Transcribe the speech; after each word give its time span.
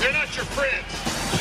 They're 0.00 0.12
not 0.12 0.30
your 0.36 0.46
friends. 0.54 0.86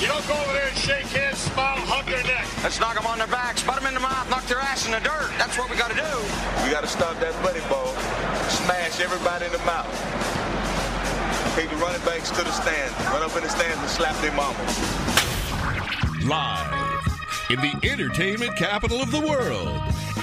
You 0.02 0.08
don't 0.08 0.28
go 0.28 0.34
over 0.34 0.54
there 0.54 0.68
and 0.68 0.78
shake 0.78 1.06
hands, 1.14 1.38
smile, 1.38 1.78
hug 1.86 2.06
their 2.06 2.24
neck. 2.24 2.46
Let's 2.62 2.80
knock 2.80 2.96
them 2.96 3.06
on 3.06 3.18
their 3.18 3.28
backs, 3.28 3.64
butt 3.64 3.78
them 3.78 3.88
in 3.88 3.94
the 3.94 4.00
mouth, 4.00 4.30
knock 4.30 4.46
their 4.46 4.60
ass 4.60 4.86
in 4.86 4.92
the 4.92 5.00
dirt. 5.00 5.30
That's 5.38 5.58
what 5.58 5.70
we 5.70 5.78
got 5.78 5.90
to 5.90 5.98
do. 5.98 6.14
We 6.66 6.70
got 6.70 6.82
to 6.82 6.90
stop 6.90 7.18
that 7.20 7.34
buddy 7.42 7.62
ball. 7.70 7.94
Smash 8.50 9.00
everybody 9.00 9.46
in 9.46 9.52
the 9.54 9.64
mouth. 9.66 9.90
Take 11.56 11.70
the 11.70 11.78
running 11.78 12.02
backs 12.06 12.30
to 12.32 12.44
the 12.44 12.52
stands. 12.52 12.94
Run 13.10 13.24
up 13.24 13.36
in 13.38 13.42
the 13.42 13.50
stands 13.50 13.78
and 13.78 13.90
slap 13.90 14.14
their 14.22 14.34
mama. 14.34 14.58
Live 16.26 16.78
in 17.50 17.58
the 17.62 17.74
entertainment 17.90 18.56
capital 18.58 19.02
of 19.02 19.10
the 19.10 19.22
world, 19.22 19.70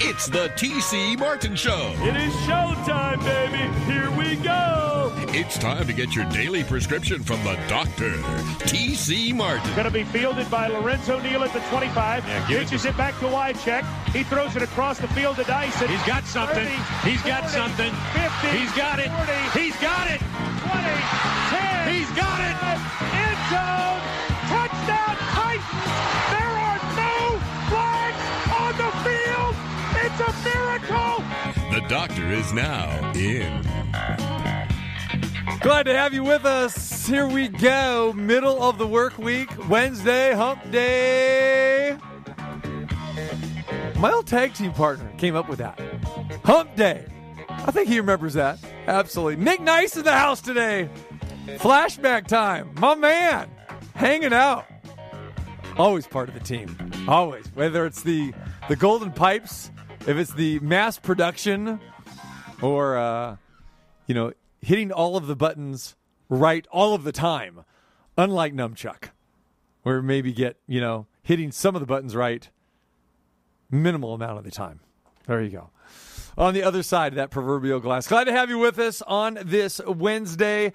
it's 0.00 0.26
the 0.26 0.48
TC 0.50 1.18
Martin 1.18 1.54
Show. 1.56 1.94
It 1.98 2.16
is 2.16 2.32
showtime, 2.46 3.22
baby. 3.24 3.72
Here 3.84 4.10
we 4.12 4.36
go. 4.36 5.12
It's 5.28 5.58
time 5.58 5.86
to 5.86 5.92
get 5.92 6.14
your 6.14 6.24
daily 6.26 6.62
prescription 6.64 7.22
from 7.22 7.42
the 7.44 7.54
doctor, 7.68 8.12
TC 8.66 9.34
Martin. 9.34 9.68
Going 9.74 9.84
to 9.84 9.90
be 9.90 10.04
fielded 10.04 10.50
by 10.50 10.68
Lorenzo 10.68 11.20
Neal 11.20 11.42
at 11.42 11.52
the 11.52 11.60
25. 11.70 12.24
Yeah, 12.24 12.48
give 12.48 12.60
it 12.62 12.64
Pitches 12.64 12.84
it, 12.86 12.96
back 12.96 13.18
to 13.18 13.26
Wycheck. 13.26 13.84
He 14.12 14.22
throws 14.24 14.56
it 14.56 14.62
across 14.62 14.98
the 14.98 15.08
field 15.08 15.36
to 15.36 15.44
Dyson. 15.44 15.88
He's 15.88 16.02
got 16.04 16.24
something. 16.24 16.66
30, 16.66 17.10
He's 17.10 17.22
got 17.22 17.48
something. 17.50 17.92
50. 17.92 18.58
He's 18.58 18.72
got 18.72 18.98
it. 18.98 19.10
40, 19.10 19.60
He's 19.60 19.76
got 19.76 20.10
it. 20.10 20.20
20, 20.20 21.43
doctor 31.94 32.28
is 32.32 32.52
now 32.52 33.12
in. 33.14 33.62
Glad 35.60 35.84
to 35.84 35.96
have 35.96 36.12
you 36.12 36.24
with 36.24 36.44
us. 36.44 37.06
Here 37.06 37.28
we 37.28 37.46
go. 37.46 38.12
Middle 38.16 38.60
of 38.60 38.78
the 38.78 38.86
work 38.86 39.16
week, 39.16 39.48
Wednesday, 39.68 40.34
hump 40.34 40.72
day. 40.72 41.96
My 44.00 44.10
old 44.10 44.26
tag 44.26 44.54
team 44.54 44.72
partner 44.72 45.08
came 45.18 45.36
up 45.36 45.48
with 45.48 45.60
that. 45.60 45.80
Hump 46.44 46.74
day. 46.74 47.06
I 47.48 47.70
think 47.70 47.86
he 47.86 48.00
remembers 48.00 48.34
that. 48.34 48.58
Absolutely. 48.88 49.36
Nick 49.36 49.60
Nice 49.60 49.96
in 49.96 50.02
the 50.02 50.14
house 50.14 50.40
today. 50.40 50.90
Flashback 51.46 52.26
time. 52.26 52.72
My 52.80 52.96
man. 52.96 53.48
Hanging 53.94 54.32
out. 54.32 54.66
Always 55.76 56.08
part 56.08 56.28
of 56.28 56.34
the 56.34 56.40
team. 56.40 56.76
Always. 57.06 57.46
Whether 57.54 57.86
it's 57.86 58.02
the 58.02 58.34
the 58.68 58.74
Golden 58.74 59.12
Pipes, 59.12 59.70
if 60.06 60.16
it's 60.16 60.32
the 60.34 60.58
mass 60.60 60.98
production, 60.98 61.80
or 62.60 62.96
uh, 62.96 63.36
you 64.06 64.14
know, 64.14 64.32
hitting 64.60 64.92
all 64.92 65.16
of 65.16 65.26
the 65.26 65.36
buttons 65.36 65.96
right 66.28 66.66
all 66.70 66.94
of 66.94 67.04
the 67.04 67.12
time, 67.12 67.64
unlike 68.16 68.54
Numchuck, 68.54 69.10
where 69.82 70.02
maybe 70.02 70.32
get, 70.32 70.58
you 70.66 70.80
know, 70.80 71.06
hitting 71.22 71.52
some 71.52 71.74
of 71.74 71.80
the 71.80 71.86
buttons 71.86 72.14
right 72.14 72.48
minimal 73.70 74.14
amount 74.14 74.38
of 74.38 74.44
the 74.44 74.50
time. 74.50 74.80
There 75.26 75.40
you 75.40 75.50
go. 75.50 75.70
On 76.36 76.52
the 76.52 76.62
other 76.62 76.82
side 76.82 77.12
of 77.12 77.16
that 77.16 77.30
proverbial 77.30 77.80
glass. 77.80 78.06
Glad 78.06 78.24
to 78.24 78.32
have 78.32 78.50
you 78.50 78.58
with 78.58 78.78
us 78.78 79.02
on 79.02 79.38
this 79.42 79.80
Wednesday. 79.86 80.72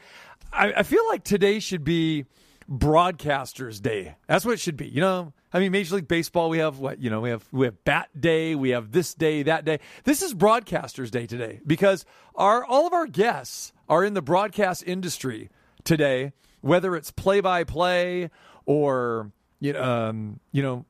I, 0.51 0.73
I 0.77 0.83
feel 0.83 1.05
like 1.07 1.23
today 1.23 1.59
should 1.59 1.83
be 1.83 2.25
Broadcasters 2.69 3.81
Day. 3.81 4.15
That's 4.27 4.45
what 4.45 4.53
it 4.53 4.59
should 4.59 4.77
be. 4.77 4.87
You 4.87 5.01
know, 5.01 5.33
I 5.51 5.59
mean, 5.59 5.71
Major 5.71 5.95
League 5.95 6.07
Baseball, 6.07 6.49
we 6.49 6.59
have 6.59 6.77
what, 6.77 6.99
you 6.99 7.09
know, 7.09 7.21
we 7.21 7.31
have 7.31 7.43
we 7.51 7.65
have 7.65 7.83
Bat 7.83 8.09
Day, 8.19 8.53
we 8.55 8.69
have 8.69 8.91
this 8.91 9.13
day, 9.13 9.43
that 9.43 9.65
day. 9.65 9.79
This 10.03 10.21
is 10.21 10.33
Broadcasters 10.33 11.09
Day 11.09 11.25
today 11.25 11.59
because 11.65 12.05
our 12.35 12.63
all 12.63 12.85
of 12.85 12.93
our 12.93 13.07
guests 13.07 13.73
are 13.87 14.03
in 14.03 14.13
the 14.13 14.21
broadcast 14.21 14.83
industry 14.85 15.49
today, 15.83 16.33
whether 16.61 16.95
it's 16.95 17.09
play 17.09 17.41
by 17.41 17.63
play 17.63 18.29
or 18.65 19.31
you 19.59 19.73
know, 19.73 19.83
um, 19.83 20.39
you 20.51 20.61
know, 20.61 20.85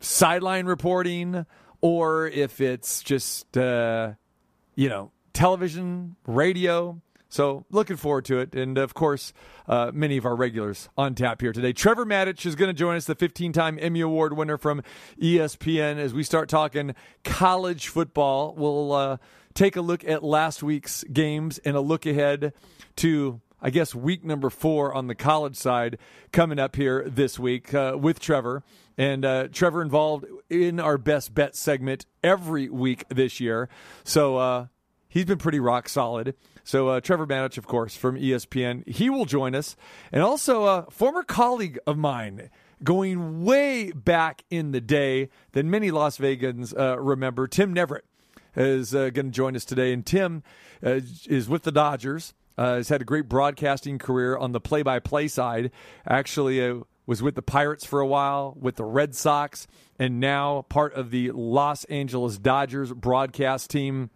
sideline 0.00 0.66
reporting 0.66 1.46
or 1.80 2.26
if 2.28 2.60
it's 2.60 3.02
just 3.02 3.56
uh, 3.56 4.12
you 4.74 4.88
know 4.88 5.10
television 5.32 6.16
radio 6.26 7.00
so 7.28 7.64
looking 7.70 7.96
forward 7.96 8.24
to 8.24 8.38
it 8.38 8.54
and 8.54 8.78
of 8.78 8.94
course 8.94 9.32
uh, 9.68 9.90
many 9.92 10.16
of 10.16 10.24
our 10.24 10.36
regulars 10.36 10.88
on 10.96 11.14
tap 11.14 11.40
here 11.40 11.52
today 11.52 11.72
trevor 11.72 12.04
matich 12.04 12.46
is 12.46 12.54
going 12.54 12.68
to 12.68 12.74
join 12.74 12.96
us 12.96 13.04
the 13.04 13.14
15-time 13.16 13.78
emmy 13.80 14.00
award 14.00 14.36
winner 14.36 14.56
from 14.56 14.82
espn 15.20 15.96
as 15.96 16.14
we 16.14 16.22
start 16.22 16.48
talking 16.48 16.94
college 17.24 17.88
football 17.88 18.54
we'll 18.56 18.92
uh, 18.92 19.16
take 19.54 19.76
a 19.76 19.80
look 19.80 20.04
at 20.04 20.22
last 20.22 20.62
week's 20.62 21.04
games 21.04 21.58
and 21.58 21.76
a 21.76 21.80
look 21.80 22.06
ahead 22.06 22.52
to 22.96 23.40
I 23.60 23.70
guess 23.70 23.94
week 23.94 24.22
number 24.24 24.50
four 24.50 24.94
on 24.94 25.06
the 25.06 25.14
college 25.14 25.56
side 25.56 25.98
coming 26.30 26.58
up 26.58 26.76
here 26.76 27.04
this 27.08 27.38
week 27.38 27.72
uh, 27.72 27.96
with 27.98 28.20
Trevor. 28.20 28.62
And 28.98 29.24
uh, 29.24 29.48
Trevor 29.48 29.82
involved 29.82 30.26
in 30.50 30.78
our 30.78 30.98
best 30.98 31.34
bet 31.34 31.56
segment 31.56 32.06
every 32.22 32.68
week 32.68 33.04
this 33.08 33.40
year. 33.40 33.68
So 34.04 34.36
uh, 34.36 34.66
he's 35.08 35.24
been 35.24 35.38
pretty 35.38 35.60
rock 35.60 35.88
solid. 35.88 36.34
So 36.66 36.88
uh, 36.88 37.00
Trevor 37.00 37.28
Matich, 37.28 37.58
of 37.58 37.68
course, 37.68 37.94
from 37.94 38.16
ESPN, 38.16 38.86
he 38.88 39.08
will 39.08 39.24
join 39.24 39.54
us. 39.54 39.76
And 40.10 40.20
also 40.20 40.64
a 40.64 40.86
former 40.90 41.22
colleague 41.22 41.78
of 41.86 41.96
mine 41.96 42.50
going 42.82 43.44
way 43.44 43.92
back 43.92 44.42
in 44.50 44.72
the 44.72 44.80
day 44.80 45.30
that 45.52 45.64
many 45.64 45.92
Las 45.92 46.18
Vegans 46.18 46.76
uh, 46.76 46.98
remember, 46.98 47.46
Tim 47.46 47.72
Neverett 47.72 48.00
is 48.56 48.96
uh, 48.96 49.10
going 49.10 49.26
to 49.26 49.30
join 49.30 49.54
us 49.54 49.64
today. 49.64 49.92
And 49.92 50.04
Tim 50.04 50.42
uh, 50.84 51.00
is 51.28 51.48
with 51.48 51.62
the 51.62 51.72
Dodgers. 51.72 52.34
Uh, 52.58 52.76
has 52.76 52.88
had 52.88 53.00
a 53.00 53.04
great 53.04 53.28
broadcasting 53.28 53.98
career 53.98 54.36
on 54.36 54.50
the 54.50 54.60
play-by-play 54.60 55.28
side. 55.28 55.70
Actually, 56.08 56.68
uh, 56.68 56.80
was 57.06 57.22
with 57.22 57.36
the 57.36 57.42
Pirates 57.42 57.84
for 57.84 58.00
a 58.00 58.06
while, 58.06 58.56
with 58.58 58.74
the 58.74 58.84
Red 58.84 59.14
Sox, 59.14 59.68
and 60.00 60.18
now 60.18 60.62
part 60.62 60.94
of 60.94 61.10
the 61.10 61.30
Los 61.30 61.84
Angeles 61.84 62.38
Dodgers 62.38 62.92
broadcast 62.92 63.70
team. 63.70 64.10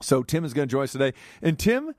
So 0.00 0.22
Tim 0.22 0.44
is 0.44 0.52
going 0.52 0.68
to 0.68 0.70
join 0.70 0.84
us 0.84 0.92
today, 0.92 1.12
and 1.40 1.58
Tim 1.58 1.94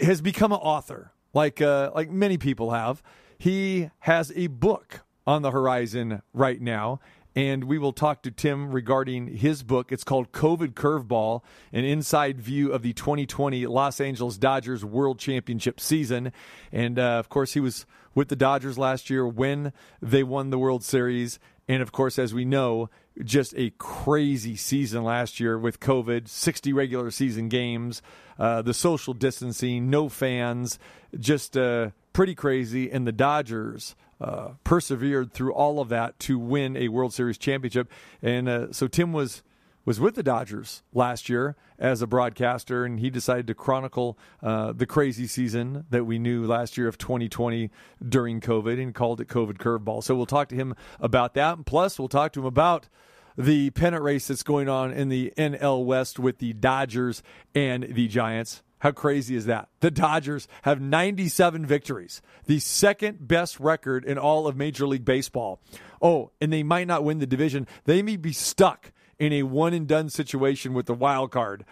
has 0.00 0.20
become 0.20 0.52
an 0.52 0.58
author, 0.58 1.12
like 1.32 1.60
uh, 1.60 1.90
like 1.94 2.10
many 2.10 2.38
people 2.38 2.70
have. 2.70 3.02
He 3.38 3.90
has 4.00 4.32
a 4.34 4.48
book 4.48 5.00
on 5.26 5.42
the 5.42 5.50
horizon 5.50 6.22
right 6.32 6.60
now, 6.60 7.00
and 7.36 7.64
we 7.64 7.78
will 7.78 7.92
talk 7.92 8.22
to 8.22 8.30
Tim 8.30 8.70
regarding 8.70 9.36
his 9.36 9.62
book. 9.62 9.90
It's 9.90 10.04
called 10.04 10.32
COVID 10.32 10.74
Curveball, 10.74 11.42
an 11.72 11.84
inside 11.84 12.40
view 12.40 12.72
of 12.72 12.82
the 12.82 12.92
2020 12.92 13.66
Los 13.66 14.00
Angeles 14.00 14.38
Dodgers 14.38 14.84
World 14.84 15.18
Championship 15.18 15.80
season. 15.80 16.32
And 16.72 16.98
uh, 16.98 17.18
of 17.18 17.28
course, 17.28 17.54
he 17.54 17.60
was 17.60 17.86
with 18.14 18.28
the 18.28 18.36
Dodgers 18.36 18.78
last 18.78 19.10
year 19.10 19.26
when 19.26 19.72
they 20.00 20.22
won 20.22 20.50
the 20.50 20.58
World 20.58 20.84
Series. 20.84 21.38
And 21.68 21.82
of 21.82 21.92
course, 21.92 22.18
as 22.18 22.34
we 22.34 22.44
know, 22.44 22.90
just 23.22 23.54
a 23.56 23.70
crazy 23.78 24.56
season 24.56 25.04
last 25.04 25.40
year 25.40 25.58
with 25.58 25.80
COVID, 25.80 26.28
60 26.28 26.72
regular 26.72 27.10
season 27.10 27.48
games, 27.48 28.02
uh, 28.38 28.62
the 28.62 28.74
social 28.74 29.14
distancing, 29.14 29.88
no 29.88 30.08
fans, 30.08 30.78
just 31.18 31.56
uh, 31.56 31.90
pretty 32.12 32.34
crazy. 32.34 32.90
And 32.90 33.06
the 33.06 33.12
Dodgers 33.12 33.94
uh, 34.20 34.50
persevered 34.64 35.32
through 35.32 35.54
all 35.54 35.80
of 35.80 35.88
that 35.88 36.18
to 36.20 36.38
win 36.38 36.76
a 36.76 36.88
World 36.88 37.12
Series 37.12 37.38
championship. 37.38 37.90
And 38.22 38.48
uh, 38.48 38.72
so 38.72 38.86
Tim 38.86 39.12
was 39.12 39.42
was 39.84 40.00
with 40.00 40.14
the 40.14 40.22
Dodgers 40.22 40.82
last 40.92 41.28
year 41.28 41.56
as 41.78 42.02
a 42.02 42.06
broadcaster, 42.06 42.84
and 42.84 43.00
he 43.00 43.10
decided 43.10 43.46
to 43.46 43.54
chronicle 43.54 44.18
uh, 44.42 44.72
the 44.72 44.86
crazy 44.86 45.26
season 45.26 45.84
that 45.90 46.04
we 46.04 46.18
knew 46.18 46.46
last 46.46 46.78
year 46.78 46.88
of 46.88 46.98
2020 46.98 47.70
during 48.06 48.40
COVID 48.40 48.82
and 48.82 48.94
called 48.94 49.20
it 49.20 49.28
COVID 49.28 49.58
Curveball. 49.58 50.02
So 50.02 50.14
we'll 50.14 50.26
talk 50.26 50.48
to 50.48 50.54
him 50.54 50.74
about 51.00 51.34
that. 51.34 51.56
And 51.56 51.66
plus, 51.66 51.98
we'll 51.98 52.08
talk 52.08 52.32
to 52.32 52.40
him 52.40 52.46
about 52.46 52.88
the 53.36 53.70
pennant 53.70 54.02
race 54.02 54.28
that's 54.28 54.42
going 54.42 54.68
on 54.68 54.92
in 54.92 55.08
the 55.08 55.32
NL 55.36 55.84
West 55.84 56.18
with 56.18 56.38
the 56.38 56.52
Dodgers 56.52 57.22
and 57.54 57.82
the 57.90 58.06
Giants. 58.08 58.62
How 58.78 58.92
crazy 58.92 59.34
is 59.34 59.46
that? 59.46 59.68
The 59.80 59.90
Dodgers 59.90 60.46
have 60.62 60.80
97 60.80 61.64
victories, 61.64 62.20
the 62.44 62.58
second 62.58 63.26
best 63.26 63.58
record 63.58 64.04
in 64.04 64.18
all 64.18 64.46
of 64.46 64.56
Major 64.56 64.86
League 64.86 65.06
Baseball. 65.06 65.58
Oh, 66.02 66.32
and 66.40 66.52
they 66.52 66.62
might 66.62 66.86
not 66.86 67.02
win 67.02 67.18
the 67.18 67.26
division. 67.26 67.66
They 67.84 68.02
may 68.02 68.16
be 68.16 68.32
stuck 68.32 68.92
in 69.18 69.32
a 69.32 69.42
one 69.42 69.72
and 69.74 69.86
done 69.86 70.10
situation 70.10 70.74
with 70.74 70.86
the 70.86 70.94
wild 70.94 71.30
card. 71.30 71.64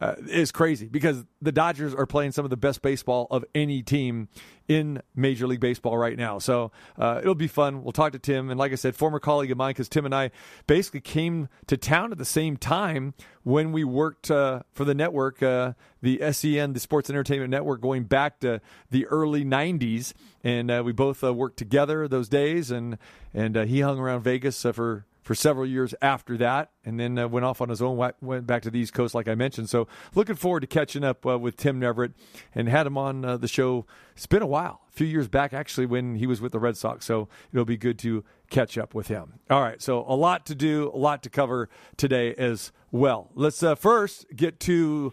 Uh, 0.00 0.14
is 0.28 0.52
crazy 0.52 0.86
because 0.86 1.24
the 1.42 1.50
Dodgers 1.50 1.92
are 1.92 2.06
playing 2.06 2.30
some 2.30 2.44
of 2.44 2.50
the 2.50 2.56
best 2.56 2.82
baseball 2.82 3.26
of 3.32 3.44
any 3.52 3.82
team 3.82 4.28
in 4.68 5.02
Major 5.16 5.48
League 5.48 5.58
Baseball 5.58 5.98
right 5.98 6.16
now. 6.16 6.38
So 6.38 6.70
uh, 6.96 7.18
it'll 7.20 7.34
be 7.34 7.48
fun. 7.48 7.82
We'll 7.82 7.90
talk 7.90 8.12
to 8.12 8.20
Tim. 8.20 8.48
And 8.48 8.60
like 8.60 8.70
I 8.70 8.76
said, 8.76 8.94
former 8.94 9.18
colleague 9.18 9.50
of 9.50 9.58
mine, 9.58 9.70
because 9.70 9.88
Tim 9.88 10.04
and 10.04 10.14
I 10.14 10.30
basically 10.68 11.00
came 11.00 11.48
to 11.66 11.76
town 11.76 12.12
at 12.12 12.18
the 12.18 12.24
same 12.24 12.56
time 12.56 13.12
when 13.42 13.72
we 13.72 13.82
worked 13.82 14.30
uh, 14.30 14.60
for 14.72 14.84
the 14.84 14.94
network, 14.94 15.42
uh, 15.42 15.72
the 16.00 16.20
SEN, 16.30 16.74
the 16.74 16.80
Sports 16.80 17.10
Entertainment 17.10 17.50
Network, 17.50 17.80
going 17.80 18.04
back 18.04 18.38
to 18.40 18.60
the 18.90 19.04
early 19.06 19.44
90s. 19.44 20.12
And 20.44 20.70
uh, 20.70 20.82
we 20.86 20.92
both 20.92 21.24
uh, 21.24 21.34
worked 21.34 21.56
together 21.56 22.06
those 22.06 22.28
days. 22.28 22.70
And, 22.70 22.98
and 23.34 23.56
he 23.56 23.80
hung 23.80 23.98
around 23.98 24.22
Vegas 24.22 24.62
for 24.62 25.06
for 25.28 25.34
several 25.34 25.66
years 25.66 25.94
after 26.00 26.38
that, 26.38 26.70
and 26.86 26.98
then 26.98 27.18
uh, 27.18 27.28
went 27.28 27.44
off 27.44 27.60
on 27.60 27.68
his 27.68 27.82
own, 27.82 27.98
went 28.22 28.46
back 28.46 28.62
to 28.62 28.70
the 28.70 28.78
East 28.78 28.94
Coast, 28.94 29.14
like 29.14 29.28
I 29.28 29.34
mentioned. 29.34 29.68
So, 29.68 29.86
looking 30.14 30.36
forward 30.36 30.60
to 30.60 30.66
catching 30.66 31.04
up 31.04 31.26
uh, 31.26 31.38
with 31.38 31.58
Tim 31.58 31.78
Neverett 31.78 32.14
and 32.54 32.66
had 32.66 32.86
him 32.86 32.96
on 32.96 33.26
uh, 33.26 33.36
the 33.36 33.46
show. 33.46 33.84
It's 34.16 34.24
been 34.24 34.40
a 34.40 34.46
while, 34.46 34.80
a 34.88 34.92
few 34.92 35.06
years 35.06 35.28
back, 35.28 35.52
actually, 35.52 35.84
when 35.84 36.14
he 36.14 36.26
was 36.26 36.40
with 36.40 36.52
the 36.52 36.58
Red 36.58 36.78
Sox. 36.78 37.04
So, 37.04 37.28
it'll 37.52 37.66
be 37.66 37.76
good 37.76 37.98
to 37.98 38.24
catch 38.48 38.78
up 38.78 38.94
with 38.94 39.08
him. 39.08 39.34
All 39.50 39.60
right, 39.60 39.82
so 39.82 40.02
a 40.08 40.16
lot 40.16 40.46
to 40.46 40.54
do, 40.54 40.90
a 40.94 40.96
lot 40.96 41.22
to 41.24 41.28
cover 41.28 41.68
today 41.98 42.34
as 42.34 42.72
well. 42.90 43.28
Let's 43.34 43.62
uh, 43.62 43.74
first 43.74 44.34
get 44.34 44.58
to 44.60 45.12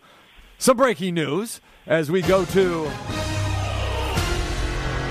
some 0.57 0.77
breaking 0.77 1.15
news 1.15 1.59
as 1.85 2.09
we 2.09 2.21
go 2.21 2.45
to 2.45 2.89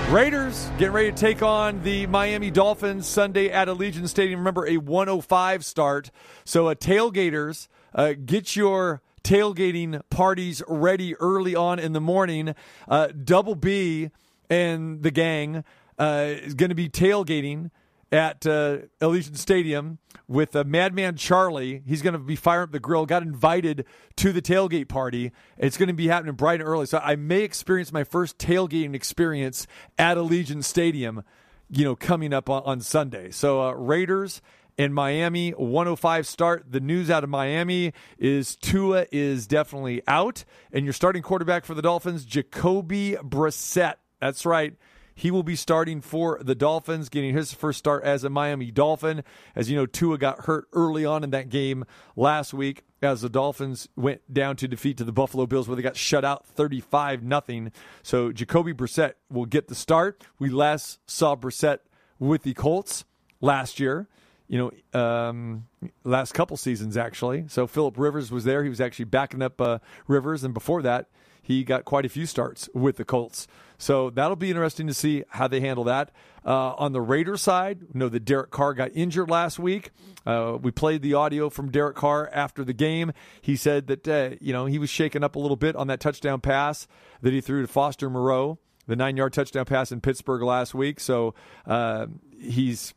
Raiders 0.09 0.69
getting 0.77 0.93
ready 0.93 1.11
to 1.11 1.17
take 1.17 1.41
on 1.41 1.81
the 1.81 2.05
Miami 2.05 2.51
Dolphins 2.51 3.07
Sunday 3.07 3.49
at 3.49 3.67
Allegiant 3.67 4.07
Stadium. 4.07 4.39
Remember, 4.39 4.67
a 4.67 4.77
105 4.77 5.65
start. 5.65 6.11
So, 6.43 6.67
uh, 6.67 6.75
tailgaters, 6.75 7.67
uh, 7.95 8.13
get 8.13 8.55
your 8.55 9.01
tailgating 9.23 9.99
parties 10.11 10.61
ready 10.67 11.15
early 11.15 11.55
on 11.55 11.79
in 11.79 11.93
the 11.93 11.99
morning. 11.99 12.53
Uh, 12.87 13.07
Double 13.07 13.55
B 13.55 14.11
and 14.47 15.01
the 15.01 15.09
gang 15.09 15.63
uh, 15.97 16.25
is 16.27 16.53
going 16.53 16.69
to 16.69 16.75
be 16.75 16.87
tailgating 16.87 17.71
at 18.11 18.45
uh, 18.45 18.79
Allegiant 19.01 19.37
Stadium 19.37 19.99
with 20.27 20.55
uh, 20.55 20.63
Madman 20.65 21.15
Charlie. 21.17 21.83
He's 21.85 22.01
going 22.01 22.13
to 22.13 22.19
be 22.19 22.35
firing 22.35 22.65
up 22.65 22.71
the 22.71 22.79
grill. 22.79 23.05
Got 23.05 23.23
invited 23.23 23.85
to 24.17 24.31
the 24.31 24.41
tailgate 24.41 24.87
party. 24.87 25.31
It's 25.57 25.77
going 25.77 25.87
to 25.87 25.93
be 25.93 26.07
happening 26.07 26.35
bright 26.35 26.59
and 26.59 26.69
early. 26.69 26.85
So 26.85 26.99
I 26.99 27.15
may 27.15 27.41
experience 27.41 27.91
my 27.91 28.03
first 28.03 28.37
tailgating 28.37 28.95
experience 28.95 29.67
at 29.97 30.17
Allegiant 30.17 30.63
Stadium, 30.63 31.23
you 31.69 31.83
know, 31.83 31.95
coming 31.95 32.33
up 32.33 32.49
on, 32.49 32.63
on 32.63 32.81
Sunday. 32.81 33.31
So 33.31 33.61
uh, 33.61 33.71
Raiders 33.73 34.41
in 34.77 34.93
Miami, 34.93 35.51
105 35.51 36.27
start. 36.27 36.65
The 36.69 36.79
news 36.79 37.09
out 37.09 37.23
of 37.23 37.29
Miami 37.29 37.93
is 38.17 38.55
Tua 38.55 39.05
is 39.11 39.47
definitely 39.47 40.01
out, 40.07 40.43
and 40.71 40.85
your 40.85 40.93
starting 40.93 41.21
quarterback 41.21 41.65
for 41.65 41.73
the 41.73 41.81
Dolphins, 41.81 42.25
Jacoby 42.25 43.15
Brissett. 43.23 43.95
That's 44.19 44.45
right. 44.45 44.75
He 45.17 45.31
will 45.31 45.43
be 45.43 45.55
starting 45.55 46.01
for 46.01 46.39
the 46.41 46.55
Dolphins, 46.55 47.07
getting 47.07 47.33
his 47.33 47.53
first 47.53 47.79
start 47.79 48.03
as 48.03 48.25
a 48.25 48.29
Miami 48.29 48.69
Dolphin. 48.69 49.23
As 49.55 49.69
you 49.69 49.77
know, 49.77 49.85
Tua 49.85 50.17
got 50.17 50.41
hurt 50.41 50.67
early 50.73 51.05
on 51.05 51.23
in 51.23 51.29
that 51.29 51.49
game 51.49 51.85
last 52.17 52.53
week 52.53 52.83
as 53.01 53.21
the 53.21 53.29
Dolphins 53.29 53.87
went 53.95 54.21
down 54.31 54.57
to 54.57 54.67
defeat 54.67 54.97
to 54.97 55.05
the 55.05 55.13
Buffalo 55.13 55.45
Bills 55.45 55.69
where 55.69 55.77
they 55.77 55.81
got 55.81 55.95
shut 55.95 56.25
out 56.25 56.45
35 56.45 57.23
nothing. 57.23 57.71
So 58.03 58.33
Jacoby 58.33 58.73
Brissett 58.73 59.13
will 59.31 59.45
get 59.45 59.69
the 59.69 59.75
start. 59.75 60.21
We 60.37 60.49
last 60.49 60.99
saw 61.09 61.37
Brissett 61.37 61.79
with 62.19 62.43
the 62.43 62.53
Colts 62.53 63.05
last 63.39 63.79
year 63.79 64.09
you 64.47 64.71
know, 64.93 64.99
um, 64.99 65.65
last 66.03 66.33
couple 66.33 66.55
seasons 66.57 66.97
actually. 66.97 67.45
So 67.47 67.67
Philip 67.67 67.97
Rivers 67.97 68.31
was 68.31 68.43
there. 68.43 68.63
He 68.63 68.69
was 68.69 68.81
actually 68.81 69.05
backing 69.05 69.41
up 69.41 69.59
uh, 69.59 69.79
Rivers, 70.07 70.43
and 70.43 70.53
before 70.53 70.81
that, 70.83 71.07
he 71.45 71.63
got 71.63 71.85
quite 71.85 72.05
a 72.05 72.09
few 72.09 72.25
starts 72.25 72.67
with 72.73 72.97
the 72.97 73.05
Colts. 73.05 73.47
So 73.77 74.09
that'll 74.09 74.35
be 74.35 74.49
interesting 74.49 74.87
to 74.87 74.95
see 74.95 75.23
how 75.29 75.47
they 75.47 75.59
handle 75.59 75.83
that. 75.83 76.09
Uh, 76.43 76.73
on 76.73 76.91
the 76.91 77.01
Raiders 77.01 77.41
side, 77.41 77.81
we 77.93 77.99
know 77.99 78.09
that 78.09 78.25
Derek 78.25 78.49
Carr 78.49 78.73
got 78.73 78.89
injured 78.95 79.29
last 79.29 79.59
week. 79.59 79.91
Uh, 80.25 80.57
we 80.59 80.71
played 80.71 81.03
the 81.03 81.13
audio 81.13 81.51
from 81.51 81.69
Derek 81.69 81.95
Carr 81.95 82.31
after 82.33 82.63
the 82.63 82.73
game. 82.73 83.13
He 83.41 83.55
said 83.55 83.85
that 83.87 84.07
uh, 84.07 84.35
you 84.41 84.53
know 84.53 84.65
he 84.65 84.79
was 84.79 84.89
shaken 84.89 85.23
up 85.23 85.35
a 85.35 85.39
little 85.39 85.55
bit 85.55 85.75
on 85.75 85.85
that 85.87 85.99
touchdown 85.99 86.41
pass 86.41 86.87
that 87.21 87.31
he 87.31 87.41
threw 87.41 87.61
to 87.61 87.67
Foster 87.67 88.09
Moreau, 88.09 88.57
the 88.87 88.95
nine-yard 88.95 89.33
touchdown 89.33 89.65
pass 89.65 89.91
in 89.91 90.01
Pittsburgh 90.01 90.41
last 90.41 90.73
week. 90.73 90.99
So 90.99 91.35
uh, 91.67 92.07
he's 92.39 92.95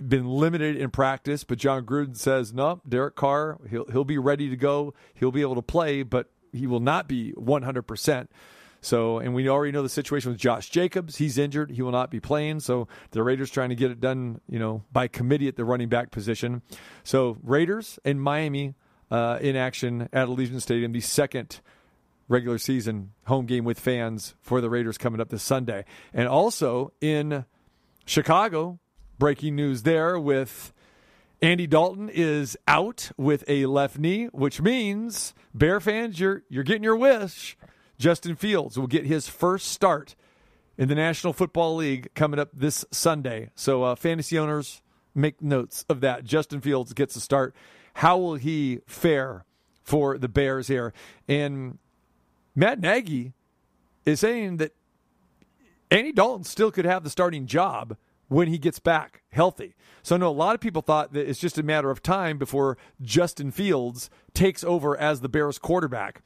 been 0.00 0.28
limited 0.28 0.76
in 0.76 0.90
practice, 0.90 1.44
but 1.44 1.58
John 1.58 1.84
Gruden 1.84 2.16
says 2.16 2.54
no. 2.54 2.80
Derek 2.88 3.16
Carr, 3.16 3.58
he'll 3.68 3.84
he'll 3.86 4.04
be 4.04 4.18
ready 4.18 4.48
to 4.48 4.56
go. 4.56 4.94
He'll 5.12 5.32
be 5.32 5.42
able 5.42 5.56
to 5.56 5.62
play, 5.62 6.02
but 6.02 6.30
he 6.52 6.66
will 6.66 6.80
not 6.80 7.08
be 7.08 7.32
100 7.32 7.82
percent. 7.82 8.30
So, 8.84 9.18
and 9.18 9.32
we 9.32 9.48
already 9.48 9.70
know 9.70 9.84
the 9.84 9.88
situation 9.88 10.32
with 10.32 10.40
Josh 10.40 10.68
Jacobs. 10.68 11.16
He's 11.16 11.38
injured. 11.38 11.70
He 11.70 11.82
will 11.82 11.92
not 11.92 12.10
be 12.10 12.18
playing. 12.18 12.60
So 12.60 12.88
the 13.12 13.22
Raiders 13.22 13.48
trying 13.48 13.68
to 13.68 13.76
get 13.76 13.92
it 13.92 14.00
done, 14.00 14.40
you 14.48 14.58
know, 14.58 14.82
by 14.92 15.06
committee 15.06 15.46
at 15.46 15.54
the 15.54 15.64
running 15.64 15.88
back 15.88 16.10
position. 16.10 16.62
So 17.04 17.38
Raiders 17.44 18.00
and 18.04 18.20
Miami 18.20 18.74
uh, 19.08 19.38
in 19.40 19.54
action 19.54 20.08
at 20.12 20.26
Allegiant 20.26 20.62
Stadium, 20.62 20.90
the 20.90 21.00
second 21.00 21.60
regular 22.28 22.58
season 22.58 23.12
home 23.26 23.46
game 23.46 23.64
with 23.64 23.78
fans 23.78 24.34
for 24.40 24.60
the 24.60 24.68
Raiders 24.68 24.98
coming 24.98 25.20
up 25.20 25.28
this 25.28 25.44
Sunday. 25.44 25.84
And 26.12 26.26
also 26.26 26.92
in 27.00 27.44
Chicago, 28.04 28.80
breaking 29.16 29.54
news 29.54 29.84
there 29.84 30.18
with 30.18 30.72
Andy 31.42 31.66
Dalton 31.66 32.08
is 32.08 32.56
out 32.68 33.10
with 33.16 33.42
a 33.48 33.66
left 33.66 33.98
knee, 33.98 34.26
which 34.26 34.62
means 34.62 35.34
Bear 35.52 35.80
fans, 35.80 36.20
you're 36.20 36.44
you're 36.48 36.62
getting 36.62 36.84
your 36.84 36.96
wish. 36.96 37.56
Justin 37.98 38.36
Fields 38.36 38.78
will 38.78 38.86
get 38.86 39.06
his 39.06 39.28
first 39.28 39.68
start 39.68 40.14
in 40.78 40.88
the 40.88 40.94
National 40.94 41.32
Football 41.32 41.76
League 41.76 42.14
coming 42.14 42.38
up 42.38 42.50
this 42.52 42.84
Sunday. 42.92 43.50
So, 43.56 43.82
uh, 43.82 43.94
fantasy 43.96 44.38
owners, 44.38 44.82
make 45.14 45.42
notes 45.42 45.84
of 45.88 46.00
that. 46.00 46.24
Justin 46.24 46.60
Fields 46.60 46.92
gets 46.92 47.16
a 47.16 47.20
start. 47.20 47.54
How 47.94 48.16
will 48.16 48.36
he 48.36 48.80
fare 48.86 49.44
for 49.82 50.18
the 50.18 50.28
Bears 50.28 50.68
here? 50.68 50.92
And 51.28 51.78
Matt 52.54 52.80
Nagy 52.80 53.32
is 54.06 54.20
saying 54.20 54.58
that 54.58 54.74
Andy 55.90 56.12
Dalton 56.12 56.44
still 56.44 56.70
could 56.70 56.84
have 56.86 57.04
the 57.04 57.10
starting 57.10 57.46
job 57.46 57.96
when 58.32 58.48
he 58.48 58.58
gets 58.58 58.78
back 58.78 59.22
healthy. 59.30 59.74
So 60.02 60.16
know 60.16 60.28
a 60.28 60.32
lot 60.32 60.54
of 60.54 60.60
people 60.60 60.82
thought 60.82 61.12
that 61.12 61.28
it's 61.28 61.38
just 61.38 61.58
a 61.58 61.62
matter 61.62 61.90
of 61.90 62.02
time 62.02 62.38
before 62.38 62.78
Justin 63.00 63.50
Fields 63.50 64.10
takes 64.34 64.64
over 64.64 64.96
as 64.96 65.20
the 65.20 65.28
Bears 65.28 65.58
quarterback. 65.58 66.22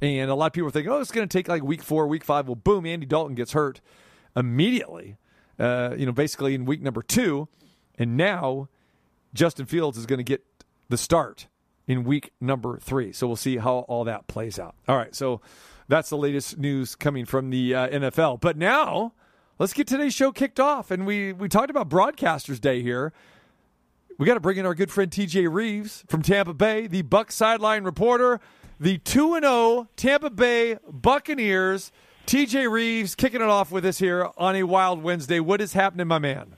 And 0.00 0.30
a 0.30 0.34
lot 0.34 0.46
of 0.46 0.52
people 0.54 0.68
are 0.68 0.70
thinking, 0.70 0.90
oh, 0.90 1.00
it's 1.00 1.12
going 1.12 1.28
to 1.28 1.38
take 1.38 1.46
like 1.46 1.62
week 1.62 1.82
four, 1.82 2.06
week 2.06 2.24
five. 2.24 2.48
Well, 2.48 2.54
boom, 2.54 2.86
Andy 2.86 3.04
Dalton 3.04 3.34
gets 3.34 3.52
hurt 3.52 3.82
immediately, 4.34 5.18
uh, 5.58 5.94
you 5.96 6.06
know, 6.06 6.12
basically 6.12 6.54
in 6.54 6.64
week 6.64 6.80
number 6.80 7.02
two. 7.02 7.46
And 7.98 8.16
now 8.16 8.68
Justin 9.34 9.66
Fields 9.66 9.98
is 9.98 10.06
going 10.06 10.18
to 10.18 10.24
get 10.24 10.42
the 10.88 10.96
start 10.96 11.46
in 11.86 12.04
week 12.04 12.32
number 12.40 12.78
three. 12.78 13.12
So 13.12 13.26
we'll 13.26 13.36
see 13.36 13.58
how 13.58 13.80
all 13.80 14.04
that 14.04 14.26
plays 14.26 14.58
out. 14.58 14.74
All 14.88 14.96
right. 14.96 15.14
So 15.14 15.42
that's 15.88 16.08
the 16.08 16.16
latest 16.16 16.56
news 16.56 16.96
coming 16.96 17.26
from 17.26 17.50
the 17.50 17.74
uh, 17.74 17.88
NFL. 17.88 18.40
But 18.40 18.56
now 18.56 19.12
let's 19.60 19.74
get 19.74 19.86
today's 19.86 20.14
show 20.14 20.32
kicked 20.32 20.58
off. 20.58 20.90
And 20.90 21.06
we, 21.06 21.32
we 21.32 21.48
talked 21.48 21.70
about 21.70 21.88
Broadcasters 21.88 22.60
Day 22.60 22.82
here. 22.82 23.12
We 24.18 24.26
got 24.26 24.34
to 24.34 24.40
bring 24.40 24.56
in 24.56 24.66
our 24.66 24.74
good 24.74 24.90
friend 24.90 25.10
TJ 25.10 25.52
Reeves 25.52 26.02
from 26.08 26.22
Tampa 26.22 26.54
Bay, 26.54 26.86
the 26.88 27.02
Buck 27.02 27.30
sideline 27.30 27.84
reporter 27.84 28.40
the 28.80 28.96
2 28.98 29.40
0 29.40 29.88
Tampa 29.94 30.30
Bay 30.30 30.78
Buccaneers. 30.90 31.92
TJ 32.26 32.70
Reeves 32.70 33.14
kicking 33.14 33.40
it 33.40 33.48
off 33.48 33.70
with 33.70 33.84
us 33.84 33.98
here 33.98 34.28
on 34.38 34.56
a 34.56 34.62
wild 34.62 35.02
Wednesday. 35.02 35.40
What 35.40 35.60
is 35.60 35.74
happening, 35.74 36.06
my 36.06 36.18
man? 36.18 36.54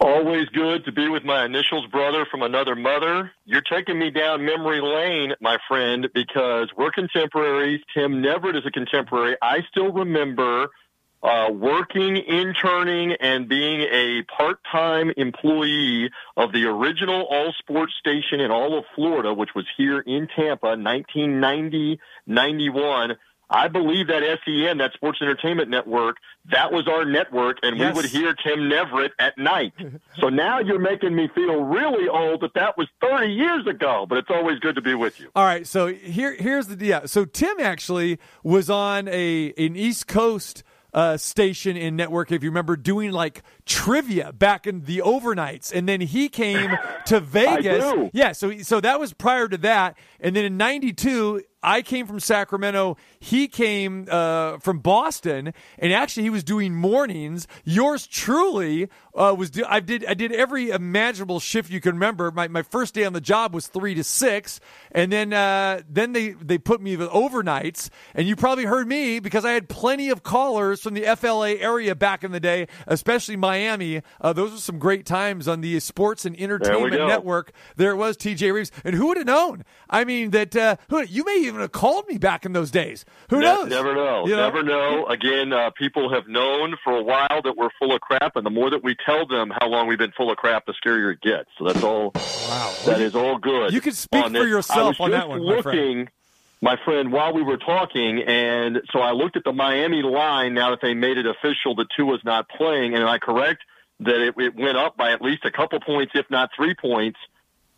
Always 0.00 0.48
good 0.50 0.84
to 0.84 0.92
be 0.92 1.08
with 1.08 1.24
my 1.24 1.44
initials 1.44 1.86
brother 1.86 2.26
from 2.30 2.42
another 2.42 2.76
mother. 2.76 3.32
You're 3.44 3.62
taking 3.62 3.98
me 3.98 4.10
down 4.10 4.44
memory 4.44 4.80
lane, 4.80 5.32
my 5.40 5.56
friend, 5.66 6.08
because 6.14 6.70
we're 6.76 6.92
contemporaries. 6.92 7.80
Tim 7.94 8.22
Neverett 8.22 8.56
is 8.56 8.66
a 8.66 8.70
contemporary. 8.70 9.36
I 9.42 9.60
still 9.70 9.90
remember 9.92 10.68
uh, 11.22 11.50
working, 11.50 12.16
interning, 12.16 13.12
and 13.20 13.48
being 13.48 13.80
a 13.80 14.22
part-time 14.36 15.12
employee 15.16 16.10
of 16.36 16.52
the 16.52 16.64
original 16.64 17.26
all 17.30 17.52
sports 17.58 17.92
station 17.98 18.40
in 18.40 18.50
all 18.50 18.78
of 18.78 18.84
Florida, 18.94 19.34
which 19.34 19.50
was 19.54 19.66
here 19.76 20.00
in 20.00 20.28
Tampa, 20.36 20.68
1990, 20.68 21.98
91. 22.26 23.16
I 23.50 23.68
believe 23.68 24.08
that 24.08 24.22
SEN, 24.44 24.78
that 24.78 24.92
Sports 24.92 25.20
Entertainment 25.22 25.70
Network, 25.70 26.16
that 26.52 26.70
was 26.70 26.86
our 26.86 27.06
network, 27.06 27.56
and 27.62 27.78
yes. 27.78 27.94
we 27.94 28.02
would 28.02 28.10
hear 28.10 28.34
Tim 28.34 28.68
Neverett 28.68 29.10
at 29.18 29.38
night. 29.38 29.72
so 30.20 30.28
now 30.28 30.60
you're 30.60 30.78
making 30.78 31.14
me 31.14 31.28
feel 31.34 31.62
really 31.62 32.08
old 32.08 32.42
that 32.42 32.52
that 32.54 32.76
was 32.76 32.88
30 33.00 33.32
years 33.32 33.66
ago, 33.66 34.04
but 34.06 34.18
it's 34.18 34.28
always 34.30 34.58
good 34.58 34.74
to 34.74 34.82
be 34.82 34.94
with 34.94 35.18
you. 35.18 35.30
All 35.34 35.44
right, 35.44 35.66
so 35.66 35.86
here 35.86 36.34
here's 36.34 36.66
the 36.66 36.84
yeah. 36.84 37.06
So 37.06 37.24
Tim 37.24 37.58
actually 37.58 38.18
was 38.42 38.68
on 38.68 39.08
a 39.08 39.54
an 39.56 39.76
East 39.76 40.06
Coast 40.06 40.62
uh, 40.94 41.16
station 41.16 41.76
in 41.76 41.96
network, 41.96 42.32
if 42.32 42.42
you 42.42 42.50
remember, 42.50 42.76
doing 42.76 43.12
like 43.12 43.42
trivia 43.68 44.32
back 44.32 44.66
in 44.66 44.82
the 44.84 44.98
overnights, 44.98 45.72
and 45.72 45.88
then 45.88 46.00
he 46.00 46.28
came 46.28 46.76
to 47.06 47.20
Vegas. 47.36 48.10
Yeah, 48.12 48.32
so 48.32 48.58
so 48.58 48.80
that 48.80 48.98
was 48.98 49.12
prior 49.12 49.46
to 49.46 49.58
that, 49.58 49.96
and 50.18 50.34
then 50.34 50.44
in 50.44 50.56
'92 50.56 51.42
I 51.62 51.82
came 51.82 52.06
from 52.06 52.20
Sacramento. 52.20 52.96
He 53.18 53.48
came 53.48 54.06
uh, 54.08 54.58
from 54.58 54.78
Boston, 54.78 55.52
and 55.78 55.92
actually 55.92 56.22
he 56.22 56.30
was 56.30 56.44
doing 56.44 56.72
mornings. 56.72 57.48
Yours 57.64 58.06
truly 58.06 58.88
uh, 59.14 59.34
was. 59.36 59.50
Do- 59.50 59.64
I 59.68 59.80
did. 59.80 60.04
I 60.06 60.14
did 60.14 60.30
every 60.30 60.70
imaginable 60.70 61.40
shift 61.40 61.70
you 61.70 61.80
can 61.80 61.94
remember. 61.94 62.30
My, 62.30 62.46
my 62.46 62.62
first 62.62 62.94
day 62.94 63.04
on 63.04 63.12
the 63.12 63.20
job 63.20 63.54
was 63.54 63.66
three 63.66 63.94
to 63.96 64.04
six, 64.04 64.60
and 64.92 65.10
then 65.10 65.32
uh, 65.32 65.82
then 65.88 66.12
they 66.12 66.30
they 66.30 66.58
put 66.58 66.80
me 66.80 66.96
with 66.96 67.08
overnights. 67.10 67.90
And 68.14 68.28
you 68.28 68.36
probably 68.36 68.64
heard 68.64 68.86
me 68.86 69.18
because 69.18 69.44
I 69.44 69.50
had 69.50 69.68
plenty 69.68 70.10
of 70.10 70.22
callers 70.22 70.80
from 70.80 70.94
the 70.94 71.16
FLA 71.16 71.54
area 71.54 71.96
back 71.96 72.22
in 72.22 72.30
the 72.30 72.40
day, 72.40 72.68
especially 72.86 73.34
Miami 73.34 73.57
Miami. 73.58 74.02
Uh, 74.20 74.32
those 74.32 74.52
were 74.52 74.58
some 74.58 74.78
great 74.78 75.04
times 75.04 75.48
on 75.48 75.60
the 75.60 75.80
Sports 75.80 76.24
and 76.24 76.38
Entertainment 76.38 76.92
go. 76.92 77.06
Network. 77.06 77.52
There 77.76 77.90
it 77.90 77.96
was, 77.96 78.16
TJ 78.16 78.52
Reeves. 78.52 78.70
And 78.84 78.94
who 78.94 79.08
would 79.08 79.16
have 79.16 79.26
known? 79.26 79.64
I 79.90 80.04
mean, 80.04 80.30
that 80.30 80.54
uh, 80.54 80.76
who, 80.88 81.02
you 81.02 81.24
may 81.24 81.38
even 81.42 81.60
have 81.60 81.72
called 81.72 82.06
me 82.08 82.18
back 82.18 82.44
in 82.44 82.52
those 82.52 82.70
days. 82.70 83.04
Who 83.30 83.40
knows? 83.40 83.68
Never 83.68 83.94
know. 83.94 84.26
You 84.26 84.36
Never 84.36 84.62
know. 84.62 85.06
Again, 85.06 85.52
uh, 85.52 85.70
people 85.70 86.12
have 86.12 86.28
known 86.28 86.76
for 86.84 86.96
a 86.96 87.02
while 87.02 87.42
that 87.42 87.54
we're 87.56 87.70
full 87.78 87.94
of 87.94 88.00
crap, 88.00 88.36
and 88.36 88.46
the 88.46 88.50
more 88.50 88.70
that 88.70 88.82
we 88.84 88.94
tell 89.04 89.26
them 89.26 89.52
how 89.60 89.68
long 89.68 89.88
we've 89.88 89.98
been 89.98 90.12
full 90.16 90.30
of 90.30 90.36
crap, 90.36 90.66
the 90.66 90.74
scarier 90.74 91.12
it 91.12 91.20
gets. 91.20 91.48
So 91.58 91.64
that's 91.66 91.82
all. 91.82 92.12
Wow. 92.14 92.74
That 92.86 93.00
is 93.00 93.14
all 93.14 93.38
good. 93.38 93.72
You 93.72 93.80
can 93.80 93.92
speak 93.92 94.24
for 94.24 94.30
this. 94.30 94.48
yourself 94.48 95.00
on 95.00 95.10
that 95.10 95.28
one, 95.28 95.44
my 95.44 95.62
friend. 95.62 95.78
looking, 95.78 96.08
my 96.60 96.76
friend, 96.84 97.12
while 97.12 97.32
we 97.32 97.42
were 97.42 97.56
talking, 97.56 98.20
and 98.22 98.82
so 98.92 99.00
I 99.00 99.12
looked 99.12 99.36
at 99.36 99.44
the 99.44 99.52
Miami 99.52 100.02
line 100.02 100.54
now 100.54 100.70
that 100.70 100.80
they 100.82 100.94
made 100.94 101.16
it 101.16 101.26
official 101.26 101.76
that 101.76 101.86
was 101.98 102.20
not 102.24 102.48
playing, 102.48 102.94
and 102.94 103.02
am 103.02 103.08
I 103.08 103.18
correct 103.18 103.62
that 104.00 104.20
it, 104.20 104.34
it 104.38 104.56
went 104.56 104.76
up 104.76 104.96
by 104.96 105.12
at 105.12 105.22
least 105.22 105.44
a 105.44 105.50
couple 105.50 105.78
points, 105.80 106.12
if 106.14 106.28
not 106.30 106.50
three 106.56 106.74
points, 106.74 107.18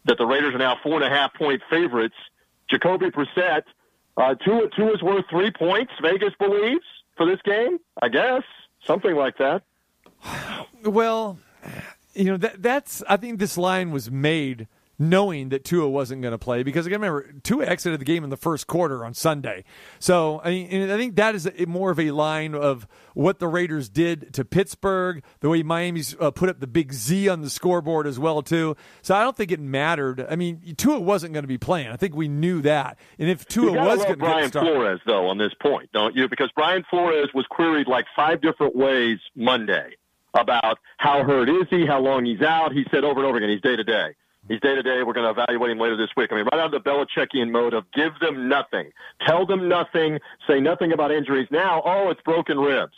that 0.05 0.19
the 0.19 0.27
Raiders 0.27 0.55
are 0.55 0.59
now 0.59 0.77
four 0.83 0.95
and 0.95 1.05
a 1.05 1.11
half 1.11 1.35
point 1.35 1.63
favorites. 1.69 2.15
Jacoby 2.71 3.11
Brissett, 3.11 3.65
uh, 4.17 4.35
Tua 4.35 4.69
is 4.95 5.03
worth 5.03 5.25
three 5.29 5.51
points, 5.51 5.93
Vegas 6.03 6.33
believes, 6.39 6.85
for 7.17 7.27
this 7.27 7.41
game, 7.43 7.79
I 8.01 8.09
guess. 8.09 8.43
Something 8.87 9.15
like 9.15 9.37
that. 9.39 9.63
Well, 10.83 11.39
you 12.15 12.25
know 12.25 12.37
that 12.39 12.63
that's. 12.63 13.03
I 13.07 13.19
think 13.19 13.39
this 13.39 13.59
line 13.59 13.91
was 13.91 14.11
made 14.11 14.67
knowing 15.01 15.49
that 15.49 15.65
Tua 15.65 15.89
wasn't 15.89 16.21
going 16.21 16.33
to 16.33 16.39
play 16.39 16.63
because 16.63 16.87
again, 16.87 17.01
remember 17.01 17.33
Tua 17.43 17.65
exited 17.65 17.99
the 17.99 18.05
game 18.05 18.23
in 18.23 18.29
the 18.29 18.37
first 18.37 18.67
quarter 18.67 19.03
on 19.03 19.15
Sunday. 19.15 19.65
So 19.99 20.43
I 20.45 20.51
mean, 20.51 20.91
I 20.91 20.97
think 20.99 21.17
that 21.17 21.35
is 21.35 21.47
a, 21.47 21.67
more 21.67 21.91
of 21.91 21.99
a 21.99 22.11
line 22.11 22.55
of 22.55 22.87
what 23.15 23.39
the 23.39 23.49
Raiders 23.49 23.89
did 23.89 24.35
to 24.35 24.45
Pittsburgh, 24.45 25.25
the 25.41 25.49
way 25.49 25.63
Miami's 25.63 26.15
uh, 26.21 26.31
put 26.31 26.51
up 26.51 26.61
the 26.61 26.67
big 26.67 26.93
Z 26.93 27.29
on 27.31 27.41
the 27.41 27.49
scoreboard 27.49 28.07
as 28.07 28.19
well 28.19 28.43
too. 28.43 28.77
So 29.01 29.15
I 29.15 29.23
don't 29.23 29.37
think 29.37 29.51
it 29.51 29.59
mattered. 29.59 30.27
I 30.29 30.37
mean, 30.37 30.75
Tua 30.77 31.01
wasn't 31.01 31.33
going 31.33 31.45
to 31.45 31.49
be 31.49 31.59
playing. 31.59 31.89
I 31.89 31.97
think 31.97 32.15
we 32.15 32.29
knew 32.29 32.61
that. 32.63 32.99
And 33.19 33.31
if 33.31 33.47
Tua 33.47 33.73
was 33.73 33.99
going 34.05 34.11
to 34.11 34.17
Brian 34.19 34.43
get 34.43 34.49
started, 34.51 34.75
Flores 34.75 35.01
though 35.07 35.29
on 35.29 35.39
this 35.39 35.55
point, 35.63 35.91
don't 35.93 36.15
you? 36.15 36.29
Because 36.29 36.51
Brian 36.55 36.85
Flores 36.91 37.31
was 37.35 37.47
queried 37.47 37.87
like 37.87 38.05
five 38.15 38.43
different 38.43 38.77
ways 38.77 39.19
Monday 39.35 39.95
about 40.35 40.79
how 40.99 41.25
hurt 41.25 41.49
is 41.49 41.67
he, 41.71 41.87
how 41.87 42.01
long 42.01 42.25
he's 42.25 42.43
out. 42.43 42.73
He 42.73 42.85
said 42.91 43.03
over 43.03 43.21
and 43.21 43.27
over 43.27 43.39
again, 43.39 43.49
he's 43.49 43.63
day 43.63 43.77
to 43.77 43.85
day. 43.85 44.15
He's 44.51 44.61
day 44.61 44.75
to 44.75 44.83
day. 44.83 45.05
We're 45.05 45.13
going 45.13 45.33
to 45.33 45.41
evaluate 45.41 45.71
him 45.71 45.79
later 45.79 45.97
this 45.97 46.11
week. 46.17 46.33
I 46.33 46.35
mean, 46.35 46.47
right 46.53 46.61
out 46.61 46.75
of 46.75 46.83
the 46.83 46.91
Belichickian 46.91 47.53
mode 47.53 47.73
of 47.73 47.85
give 47.93 48.19
them 48.21 48.49
nothing, 48.49 48.91
tell 49.25 49.47
them 49.47 49.69
nothing, 49.69 50.19
say 50.49 50.59
nothing 50.59 50.91
about 50.91 51.13
injuries. 51.13 51.47
Now, 51.53 51.81
oh, 51.85 52.11
it's 52.11 52.21
broken 52.23 52.59
ribs. 52.59 52.95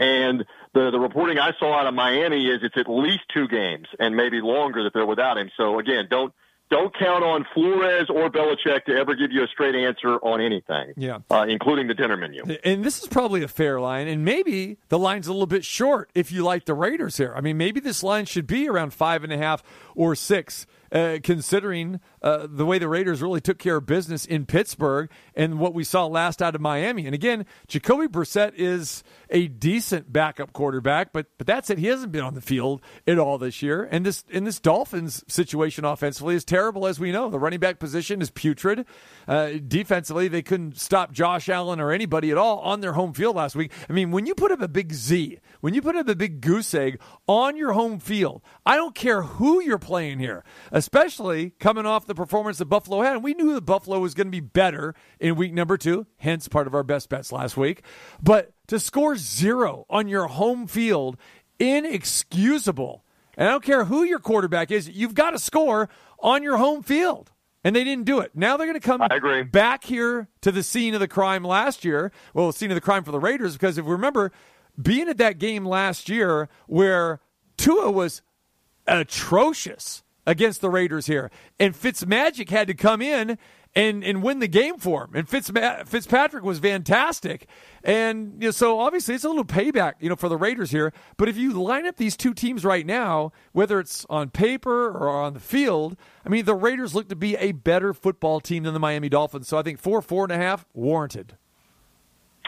And 0.00 0.44
the 0.74 0.90
the 0.90 0.98
reporting 0.98 1.38
I 1.38 1.52
saw 1.60 1.78
out 1.78 1.86
of 1.86 1.94
Miami 1.94 2.48
is 2.48 2.58
it's 2.62 2.76
at 2.76 2.90
least 2.90 3.22
two 3.32 3.46
games 3.46 3.86
and 4.00 4.16
maybe 4.16 4.40
longer 4.40 4.82
that 4.82 4.92
they're 4.92 5.06
without 5.06 5.38
him. 5.38 5.48
So 5.56 5.78
again, 5.78 6.08
don't 6.10 6.34
don't 6.70 6.92
count 6.98 7.22
on 7.22 7.46
Flores 7.54 8.10
or 8.10 8.28
Belichick 8.28 8.84
to 8.86 8.96
ever 8.96 9.14
give 9.14 9.30
you 9.30 9.44
a 9.44 9.46
straight 9.46 9.76
answer 9.76 10.16
on 10.16 10.40
anything. 10.40 10.94
Yeah. 10.96 11.18
uh, 11.30 11.46
including 11.48 11.86
the 11.86 11.94
dinner 11.94 12.16
menu. 12.16 12.42
And 12.64 12.84
this 12.84 13.00
is 13.00 13.08
probably 13.08 13.42
a 13.42 13.48
fair 13.48 13.80
line, 13.80 14.08
and 14.08 14.24
maybe 14.24 14.78
the 14.88 14.98
line's 14.98 15.28
a 15.28 15.32
little 15.32 15.46
bit 15.46 15.64
short 15.64 16.10
if 16.14 16.32
you 16.32 16.42
like 16.42 16.64
the 16.64 16.74
Raiders 16.74 17.16
here. 17.16 17.32
I 17.36 17.40
mean, 17.40 17.56
maybe 17.56 17.78
this 17.78 18.02
line 18.02 18.24
should 18.24 18.46
be 18.46 18.68
around 18.68 18.92
five 18.92 19.22
and 19.22 19.32
a 19.32 19.38
half 19.38 19.62
or 19.94 20.16
six, 20.16 20.66
Uh, 20.96 21.18
considering 21.22 22.00
uh, 22.26 22.48
the 22.50 22.66
way 22.66 22.76
the 22.76 22.88
Raiders 22.88 23.22
really 23.22 23.40
took 23.40 23.56
care 23.56 23.76
of 23.76 23.86
business 23.86 24.26
in 24.26 24.46
Pittsburgh 24.46 25.08
and 25.36 25.60
what 25.60 25.74
we 25.74 25.84
saw 25.84 26.06
last 26.06 26.42
out 26.42 26.56
of 26.56 26.60
Miami. 26.60 27.06
And 27.06 27.14
again, 27.14 27.46
Jacoby 27.68 28.08
Brissett 28.08 28.54
is 28.56 29.04
a 29.30 29.46
decent 29.46 30.12
backup 30.12 30.52
quarterback, 30.52 31.12
but 31.12 31.26
but 31.38 31.46
that's 31.46 31.70
it. 31.70 31.78
He 31.78 31.86
hasn't 31.86 32.10
been 32.10 32.24
on 32.24 32.34
the 32.34 32.40
field 32.40 32.80
at 33.06 33.20
all 33.20 33.38
this 33.38 33.62
year. 33.62 33.88
And 33.92 34.04
this 34.04 34.24
in 34.28 34.42
this 34.42 34.58
Dolphins 34.58 35.22
situation 35.28 35.84
offensively 35.84 36.34
is 36.34 36.44
terrible, 36.44 36.88
as 36.88 36.98
we 36.98 37.12
know. 37.12 37.30
The 37.30 37.38
running 37.38 37.60
back 37.60 37.78
position 37.78 38.20
is 38.20 38.30
putrid. 38.32 38.86
Uh, 39.28 39.52
defensively, 39.64 40.26
they 40.26 40.42
couldn't 40.42 40.80
stop 40.80 41.12
Josh 41.12 41.48
Allen 41.48 41.78
or 41.78 41.92
anybody 41.92 42.32
at 42.32 42.38
all 42.38 42.58
on 42.58 42.80
their 42.80 42.94
home 42.94 43.12
field 43.12 43.36
last 43.36 43.54
week. 43.54 43.70
I 43.88 43.92
mean, 43.92 44.10
when 44.10 44.26
you 44.26 44.34
put 44.34 44.50
up 44.50 44.60
a 44.60 44.66
big 44.66 44.92
Z, 44.92 45.38
when 45.60 45.74
you 45.74 45.82
put 45.82 45.94
up 45.94 46.08
a 46.08 46.16
big 46.16 46.40
goose 46.40 46.74
egg 46.74 46.98
on 47.28 47.56
your 47.56 47.72
home 47.72 48.00
field, 48.00 48.42
I 48.64 48.74
don't 48.74 48.96
care 48.96 49.22
who 49.22 49.62
you're 49.62 49.78
playing 49.78 50.18
here, 50.18 50.44
especially 50.72 51.50
coming 51.60 51.86
off 51.86 52.04
the 52.06 52.15
performance 52.16 52.58
that 52.58 52.64
Buffalo 52.66 53.02
had. 53.02 53.14
And 53.14 53.24
we 53.24 53.34
knew 53.34 53.54
that 53.54 53.62
Buffalo 53.62 54.00
was 54.00 54.14
going 54.14 54.26
to 54.26 54.30
be 54.32 54.40
better 54.40 54.94
in 55.20 55.36
week 55.36 55.52
number 55.52 55.76
two, 55.76 56.06
hence 56.16 56.48
part 56.48 56.66
of 56.66 56.74
our 56.74 56.82
best 56.82 57.08
bets 57.08 57.30
last 57.30 57.56
week. 57.56 57.82
But 58.22 58.52
to 58.66 58.80
score 58.80 59.16
zero 59.16 59.86
on 59.88 60.08
your 60.08 60.26
home 60.26 60.66
field, 60.66 61.16
inexcusable. 61.58 63.04
And 63.36 63.48
I 63.48 63.50
don't 63.52 63.64
care 63.64 63.84
who 63.84 64.02
your 64.02 64.18
quarterback 64.18 64.70
is, 64.70 64.88
you've 64.88 65.14
got 65.14 65.30
to 65.30 65.38
score 65.38 65.88
on 66.18 66.42
your 66.42 66.56
home 66.56 66.82
field. 66.82 67.32
And 67.62 67.74
they 67.74 67.84
didn't 67.84 68.04
do 68.04 68.20
it. 68.20 68.30
Now 68.34 68.56
they're 68.56 68.66
going 68.66 68.80
to 68.80 68.86
come 68.86 69.02
I 69.02 69.08
agree. 69.10 69.42
back 69.42 69.84
here 69.84 70.28
to 70.42 70.52
the 70.52 70.62
scene 70.62 70.94
of 70.94 71.00
the 71.00 71.08
crime 71.08 71.42
last 71.42 71.84
year. 71.84 72.12
Well, 72.32 72.46
the 72.46 72.52
scene 72.52 72.70
of 72.70 72.76
the 72.76 72.80
crime 72.80 73.02
for 73.02 73.10
the 73.10 73.18
Raiders, 73.18 73.54
because 73.54 73.76
if 73.76 73.84
we 73.84 73.90
remember, 73.90 74.30
being 74.80 75.08
at 75.08 75.18
that 75.18 75.38
game 75.38 75.66
last 75.66 76.08
year 76.08 76.48
where 76.66 77.20
Tua 77.56 77.90
was 77.90 78.22
atrocious 78.86 80.04
against 80.26 80.60
the 80.60 80.70
Raiders 80.70 81.06
here, 81.06 81.30
and 81.58 81.74
Fitzmagic 81.74 82.50
had 82.50 82.66
to 82.68 82.74
come 82.74 83.00
in 83.00 83.38
and, 83.76 84.02
and 84.02 84.22
win 84.22 84.38
the 84.38 84.48
game 84.48 84.78
for 84.78 85.04
him. 85.04 85.10
And 85.14 85.28
Fitzma- 85.28 85.86
Fitzpatrick 85.86 86.42
was 86.42 86.58
fantastic. 86.58 87.46
And 87.84 88.32
you 88.40 88.48
know, 88.48 88.50
so 88.50 88.80
obviously 88.80 89.14
it's 89.14 89.24
a 89.24 89.28
little 89.28 89.44
payback, 89.44 89.94
you 90.00 90.08
know, 90.08 90.16
for 90.16 90.30
the 90.30 90.36
Raiders 90.36 90.70
here. 90.70 90.92
But 91.18 91.28
if 91.28 91.36
you 91.36 91.52
line 91.52 91.86
up 91.86 91.96
these 91.96 92.16
two 92.16 92.32
teams 92.32 92.64
right 92.64 92.86
now, 92.86 93.32
whether 93.52 93.78
it's 93.78 94.06
on 94.08 94.30
paper 94.30 94.88
or 94.88 95.10
on 95.10 95.34
the 95.34 95.40
field, 95.40 95.96
I 96.24 96.30
mean, 96.30 96.46
the 96.46 96.54
Raiders 96.54 96.94
look 96.94 97.08
to 97.10 97.16
be 97.16 97.36
a 97.36 97.52
better 97.52 97.92
football 97.92 98.40
team 98.40 98.62
than 98.62 98.72
the 98.72 98.80
Miami 98.80 99.10
Dolphins. 99.10 99.46
So 99.46 99.58
I 99.58 99.62
think 99.62 99.78
four, 99.78 100.00
four 100.00 100.24
and 100.24 100.32
a 100.32 100.38
half, 100.38 100.64
warranted. 100.72 101.36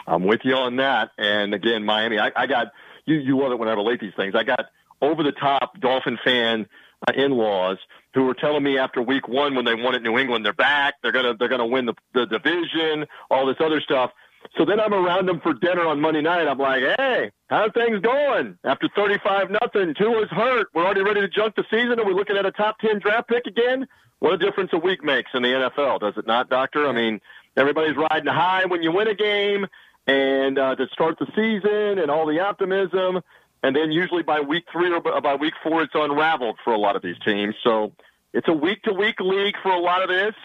I'm 0.07 0.23
with 0.23 0.41
you 0.43 0.55
on 0.55 0.77
that. 0.77 1.11
And 1.19 1.53
again, 1.53 1.85
Miami, 1.85 2.17
I, 2.17 2.31
I 2.35 2.47
got 2.47 2.73
you. 3.05 3.15
You 3.17 3.39
love 3.39 3.51
it 3.51 3.59
when 3.59 3.69
I 3.69 3.73
relate 3.73 3.99
these 3.99 4.15
things. 4.15 4.33
I 4.35 4.43
got 4.43 4.61
over 4.99 5.21
the 5.21 5.31
top 5.31 5.79
Dolphin 5.79 6.17
fan 6.25 6.67
uh, 7.07 7.13
in-laws 7.15 7.77
who 8.13 8.23
were 8.23 8.33
telling 8.33 8.63
me 8.63 8.77
after 8.77 9.01
week 9.01 9.27
one 9.27 9.55
when 9.55 9.65
they 9.65 9.75
won 9.75 9.95
at 9.95 10.01
New 10.01 10.17
England, 10.17 10.45
they're 10.45 10.53
back. 10.53 10.95
They're 11.01 11.11
gonna 11.11 11.35
they're 11.37 11.47
gonna 11.47 11.67
win 11.67 11.85
the 11.85 11.95
the 12.13 12.25
division. 12.25 13.05
All 13.29 13.45
this 13.45 13.57
other 13.59 13.81
stuff. 13.81 14.11
So 14.57 14.65
then 14.65 14.79
I'm 14.79 14.93
around 14.93 15.27
them 15.27 15.41
for 15.41 15.53
dinner 15.53 15.85
on 15.85 15.99
Monday 15.99 16.21
night. 16.21 16.47
I'm 16.47 16.57
like, 16.57 16.81
hey, 16.97 17.31
how 17.47 17.69
things 17.71 17.99
going? 17.99 18.57
After 18.63 18.89
35 18.95 19.51
nothing, 19.51 19.93
Tua's 19.95 20.29
hurt. 20.29 20.67
We're 20.73 20.85
already 20.85 21.03
ready 21.03 21.21
to 21.21 21.27
junk 21.27 21.55
the 21.55 21.65
season, 21.69 21.99
and 21.99 22.05
we're 22.05 22.13
looking 22.13 22.37
at 22.37 22.45
a 22.45 22.51
top 22.51 22.79
10 22.79 22.99
draft 22.99 23.27
pick 23.27 23.45
again. 23.45 23.85
What 24.19 24.33
a 24.33 24.37
difference 24.37 24.71
a 24.73 24.77
week 24.77 25.03
makes 25.03 25.31
in 25.33 25.43
the 25.43 25.49
NFL, 25.49 25.99
does 25.99 26.13
it 26.17 26.25
not, 26.25 26.49
Doctor? 26.49 26.87
I 26.87 26.93
mean, 26.93 27.21
everybody's 27.55 27.95
riding 27.95 28.31
high 28.31 28.65
when 28.65 28.81
you 28.81 28.91
win 28.91 29.07
a 29.07 29.15
game, 29.15 29.67
and 30.07 30.57
uh, 30.57 30.75
to 30.75 30.87
start 30.93 31.19
the 31.19 31.27
season, 31.35 31.99
and 31.99 32.09
all 32.09 32.25
the 32.25 32.39
optimism, 32.39 33.21
and 33.63 33.75
then 33.75 33.91
usually 33.91 34.23
by 34.23 34.39
week 34.39 34.65
three 34.71 34.91
or 34.91 35.01
by 35.21 35.35
week 35.35 35.53
four, 35.63 35.83
it's 35.83 35.93
unraveled 35.95 36.57
for 36.63 36.73
a 36.73 36.77
lot 36.77 36.95
of 36.95 37.01
these 37.01 37.17
teams. 37.25 37.55
So 37.63 37.91
it's 38.33 38.47
a 38.47 38.53
week 38.53 38.83
to 38.83 38.93
week 38.93 39.19
league 39.19 39.55
for 39.61 39.71
a 39.71 39.79
lot 39.79 40.01
of 40.03 40.09
this. 40.09 40.35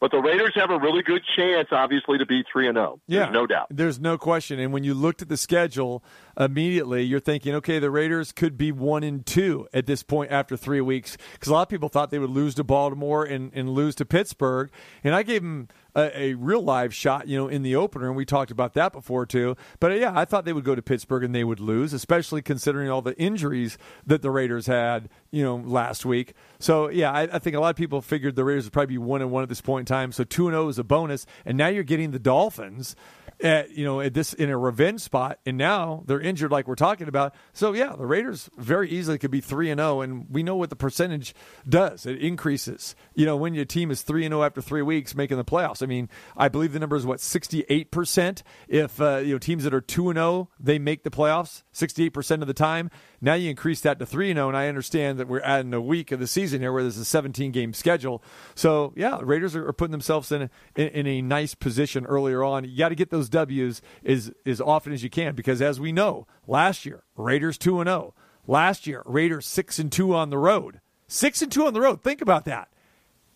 But 0.00 0.10
the 0.10 0.18
Raiders 0.18 0.50
have 0.56 0.70
a 0.72 0.80
really 0.80 1.04
good 1.04 1.22
chance, 1.36 1.68
obviously, 1.70 2.18
to 2.18 2.26
be 2.26 2.42
three 2.52 2.66
and 2.66 2.76
oh. 2.76 2.98
zero. 3.08 3.26
Yeah, 3.26 3.30
no 3.30 3.46
doubt. 3.46 3.68
There's 3.70 4.00
no 4.00 4.18
question. 4.18 4.58
And 4.58 4.72
when 4.72 4.82
you 4.82 4.94
looked 4.94 5.22
at 5.22 5.28
the 5.28 5.36
schedule 5.36 6.02
immediately, 6.36 7.04
you're 7.04 7.20
thinking, 7.20 7.54
okay, 7.54 7.78
the 7.78 7.88
Raiders 7.88 8.32
could 8.32 8.58
be 8.58 8.72
one 8.72 9.04
and 9.04 9.24
two 9.24 9.68
at 9.72 9.86
this 9.86 10.02
point 10.02 10.32
after 10.32 10.56
three 10.56 10.80
weeks, 10.80 11.16
because 11.34 11.50
a 11.50 11.52
lot 11.52 11.62
of 11.62 11.68
people 11.68 11.88
thought 11.88 12.10
they 12.10 12.18
would 12.18 12.30
lose 12.30 12.56
to 12.56 12.64
Baltimore 12.64 13.24
and, 13.24 13.52
and 13.54 13.70
lose 13.70 13.94
to 13.94 14.04
Pittsburgh. 14.04 14.72
And 15.04 15.14
I 15.14 15.22
gave 15.22 15.42
them 15.42 15.68
a, 15.94 16.20
a 16.20 16.34
real 16.34 16.62
live 16.62 16.94
shot, 16.94 17.28
you 17.28 17.36
know, 17.36 17.48
in 17.48 17.62
the 17.62 17.76
opener, 17.76 18.06
and 18.06 18.16
we 18.16 18.24
talked 18.24 18.50
about 18.50 18.74
that 18.74 18.92
before 18.92 19.26
too. 19.26 19.56
But 19.80 19.92
uh, 19.92 19.94
yeah, 19.96 20.12
I 20.14 20.24
thought 20.24 20.44
they 20.44 20.52
would 20.52 20.64
go 20.64 20.74
to 20.74 20.82
Pittsburgh 20.82 21.24
and 21.24 21.34
they 21.34 21.44
would 21.44 21.60
lose, 21.60 21.92
especially 21.92 22.42
considering 22.42 22.90
all 22.90 23.02
the 23.02 23.18
injuries 23.18 23.78
that 24.06 24.22
the 24.22 24.30
Raiders 24.30 24.66
had, 24.66 25.08
you 25.32 25.42
know, 25.42 25.56
last 25.56 26.04
week. 26.06 26.34
So 26.60 26.88
yeah, 26.88 27.10
I, 27.10 27.22
I 27.22 27.38
think 27.40 27.56
a 27.56 27.60
lot 27.60 27.70
of 27.70 27.76
people 27.76 28.00
figured 28.00 28.36
the 28.36 28.44
Raiders 28.44 28.64
would 28.64 28.72
probably 28.72 28.94
be 28.94 28.98
one 28.98 29.20
and 29.20 29.32
one 29.32 29.42
at 29.42 29.48
this 29.48 29.60
point 29.60 29.90
in 29.90 29.92
time. 29.92 30.12
So 30.12 30.22
two 30.22 30.46
and 30.46 30.54
zero 30.54 30.68
is 30.68 30.78
a 30.78 30.84
bonus, 30.84 31.26
and 31.44 31.58
now 31.58 31.66
you're 31.66 31.82
getting 31.82 32.12
the 32.12 32.20
Dolphins. 32.20 32.94
At, 33.42 33.76
you 33.76 33.84
know, 33.84 34.00
at 34.00 34.14
this 34.14 34.34
in 34.34 34.50
a 34.50 34.56
revenge 34.56 35.00
spot, 35.00 35.40
and 35.44 35.58
now 35.58 36.04
they're 36.06 36.20
injured, 36.20 36.52
like 36.52 36.68
we're 36.68 36.76
talking 36.76 37.08
about. 37.08 37.34
So 37.52 37.72
yeah, 37.72 37.92
the 37.96 38.06
Raiders 38.06 38.48
very 38.56 38.88
easily 38.88 39.18
could 39.18 39.32
be 39.32 39.40
three 39.40 39.68
and 39.68 39.80
zero, 39.80 40.00
and 40.00 40.26
we 40.30 40.44
know 40.44 40.54
what 40.54 40.70
the 40.70 40.76
percentage 40.76 41.34
does. 41.68 42.06
It 42.06 42.18
increases. 42.18 42.94
You 43.16 43.26
know, 43.26 43.36
when 43.36 43.54
your 43.54 43.64
team 43.64 43.90
is 43.90 44.02
three 44.02 44.24
and 44.24 44.32
zero 44.32 44.44
after 44.44 44.62
three 44.62 44.82
weeks, 44.82 45.16
making 45.16 45.38
the 45.38 45.44
playoffs. 45.44 45.82
I 45.82 45.86
mean, 45.86 46.08
I 46.36 46.48
believe 46.48 46.72
the 46.72 46.78
number 46.78 46.94
is 46.94 47.04
what 47.04 47.18
sixty 47.18 47.64
eight 47.68 47.90
percent. 47.90 48.44
If 48.68 49.00
uh, 49.00 49.16
you 49.16 49.32
know 49.32 49.38
teams 49.38 49.64
that 49.64 49.74
are 49.74 49.80
two 49.80 50.08
and 50.08 50.18
zero, 50.18 50.48
they 50.60 50.78
make 50.78 51.02
the 51.02 51.10
playoffs 51.10 51.64
sixty 51.72 52.04
eight 52.04 52.10
percent 52.10 52.42
of 52.42 52.48
the 52.48 52.54
time. 52.54 52.92
Now 53.20 53.34
you 53.34 53.50
increase 53.50 53.80
that 53.80 53.98
to 53.98 54.06
three 54.06 54.30
and 54.30 54.36
zero, 54.36 54.46
and 54.48 54.56
I 54.56 54.68
understand 54.68 55.18
that 55.22 55.28
we're 55.28 55.40
adding 55.40 55.72
a 55.72 55.80
week 55.80 56.12
of 56.12 56.20
the 56.20 56.26
season 56.26 56.60
here, 56.60 56.72
where 56.72 56.82
there's 56.82 56.98
a 56.98 57.04
seventeen 57.04 57.52
game 57.52 57.72
schedule. 57.72 58.22
So 58.54 58.92
yeah, 58.96 59.20
Raiders 59.22 59.54
are, 59.56 59.66
are 59.66 59.72
putting 59.72 59.92
themselves 59.92 60.32
in 60.32 60.42
a, 60.42 60.50
in, 60.76 60.88
in 60.88 61.06
a 61.06 61.22
nice 61.22 61.54
position 61.54 62.04
earlier 62.06 62.42
on. 62.42 62.64
You 62.64 62.76
got 62.76 62.88
to 62.90 62.94
get 62.94 63.10
those 63.10 63.28
W's 63.28 63.80
as 64.04 64.32
as 64.44 64.60
often 64.60 64.92
as 64.92 65.02
you 65.02 65.10
can 65.10 65.34
because 65.34 65.62
as 65.62 65.78
we 65.78 65.92
know, 65.92 66.26
last 66.46 66.84
year 66.84 67.04
Raiders 67.16 67.56
two 67.56 67.80
and 67.80 67.88
zero. 67.88 68.14
last 68.46 68.86
year. 68.86 69.02
Raiders 69.06 69.46
six 69.46 69.78
and 69.78 69.90
two 69.90 70.14
on 70.14 70.30
the 70.30 70.38
road. 70.38 70.80
Six 71.06 71.42
and 71.42 71.52
two 71.52 71.66
on 71.66 71.74
the 71.74 71.80
road. 71.80 72.02
Think 72.02 72.20
about 72.20 72.44
that. 72.46 72.68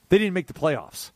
They 0.08 0.18
didn't 0.18 0.34
make 0.34 0.46
the 0.46 0.52
playoffs 0.52 1.10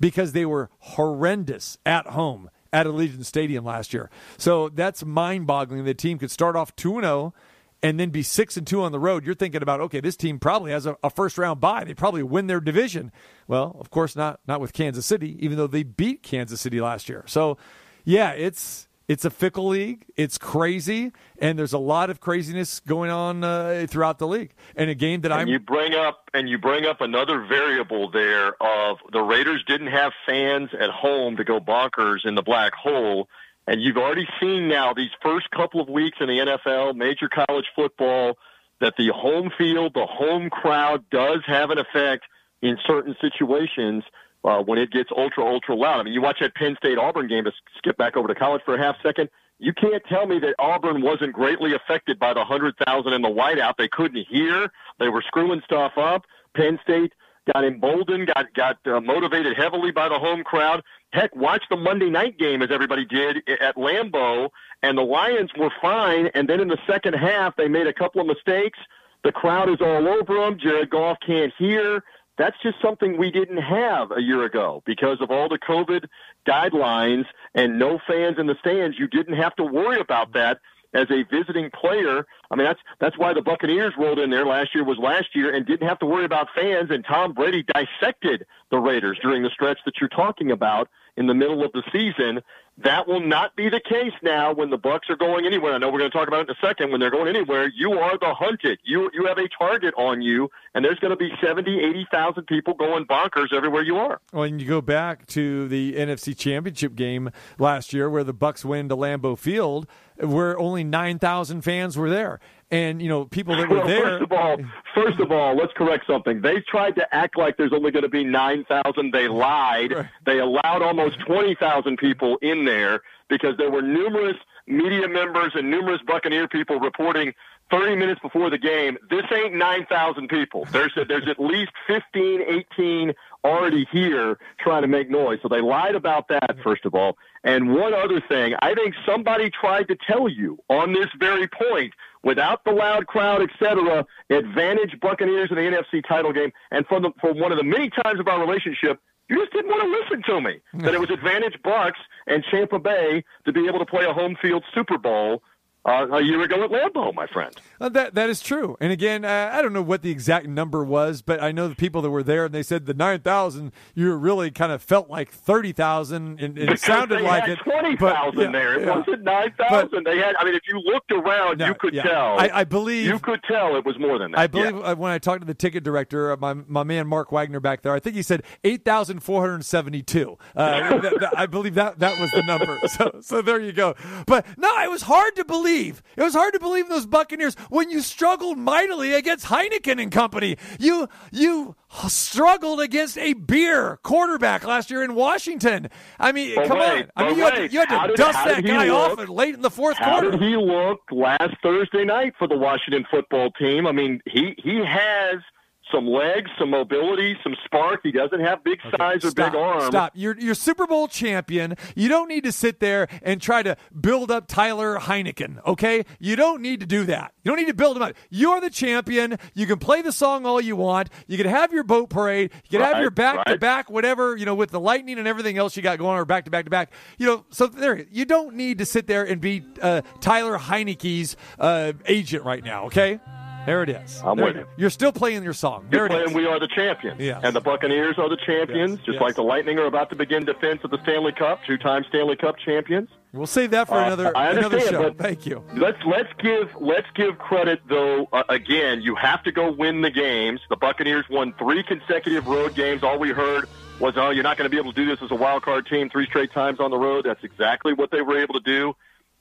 because 0.00 0.32
they 0.32 0.46
were 0.46 0.70
horrendous 0.78 1.78
at 1.84 2.08
home 2.08 2.50
at 2.72 2.86
Allegiant 2.86 3.24
Stadium 3.24 3.64
last 3.64 3.94
year. 3.94 4.10
So 4.36 4.68
that's 4.68 5.04
mind-boggling. 5.04 5.84
The 5.84 5.94
team 5.94 6.18
could 6.18 6.30
start 6.30 6.56
off 6.56 6.74
two 6.76 6.96
and 6.96 7.04
zero 7.04 7.34
oh 7.34 7.40
and 7.82 8.00
then 8.00 8.10
be 8.10 8.22
six 8.22 8.56
and 8.56 8.66
two 8.66 8.82
on 8.82 8.92
the 8.92 8.98
road, 8.98 9.24
you're 9.24 9.34
thinking 9.34 9.62
about 9.62 9.80
okay, 9.80 10.00
this 10.00 10.16
team 10.16 10.38
probably 10.38 10.72
has 10.72 10.86
a, 10.86 10.96
a, 11.02 11.10
first 11.10 11.38
round 11.38 11.60
bye. 11.60 11.84
They 11.84 11.94
probably 11.94 12.22
win 12.22 12.46
their 12.46 12.60
division. 12.60 13.12
Well, 13.46 13.76
of 13.78 13.90
course 13.90 14.16
not 14.16 14.40
not 14.46 14.60
with 14.60 14.72
Kansas 14.72 15.06
City, 15.06 15.36
even 15.44 15.56
though 15.56 15.66
they 15.66 15.82
beat 15.82 16.22
Kansas 16.22 16.60
City 16.60 16.80
last 16.80 17.08
year. 17.08 17.24
So 17.26 17.58
yeah, 18.04 18.32
it's 18.32 18.88
it's 19.08 19.24
a 19.24 19.30
fickle 19.30 19.68
league. 19.68 20.04
It's 20.16 20.36
crazy, 20.36 21.12
and 21.38 21.58
there's 21.58 21.72
a 21.72 21.78
lot 21.78 22.10
of 22.10 22.20
craziness 22.20 22.80
going 22.80 23.10
on 23.10 23.44
uh, 23.44 23.86
throughout 23.88 24.18
the 24.18 24.26
league. 24.26 24.52
And 24.74 24.90
a 24.90 24.94
game 24.94 25.20
that 25.20 25.32
I'm 25.32 25.46
you 25.46 25.60
bring 25.60 25.94
up 25.94 26.28
and 26.34 26.48
you 26.48 26.58
bring 26.58 26.86
up 26.86 27.00
another 27.00 27.40
variable 27.46 28.10
there 28.10 28.60
of 28.60 28.98
the 29.12 29.20
Raiders 29.20 29.62
didn't 29.66 29.88
have 29.88 30.12
fans 30.26 30.70
at 30.78 30.90
home 30.90 31.36
to 31.36 31.44
go 31.44 31.60
bonkers 31.60 32.24
in 32.24 32.34
the 32.34 32.42
black 32.42 32.74
hole 32.74 33.28
and 33.66 33.82
you've 33.82 33.96
already 33.96 34.26
seen 34.40 34.68
now 34.68 34.92
these 34.94 35.10
first 35.22 35.50
couple 35.50 35.80
of 35.80 35.88
weeks 35.88 36.18
in 36.20 36.28
the 36.28 36.58
NFL, 36.66 36.94
major 36.94 37.28
college 37.28 37.66
football, 37.74 38.36
that 38.80 38.94
the 38.96 39.08
home 39.14 39.50
field, 39.56 39.94
the 39.94 40.06
home 40.06 40.50
crowd 40.50 41.04
does 41.10 41.40
have 41.46 41.70
an 41.70 41.78
effect 41.78 42.24
in 42.62 42.76
certain 42.86 43.16
situations 43.20 44.04
uh, 44.44 44.62
when 44.62 44.78
it 44.78 44.90
gets 44.90 45.10
ultra, 45.16 45.44
ultra 45.44 45.74
loud. 45.74 46.00
I 46.00 46.02
mean, 46.04 46.14
you 46.14 46.22
watch 46.22 46.38
that 46.40 46.54
Penn 46.54 46.76
State 46.78 46.98
Auburn 46.98 47.28
game 47.28 47.44
to 47.44 47.52
skip 47.78 47.96
back 47.96 48.16
over 48.16 48.28
to 48.28 48.34
college 48.34 48.62
for 48.64 48.74
a 48.74 48.78
half 48.78 48.96
second. 49.02 49.28
You 49.58 49.72
can't 49.72 50.02
tell 50.08 50.26
me 50.26 50.38
that 50.40 50.54
Auburn 50.58 51.02
wasn't 51.02 51.32
greatly 51.32 51.74
affected 51.74 52.18
by 52.18 52.34
the 52.34 52.40
100,000 52.40 53.12
in 53.12 53.22
the 53.22 53.28
whiteout. 53.28 53.74
They 53.78 53.88
couldn't 53.88 54.26
hear. 54.28 54.70
They 54.98 55.08
were 55.08 55.22
screwing 55.26 55.62
stuff 55.64 55.92
up. 55.96 56.26
Penn 56.54 56.78
State 56.82 57.12
got 57.52 57.64
emboldened, 57.64 58.30
got 58.34 58.52
got 58.54 58.78
uh, 58.86 59.00
motivated 59.00 59.56
heavily 59.56 59.90
by 59.90 60.08
the 60.08 60.18
home 60.18 60.42
crowd. 60.42 60.82
Heck, 61.12 61.34
watch 61.34 61.64
the 61.70 61.76
Monday 61.76 62.10
night 62.10 62.38
game 62.38 62.62
as 62.62 62.70
everybody 62.70 63.04
did 63.04 63.48
at 63.60 63.76
Lambeau, 63.76 64.50
and 64.82 64.98
the 64.98 65.02
Lions 65.02 65.50
were 65.56 65.70
fine. 65.80 66.28
And 66.34 66.48
then 66.48 66.60
in 66.60 66.68
the 66.68 66.78
second 66.86 67.14
half, 67.14 67.56
they 67.56 67.68
made 67.68 67.86
a 67.86 67.92
couple 67.92 68.20
of 68.20 68.26
mistakes. 68.26 68.78
The 69.24 69.32
crowd 69.32 69.68
is 69.68 69.80
all 69.80 70.06
over 70.08 70.34
them. 70.34 70.58
Jared 70.58 70.90
Goff 70.90 71.18
can't 71.24 71.52
hear. 71.58 72.02
That's 72.38 72.56
just 72.62 72.76
something 72.82 73.16
we 73.16 73.30
didn't 73.30 73.62
have 73.62 74.10
a 74.12 74.20
year 74.20 74.44
ago 74.44 74.82
because 74.84 75.20
of 75.20 75.30
all 75.30 75.48
the 75.48 75.58
COVID 75.58 76.06
guidelines 76.46 77.24
and 77.54 77.78
no 77.78 77.98
fans 78.06 78.36
in 78.38 78.46
the 78.46 78.56
stands. 78.60 78.98
You 78.98 79.08
didn't 79.08 79.36
have 79.36 79.56
to 79.56 79.64
worry 79.64 80.00
about 80.00 80.34
that 80.34 80.60
as 80.96 81.06
a 81.10 81.24
visiting 81.30 81.70
player. 81.70 82.26
I 82.50 82.56
mean, 82.56 82.66
that's 82.66 82.80
that's 82.98 83.18
why 83.18 83.34
the 83.34 83.42
Buccaneers 83.42 83.92
rolled 83.98 84.18
in 84.18 84.30
there 84.30 84.46
last 84.46 84.74
year 84.74 84.84
was 84.84 84.98
last 84.98 85.34
year 85.34 85.54
and 85.54 85.66
didn't 85.66 85.86
have 85.86 85.98
to 86.00 86.06
worry 86.06 86.24
about 86.24 86.48
fans. 86.54 86.90
And 86.90 87.04
Tom 87.04 87.32
Brady 87.32 87.62
dissected 87.62 88.46
the 88.70 88.78
Raiders 88.78 89.18
during 89.22 89.42
the 89.42 89.50
stretch 89.50 89.78
that 89.84 89.94
you're 90.00 90.08
talking 90.08 90.50
about 90.50 90.88
in 91.16 91.26
the 91.26 91.34
middle 91.34 91.64
of 91.64 91.72
the 91.72 91.82
season. 91.92 92.42
That 92.78 93.08
will 93.08 93.20
not 93.20 93.56
be 93.56 93.70
the 93.70 93.80
case 93.80 94.12
now 94.22 94.52
when 94.52 94.68
the 94.68 94.76
Bucks 94.76 95.08
are 95.08 95.16
going 95.16 95.46
anywhere. 95.46 95.72
I 95.72 95.78
know 95.78 95.90
we're 95.90 95.98
going 95.98 96.10
to 96.10 96.16
talk 96.16 96.28
about 96.28 96.40
it 96.40 96.50
in 96.50 96.56
a 96.56 96.66
second. 96.66 96.90
When 96.90 97.00
they're 97.00 97.10
going 97.10 97.34
anywhere, 97.34 97.72
you 97.74 97.92
are 97.92 98.18
the 98.18 98.34
hunted. 98.34 98.78
You 98.84 99.10
you 99.14 99.24
have 99.26 99.38
a 99.38 99.48
target 99.48 99.94
on 99.96 100.20
you, 100.20 100.50
and 100.74 100.84
there's 100.84 100.98
going 100.98 101.12
to 101.12 101.16
be 101.16 101.30
70, 101.42 101.80
80,000 101.80 102.46
people 102.46 102.74
going 102.74 103.06
bonkers 103.06 103.54
everywhere 103.54 103.82
you 103.82 103.96
are. 103.96 104.20
And 104.34 104.60
you 104.60 104.68
go 104.68 104.82
back 104.82 105.26
to 105.28 105.68
the 105.68 105.94
NFC 105.94 106.36
Championship 106.36 106.94
game 106.94 107.30
last 107.58 107.94
year 107.94 108.10
where 108.10 108.24
the 108.24 108.34
Bucks 108.34 108.62
win 108.62 108.90
to 108.90 108.96
Lambeau 108.96 109.38
Field, 109.38 109.86
where 110.18 110.58
only 110.58 110.84
9,000 110.84 111.62
fans 111.62 111.96
were 111.96 112.10
there 112.10 112.40
and 112.70 113.00
you 113.00 113.08
know 113.08 113.24
people 113.26 113.56
that 113.56 113.68
were 113.68 113.78
well, 113.78 113.86
there. 113.86 114.02
First 114.02 114.22
of 114.22 114.32
all, 114.32 114.56
first 114.94 115.20
of 115.20 115.32
all, 115.32 115.56
let's 115.56 115.72
correct 115.74 116.04
something. 116.06 116.40
They 116.40 116.60
tried 116.68 116.96
to 116.96 117.14
act 117.14 117.38
like 117.38 117.56
there's 117.56 117.72
only 117.72 117.90
going 117.90 118.02
to 118.02 118.08
be 118.08 118.24
nine 118.24 118.64
thousand. 118.64 119.12
They 119.12 119.28
lied. 119.28 119.92
Right. 119.92 120.06
They 120.24 120.38
allowed 120.38 120.82
almost 120.82 121.18
twenty 121.20 121.54
thousand 121.54 121.98
people 121.98 122.38
in 122.42 122.64
there 122.64 123.02
because 123.28 123.56
there 123.56 123.70
were 123.70 123.82
numerous 123.82 124.36
media 124.66 125.08
members 125.08 125.52
and 125.54 125.70
numerous 125.70 126.00
Buccaneer 126.06 126.48
people 126.48 126.80
reporting 126.80 127.32
30 127.70 127.96
minutes 127.96 128.20
before 128.20 128.48
the 128.48 128.58
game, 128.58 128.96
this 129.10 129.24
ain't 129.32 129.54
9,000 129.54 130.28
people. 130.28 130.66
There's 130.70 130.92
a, 130.96 131.04
there's 131.04 131.28
at 131.28 131.40
least 131.40 131.72
15, 131.86 132.42
18 132.76 133.12
already 133.44 133.86
here 133.90 134.38
trying 134.60 134.82
to 134.82 134.88
make 134.88 135.10
noise. 135.10 135.38
So 135.42 135.48
they 135.48 135.60
lied 135.60 135.94
about 135.94 136.28
that, 136.28 136.56
first 136.62 136.84
of 136.84 136.94
all. 136.94 137.16
And 137.44 137.74
one 137.74 137.94
other 137.94 138.20
thing, 138.20 138.54
I 138.60 138.74
think 138.74 138.94
somebody 139.04 139.50
tried 139.50 139.88
to 139.88 139.96
tell 140.06 140.28
you 140.28 140.58
on 140.68 140.92
this 140.92 141.08
very 141.18 141.48
point 141.48 141.92
without 142.26 142.64
the 142.64 142.72
loud 142.72 143.06
crowd, 143.06 143.40
etc., 143.40 144.04
advantage 144.30 144.98
Buccaneers 145.00 145.48
in 145.50 145.56
the 145.56 145.62
NFC 145.62 146.02
title 146.06 146.32
game. 146.32 146.50
And 146.72 146.84
for, 146.88 147.00
the, 147.00 147.12
for 147.20 147.32
one 147.32 147.52
of 147.52 147.58
the 147.58 147.64
many 147.64 147.88
times 147.88 148.18
of 148.18 148.26
our 148.26 148.40
relationship, 148.40 148.98
you 149.30 149.38
just 149.38 149.52
didn't 149.52 149.70
want 149.70 149.82
to 149.82 149.88
listen 149.88 150.34
to 150.34 150.40
me. 150.40 150.60
that 150.84 150.92
it 150.92 151.00
was 151.00 151.10
advantage 151.10 151.56
Bucks 151.62 152.00
and 152.26 152.44
Tampa 152.50 152.80
Bay 152.80 153.24
to 153.44 153.52
be 153.52 153.66
able 153.68 153.78
to 153.78 153.86
play 153.86 154.04
a 154.04 154.12
home 154.12 154.36
field 154.42 154.64
Super 154.74 154.98
Bowl 154.98 155.42
uh, 155.86 156.06
a 156.10 156.20
year 156.22 156.42
ago 156.42 156.64
at 156.64 156.70
Lambeau, 156.70 157.14
my 157.14 157.26
friend. 157.26 157.54
Uh, 157.80 157.88
that 157.90 158.14
that 158.14 158.28
is 158.28 158.40
true. 158.40 158.76
And 158.80 158.92
again, 158.92 159.24
uh, 159.24 159.50
I 159.52 159.62
don't 159.62 159.72
know 159.72 159.82
what 159.82 160.02
the 160.02 160.10
exact 160.10 160.46
number 160.46 160.84
was, 160.84 161.22
but 161.22 161.42
I 161.42 161.52
know 161.52 161.68
the 161.68 161.76
people 161.76 162.02
that 162.02 162.10
were 162.10 162.22
there, 162.22 162.46
and 162.46 162.54
they 162.54 162.62
said 162.62 162.86
the 162.86 162.94
nine 162.94 163.20
thousand. 163.20 163.72
You 163.94 164.12
really 164.14 164.50
kind 164.50 164.72
of 164.72 164.82
felt 164.82 165.08
like 165.08 165.30
thirty 165.30 165.72
thousand, 165.72 166.40
and, 166.40 166.58
it 166.58 166.80
sounded 166.80 167.22
like 167.22 167.48
it. 167.48 167.58
Twenty 167.60 167.96
thousand 167.96 168.40
yeah, 168.40 168.50
there. 168.50 168.80
It 168.80 168.86
yeah. 168.86 168.96
wasn't 168.96 169.22
nine 169.22 169.52
thousand. 169.58 170.04
They 170.04 170.18
had. 170.18 170.34
I 170.38 170.44
mean, 170.44 170.54
if 170.54 170.62
you 170.68 170.80
looked 170.80 171.12
around, 171.12 171.58
no, 171.58 171.68
you 171.68 171.74
could 171.74 171.94
yeah. 171.94 172.02
tell. 172.02 172.38
I, 172.38 172.50
I, 172.52 172.64
believe 172.64 173.06
you 173.06 173.18
could 173.18 173.42
tell 173.44 173.76
it 173.76 173.84
was 173.84 173.98
more 173.98 174.18
than 174.18 174.32
that. 174.32 174.40
I 174.40 174.46
believe 174.46 174.76
uh, 174.76 174.96
when 174.96 175.12
I 175.12 175.18
talked 175.18 175.42
to 175.42 175.46
the 175.46 175.54
ticket 175.54 175.84
director, 175.84 176.32
uh, 176.32 176.36
my 176.36 176.54
my 176.54 176.82
man 176.82 177.06
Mark 177.06 177.30
Wagner 177.30 177.60
back 177.60 177.82
there, 177.82 177.92
I 177.92 178.00
think 178.00 178.16
he 178.16 178.22
said 178.22 178.42
eight 178.64 178.84
thousand 178.84 179.20
four 179.20 179.40
hundred 179.42 179.64
seventy-two. 179.64 180.36
Uh, 180.56 181.10
I 181.36 181.46
believe 181.46 181.74
that 181.74 182.00
that 182.00 182.18
was 182.18 182.30
the 182.32 182.42
number. 182.42 182.66
So 182.96 183.18
so 183.20 183.42
there 183.42 183.60
you 183.60 183.72
go. 183.72 183.94
But 184.26 184.46
no, 184.56 184.68
it 184.82 184.90
was 184.90 185.02
hard 185.02 185.34
to 185.36 185.44
believe. 185.44 185.75
It 185.76 186.22
was 186.22 186.34
hard 186.34 186.54
to 186.54 186.60
believe 186.60 186.88
those 186.88 187.06
Buccaneers 187.06 187.54
when 187.68 187.90
you 187.90 188.00
struggled 188.00 188.58
mightily 188.58 189.14
against 189.14 189.46
Heineken 189.46 190.00
and 190.00 190.10
company. 190.10 190.56
You 190.78 191.08
you 191.30 191.76
struggled 192.08 192.80
against 192.80 193.18
a 193.18 193.34
beer 193.34 193.98
quarterback 194.02 194.64
last 194.64 194.90
year 194.90 195.02
in 195.02 195.14
Washington. 195.14 195.88
I 196.18 196.32
mean, 196.32 196.54
but 196.54 196.68
come 196.68 196.78
wait, 196.78 197.02
on. 197.02 197.10
I 197.16 197.28
mean, 197.28 197.36
you 197.36 197.44
had, 197.44 197.54
to, 197.54 197.68
you 197.68 197.78
had 197.80 198.02
to 198.02 198.08
did, 198.08 198.16
dust 198.16 198.44
that 198.44 198.64
guy 198.64 198.88
look? 198.88 199.18
off 199.18 199.28
late 199.28 199.54
in 199.54 199.62
the 199.62 199.70
fourth 199.70 199.98
how 199.98 200.20
quarter. 200.20 200.30
How 200.30 200.38
did 200.38 200.48
he 200.48 200.56
look 200.56 201.00
last 201.10 201.54
Thursday 201.62 202.04
night 202.04 202.32
for 202.38 202.48
the 202.48 202.56
Washington 202.56 203.04
football 203.10 203.50
team? 203.52 203.86
I 203.86 203.92
mean, 203.92 204.20
he 204.26 204.54
he 204.62 204.82
has– 204.84 205.40
some 205.96 206.06
legs, 206.06 206.50
some 206.58 206.70
mobility, 206.70 207.38
some 207.42 207.56
spark. 207.64 208.00
He 208.02 208.12
doesn't 208.12 208.40
have 208.40 208.62
big 208.62 208.80
okay, 208.84 208.96
size 208.98 209.24
or 209.24 209.30
stop, 209.30 209.52
big 209.52 209.60
arms. 209.60 209.86
Stop. 209.86 210.12
You're, 210.14 210.38
you're 210.38 210.54
Super 210.54 210.86
Bowl 210.86 211.08
champion. 211.08 211.74
You 211.94 212.10
don't 212.10 212.28
need 212.28 212.44
to 212.44 212.52
sit 212.52 212.80
there 212.80 213.08
and 213.22 213.40
try 213.40 213.62
to 213.62 213.76
build 213.98 214.30
up 214.30 214.46
Tyler 214.46 214.98
Heineken, 214.98 215.64
okay? 215.66 216.04
You 216.18 216.36
don't 216.36 216.60
need 216.60 216.80
to 216.80 216.86
do 216.86 217.04
that. 217.04 217.32
You 217.42 217.50
don't 217.50 217.58
need 217.58 217.68
to 217.68 217.74
build 217.74 217.96
him 217.96 218.02
up. 218.02 218.14
You're 218.28 218.60
the 218.60 218.68
champion. 218.68 219.38
You 219.54 219.66
can 219.66 219.78
play 219.78 220.02
the 220.02 220.12
song 220.12 220.44
all 220.44 220.60
you 220.60 220.76
want. 220.76 221.08
You 221.26 221.38
can 221.38 221.46
have 221.46 221.72
your 221.72 221.84
boat 221.84 222.10
parade. 222.10 222.50
You 222.64 222.78
can 222.78 222.80
right, 222.80 222.94
have 222.94 223.00
your 223.00 223.10
back 223.10 223.36
right. 223.36 223.46
to 223.46 223.58
back, 223.58 223.90
whatever, 223.90 224.36
you 224.36 224.44
know, 224.44 224.54
with 224.54 224.70
the 224.70 224.80
lightning 224.80 225.18
and 225.18 225.26
everything 225.26 225.56
else 225.56 225.76
you 225.76 225.82
got 225.82 225.98
going 225.98 226.10
on, 226.10 226.18
or 226.18 226.24
back 226.26 226.44
to 226.44 226.50
back 226.50 226.66
to 226.66 226.70
back. 226.70 226.92
You 227.16 227.26
know, 227.26 227.44
so 227.50 227.68
there, 227.68 228.04
you 228.10 228.26
don't 228.26 228.54
need 228.54 228.78
to 228.78 228.84
sit 228.84 229.06
there 229.06 229.24
and 229.24 229.40
be 229.40 229.64
uh, 229.80 230.02
Tyler 230.20 230.58
Heinicke's 230.58 231.36
uh, 231.58 231.94
agent 232.06 232.44
right 232.44 232.62
now, 232.62 232.84
okay? 232.86 233.18
There 233.66 233.82
it 233.82 233.88
is. 233.88 234.22
I'm 234.24 234.36
there 234.36 234.46
with 234.46 234.56
you. 234.56 234.66
You're 234.76 234.90
still 234.90 235.10
playing 235.10 235.42
your 235.42 235.52
song. 235.52 235.88
You're 235.90 236.08
there 236.08 236.24
playing 236.24 236.36
We 236.36 236.46
Are 236.46 236.60
the 236.60 236.68
Champions. 236.68 237.20
Yes. 237.20 237.40
And 237.42 237.54
the 237.54 237.60
Buccaneers 237.60 238.16
are 238.16 238.28
the 238.28 238.38
champions, 238.46 238.98
yes. 238.98 239.06
just 239.06 239.14
yes. 239.14 239.20
like 239.20 239.34
the 239.34 239.42
Lightning 239.42 239.78
are 239.78 239.86
about 239.86 240.08
to 240.10 240.16
begin 240.16 240.44
defense 240.44 240.82
of 240.84 240.90
the 240.92 241.02
Stanley 241.02 241.32
Cup, 241.32 241.58
two 241.66 241.76
time 241.76 242.04
Stanley 242.08 242.36
Cup 242.36 242.56
champions. 242.64 243.08
We'll 243.32 243.46
save 243.46 243.72
that 243.72 243.88
for 243.88 243.94
uh, 243.94 244.06
another 244.06 244.36
I 244.36 244.50
another 244.50 244.76
understand, 244.76 244.90
show. 244.90 245.10
But 245.10 245.18
Thank 245.18 245.46
you. 245.46 245.64
Let's 245.74 245.98
let's 246.06 246.32
give 246.38 246.70
let's 246.80 247.08
give 247.14 247.38
credit 247.38 247.80
though. 247.88 248.28
Uh, 248.32 248.44
again, 248.48 249.02
you 249.02 249.16
have 249.16 249.42
to 249.42 249.52
go 249.52 249.72
win 249.72 250.00
the 250.00 250.10
games. 250.10 250.60
The 250.70 250.76
Buccaneers 250.76 251.24
won 251.28 251.52
three 251.58 251.82
consecutive 251.82 252.46
road 252.46 252.74
games. 252.74 253.02
All 253.02 253.18
we 253.18 253.30
heard 253.30 253.68
was, 254.00 254.14
"Oh, 254.16 254.30
you're 254.30 254.44
not 254.44 254.56
going 254.56 254.70
to 254.70 254.74
be 254.74 254.78
able 254.78 254.92
to 254.92 255.04
do 255.04 255.06
this 255.06 255.22
as 255.22 255.30
a 255.30 255.34
wild 255.34 255.62
card 255.64 255.86
team 255.86 256.08
three 256.08 256.26
straight 256.26 256.52
times 256.52 256.80
on 256.80 256.90
the 256.90 256.98
road." 256.98 257.26
That's 257.26 257.42
exactly 257.44 257.92
what 257.92 258.10
they 258.10 258.22
were 258.22 258.38
able 258.40 258.54
to 258.54 258.60
do. 258.60 258.94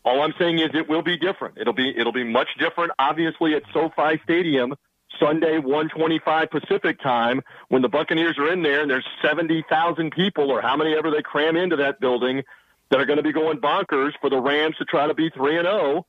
All 0.06 0.22
I'm 0.22 0.34
saying 0.38 0.60
is 0.60 0.70
it 0.74 0.88
will 0.88 1.02
be 1.02 1.18
different. 1.18 1.58
It'll 1.58 1.74
be 1.74 1.94
it'll 1.98 2.14
be 2.14 2.24
much 2.24 2.50
different. 2.60 2.92
Obviously, 3.00 3.56
at 3.56 3.64
SoFi 3.74 4.22
Stadium 4.24 4.76
Sunday, 5.20 5.58
125 5.58 6.50
Pacific 6.52 7.02
time, 7.02 7.42
when 7.70 7.82
the 7.82 7.90
Buccaneers 7.90 8.38
are 8.38 8.52
in 8.52 8.62
there 8.62 8.82
and 8.82 8.90
there's 8.90 9.06
70,000 9.22 10.12
people 10.12 10.52
or 10.52 10.62
how 10.62 10.76
many 10.76 10.96
ever 10.96 11.10
they 11.10 11.22
cram 11.22 11.56
into 11.56 11.78
that 11.78 12.00
building 12.00 12.44
that 12.90 13.00
are 13.00 13.06
going 13.06 13.18
to 13.18 13.24
be 13.24 13.32
going 13.32 13.60
bonkers 13.60 14.12
for 14.22 14.30
the 14.30 14.40
Rams 14.40 14.76
to 14.78 14.86
try 14.86 15.08
to 15.08 15.14
be 15.14 15.30
3 15.30 15.58
and 15.58 15.66
0. 15.66 16.06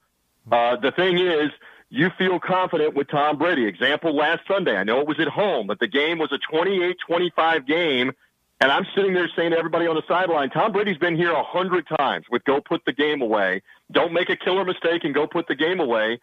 Uh, 0.50 0.76
the 0.76 0.92
thing 0.92 1.18
is, 1.18 1.50
you 1.88 2.10
feel 2.18 2.38
confident 2.38 2.94
with 2.94 3.08
Tom 3.08 3.38
Brady. 3.38 3.66
Example 3.66 4.14
last 4.14 4.40
Sunday. 4.48 4.76
I 4.76 4.84
know 4.84 5.00
it 5.00 5.08
was 5.08 5.20
at 5.20 5.28
home, 5.28 5.66
but 5.68 5.78
the 5.78 5.88
game 5.88 6.18
was 6.18 6.32
a 6.32 6.54
28-25 6.54 7.66
game. 7.66 8.12
And 8.60 8.72
I'm 8.72 8.86
sitting 8.94 9.12
there 9.12 9.28
saying 9.36 9.50
to 9.50 9.58
everybody 9.58 9.86
on 9.86 9.96
the 9.96 10.02
sideline, 10.08 10.48
Tom 10.50 10.72
Brady's 10.72 10.96
been 10.96 11.16
here 11.16 11.32
a 11.32 11.42
hundred 11.42 11.86
times 11.98 12.24
with 12.30 12.42
go 12.44 12.60
put 12.60 12.84
the 12.86 12.92
game 12.92 13.20
away. 13.20 13.62
Don't 13.92 14.12
make 14.12 14.30
a 14.30 14.36
killer 14.36 14.64
mistake 14.64 15.04
and 15.04 15.14
go 15.14 15.26
put 15.26 15.46
the 15.46 15.54
game 15.54 15.78
away. 15.78 16.18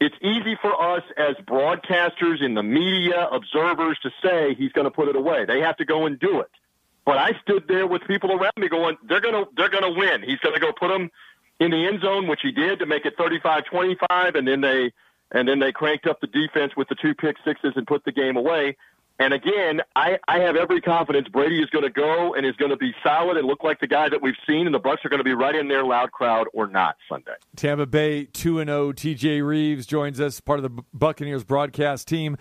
it's 0.00 0.14
easy 0.22 0.56
for 0.60 0.80
us 0.80 1.02
as 1.16 1.34
broadcasters 1.46 2.42
in 2.42 2.54
the 2.54 2.62
media, 2.62 3.28
observers 3.30 3.98
to 4.02 4.10
say 4.22 4.54
he's 4.54 4.72
going 4.72 4.84
to 4.84 4.90
put 4.90 5.08
it 5.08 5.16
away. 5.16 5.44
They 5.46 5.60
have 5.60 5.76
to 5.78 5.84
go 5.84 6.06
and 6.06 6.18
do 6.18 6.40
it. 6.40 6.50
But 7.04 7.18
I 7.18 7.32
stood 7.42 7.66
there 7.68 7.86
with 7.86 8.02
people 8.06 8.32
around 8.32 8.52
me 8.56 8.68
going, 8.68 8.96
they're 9.08 9.20
going 9.20 9.34
to 9.34 9.50
they're 9.56 9.68
going 9.68 9.84
to 9.84 9.98
win. 9.98 10.22
He's 10.22 10.38
going 10.38 10.54
to 10.54 10.60
go 10.60 10.72
put 10.72 10.88
them 10.88 11.10
in 11.60 11.70
the 11.70 11.86
end 11.86 12.00
zone, 12.00 12.26
which 12.26 12.40
he 12.42 12.50
did 12.50 12.78
to 12.80 12.86
make 12.86 13.04
it 13.04 13.16
35-25 13.16 14.36
and 14.36 14.46
then 14.46 14.60
they 14.60 14.92
and 15.32 15.48
then 15.48 15.58
they 15.58 15.72
cranked 15.72 16.06
up 16.06 16.20
the 16.20 16.26
defense 16.26 16.76
with 16.76 16.88
the 16.88 16.94
two 16.94 17.14
pick 17.14 17.36
sixes 17.44 17.72
and 17.76 17.86
put 17.86 18.04
the 18.04 18.12
game 18.12 18.36
away. 18.36 18.76
And 19.18 19.32
again, 19.32 19.80
I, 19.94 20.18
I 20.26 20.40
have 20.40 20.56
every 20.56 20.80
confidence 20.80 21.28
Brady 21.28 21.62
is 21.62 21.70
going 21.70 21.84
to 21.84 21.90
go 21.90 22.34
and 22.34 22.44
is 22.44 22.56
going 22.56 22.70
to 22.70 22.76
be 22.76 22.92
solid 23.02 23.36
and 23.36 23.46
look 23.46 23.62
like 23.62 23.78
the 23.78 23.86
guy 23.86 24.08
that 24.08 24.20
we've 24.20 24.34
seen, 24.46 24.66
and 24.66 24.74
the 24.74 24.80
Bucks 24.80 25.04
are 25.04 25.08
going 25.08 25.18
to 25.18 25.24
be 25.24 25.34
right 25.34 25.54
in 25.54 25.68
there, 25.68 25.84
loud 25.84 26.10
crowd 26.10 26.48
or 26.52 26.66
not 26.66 26.96
Sunday. 27.08 27.34
Tampa 27.54 27.86
Bay 27.86 28.24
two 28.24 28.58
and 28.58 28.68
oh, 28.68 28.86
zero. 28.86 28.92
T.J. 28.92 29.42
Reeves 29.42 29.86
joins 29.86 30.20
us, 30.20 30.40
part 30.40 30.58
of 30.58 30.64
the 30.64 30.82
Buccaneers 30.92 31.44
broadcast 31.44 32.08
team. 32.08 32.36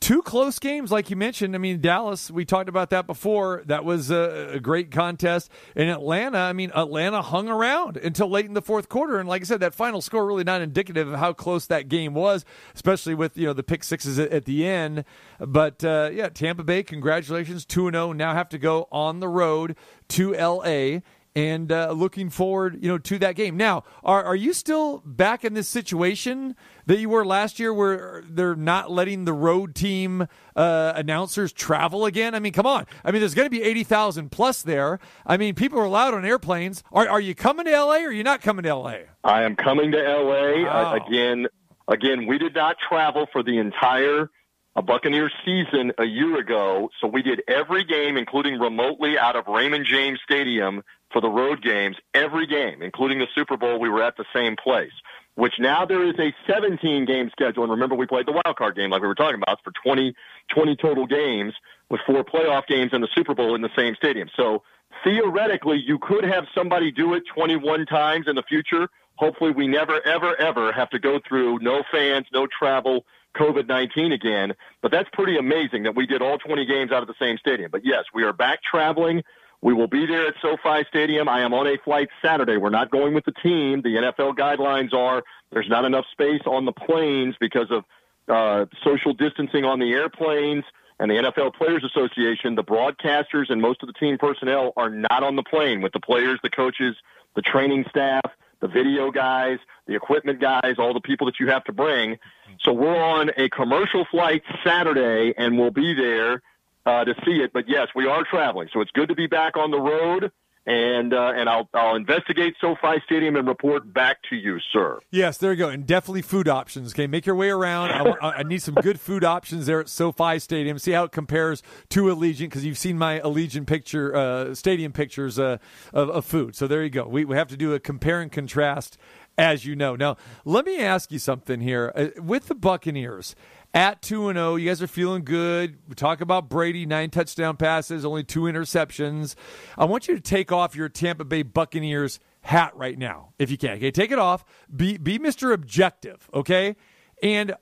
Two 0.00 0.22
close 0.22 0.58
games, 0.58 0.90
like 0.90 1.10
you 1.10 1.16
mentioned. 1.16 1.54
I 1.54 1.58
mean, 1.58 1.80
Dallas, 1.80 2.30
we 2.30 2.44
talked 2.44 2.68
about 2.68 2.90
that 2.90 3.06
before. 3.06 3.62
That 3.66 3.84
was 3.84 4.10
a, 4.10 4.54
a, 4.54 4.60
great 4.60 4.90
contest. 4.90 5.50
In 5.76 5.88
Atlanta, 5.88 6.38
I 6.38 6.52
mean, 6.52 6.70
Atlanta 6.74 7.22
hung 7.22 7.48
around 7.48 7.96
until 7.96 8.28
late 8.28 8.46
in 8.46 8.54
the 8.54 8.62
fourth 8.62 8.88
quarter. 8.88 9.18
And 9.18 9.28
like 9.28 9.42
I 9.42 9.44
said, 9.44 9.60
that 9.60 9.74
final 9.74 10.00
score 10.00 10.26
really 10.26 10.44
not 10.44 10.62
indicative 10.62 11.08
of 11.08 11.18
how 11.18 11.32
close 11.32 11.66
that 11.66 11.88
game 11.88 12.14
was, 12.14 12.44
especially 12.74 13.14
with, 13.14 13.36
you 13.36 13.46
know, 13.46 13.52
the 13.52 13.62
pick 13.62 13.84
sixes 13.84 14.18
at, 14.18 14.30
at 14.30 14.44
the 14.44 14.66
end. 14.66 15.04
But 15.38 15.84
uh, 15.84 16.10
yeah, 16.12 16.28
Tampa 16.28 16.64
Bay, 16.64 16.82
congratulations. 16.82 17.64
2 17.64 17.90
0. 17.90 18.12
Now 18.12 18.34
have 18.34 18.48
to 18.50 18.58
go 18.58 18.88
on 18.90 19.20
the 19.20 19.28
road 19.28 19.76
to 20.08 20.34
L.A 20.34 21.02
and 21.36 21.72
uh, 21.72 21.90
looking 21.90 22.30
forward, 22.30 22.78
you 22.80 22.88
know, 22.88 22.98
to 22.98 23.18
that 23.18 23.34
game. 23.34 23.56
Now, 23.56 23.84
are 24.04 24.22
are 24.22 24.36
you 24.36 24.52
still 24.52 25.02
back 25.04 25.44
in 25.44 25.54
this 25.54 25.68
situation 25.68 26.54
that 26.86 26.98
you 26.98 27.08
were 27.08 27.24
last 27.24 27.58
year, 27.58 27.74
where 27.74 28.22
they're 28.28 28.54
not 28.54 28.90
letting 28.90 29.24
the 29.24 29.32
road 29.32 29.74
team 29.74 30.28
uh, 30.54 30.92
announcers 30.94 31.52
travel 31.52 32.06
again? 32.06 32.34
I 32.34 32.38
mean, 32.38 32.52
come 32.52 32.66
on. 32.66 32.86
I 33.04 33.10
mean, 33.10 33.20
there's 33.20 33.34
going 33.34 33.46
to 33.46 33.50
be 33.50 33.62
eighty 33.62 33.84
thousand 33.84 34.30
plus 34.30 34.62
there. 34.62 35.00
I 35.26 35.36
mean, 35.36 35.54
people 35.54 35.78
are 35.80 35.84
allowed 35.84 36.14
on 36.14 36.24
airplanes. 36.24 36.82
Are 36.92 37.08
are 37.08 37.20
you 37.20 37.34
coming 37.34 37.66
to 37.66 37.72
L.A. 37.72 38.04
or 38.04 38.08
are 38.08 38.12
you 38.12 38.24
not 38.24 38.40
coming 38.40 38.62
to 38.62 38.68
L.A.? 38.68 39.06
I 39.24 39.42
am 39.42 39.56
coming 39.56 39.92
to 39.92 39.98
L.A. 39.98 40.64
Wow. 40.64 40.92
Uh, 40.92 41.06
again. 41.06 41.46
Again, 41.86 42.26
we 42.26 42.38
did 42.38 42.54
not 42.54 42.76
travel 42.88 43.26
for 43.30 43.42
the 43.42 43.58
entire 43.58 44.30
a 44.76 44.82
Buccaneers 44.82 45.32
season 45.44 45.92
a 45.98 46.04
year 46.04 46.38
ago. 46.38 46.90
So 47.00 47.06
we 47.06 47.22
did 47.22 47.42
every 47.46 47.84
game, 47.84 48.16
including 48.16 48.58
remotely 48.58 49.18
out 49.18 49.36
of 49.36 49.46
Raymond 49.46 49.86
James 49.88 50.18
Stadium 50.24 50.82
for 51.14 51.20
the 51.20 51.30
road 51.30 51.62
games, 51.62 51.96
every 52.12 52.46
game, 52.46 52.82
including 52.82 53.20
the 53.20 53.28
Super 53.34 53.56
Bowl, 53.56 53.78
we 53.78 53.88
were 53.88 54.02
at 54.02 54.16
the 54.16 54.24
same 54.34 54.56
place. 54.56 54.92
Which 55.36 55.54
now 55.58 55.84
there 55.86 56.04
is 56.06 56.14
a 56.18 56.34
17 56.46 57.06
game 57.06 57.30
schedule. 57.30 57.62
And 57.62 57.72
remember, 57.72 57.94
we 57.94 58.06
played 58.06 58.26
the 58.26 58.32
wild 58.32 58.56
card 58.56 58.76
game 58.76 58.90
like 58.90 59.00
we 59.00 59.08
were 59.08 59.14
talking 59.14 59.40
about 59.42 59.60
for 59.64 59.72
20, 59.84 60.14
20 60.54 60.76
total 60.76 61.06
games 61.06 61.54
with 61.88 62.00
four 62.06 62.24
playoff 62.24 62.66
games 62.66 62.90
and 62.92 63.02
the 63.02 63.08
Super 63.14 63.34
Bowl 63.34 63.54
in 63.54 63.62
the 63.62 63.70
same 63.76 63.94
stadium. 63.96 64.28
So 64.36 64.62
theoretically, 65.02 65.82
you 65.84 65.98
could 65.98 66.24
have 66.24 66.44
somebody 66.54 66.92
do 66.92 67.14
it 67.14 67.24
21 67.34 67.86
times 67.86 68.26
in 68.28 68.36
the 68.36 68.42
future. 68.42 68.88
Hopefully, 69.16 69.52
we 69.52 69.66
never, 69.66 70.04
ever, 70.06 70.40
ever 70.40 70.72
have 70.72 70.90
to 70.90 70.98
go 70.98 71.20
through 71.26 71.58
no 71.60 71.82
fans, 71.90 72.26
no 72.32 72.46
travel, 72.46 73.04
COVID 73.36 73.68
19 73.68 74.12
again. 74.12 74.54
But 74.82 74.92
that's 74.92 75.08
pretty 75.12 75.36
amazing 75.36 75.84
that 75.84 75.96
we 75.96 76.06
did 76.06 76.22
all 76.22 76.38
20 76.38 76.64
games 76.66 76.92
out 76.92 77.02
of 77.02 77.08
the 77.08 77.14
same 77.20 77.38
stadium. 77.38 77.70
But 77.72 77.84
yes, 77.84 78.04
we 78.14 78.22
are 78.22 78.32
back 78.32 78.60
traveling. 78.62 79.22
We 79.64 79.72
will 79.72 79.86
be 79.86 80.04
there 80.04 80.26
at 80.26 80.34
SoFi 80.42 80.84
Stadium. 80.90 81.26
I 81.26 81.40
am 81.40 81.54
on 81.54 81.66
a 81.66 81.78
flight 81.78 82.10
Saturday. 82.22 82.58
We're 82.58 82.68
not 82.68 82.90
going 82.90 83.14
with 83.14 83.24
the 83.24 83.32
team. 83.32 83.80
The 83.80 83.94
NFL 83.94 84.36
guidelines 84.36 84.92
are 84.92 85.24
there's 85.52 85.70
not 85.70 85.86
enough 85.86 86.04
space 86.12 86.42
on 86.44 86.66
the 86.66 86.72
planes 86.72 87.34
because 87.40 87.68
of 87.70 87.84
uh, 88.28 88.66
social 88.84 89.14
distancing 89.14 89.64
on 89.64 89.78
the 89.78 89.90
airplanes 89.92 90.64
and 91.00 91.10
the 91.10 91.14
NFL 91.14 91.54
Players 91.54 91.82
Association. 91.82 92.56
The 92.56 92.62
broadcasters 92.62 93.48
and 93.48 93.62
most 93.62 93.82
of 93.82 93.86
the 93.86 93.94
team 93.94 94.18
personnel 94.18 94.74
are 94.76 94.90
not 94.90 95.22
on 95.22 95.34
the 95.34 95.42
plane 95.42 95.80
with 95.80 95.94
the 95.94 96.00
players, 96.00 96.38
the 96.42 96.50
coaches, 96.50 96.94
the 97.34 97.42
training 97.42 97.86
staff 97.88 98.30
the 98.60 98.68
video 98.68 99.10
guys, 99.10 99.58
the 99.86 99.94
equipment 99.94 100.40
guys, 100.40 100.76
all 100.78 100.94
the 100.94 101.00
people 101.00 101.26
that 101.26 101.38
you 101.38 101.48
have 101.48 101.62
to 101.64 101.72
bring. 101.72 102.16
So 102.62 102.72
we're 102.72 102.96
on 102.96 103.30
a 103.36 103.50
commercial 103.50 104.06
flight 104.10 104.42
Saturday, 104.64 105.34
and 105.36 105.58
we'll 105.58 105.70
be 105.70 105.92
there 105.92 106.40
uh, 106.86 107.04
to 107.04 107.14
see 107.24 107.42
it. 107.42 107.52
But 107.52 107.64
yes, 107.68 107.88
we 107.94 108.06
are 108.06 108.24
traveling, 108.24 108.68
so 108.72 108.80
it's 108.80 108.90
good 108.92 109.08
to 109.08 109.14
be 109.14 109.26
back 109.26 109.56
on 109.56 109.70
the 109.70 109.80
road 109.80 110.30
and 110.66 111.12
uh, 111.12 111.32
and 111.36 111.48
I'll 111.48 111.68
I'll 111.74 111.96
investigate 111.96 112.54
SoFi 112.60 113.02
Stadium 113.04 113.36
and 113.36 113.46
report 113.46 113.92
back 113.92 114.18
to 114.30 114.36
you, 114.36 114.58
sir. 114.72 114.98
Yes, 115.10 115.36
there 115.36 115.52
you 115.52 115.58
go, 115.58 115.68
and 115.68 115.86
definitely 115.86 116.22
food 116.22 116.48
options. 116.48 116.94
Okay, 116.94 117.06
make 117.06 117.26
your 117.26 117.34
way 117.34 117.50
around. 117.50 117.90
I, 117.90 118.30
I 118.38 118.42
need 118.44 118.62
some 118.62 118.74
good 118.74 118.98
food 118.98 119.24
options 119.24 119.66
there 119.66 119.80
at 119.80 119.88
SoFi 119.88 120.38
Stadium. 120.38 120.78
See 120.78 120.92
how 120.92 121.04
it 121.04 121.12
compares 121.12 121.62
to 121.90 122.04
Allegiant 122.04 122.46
because 122.46 122.64
you've 122.64 122.78
seen 122.78 122.96
my 122.96 123.20
Allegiant 123.20 123.66
picture, 123.66 124.14
uh, 124.16 124.54
stadium 124.54 124.92
pictures 124.92 125.38
uh, 125.38 125.58
of, 125.92 126.08
of 126.08 126.24
food. 126.24 126.56
So 126.56 126.66
there 126.66 126.82
you 126.82 126.90
go. 126.90 127.06
We 127.06 127.24
we 127.26 127.36
have 127.36 127.48
to 127.48 127.56
do 127.56 127.74
a 127.74 127.80
compare 127.80 128.20
and 128.20 128.32
contrast, 128.32 128.96
as 129.36 129.66
you 129.66 129.76
know. 129.76 129.96
Now, 129.96 130.16
let 130.46 130.64
me 130.64 130.80
ask 130.80 131.12
you 131.12 131.18
something 131.18 131.60
here 131.60 131.92
uh, 131.94 132.20
with 132.22 132.46
the 132.48 132.54
Buccaneers 132.54 133.34
at 133.74 134.00
2 134.02 134.28
and 134.28 134.36
0. 134.36 134.54
You 134.54 134.70
guys 134.70 134.80
are 134.80 134.86
feeling 134.86 135.24
good. 135.24 135.78
We 135.88 135.96
talk 135.96 136.20
about 136.20 136.48
Brady, 136.48 136.86
nine 136.86 137.10
touchdown 137.10 137.56
passes, 137.56 138.04
only 138.04 138.22
two 138.22 138.42
interceptions. 138.42 139.34
I 139.76 139.84
want 139.84 140.06
you 140.06 140.14
to 140.14 140.20
take 140.20 140.52
off 140.52 140.76
your 140.76 140.88
Tampa 140.88 141.24
Bay 141.24 141.42
Buccaneers 141.42 142.20
hat 142.42 142.74
right 142.76 142.96
now, 142.96 143.32
if 143.38 143.50
you 143.50 143.58
can. 143.58 143.72
Okay, 143.72 143.90
take 143.90 144.12
it 144.12 144.18
off. 144.18 144.44
Be 144.74 144.96
be 144.96 145.18
Mr. 145.18 145.52
Objective, 145.52 146.30
okay? 146.32 146.76
And 147.22 147.54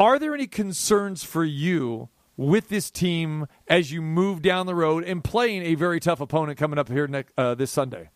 are 0.00 0.18
there 0.18 0.34
any 0.34 0.48
concerns 0.48 1.22
for 1.22 1.44
you 1.44 2.08
with 2.36 2.68
this 2.68 2.90
team 2.90 3.46
as 3.68 3.92
you 3.92 4.02
move 4.02 4.42
down 4.42 4.66
the 4.66 4.74
road 4.74 5.04
and 5.04 5.22
playing 5.22 5.62
a 5.62 5.76
very 5.76 6.00
tough 6.00 6.20
opponent 6.20 6.58
coming 6.58 6.78
up 6.78 6.88
here 6.88 7.06
next, 7.06 7.32
uh, 7.38 7.54
this 7.54 7.70
Sunday? 7.70 8.10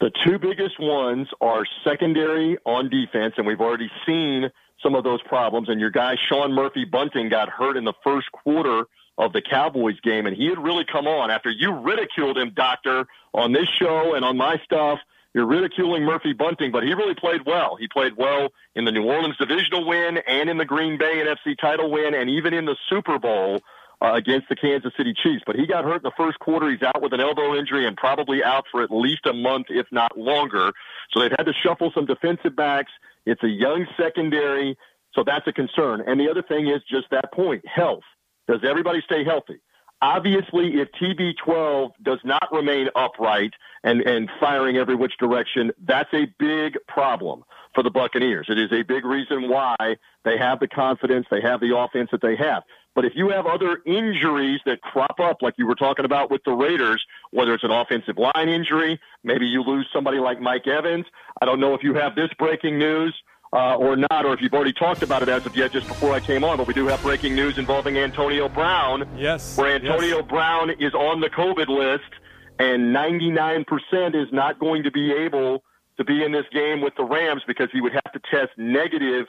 The 0.00 0.10
two 0.26 0.38
biggest 0.38 0.78
ones 0.80 1.28
are 1.40 1.64
secondary 1.84 2.58
on 2.66 2.90
defense, 2.90 3.34
and 3.36 3.46
we've 3.46 3.60
already 3.60 3.90
seen– 4.04 4.50
some 4.82 4.94
of 4.94 5.04
those 5.04 5.22
problems. 5.22 5.68
And 5.68 5.80
your 5.80 5.90
guy, 5.90 6.16
Sean 6.28 6.52
Murphy 6.52 6.84
Bunting, 6.84 7.28
got 7.28 7.48
hurt 7.48 7.76
in 7.76 7.84
the 7.84 7.94
first 8.04 8.30
quarter 8.32 8.84
of 9.18 9.32
the 9.32 9.40
Cowboys 9.40 9.98
game, 10.00 10.26
and 10.26 10.36
he 10.36 10.46
had 10.46 10.58
really 10.58 10.84
come 10.84 11.06
on 11.06 11.30
after 11.30 11.50
you 11.50 11.72
ridiculed 11.72 12.36
him, 12.36 12.52
Doctor, 12.54 13.06
on 13.32 13.52
this 13.52 13.68
show 13.78 14.14
and 14.14 14.24
on 14.24 14.36
my 14.36 14.58
stuff. 14.64 14.98
You're 15.32 15.46
ridiculing 15.46 16.04
Murphy 16.04 16.32
Bunting, 16.32 16.72
but 16.72 16.82
he 16.82 16.94
really 16.94 17.14
played 17.14 17.44
well. 17.44 17.76
He 17.76 17.88
played 17.88 18.16
well 18.16 18.48
in 18.74 18.84
the 18.86 18.92
New 18.92 19.04
Orleans 19.04 19.36
divisional 19.36 19.86
win 19.86 20.18
and 20.26 20.48
in 20.48 20.56
the 20.56 20.64
Green 20.64 20.96
Bay 20.98 21.22
NFC 21.22 21.58
title 21.58 21.90
win 21.90 22.14
and 22.14 22.30
even 22.30 22.54
in 22.54 22.64
the 22.64 22.76
Super 22.88 23.18
Bowl 23.18 23.60
uh, 24.02 24.12
against 24.14 24.48
the 24.48 24.56
Kansas 24.56 24.92
City 24.96 25.14
Chiefs. 25.14 25.42
But 25.46 25.56
he 25.56 25.66
got 25.66 25.84
hurt 25.84 25.96
in 25.96 26.02
the 26.02 26.12
first 26.16 26.38
quarter. 26.38 26.70
He's 26.70 26.82
out 26.82 27.00
with 27.02 27.12
an 27.12 27.20
elbow 27.20 27.54
injury 27.54 27.86
and 27.86 27.96
probably 27.96 28.42
out 28.42 28.64
for 28.70 28.82
at 28.82 28.90
least 28.90 29.26
a 29.26 29.32
month, 29.32 29.66
if 29.70 29.86
not 29.90 30.18
longer. 30.18 30.72
So 31.12 31.20
they've 31.20 31.34
had 31.36 31.44
to 31.44 31.52
shuffle 31.62 31.90
some 31.94 32.06
defensive 32.06 32.54
backs. 32.54 32.92
It's 33.24 33.42
a 33.42 33.48
young 33.48 33.86
secondary, 33.96 34.76
so 35.14 35.24
that's 35.24 35.46
a 35.46 35.52
concern. 35.52 36.02
And 36.06 36.20
the 36.20 36.30
other 36.30 36.42
thing 36.42 36.68
is 36.68 36.82
just 36.88 37.06
that 37.10 37.32
point 37.32 37.66
health. 37.66 38.04
Does 38.48 38.60
everybody 38.64 39.00
stay 39.04 39.24
healthy? 39.24 39.60
Obviously, 40.02 40.74
if 40.74 40.88
TB12 41.00 41.92
does 42.02 42.18
not 42.22 42.48
remain 42.52 42.88
upright 42.94 43.54
and, 43.82 44.02
and 44.02 44.30
firing 44.38 44.76
every 44.76 44.94
which 44.94 45.16
direction, 45.18 45.72
that's 45.86 46.12
a 46.12 46.26
big 46.38 46.76
problem 46.86 47.44
for 47.74 47.82
the 47.82 47.90
Buccaneers. 47.90 48.46
It 48.50 48.58
is 48.58 48.70
a 48.72 48.82
big 48.82 49.06
reason 49.06 49.48
why 49.48 49.96
they 50.24 50.36
have 50.36 50.60
the 50.60 50.68
confidence, 50.68 51.26
they 51.30 51.40
have 51.40 51.60
the 51.60 51.76
offense 51.76 52.10
that 52.12 52.20
they 52.20 52.36
have. 52.36 52.62
But 52.96 53.04
if 53.04 53.12
you 53.14 53.28
have 53.28 53.44
other 53.44 53.82
injuries 53.84 54.60
that 54.64 54.80
crop 54.80 55.20
up, 55.20 55.42
like 55.42 55.54
you 55.58 55.66
were 55.66 55.74
talking 55.74 56.06
about 56.06 56.30
with 56.30 56.42
the 56.44 56.52
Raiders, 56.52 57.04
whether 57.30 57.52
it's 57.52 57.62
an 57.62 57.70
offensive 57.70 58.16
line 58.16 58.48
injury, 58.48 58.98
maybe 59.22 59.46
you 59.46 59.62
lose 59.62 59.86
somebody 59.92 60.18
like 60.18 60.40
Mike 60.40 60.66
Evans. 60.66 61.04
I 61.42 61.44
don't 61.44 61.60
know 61.60 61.74
if 61.74 61.82
you 61.82 61.92
have 61.92 62.14
this 62.14 62.30
breaking 62.38 62.78
news 62.78 63.14
uh, 63.52 63.76
or 63.76 63.96
not, 63.96 64.24
or 64.24 64.32
if 64.32 64.40
you've 64.40 64.54
already 64.54 64.72
talked 64.72 65.02
about 65.02 65.22
it 65.22 65.28
as 65.28 65.44
of 65.44 65.54
yet 65.54 65.72
just 65.72 65.86
before 65.86 66.14
I 66.14 66.20
came 66.20 66.42
on, 66.42 66.56
but 66.56 66.66
we 66.66 66.72
do 66.72 66.86
have 66.86 67.02
breaking 67.02 67.34
news 67.34 67.58
involving 67.58 67.98
Antonio 67.98 68.48
Brown. 68.48 69.06
Yes. 69.18 69.58
Where 69.58 69.74
Antonio 69.74 70.20
yes. 70.20 70.26
Brown 70.26 70.70
is 70.70 70.94
on 70.94 71.20
the 71.20 71.28
COVID 71.28 71.68
list, 71.68 72.10
and 72.58 72.96
99% 72.96 73.66
is 74.14 74.32
not 74.32 74.58
going 74.58 74.82
to 74.84 74.90
be 74.90 75.12
able 75.12 75.62
to 75.98 76.04
be 76.04 76.24
in 76.24 76.32
this 76.32 76.46
game 76.50 76.80
with 76.80 76.94
the 76.96 77.04
Rams 77.04 77.42
because 77.46 77.68
he 77.74 77.82
would 77.82 77.92
have 77.92 78.12
to 78.14 78.20
test 78.30 78.56
negative 78.56 79.26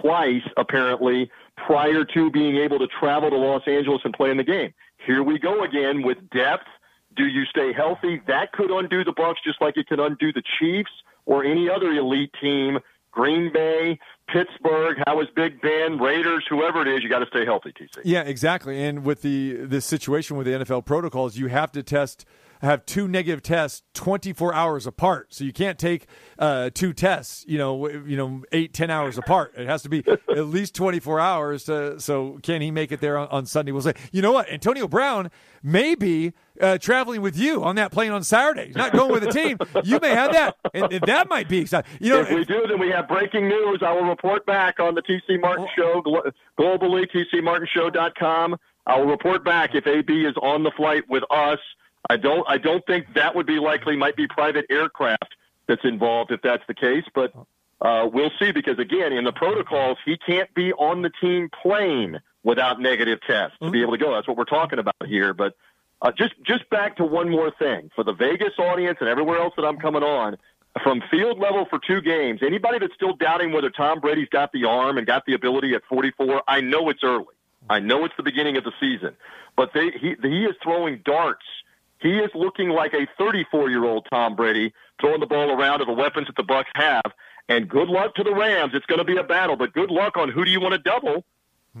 twice, 0.00 0.42
apparently, 0.56 1.30
prior 1.56 2.04
to 2.04 2.30
being 2.30 2.56
able 2.56 2.78
to 2.78 2.86
travel 3.00 3.30
to 3.30 3.36
Los 3.36 3.62
Angeles 3.66 4.00
and 4.04 4.12
play 4.14 4.30
in 4.30 4.36
the 4.36 4.44
game. 4.44 4.72
Here 5.06 5.22
we 5.22 5.38
go 5.38 5.62
again 5.64 6.02
with 6.02 6.18
depth. 6.30 6.66
Do 7.16 7.26
you 7.26 7.44
stay 7.46 7.72
healthy? 7.72 8.20
That 8.26 8.52
could 8.52 8.70
undo 8.70 9.04
the 9.04 9.12
Bucks 9.12 9.40
just 9.44 9.60
like 9.60 9.76
it 9.76 9.86
could 9.86 10.00
undo 10.00 10.32
the 10.32 10.42
Chiefs 10.58 10.90
or 11.24 11.44
any 11.44 11.68
other 11.70 11.92
elite 11.92 12.34
team 12.40 12.78
Green 13.16 13.50
Bay, 13.50 13.98
Pittsburgh, 14.28 14.98
how 15.06 15.22
is 15.22 15.28
Big 15.34 15.62
Ben, 15.62 15.98
Raiders, 15.98 16.44
whoever 16.50 16.82
it 16.82 16.88
is, 16.88 17.02
you 17.02 17.08
got 17.08 17.20
to 17.20 17.26
stay 17.26 17.46
healthy, 17.46 17.72
TC. 17.72 18.02
Yeah, 18.04 18.20
exactly. 18.20 18.84
And 18.84 19.04
with 19.04 19.22
the 19.22 19.54
the 19.54 19.80
situation 19.80 20.36
with 20.36 20.46
the 20.46 20.52
NFL 20.52 20.84
protocols, 20.84 21.38
you 21.38 21.46
have 21.46 21.72
to 21.72 21.82
test 21.82 22.26
have 22.66 22.84
two 22.86 23.08
negative 23.08 23.42
tests 23.42 23.82
24 23.94 24.54
hours 24.54 24.86
apart. 24.86 25.32
So 25.32 25.44
you 25.44 25.52
can't 25.52 25.78
take 25.78 26.06
uh, 26.38 26.70
two 26.72 26.92
tests, 26.92 27.44
you 27.48 27.58
know, 27.58 27.88
you 27.88 28.16
know, 28.16 28.44
eight 28.52 28.74
ten 28.74 28.90
hours 28.90 29.16
apart. 29.16 29.54
It 29.56 29.66
has 29.66 29.82
to 29.82 29.88
be 29.88 30.04
at 30.28 30.46
least 30.46 30.74
24 30.74 31.18
hours. 31.20 31.64
To, 31.64 31.98
so 31.98 32.38
can 32.42 32.60
he 32.60 32.70
make 32.70 32.92
it 32.92 33.00
there 33.00 33.16
on, 33.16 33.28
on 33.28 33.46
Sunday? 33.46 33.72
We'll 33.72 33.82
say, 33.82 33.94
you 34.12 34.22
know 34.22 34.32
what, 34.32 34.50
Antonio 34.50 34.86
Brown 34.86 35.30
may 35.62 35.94
be 35.94 36.32
uh, 36.60 36.78
traveling 36.78 37.22
with 37.22 37.36
you 37.36 37.64
on 37.64 37.76
that 37.76 37.92
plane 37.92 38.12
on 38.12 38.22
Saturday. 38.22 38.66
He's 38.66 38.76
not 38.76 38.92
going 38.92 39.12
with 39.12 39.24
the 39.24 39.32
team. 39.32 39.58
You 39.84 39.98
may 40.00 40.10
have 40.10 40.32
that, 40.32 40.56
and, 40.74 40.92
and 40.92 41.02
that 41.06 41.28
might 41.28 41.48
be 41.48 41.58
exciting. 41.58 41.90
You 42.00 42.10
know, 42.10 42.20
if 42.20 42.30
we 42.30 42.44
do, 42.44 42.66
then 42.68 42.78
we 42.78 42.90
have 42.90 43.08
breaking 43.08 43.48
news. 43.48 43.82
I 43.84 43.92
will 43.92 44.04
report 44.04 44.46
back 44.46 44.80
on 44.80 44.94
the 44.94 45.02
TC 45.02 45.40
Martin 45.40 45.66
Show 45.76 46.00
glo- 46.02 46.30
globally, 46.58 47.06
tcmartinshow.com. 47.10 48.56
I 48.86 48.98
will 48.98 49.06
report 49.06 49.44
back 49.44 49.74
if 49.74 49.86
AB 49.86 50.12
is 50.24 50.34
on 50.40 50.62
the 50.62 50.70
flight 50.76 51.02
with 51.08 51.24
us. 51.30 51.58
I 52.08 52.16
don't. 52.16 52.44
I 52.48 52.58
don't 52.58 52.84
think 52.86 53.14
that 53.14 53.34
would 53.34 53.46
be 53.46 53.58
likely. 53.58 53.96
Might 53.96 54.16
be 54.16 54.26
private 54.26 54.66
aircraft 54.70 55.34
that's 55.66 55.84
involved 55.84 56.30
if 56.30 56.40
that's 56.42 56.62
the 56.68 56.74
case, 56.74 57.04
but 57.14 57.32
uh, 57.80 58.08
we'll 58.12 58.30
see. 58.38 58.52
Because 58.52 58.78
again, 58.78 59.12
in 59.12 59.24
the 59.24 59.32
protocols, 59.32 59.98
he 60.04 60.16
can't 60.16 60.52
be 60.54 60.72
on 60.72 61.02
the 61.02 61.10
team 61.20 61.48
plane 61.62 62.20
without 62.44 62.80
negative 62.80 63.18
tests 63.26 63.56
to 63.60 63.70
be 63.70 63.82
able 63.82 63.92
to 63.92 63.98
go. 63.98 64.14
That's 64.14 64.28
what 64.28 64.36
we're 64.36 64.44
talking 64.44 64.78
about 64.78 64.94
here. 65.06 65.34
But 65.34 65.54
uh, 66.00 66.12
just 66.16 66.34
just 66.46 66.68
back 66.70 66.96
to 66.98 67.04
one 67.04 67.30
more 67.30 67.50
thing 67.58 67.90
for 67.94 68.04
the 68.04 68.12
Vegas 68.12 68.52
audience 68.58 68.98
and 69.00 69.08
everywhere 69.08 69.38
else 69.40 69.54
that 69.56 69.64
I'm 69.64 69.78
coming 69.78 70.02
on. 70.02 70.36
From 70.82 71.02
field 71.10 71.38
level 71.38 71.64
for 71.70 71.78
two 71.78 72.02
games, 72.02 72.40
anybody 72.42 72.78
that's 72.78 72.92
still 72.94 73.16
doubting 73.16 73.50
whether 73.50 73.70
Tom 73.70 73.98
Brady's 73.98 74.28
got 74.28 74.52
the 74.52 74.66
arm 74.66 74.98
and 74.98 75.06
got 75.06 75.24
the 75.24 75.32
ability 75.32 75.72
at 75.72 75.80
44, 75.88 76.42
I 76.46 76.60
know 76.60 76.90
it's 76.90 77.02
early. 77.02 77.24
I 77.70 77.80
know 77.80 78.04
it's 78.04 78.14
the 78.18 78.22
beginning 78.22 78.58
of 78.58 78.64
the 78.64 78.72
season, 78.78 79.16
but 79.56 79.70
they, 79.72 79.90
he 79.90 80.16
he 80.22 80.44
is 80.44 80.54
throwing 80.62 81.00
darts. 81.04 81.46
He 82.00 82.18
is 82.18 82.30
looking 82.34 82.68
like 82.68 82.92
a 82.94 83.06
34 83.18 83.70
year 83.70 83.84
old 83.84 84.06
Tom 84.10 84.36
Brady 84.36 84.72
throwing 85.00 85.20
the 85.20 85.26
ball 85.26 85.50
around 85.50 85.80
to 85.80 85.84
the 85.84 85.92
weapons 85.92 86.26
that 86.26 86.36
the 86.36 86.42
Bucks 86.42 86.70
have. 86.74 87.12
And 87.48 87.68
good 87.68 87.88
luck 87.88 88.14
to 88.16 88.24
the 88.24 88.34
Rams. 88.34 88.72
It's 88.74 88.86
going 88.86 88.98
to 88.98 89.04
be 89.04 89.16
a 89.16 89.22
battle, 89.22 89.56
but 89.56 89.72
good 89.72 89.90
luck 89.90 90.16
on 90.16 90.30
who 90.30 90.44
do 90.44 90.50
you 90.50 90.60
want 90.60 90.72
to 90.72 90.78
double. 90.78 91.24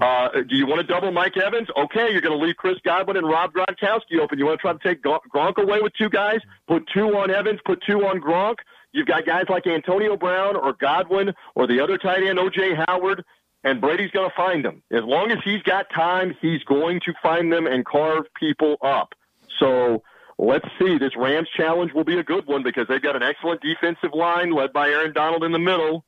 Uh, 0.00 0.28
do 0.46 0.56
you 0.56 0.66
want 0.66 0.80
to 0.80 0.86
double 0.86 1.10
Mike 1.10 1.36
Evans? 1.38 1.68
Okay, 1.76 2.12
you're 2.12 2.20
going 2.20 2.38
to 2.38 2.44
leave 2.44 2.56
Chris 2.56 2.76
Godwin 2.84 3.16
and 3.16 3.26
Rob 3.26 3.52
Gronkowski 3.52 4.18
open. 4.20 4.38
You 4.38 4.44
want 4.44 4.60
to 4.60 4.62
try 4.62 4.72
to 4.74 4.78
take 4.78 5.02
Gronk 5.02 5.56
away 5.56 5.80
with 5.80 5.94
two 5.94 6.10
guys? 6.10 6.40
Put 6.68 6.86
two 6.92 7.16
on 7.16 7.30
Evans, 7.30 7.60
put 7.64 7.82
two 7.86 8.04
on 8.04 8.20
Gronk. 8.20 8.56
You've 8.92 9.06
got 9.06 9.26
guys 9.26 9.44
like 9.48 9.66
Antonio 9.66 10.16
Brown 10.16 10.54
or 10.56 10.74
Godwin 10.74 11.32
or 11.54 11.66
the 11.66 11.80
other 11.80 11.96
tight 11.96 12.22
end, 12.22 12.38
O.J. 12.38 12.74
Howard, 12.86 13.24
and 13.64 13.80
Brady's 13.80 14.10
going 14.10 14.28
to 14.28 14.36
find 14.36 14.64
them. 14.64 14.82
As 14.90 15.02
long 15.02 15.30
as 15.30 15.38
he's 15.44 15.62
got 15.62 15.86
time, 15.94 16.36
he's 16.40 16.62
going 16.64 17.00
to 17.06 17.14
find 17.22 17.50
them 17.52 17.66
and 17.66 17.84
carve 17.84 18.24
people 18.38 18.76
up. 18.82 19.14
So 19.58 20.02
let's 20.38 20.66
see. 20.78 20.98
This 20.98 21.16
Rams 21.16 21.48
challenge 21.56 21.92
will 21.92 22.04
be 22.04 22.18
a 22.18 22.24
good 22.24 22.46
one 22.46 22.62
because 22.62 22.86
they've 22.88 23.02
got 23.02 23.16
an 23.16 23.22
excellent 23.22 23.60
defensive 23.60 24.14
line 24.14 24.52
led 24.52 24.72
by 24.72 24.88
Aaron 24.88 25.12
Donald 25.12 25.44
in 25.44 25.52
the 25.52 25.58
middle. 25.58 26.04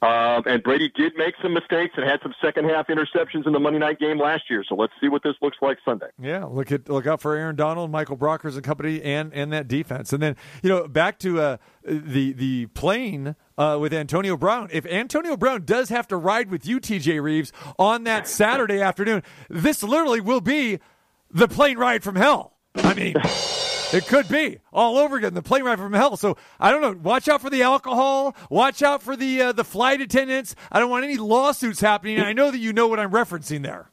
Um, 0.00 0.44
and 0.46 0.62
Brady 0.62 0.92
did 0.94 1.14
make 1.16 1.34
some 1.42 1.52
mistakes 1.52 1.94
and 1.96 2.08
had 2.08 2.20
some 2.22 2.32
second 2.40 2.66
half 2.70 2.86
interceptions 2.86 3.48
in 3.48 3.52
the 3.52 3.58
Monday 3.58 3.80
night 3.80 3.98
game 3.98 4.16
last 4.16 4.44
year. 4.48 4.62
So 4.68 4.76
let's 4.76 4.92
see 5.00 5.08
what 5.08 5.24
this 5.24 5.34
looks 5.42 5.56
like 5.60 5.78
Sunday. 5.84 6.06
Yeah, 6.20 6.44
look 6.44 6.70
at 6.70 6.88
look 6.88 7.08
out 7.08 7.20
for 7.20 7.34
Aaron 7.34 7.56
Donald, 7.56 7.90
Michael 7.90 8.16
Brockers 8.16 8.54
and 8.54 8.62
company, 8.62 9.02
and 9.02 9.34
and 9.34 9.52
that 9.52 9.66
defense. 9.66 10.12
And 10.12 10.22
then 10.22 10.36
you 10.62 10.68
know 10.68 10.86
back 10.86 11.18
to 11.20 11.40
uh, 11.40 11.56
the 11.82 12.32
the 12.32 12.66
plane 12.66 13.34
uh, 13.56 13.78
with 13.80 13.92
Antonio 13.92 14.36
Brown. 14.36 14.68
If 14.70 14.86
Antonio 14.86 15.36
Brown 15.36 15.64
does 15.64 15.88
have 15.88 16.06
to 16.08 16.16
ride 16.16 16.48
with 16.48 16.64
you, 16.64 16.78
TJ 16.78 17.20
Reeves, 17.20 17.52
on 17.76 18.04
that 18.04 18.28
Saturday 18.28 18.80
afternoon, 18.80 19.24
this 19.50 19.82
literally 19.82 20.20
will 20.20 20.40
be 20.40 20.78
the 21.28 21.48
plane 21.48 21.76
ride 21.76 22.04
from 22.04 22.14
hell. 22.14 22.57
I 22.76 22.94
mean. 22.94 23.14
It 23.90 24.06
could 24.06 24.28
be 24.28 24.58
all 24.70 24.98
over 24.98 25.16
again. 25.16 25.32
The 25.32 25.40
plane 25.40 25.64
ride 25.64 25.78
from 25.78 25.94
hell. 25.94 26.18
So 26.18 26.36
I 26.60 26.70
don't 26.70 26.82
know. 26.82 26.92
Watch 26.92 27.26
out 27.26 27.40
for 27.40 27.48
the 27.48 27.62
alcohol. 27.62 28.36
Watch 28.50 28.82
out 28.82 29.02
for 29.02 29.16
the 29.16 29.40
uh, 29.40 29.52
the 29.52 29.64
flight 29.64 30.02
attendants. 30.02 30.54
I 30.70 30.78
don't 30.78 30.90
want 30.90 31.04
any 31.04 31.16
lawsuits 31.16 31.80
happening. 31.80 32.20
I 32.20 32.34
know 32.34 32.50
that 32.50 32.58
you 32.58 32.74
know 32.74 32.86
what 32.86 33.00
I'm 33.00 33.12
referencing 33.12 33.62
there. 33.62 33.90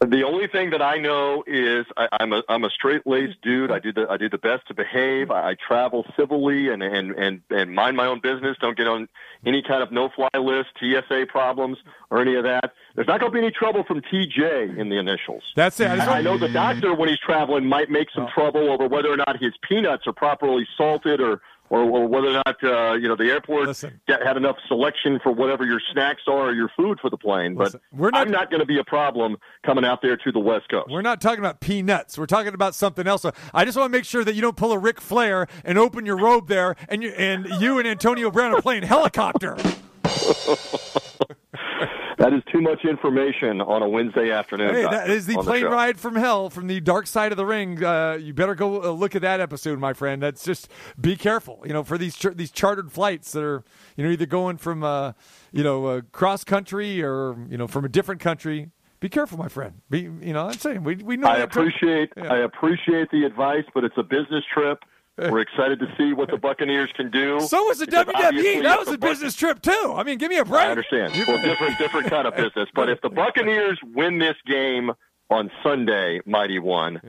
The 0.00 0.22
only 0.22 0.46
thing 0.46 0.70
that 0.70 0.80
I 0.80 0.96
know 0.98 1.42
is 1.44 1.84
I, 1.96 2.06
I'm 2.20 2.32
a 2.32 2.42
I'm 2.48 2.62
a 2.62 2.70
straight 2.70 3.04
laced 3.04 3.42
dude. 3.42 3.72
I 3.72 3.80
do 3.80 3.92
the 3.92 4.06
I 4.08 4.16
do 4.16 4.28
the 4.28 4.38
best 4.38 4.68
to 4.68 4.74
behave. 4.74 5.32
I, 5.32 5.50
I 5.50 5.56
travel 5.56 6.06
civilly 6.16 6.68
and, 6.68 6.84
and 6.84 7.10
and 7.12 7.40
and 7.50 7.74
mind 7.74 7.96
my 7.96 8.06
own 8.06 8.20
business. 8.20 8.56
Don't 8.60 8.76
get 8.76 8.86
on 8.86 9.08
any 9.44 9.60
kind 9.60 9.82
of 9.82 9.90
no 9.90 10.08
fly 10.14 10.28
list, 10.38 10.68
TSA 10.78 11.26
problems, 11.28 11.78
or 12.10 12.20
any 12.20 12.36
of 12.36 12.44
that. 12.44 12.74
There's 12.94 13.08
not 13.08 13.18
going 13.18 13.32
to 13.32 13.38
be 13.38 13.44
any 13.44 13.50
trouble 13.50 13.82
from 13.82 14.00
TJ 14.02 14.78
in 14.78 14.88
the 14.88 14.98
initials. 14.98 15.42
That's 15.56 15.80
it. 15.80 15.88
I, 15.88 16.18
I 16.18 16.22
know 16.22 16.38
the 16.38 16.48
doctor 16.48 16.94
when 16.94 17.08
he's 17.08 17.18
traveling 17.18 17.66
might 17.66 17.90
make 17.90 18.08
some 18.14 18.24
oh. 18.24 18.30
trouble 18.32 18.70
over 18.70 18.86
whether 18.86 19.10
or 19.10 19.16
not 19.16 19.40
his 19.40 19.52
peanuts 19.68 20.06
are 20.06 20.12
properly 20.12 20.66
salted 20.76 21.20
or 21.20 21.40
or, 21.70 21.80
or 21.80 22.06
whether 22.06 22.28
or 22.28 22.42
not 22.46 22.64
uh, 22.64 22.92
you 22.94 23.08
know 23.08 23.16
the 23.16 23.30
airport 23.30 23.68
Listen. 23.68 24.00
get, 24.06 24.22
had 24.22 24.36
enough 24.36 24.56
selection 24.68 25.18
for 25.22 25.32
whatever 25.32 25.64
your 25.64 25.80
snacks 25.92 26.22
are 26.26 26.48
or 26.48 26.54
your 26.54 26.70
food 26.76 26.98
for 27.00 27.10
the 27.10 27.16
plane. 27.16 27.54
But 27.54 27.74
we're 27.92 28.10
not- 28.10 28.20
I'm 28.20 28.30
not 28.30 28.50
going 28.50 28.60
to 28.60 28.66
be 28.66 28.78
a 28.78 28.84
problem 28.84 29.36
coming 29.64 29.84
out 29.84 30.02
there 30.02 30.16
to 30.16 30.32
the 30.32 30.38
West 30.38 30.68
Coast. 30.70 30.90
We're 30.90 31.02
not 31.02 31.20
talking 31.20 31.40
about 31.40 31.60
peanuts. 31.60 32.16
We're 32.18 32.26
talking 32.26 32.54
about 32.54 32.74
something 32.74 33.06
else. 33.06 33.24
I 33.54 33.64
just 33.64 33.76
want 33.76 33.92
to 33.92 33.96
make 33.98 34.04
sure 34.04 34.24
that 34.24 34.34
you 34.34 34.40
don't 34.42 34.56
pull 34.56 34.72
a 34.72 34.78
Ric 34.78 35.00
Flair 35.00 35.46
and 35.64 35.78
open 35.78 36.06
your 36.06 36.16
robe 36.18 36.48
there, 36.48 36.76
and 36.88 37.02
you 37.02 37.10
and 37.10 37.46
you 37.60 37.78
and 37.78 37.86
Antonio 37.86 38.30
Brown 38.30 38.52
are 38.54 38.62
playing 38.62 38.82
helicopter. 38.84 39.56
That 42.18 42.32
is 42.32 42.42
too 42.52 42.60
much 42.60 42.84
information 42.84 43.60
on 43.60 43.80
a 43.82 43.88
Wednesday 43.88 44.32
afternoon. 44.32 44.74
Hey, 44.74 44.82
that 44.82 45.08
is 45.08 45.26
the 45.26 45.34
plane 45.36 45.62
show. 45.62 45.70
ride 45.70 46.00
from 46.00 46.16
hell 46.16 46.50
from 46.50 46.66
the 46.66 46.80
dark 46.80 47.06
side 47.06 47.30
of 47.32 47.38
the 47.38 47.46
ring. 47.46 47.82
Uh, 47.82 48.18
you 48.20 48.34
better 48.34 48.56
go 48.56 48.82
uh, 48.82 48.90
look 48.90 49.14
at 49.14 49.22
that 49.22 49.38
episode, 49.40 49.78
my 49.78 49.92
friend. 49.92 50.20
That's 50.20 50.42
just 50.42 50.68
be 51.00 51.14
careful. 51.14 51.62
You 51.64 51.72
know, 51.72 51.84
for 51.84 51.96
these 51.96 52.16
char- 52.16 52.34
these 52.34 52.50
chartered 52.50 52.90
flights 52.90 53.30
that 53.32 53.44
are 53.44 53.62
you 53.96 54.04
know 54.04 54.10
either 54.10 54.26
going 54.26 54.56
from 54.56 54.82
uh, 54.82 55.12
you 55.52 55.62
know 55.62 55.86
uh, 55.86 56.00
cross 56.10 56.42
country 56.42 57.02
or 57.02 57.36
you 57.48 57.56
know 57.56 57.68
from 57.68 57.84
a 57.84 57.88
different 57.88 58.20
country. 58.20 58.70
Be 59.00 59.08
careful, 59.08 59.38
my 59.38 59.46
friend. 59.46 59.80
Be 59.88 60.00
you 60.00 60.32
know 60.32 60.46
I'm 60.48 60.54
saying 60.58 60.82
we 60.82 60.96
we 60.96 61.16
know 61.16 61.28
I 61.28 61.38
that- 61.38 61.44
appreciate 61.44 62.12
Yeah. 62.16 62.32
I 62.32 62.38
appreciate 62.38 63.12
the 63.12 63.24
advice, 63.24 63.64
but 63.72 63.84
it's 63.84 63.96
a 63.96 64.02
business 64.02 64.42
trip. 64.52 64.82
We're 65.18 65.40
excited 65.48 65.78
to 65.80 65.86
see 65.98 66.12
what 66.12 66.30
the 66.30 66.36
Buccaneers 66.38 66.90
can 66.94 67.10
do. 67.10 67.40
So 67.40 67.64
was 67.64 67.78
the 67.78 67.86
WWE. 67.86 68.62
That 68.62 68.78
was 68.78 68.88
a 68.88 68.96
Buc- 68.96 69.00
business 69.00 69.34
trip 69.34 69.60
too. 69.60 69.92
I 69.96 70.02
mean, 70.04 70.18
give 70.18 70.30
me 70.30 70.38
a 70.38 70.44
break. 70.44 70.66
I 70.66 70.70
understand. 70.70 71.12
Well, 71.26 71.42
different 71.42 71.78
different 71.78 72.06
kind 72.08 72.26
of 72.26 72.34
business. 72.36 72.68
But 72.74 72.88
if 72.88 73.00
the 73.02 73.10
Buccaneers 73.10 73.78
win 73.94 74.18
this 74.18 74.36
game 74.46 74.92
on 75.30 75.50
Sunday, 75.62 76.20
mighty 76.24 76.58
one, 76.58 77.00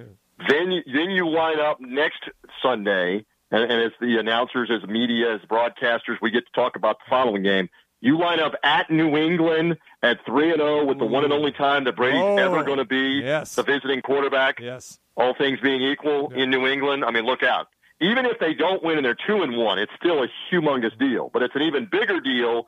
then 0.49 0.71
you, 0.71 0.81
then 0.93 1.09
you 1.11 1.27
line 1.29 1.59
up 1.59 1.79
next 1.79 2.23
Sunday, 2.61 3.25
and, 3.51 3.63
and 3.71 3.81
as 3.83 3.91
the 4.01 4.17
announcers, 4.19 4.69
as 4.71 4.87
media, 4.89 5.35
as 5.35 5.41
broadcasters, 5.41 6.17
we 6.21 6.31
get 6.31 6.45
to 6.45 6.51
talk 6.53 6.75
about 6.75 6.97
the 6.99 7.09
following 7.09 7.43
game. 7.43 7.69
You 8.01 8.17
line 8.17 8.39
up 8.39 8.53
at 8.63 8.89
New 8.89 9.17
England 9.17 9.77
at 10.01 10.25
three 10.25 10.51
and 10.51 10.59
zero 10.59 10.85
with 10.85 10.99
the 10.99 11.05
one 11.05 11.25
and 11.25 11.33
only 11.33 11.51
time 11.51 11.83
that 11.83 11.97
Brady's 11.97 12.21
Oh, 12.21 12.37
ever 12.37 12.63
going 12.63 12.77
to 12.77 12.85
be 12.85 13.21
yes. 13.23 13.55
the 13.55 13.63
visiting 13.63 14.01
quarterback. 14.01 14.59
Yes. 14.61 14.99
All 15.17 15.33
things 15.33 15.59
being 15.61 15.81
equal 15.81 16.31
in 16.31 16.49
New 16.49 16.65
England, 16.65 17.03
I 17.03 17.11
mean, 17.11 17.25
look 17.25 17.43
out. 17.43 17.67
Even 18.01 18.25
if 18.25 18.39
they 18.39 18.53
don't 18.53 18.83
win 18.83 18.97
and 18.97 19.05
they're 19.05 19.17
two 19.27 19.41
and 19.41 19.57
one, 19.57 19.77
it's 19.77 19.91
still 19.97 20.23
a 20.23 20.27
humongous 20.51 20.97
deal. 20.97 21.29
But 21.33 21.43
it's 21.43 21.55
an 21.55 21.63
even 21.63 21.87
bigger 21.91 22.19
deal. 22.19 22.67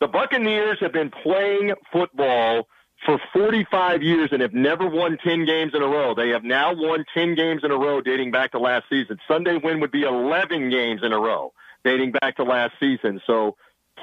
The 0.00 0.08
Buccaneers 0.08 0.78
have 0.80 0.92
been 0.92 1.10
playing 1.10 1.72
football 1.92 2.66
for 3.06 3.20
45 3.32 4.02
years 4.02 4.30
and 4.32 4.42
have 4.42 4.54
never 4.54 4.88
won 4.88 5.18
10 5.22 5.44
games 5.44 5.72
in 5.74 5.82
a 5.82 5.86
row. 5.86 6.14
They 6.14 6.30
have 6.30 6.42
now 6.42 6.74
won 6.74 7.04
10 7.14 7.34
games 7.34 7.62
in 7.62 7.70
a 7.70 7.76
row 7.76 8.00
dating 8.00 8.30
back 8.30 8.52
to 8.52 8.58
last 8.58 8.86
season. 8.88 9.18
Sunday 9.28 9.58
win 9.62 9.80
would 9.80 9.92
be 9.92 10.02
11 10.02 10.70
games 10.70 11.02
in 11.02 11.12
a 11.12 11.18
row 11.18 11.52
dating 11.84 12.12
back 12.12 12.36
to 12.36 12.44
last 12.44 12.72
season. 12.80 13.20
So 13.26 13.56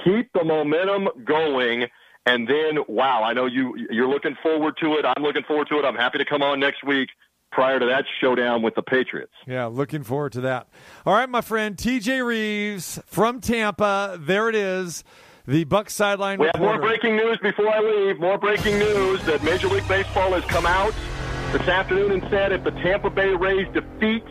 keep 0.04 0.32
the 0.34 0.44
momentum 0.44 1.10
going. 1.26 1.88
And 2.26 2.48
then, 2.48 2.78
wow, 2.88 3.24
I 3.24 3.34
know 3.34 3.48
you 3.48 3.76
you're 3.90 4.08
looking 4.08 4.38
forward 4.44 4.76
to 4.82 4.94
it. 4.98 5.06
I'm 5.06 5.24
looking 5.24 5.44
forward 5.44 5.68
to 5.70 5.80
it. 5.80 5.86
I'm 5.86 5.96
happy 5.96 6.20
to 6.20 6.26
come 6.26 6.44
on 6.44 6.60
next 6.60 6.84
week 6.84 7.10
prior 7.52 7.80
to 7.80 7.86
that 7.86 8.06
showdown 8.20 8.62
with 8.62 8.76
the 8.76 8.82
Patriots. 8.82 9.34
Yeah, 9.48 9.66
looking 9.66 10.04
forward 10.04 10.32
to 10.34 10.42
that. 10.42 10.68
All 11.06 11.14
right, 11.14 11.30
my 11.30 11.42
friend 11.42 11.76
TJ 11.78 12.26
Reeves 12.26 13.00
from 13.06 13.42
Tampa. 13.42 14.18
There 14.20 14.50
it 14.50 14.56
is. 14.56 15.04
The 15.48 15.64
Buck 15.64 15.90
sideline 15.90 16.40
We 16.40 16.46
have 16.46 16.60
more 16.62 16.80
breaking 16.80 17.16
news 17.16 17.38
before 17.42 17.68
I 17.68 17.80
leave. 17.80 18.20
More 18.20 18.38
breaking 18.38 18.78
news 18.78 19.24
that 19.26 19.44
Major 19.44 19.68
League 19.70 19.88
Baseball 19.88 20.34
has 20.34 20.46
come 20.46 20.66
out 20.68 20.94
this 21.52 21.68
afternoon 21.68 22.12
and 22.12 22.24
said 22.30 22.52
if 22.52 22.64
the 22.64 22.72
Tampa 22.72 23.10
Bay 23.10 23.30
Rays 23.34 23.68
defeat 23.74 24.24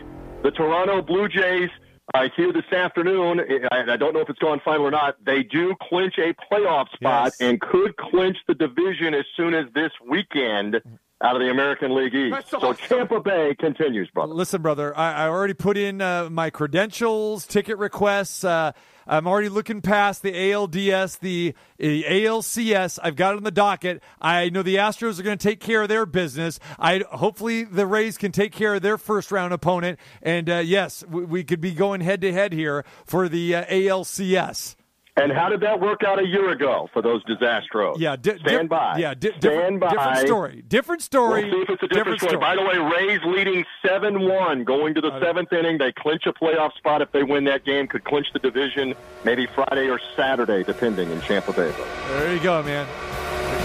the 0.43 0.51
Toronto 0.51 1.01
Blue 1.01 1.27
Jays 1.27 1.69
uh, 2.13 2.27
here 2.35 2.51
this 2.51 2.65
afternoon, 2.73 3.41
I, 3.71 3.91
I 3.93 3.97
don't 3.97 4.13
know 4.13 4.21
if 4.21 4.29
it's 4.29 4.39
gone 4.39 4.59
final 4.65 4.85
or 4.87 4.91
not, 4.91 5.15
they 5.23 5.43
do 5.43 5.75
clinch 5.81 6.15
a 6.17 6.33
playoff 6.51 6.89
spot 6.93 7.33
Yes. 7.39 7.41
and 7.41 7.59
could 7.61 7.95
clinch 7.97 8.37
the 8.47 8.55
division 8.55 9.13
as 9.13 9.25
soon 9.37 9.53
as 9.53 9.65
this 9.75 9.91
weekend. 10.09 10.81
Out 11.23 11.35
of 11.35 11.41
the 11.41 11.49
American 11.49 11.95
League 11.95 12.13
East. 12.13 12.33
That's 12.33 12.49
So 12.49 12.57
awesome. 12.57 12.75
Tampa 12.87 13.19
Bay 13.19 13.55
continues, 13.59 14.09
brother. 14.09 14.33
Listen, 14.33 14.61
brother, 14.61 14.97
I, 14.97 15.25
I 15.25 15.27
already 15.27 15.53
put 15.53 15.77
in 15.77 16.01
uh, 16.01 16.29
my 16.29 16.49
credentials, 16.49 17.45
ticket 17.45 17.77
requests. 17.77 18.43
Uh, 18.43 18.71
I'm 19.07 19.27
already 19.27 19.49
looking 19.49 19.81
past 19.81 20.21
the 20.21 20.31
ALDS, 20.31 21.19
the 21.19 21.53
uh, 21.79 21.83
ALCS. 21.83 22.99
I've 23.03 23.15
got 23.15 23.33
it 23.33 23.37
on 23.37 23.43
the 23.43 23.51
docket. 23.51 24.01
I 24.21 24.49
know 24.49 24.63
the 24.63 24.75
Astros 24.75 25.19
are 25.19 25.23
going 25.23 25.37
to 25.37 25.47
take 25.47 25.59
care 25.59 25.81
of 25.81 25.89
their 25.89 26.05
business. 26.05 26.59
I 26.79 27.03
hopefully 27.11 27.63
the 27.63 27.85
Rays 27.85 28.17
can 28.17 28.31
take 28.31 28.51
care 28.51 28.75
of 28.75 28.81
their 28.81 28.97
first 28.97 29.31
round 29.31 29.53
opponent. 29.53 29.99
And 30.21 30.49
uh, 30.49 30.57
yes, 30.57 31.03
we, 31.07 31.25
we 31.25 31.43
could 31.43 31.61
be 31.61 31.71
going 31.73 32.01
head 32.01 32.21
to 32.21 32.31
head 32.31 32.53
here 32.53 32.85
for 33.05 33.27
the 33.27 33.55
uh, 33.55 33.65
ALCS. 33.65 34.75
And 35.17 35.31
how 35.31 35.49
did 35.49 35.59
that 35.59 35.81
work 35.81 36.03
out 36.03 36.19
a 36.19 36.25
year 36.25 36.51
ago 36.51 36.89
for 36.93 37.01
those 37.01 37.21
disastros? 37.25 37.99
Yeah, 37.99 38.15
di- 38.15 38.39
stand 38.39 38.69
di- 38.69 38.75
by. 38.75 38.97
Yeah, 38.97 39.13
di- 39.13 39.27
stand 39.29 39.41
different, 39.41 39.79
by. 39.81 39.89
different 39.89 40.17
story. 40.19 40.63
Different 40.67 41.01
story. 41.01 41.43
We'll 41.43 41.51
see 41.53 41.61
if 41.63 41.69
it's 41.69 41.83
a 41.83 41.87
different, 41.87 42.21
story. 42.21 42.37
By 42.37 42.55
the 42.55 42.61
way, 42.61 42.77
Rays 42.77 43.19
leading 43.25 43.65
seven 43.85 44.21
one, 44.21 44.63
going 44.63 44.93
to 44.95 45.01
the 45.01 45.19
seventh 45.19 45.51
inning. 45.51 45.77
They 45.77 45.91
clinch 45.91 46.23
a 46.27 46.33
playoff 46.33 46.73
spot 46.77 47.01
if 47.01 47.11
they 47.11 47.23
win 47.23 47.43
that 47.43 47.65
game. 47.65 47.87
Could 47.87 48.05
clinch 48.05 48.27
the 48.31 48.39
division 48.39 48.95
maybe 49.25 49.47
Friday 49.47 49.89
or 49.89 49.99
Saturday, 50.15 50.63
depending 50.63 51.11
in 51.11 51.19
Tampa 51.21 51.51
Bay. 51.51 51.73
There 52.07 52.33
you 52.33 52.41
go, 52.41 52.63
man. 52.63 52.87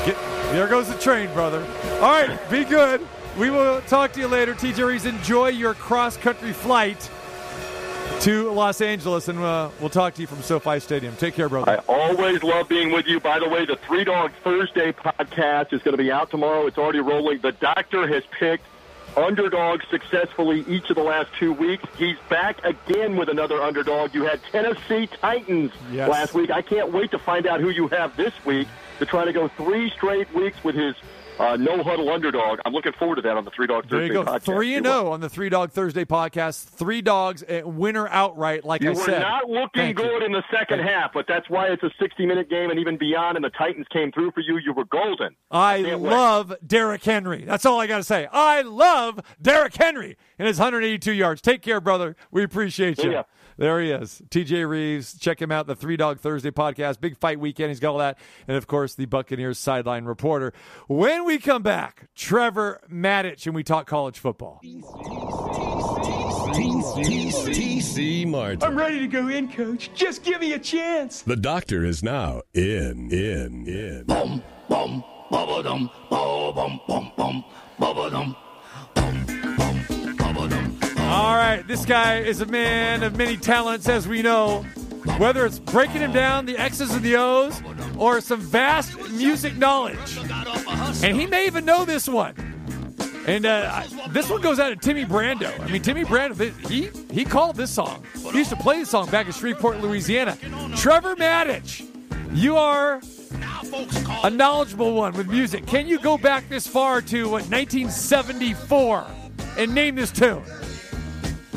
Get, 0.05 0.17
there 0.51 0.67
goes 0.67 0.89
the 0.89 0.99
train, 0.99 1.33
brother. 1.33 1.65
All 1.95 2.11
right, 2.11 2.39
be 2.51 2.65
good. 2.65 3.07
We 3.39 3.51
will 3.51 3.83
talk 3.83 4.13
to 4.15 4.21
you 4.21 4.27
later. 4.27 4.55
TJ 4.55 4.85
Reeves, 4.85 5.07
enjoy 5.07 5.49
your 5.49 5.75
cross 5.75 6.17
country 6.17 6.53
flight 6.53 7.09
to 8.21 8.51
Los 8.51 8.81
Angeles, 8.81 9.29
and 9.29 9.39
uh, 9.39 9.71
we'll 9.81 9.91
talk 9.91 10.15
to 10.15 10.21
you 10.21 10.27
from 10.27 10.43
SoFi 10.43 10.81
Stadium. 10.81 11.15
Take 11.17 11.35
care, 11.35 11.49
brother. 11.49 11.71
I 11.71 11.77
always 11.93 12.43
love 12.43 12.69
being 12.69 12.91
with 12.91 13.07
you. 13.07 13.21
By 13.21 13.39
the 13.39 13.49
way, 13.49 13.65
the 13.67 13.77
Three 13.77 14.05
Dog 14.05 14.33
Thursday 14.43 14.93
podcast 14.93 15.73
is 15.73 15.83
going 15.83 15.97
to 15.97 16.03
be 16.03 16.11
out 16.11 16.31
tomorrow. 16.31 16.67
It's 16.67 16.79
already 16.79 17.01
rolling. 17.01 17.41
The 17.41 17.53
doctor 17.53 18.07
has 18.07 18.25
picked 18.39 18.65
underdogs 19.17 19.85
successfully 19.91 20.65
each 20.69 20.91
of 20.91 20.97
the 20.97 21.03
last 21.03 21.31
two 21.39 21.53
weeks. 21.53 21.85
He's 21.97 22.17
back 22.29 22.63
again 22.65 23.17
with 23.17 23.29
another 23.29 23.63
underdog. 23.63 24.15
You 24.15 24.25
had 24.25 24.41
Tennessee 24.51 25.07
Titans 25.07 25.73
Yes. 25.93 26.09
last 26.09 26.35
week. 26.35 26.51
I 26.51 26.63
can't 26.63 26.93
wait 26.93 27.11
to 27.13 27.19
find 27.19 27.47
out 27.47 27.61
who 27.61 27.71
you 27.71 27.89
have 27.89 28.17
this 28.17 28.33
week 28.45 28.69
to 28.99 29.07
try 29.07 29.25
to 29.25 29.33
go 29.33 29.49
three 29.49 29.91
straight 29.91 30.33
weeks 30.35 30.63
with 30.65 30.75
his 30.75 30.95
uh, 31.39 31.57
no 31.57 31.83
huddle 31.83 32.09
underdog. 32.11 32.61
I'm 32.65 32.73
looking 32.73 32.93
forward 32.99 33.17
to 33.17 33.23
that 33.23 33.37
on 33.37 33.45
the 33.45 33.51
Three 33.51 33.67
Dog 33.67 33.85
Thursday. 33.85 33.97
There 33.99 34.07
you 34.07 34.13
go. 34.13 34.25
podcast. 34.25 34.43
Three 34.43 34.75
and 34.75 34.87
zero 34.87 35.13
on 35.13 35.21
the 35.21 35.29
Three 35.29 35.49
Dog 35.49 35.71
Thursday 35.73 36.05
podcast. 36.05 36.65
Three 36.65 37.03
dogs, 37.03 37.43
uh, 37.43 37.63
winner 37.65 38.09
outright. 38.09 38.65
Like 38.65 38.81
You 38.83 38.91
I 38.91 38.95
were 38.95 39.01
said, 39.05 39.21
not 39.21 39.49
looking 39.49 39.69
Thank 39.75 39.99
you. 39.99 40.05
good 40.05 40.23
in 40.23 40.33
the 40.33 40.43
second 40.51 40.79
Thank 40.79 40.91
half, 40.91 41.13
but 41.13 41.27
that's 41.29 41.49
why 41.51 41.67
it's 41.69 41.83
a 41.83 41.91
60-minute 42.03 42.49
game 42.49 42.71
and 42.71 42.79
even 42.79 42.97
beyond. 42.97 43.37
And 43.37 43.45
the 43.45 43.51
Titans 43.51 43.87
came 43.93 44.13
through 44.13 44.31
for 44.33 44.41
you. 44.41 44.59
You 44.59 44.73
were 44.73 44.87
golden. 44.87 45.37
I 45.51 45.83
wait. 45.83 45.95
love 45.97 46.55
Derrick 46.67 47.05
Henry. 47.05 47.45
That's 47.45 47.67
all 47.67 47.81
I 47.81 47.87
got 47.87 47.99
to 47.99 48.05
say. 48.05 48.27
I 48.33 48.63
love 48.63 49.21
Derrick 49.41 49.75
Henry 49.75 50.17
and 50.39 50.49
his 50.49 50.59
182 50.59 51.13
yards. 51.13 51.41
Take 51.43 51.63
care, 51.63 51.81
brother. 51.81 52.17
We 52.31 52.43
appreciate 52.43 52.99
you. 53.03 53.23
There 53.59 53.81
he 53.81 53.91
is. 53.91 54.23
TJ 54.29 54.69
Reeves. 54.69 55.19
Check 55.19 55.41
him 55.41 55.51
out, 55.51 55.67
the 55.67 55.75
Three 55.75 55.97
Dog 55.97 56.21
Thursday 56.21 56.51
podcast. 56.51 57.01
Big 57.01 57.17
fight 57.17 57.41
weekend. 57.41 57.71
He's 57.71 57.81
got 57.81 57.93
all 57.93 57.99
that. 57.99 58.19
And 58.47 58.57
of 58.57 58.67
course, 58.67 58.95
the 58.95 59.07
Buccaneers 59.07 59.59
sideline 59.59 60.05
reporter. 60.05 60.53
When 60.89 61.25
we 61.25 61.39
come 61.39 61.63
back, 61.63 62.09
Trevor 62.15 62.81
Matich 62.91 63.47
and 63.47 63.55
we 63.55 63.63
talk 63.63 63.87
college 63.87 64.19
football. 64.19 64.61
TC 66.57 68.27
Martin. 68.27 68.63
I'm 68.63 68.77
ready 68.77 69.01
to 69.01 69.07
go 69.07 69.29
in, 69.29 69.51
coach. 69.51 69.91
Just 69.95 70.23
give 70.23 70.41
me 70.41 70.53
a 70.53 70.59
chance. 70.59 71.23
The 71.23 71.37
doctor 71.37 71.85
is 71.85 72.03
now 72.03 72.43
in, 72.55 73.11
in, 73.11 73.67
in. 73.67 74.05
bum 74.05 74.43
bum 74.69 75.05
bubba 75.31 75.63
dum 75.65 75.91
bum 76.11 76.55
bum 76.55 76.81
bum 76.87 77.45
bubba 77.79 78.11
dum 78.11 78.37
bum 78.95 79.13
bum 79.17 79.27
bubba 79.27 79.27
dum 79.27 79.36
All 81.07 81.37
right, 81.37 81.63
this 81.67 81.85
guy 81.87 82.19
is 82.19 82.41
a 82.41 82.47
man 82.47 83.03
of 83.03 83.17
many 83.17 83.37
talents, 83.37 83.89
as 83.89 84.09
we 84.09 84.23
know. 84.23 84.63
Whether 85.19 85.47
it's 85.47 85.61
breaking 85.61 86.01
him 86.01 86.13
down, 86.13 86.47
the 86.47 86.59
X's 86.59 86.93
and 86.93 87.03
the 87.03 87.15
O's, 87.17 87.63
or 87.97 88.21
some 88.21 88.41
vast 88.41 88.99
music 89.13 89.57
knowledge. 89.57 90.19
And 91.05 91.17
he 91.19 91.27
may 91.27 91.47
even 91.47 91.65
know 91.65 91.85
this 91.85 92.09
one. 92.09 92.35
And 93.27 93.47
uh, 93.47 93.71
I- 93.73 94.09
this 94.09 94.29
one 94.29 94.41
goes 94.41 94.59
out 94.59 94.71
to 94.71 94.77
Timmy 94.77 95.05
Brando. 95.05 95.59
I 95.61 95.69
mean, 95.71 95.81
Timmy 95.81 96.05
Brando, 96.05 96.53
he, 96.69 96.91
he 97.15 97.25
called 97.25 97.55
this 97.57 97.71
song. 97.71 98.03
He 98.33 98.39
used 98.39 98.51
to 98.51 98.57
play 98.57 98.81
this 98.81 98.91
song 98.91 99.09
back 99.09 99.27
in 99.27 99.33
Shreveport, 99.33 99.81
Louisiana. 99.81 100.37
Trevor 100.77 101.15
Matich, 101.15 101.87
you 102.33 102.57
are 102.57 103.01
a 104.25 104.31
knowledgeable 104.31 104.93
one 104.93 105.13
with 105.15 105.29
music. 105.29 105.67
Can 105.67 105.87
you 105.87 106.01
go 106.01 106.19
back 106.19 106.49
this 106.49 106.67
far 106.67 107.01
to 107.03 107.25
what, 107.25 107.45
1974 107.49 109.07
and 109.57 109.73
name 109.73 109.95
this 109.95 110.11
tune? 110.11 110.43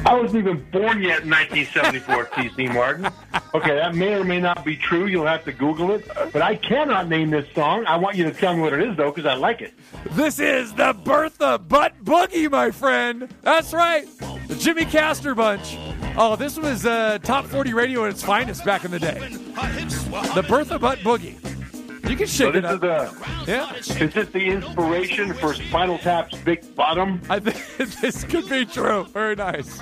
I 0.05 0.15
wasn't 0.15 0.47
even 0.47 0.65
born 0.71 1.01
yet 1.01 1.23
in 1.23 1.29
1974, 1.29 2.25
TC 2.33 2.73
Martin. 2.73 3.07
Okay, 3.53 3.75
that 3.75 3.95
may 3.95 4.13
or 4.13 4.23
may 4.23 4.39
not 4.39 4.63
be 4.63 4.75
true. 4.75 5.05
You'll 5.05 5.25
have 5.25 5.43
to 5.45 5.51
Google 5.51 5.91
it. 5.91 6.07
But 6.31 6.41
I 6.41 6.55
cannot 6.55 7.07
name 7.09 7.29
this 7.29 7.45
song. 7.53 7.85
I 7.85 7.97
want 7.97 8.15
you 8.15 8.23
to 8.25 8.31
tell 8.31 8.55
me 8.55 8.61
what 8.61 8.73
it 8.73 8.81
is, 8.81 8.95
though, 8.97 9.11
because 9.11 9.25
I 9.25 9.35
like 9.35 9.61
it. 9.61 9.73
This 10.11 10.39
is 10.39 10.73
the 10.73 10.93
Bertha 11.03 11.57
Butt 11.59 12.03
Boogie, 12.03 12.49
my 12.49 12.71
friend. 12.71 13.27
That's 13.41 13.73
right. 13.73 14.07
The 14.47 14.55
Jimmy 14.55 14.85
Castor 14.85 15.35
Bunch. 15.35 15.77
Oh, 16.17 16.35
this 16.35 16.57
was 16.57 16.85
uh, 16.85 17.19
top 17.23 17.45
40 17.45 17.73
radio 17.73 18.05
at 18.05 18.11
its 18.11 18.23
finest 18.23 18.65
back 18.65 18.85
in 18.85 18.91
the 18.91 18.99
day. 18.99 19.19
The 20.33 20.45
Bertha 20.47 20.79
Butt 20.79 20.99
Boogie. 20.99 21.35
You 22.09 22.15
can 22.15 22.25
So 22.27 22.51
shake 22.51 22.53
this 22.53 22.63
it 22.63 22.65
is 22.65 22.71
up. 22.71 22.81
the 22.81 23.51
Yeah. 23.51 23.75
is 23.75 24.13
this 24.13 24.29
the 24.29 24.45
inspiration 24.45 25.33
for 25.35 25.53
Spinal 25.53 25.99
Tap's 25.99 26.35
Big 26.39 26.73
Bottom? 26.75 27.21
I 27.29 27.39
think 27.39 27.61
this 28.01 28.23
could 28.23 28.49
be 28.49 28.65
true. 28.65 29.03
Very 29.13 29.35
nice. 29.35 29.79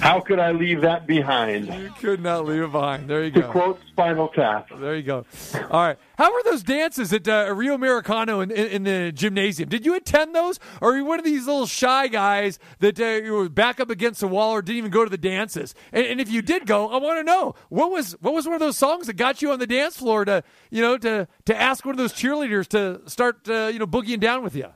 How 0.00 0.20
could 0.20 0.38
I 0.38 0.52
leave 0.52 0.82
that 0.82 1.06
behind? 1.06 1.66
You 1.66 1.90
could 2.00 2.22
not 2.22 2.44
leave 2.46 2.62
it 2.62 2.72
behind. 2.72 3.08
There 3.10 3.24
you 3.24 3.30
To 3.32 3.40
go. 3.42 3.50
quote 3.50 3.80
Spinal 3.88 4.28
Tap. 4.28 4.68
There 4.78 4.94
you 4.94 5.02
go. 5.02 5.26
All 5.70 5.82
right. 5.82 5.98
How 6.16 6.32
were 6.32 6.42
those 6.44 6.62
dances 6.62 7.12
at 7.12 7.26
uh, 7.26 7.52
Rio 7.54 7.74
Americano 7.74 8.40
in, 8.40 8.50
in, 8.50 8.66
in 8.68 8.82
the 8.84 9.12
gymnasium? 9.12 9.68
Did 9.68 9.84
you 9.84 9.94
attend 9.96 10.34
those, 10.34 10.60
or 10.80 10.92
are 10.92 10.96
you 10.96 11.04
one 11.04 11.18
of 11.18 11.24
these 11.24 11.46
little 11.46 11.66
shy 11.66 12.06
guys 12.06 12.58
that 12.78 12.98
uh, 13.00 13.04
you 13.04 13.32
were 13.32 13.48
back 13.48 13.80
up 13.80 13.90
against 13.90 14.20
the 14.20 14.28
wall, 14.28 14.52
or 14.52 14.62
didn't 14.62 14.78
even 14.78 14.90
go 14.92 15.04
to 15.04 15.10
the 15.10 15.18
dances? 15.18 15.74
And, 15.92 16.06
and 16.06 16.20
if 16.20 16.30
you 16.30 16.42
did 16.42 16.66
go, 16.66 16.88
I 16.88 16.98
want 16.98 17.18
to 17.18 17.24
know 17.24 17.54
what 17.68 17.90
was 17.90 18.12
what 18.20 18.32
was 18.34 18.46
one 18.46 18.54
of 18.54 18.60
those 18.60 18.78
songs 18.78 19.08
that 19.08 19.14
got 19.16 19.42
you 19.42 19.50
on 19.50 19.58
the 19.58 19.66
dance 19.66 19.96
floor 19.96 20.24
to 20.24 20.42
you 20.70 20.80
know 20.80 20.96
to 20.98 21.26
to 21.46 21.60
ask 21.60 21.84
one 21.84 21.92
of 21.94 21.98
those 21.98 22.12
cheerleaders 22.12 22.68
to 22.68 23.00
start 23.10 23.48
uh, 23.48 23.68
you 23.72 23.78
know 23.80 23.86
boogieing 23.86 24.20
down 24.20 24.42
with 24.44 24.54
you. 24.54 24.66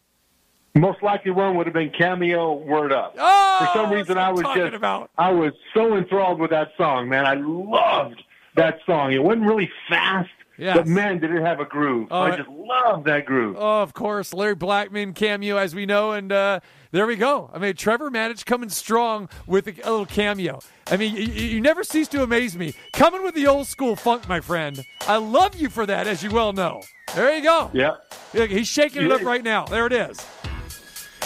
Most 0.75 1.03
likely 1.03 1.31
one 1.33 1.57
would 1.57 1.67
have 1.67 1.75
been 1.75 1.91
Cameo 1.91 2.55
Word 2.55 2.93
Up. 2.93 3.15
Oh, 3.19 3.59
For 3.61 3.79
some 3.79 3.93
reason, 3.93 4.17
I 4.17 4.31
was 4.31 4.43
just 4.55 4.75
about. 4.75 5.11
I 5.19 5.31
was 5.31 5.53
so 5.75 5.97
enthralled 5.97 6.41
with 6.41 6.51
that 6.51 6.73
song, 6.79 7.09
man. 7.11 7.27
I 7.27 7.35
loved 7.35 8.23
that 8.57 8.79
song. 8.87 9.13
It 9.13 9.23
wasn't 9.23 9.45
really 9.47 9.71
fast, 9.91 10.31
Yes. 10.57 10.77
but 10.79 10.87
man, 10.87 11.19
did 11.19 11.31
it 11.31 11.43
have 11.43 11.61
a 11.61 11.67
groove. 11.67 12.09
Oh, 12.11 12.23
I 12.23 12.37
just 12.37 12.49
loved 12.49 13.05
that 13.07 13.27
groove. 13.27 13.57
Oh, 13.59 13.83
of 13.83 13.93
course, 13.93 14.33
Larry 14.33 14.57
Blackmon 14.57 15.15
cameo, 15.15 15.59
as 15.59 15.75
we 15.75 15.85
know, 15.85 16.13
and 16.13 16.33
uh, 16.33 16.61
there 16.91 17.07
we 17.07 17.17
go. 17.17 17.51
I 17.53 17.59
mean, 17.59 17.75
Trevor 17.75 18.11
Matich 18.11 18.47
coming 18.47 18.71
strong 18.71 19.29
with 19.47 19.67
a, 19.67 19.73
a 19.87 19.91
little 19.91 20.07
cameo. 20.07 20.61
I 20.91 20.97
mean, 20.97 21.15
you, 21.15 21.25
you 21.25 21.61
never 21.61 21.85
cease 21.85 22.09
to 22.09 22.23
amaze 22.23 22.57
me. 22.57 22.73
Coming 22.95 23.23
with 23.23 23.35
the 23.35 23.47
old 23.47 23.67
school 23.67 23.95
funk, 23.95 24.27
my 24.27 24.41
friend. 24.41 24.83
I 25.03 25.19
love 25.19 25.55
you 25.55 25.69
for 25.69 25.85
that, 25.85 26.07
as 26.07 26.23
you 26.23 26.31
well 26.31 26.55
know. 26.55 26.81
There 27.15 27.35
you 27.37 27.43
go. 27.43 27.71
Yeah. 27.75 27.97
He's 28.33 28.69
shaking 28.69 29.03
it 29.03 29.13
up 29.13 29.21
right 29.23 29.45
now. 29.45 29.67
There 29.67 29.87
it 29.87 29.93
is. 29.93 30.25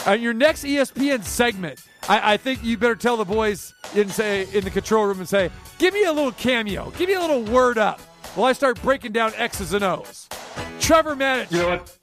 Your 0.18 0.34
next 0.34 0.64
ESPN 0.64 1.24
segment, 1.24 1.82
I, 2.08 2.34
I 2.34 2.36
think 2.36 2.62
you 2.62 2.78
better 2.78 2.94
tell 2.94 3.16
the 3.16 3.24
boys 3.24 3.74
in 3.94 4.08
say 4.08 4.46
in 4.52 4.64
the 4.64 4.70
control 4.70 5.06
room 5.06 5.18
and 5.18 5.28
say, 5.28 5.50
"Give 5.78 5.92
me 5.92 6.04
a 6.04 6.12
little 6.12 6.32
cameo. 6.32 6.90
Give 6.96 7.08
me 7.08 7.14
a 7.14 7.20
little 7.20 7.42
word 7.42 7.78
up." 7.78 8.00
While 8.36 8.48
I 8.48 8.52
start 8.52 8.80
breaking 8.82 9.12
down 9.12 9.32
X's 9.36 9.72
and 9.72 9.82
O's. 9.82 10.28
Trevor 10.78 11.16
Matich. 11.16 11.50
You 11.50 11.58
know 11.58 11.68
what? 11.70 11.98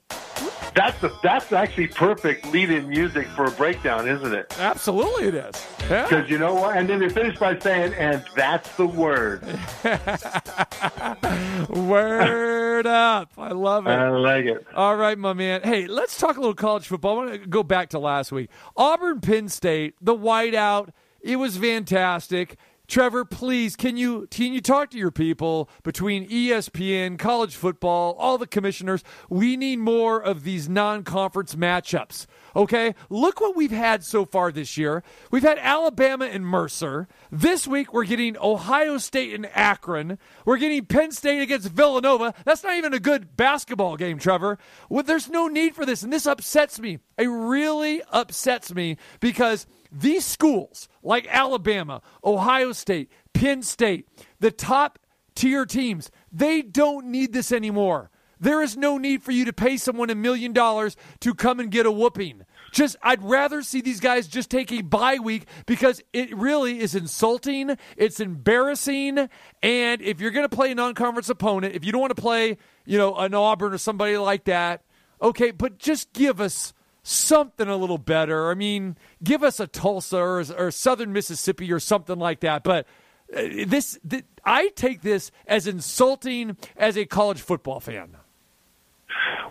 That's 0.74 1.00
the, 1.00 1.16
that's 1.22 1.52
actually 1.52 1.86
perfect 1.86 2.46
lead-in 2.46 2.88
music 2.88 3.28
for 3.28 3.44
a 3.44 3.50
breakdown, 3.52 4.08
isn't 4.08 4.34
it? 4.34 4.52
Absolutely, 4.58 5.28
it 5.28 5.34
is. 5.34 5.66
Yeah. 5.88 6.02
Because 6.02 6.28
you 6.28 6.38
know 6.38 6.54
what? 6.54 6.76
And 6.76 6.88
then 6.88 6.98
they 6.98 7.08
finish 7.08 7.38
by 7.38 7.56
saying, 7.58 7.94
"And 7.94 8.24
that's 8.34 8.74
the 8.76 8.86
word." 8.86 9.42
Word 11.68 12.86
up. 12.86 13.32
I 13.38 13.52
love 13.52 13.86
it. 13.86 13.90
I 13.90 14.10
like 14.10 14.46
it. 14.46 14.66
All 14.74 14.96
right, 14.96 15.16
my 15.16 15.32
man. 15.32 15.62
Hey, 15.62 15.86
let's 15.86 16.18
talk 16.18 16.36
a 16.36 16.40
little 16.40 16.54
college 16.54 16.86
football. 16.86 17.20
I 17.20 17.24
want 17.24 17.42
to 17.42 17.48
go 17.48 17.62
back 17.62 17.90
to 17.90 17.98
last 17.98 18.32
week. 18.32 18.50
Auburn, 18.76 19.20
Penn 19.20 19.48
State, 19.48 19.94
the 20.00 20.14
whiteout. 20.14 20.90
It 21.20 21.36
was 21.36 21.56
fantastic. 21.56 22.56
Trevor, 22.86 23.24
please, 23.24 23.76
can 23.76 23.96
you 23.96 24.28
can 24.30 24.52
you 24.52 24.60
talk 24.60 24.90
to 24.90 24.98
your 24.98 25.10
people 25.10 25.70
between 25.82 26.28
ESPN, 26.28 27.18
college 27.18 27.56
football, 27.56 28.14
all 28.18 28.36
the 28.36 28.46
commissioners? 28.46 29.02
We 29.30 29.56
need 29.56 29.78
more 29.78 30.22
of 30.22 30.44
these 30.44 30.68
non-conference 30.68 31.54
matchups. 31.54 32.26
Okay? 32.54 32.94
Look 33.08 33.40
what 33.40 33.56
we've 33.56 33.70
had 33.70 34.04
so 34.04 34.26
far 34.26 34.52
this 34.52 34.76
year. 34.76 35.02
We've 35.30 35.42
had 35.42 35.58
Alabama 35.58 36.26
and 36.26 36.46
Mercer. 36.46 37.08
This 37.32 37.66
week 37.66 37.92
we're 37.92 38.04
getting 38.04 38.36
Ohio 38.36 38.98
State 38.98 39.32
and 39.34 39.46
Akron. 39.54 40.18
We're 40.44 40.58
getting 40.58 40.84
Penn 40.84 41.10
State 41.12 41.40
against 41.40 41.70
Villanova. 41.70 42.34
That's 42.44 42.62
not 42.62 42.76
even 42.76 42.92
a 42.92 43.00
good 43.00 43.36
basketball 43.36 43.96
game, 43.96 44.18
Trevor. 44.18 44.58
Well, 44.90 45.02
there's 45.02 45.30
no 45.30 45.48
need 45.48 45.74
for 45.74 45.86
this, 45.86 46.02
and 46.02 46.12
this 46.12 46.26
upsets 46.26 46.78
me. 46.78 46.98
It 47.16 47.26
really 47.26 48.02
upsets 48.12 48.74
me 48.74 48.98
because 49.20 49.66
these 49.94 50.24
schools 50.24 50.88
like 51.02 51.26
Alabama, 51.30 52.02
Ohio 52.24 52.72
State, 52.72 53.10
Penn 53.32 53.62
State, 53.62 54.08
the 54.40 54.50
top 54.50 54.98
tier 55.34 55.64
teams, 55.64 56.10
they 56.32 56.62
don't 56.62 57.06
need 57.06 57.32
this 57.32 57.52
anymore. 57.52 58.10
There 58.40 58.62
is 58.62 58.76
no 58.76 58.98
need 58.98 59.22
for 59.22 59.30
you 59.30 59.44
to 59.44 59.52
pay 59.52 59.76
someone 59.76 60.10
a 60.10 60.14
million 60.14 60.52
dollars 60.52 60.96
to 61.20 61.32
come 61.34 61.60
and 61.60 61.70
get 61.70 61.86
a 61.86 61.90
whooping. 61.90 62.42
Just, 62.72 62.96
I'd 63.02 63.22
rather 63.22 63.62
see 63.62 63.80
these 63.80 64.00
guys 64.00 64.26
just 64.26 64.50
take 64.50 64.72
a 64.72 64.82
bye 64.82 65.18
week 65.18 65.46
because 65.64 66.02
it 66.12 66.36
really 66.36 66.80
is 66.80 66.94
insulting. 66.94 67.76
It's 67.96 68.18
embarrassing. 68.18 69.28
And 69.62 70.02
if 70.02 70.20
you're 70.20 70.32
going 70.32 70.48
to 70.48 70.54
play 70.54 70.72
a 70.72 70.74
non 70.74 70.94
conference 70.94 71.30
opponent, 71.30 71.74
if 71.74 71.84
you 71.84 71.92
don't 71.92 72.00
want 72.00 72.14
to 72.14 72.20
play, 72.20 72.58
you 72.84 72.98
know, 72.98 73.14
an 73.14 73.32
Auburn 73.32 73.72
or 73.72 73.78
somebody 73.78 74.18
like 74.18 74.44
that, 74.44 74.82
okay, 75.22 75.52
but 75.52 75.78
just 75.78 76.12
give 76.12 76.40
us 76.40 76.74
something 77.04 77.68
a 77.68 77.76
little 77.76 77.98
better. 77.98 78.50
I 78.50 78.54
mean, 78.54 78.96
give 79.22 79.44
us 79.44 79.60
a 79.60 79.68
Tulsa 79.68 80.16
or, 80.16 80.44
or 80.58 80.70
Southern 80.72 81.12
Mississippi 81.12 81.72
or 81.72 81.78
something 81.78 82.18
like 82.18 82.40
that. 82.40 82.64
But 82.64 82.86
uh, 83.34 83.42
this, 83.66 83.98
th- 84.08 84.24
I 84.44 84.70
take 84.70 85.02
this 85.02 85.30
as 85.46 85.68
insulting 85.68 86.56
as 86.76 86.96
a 86.96 87.04
college 87.04 87.40
football 87.40 87.78
fan. 87.78 88.16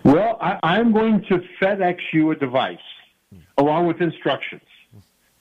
Well, 0.03 0.37
I, 0.41 0.59
I'm 0.63 0.91
going 0.91 1.23
to 1.29 1.41
FedEx 1.61 1.99
you 2.11 2.31
a 2.31 2.35
device 2.35 2.77
along 3.57 3.87
with 3.87 4.01
instructions. 4.01 4.63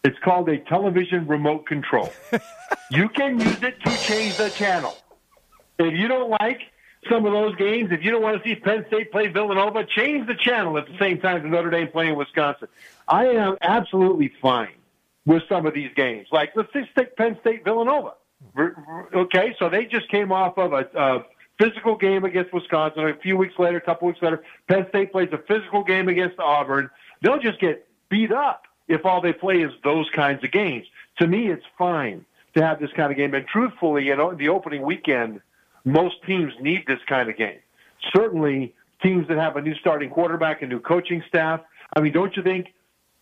It's 0.05 0.19
called 0.23 0.49
a 0.49 0.59
television 0.59 1.27
remote 1.27 1.67
control. 1.67 2.13
you 2.91 3.09
can 3.09 3.41
use 3.41 3.63
it 3.63 3.81
to 3.85 3.97
change 4.03 4.37
the 4.37 4.51
channel. 4.51 4.97
If 5.79 5.95
you 5.99 6.09
don't 6.09 6.31
like 6.41 6.61
some 7.09 7.27
of 7.27 7.33
those 7.33 7.57
games, 7.57 7.91
if 7.91 8.05
you 8.05 8.11
don't 8.11 8.23
want 8.23 8.43
to 8.43 8.49
see 8.49 8.55
Penn 8.55 8.85
State 8.89 9.11
play 9.11 9.29
Villanova, 9.29 9.85
change 9.85 10.27
the 10.27 10.35
channel 10.35 10.79
at 10.79 10.87
the 10.87 10.97
same 10.99 11.21
time 11.21 11.45
as 11.45 11.51
Notre 11.51 11.71
Dame 11.71 11.89
playing 11.89 12.17
Wisconsin. 12.17 12.69
I 13.09 13.27
am 13.27 13.57
absolutely 13.61 14.33
fine 14.41 14.75
with 15.27 15.43
some 15.49 15.67
of 15.67 15.75
these 15.75 15.91
games. 15.95 16.29
Like, 16.31 16.53
let's 16.55 16.73
just 16.73 16.91
take 16.97 17.17
Penn 17.17 17.37
State 17.41 17.65
Villanova. 17.65 18.15
Okay, 19.15 19.55
so 19.59 19.69
they 19.69 19.85
just 19.87 20.09
came 20.11 20.33
off 20.33 20.59
of 20.59 20.73
a, 20.73 20.87
a 20.95 21.25
physical 21.59 21.97
game 21.97 22.25
against 22.25 22.53
Wisconsin. 22.53 23.09
A 23.09 23.17
few 23.17 23.37
weeks 23.37 23.55
later, 23.59 23.77
a 23.77 23.81
couple 23.81 24.09
weeks 24.09 24.23
later, 24.23 24.43
Penn 24.69 24.87
State 24.89 25.13
plays 25.13 25.29
a 25.33 25.39
physical 25.39 25.85
game 25.85 26.09
against 26.09 26.39
Auburn. 26.39 26.91
They'll 27.21 27.39
just 27.39 27.61
get 27.61 27.87
beat 28.09 28.33
up 28.33 28.65
if 28.89 29.05
all 29.05 29.21
they 29.21 29.33
play 29.33 29.63
is 29.63 29.73
those 29.85 30.09
kinds 30.15 30.43
of 30.45 30.51
games. 30.51 30.87
To 31.19 31.27
me, 31.27 31.49
it's 31.49 31.65
fine 31.79 32.25
to 32.55 32.63
have 32.63 32.81
this 32.81 32.91
kind 32.97 33.11
of 33.11 33.17
game. 33.17 33.35
And 33.35 33.47
truthfully, 33.47 34.05
you 34.05 34.17
know, 34.17 34.35
the 34.35 34.49
opening 34.49 34.83
weekend, 34.83 35.41
most 35.85 36.17
teams 36.27 36.53
need 36.61 36.85
this 36.87 37.01
kind 37.09 37.29
of 37.29 37.37
game. 37.37 37.59
Certainly, 38.15 38.75
teams 39.03 39.27
that 39.29 39.39
have 39.39 39.57
a 39.57 39.63
new 39.63 39.75
starting 39.77 40.11
quarterback, 40.11 40.63
a 40.63 40.67
new 40.67 40.81
coaching 40.81 41.23
staff. 41.29 41.61
I 41.95 42.01
mean, 42.01 42.13
don't 42.13 42.37
you 42.37 42.43
think? 42.43 42.73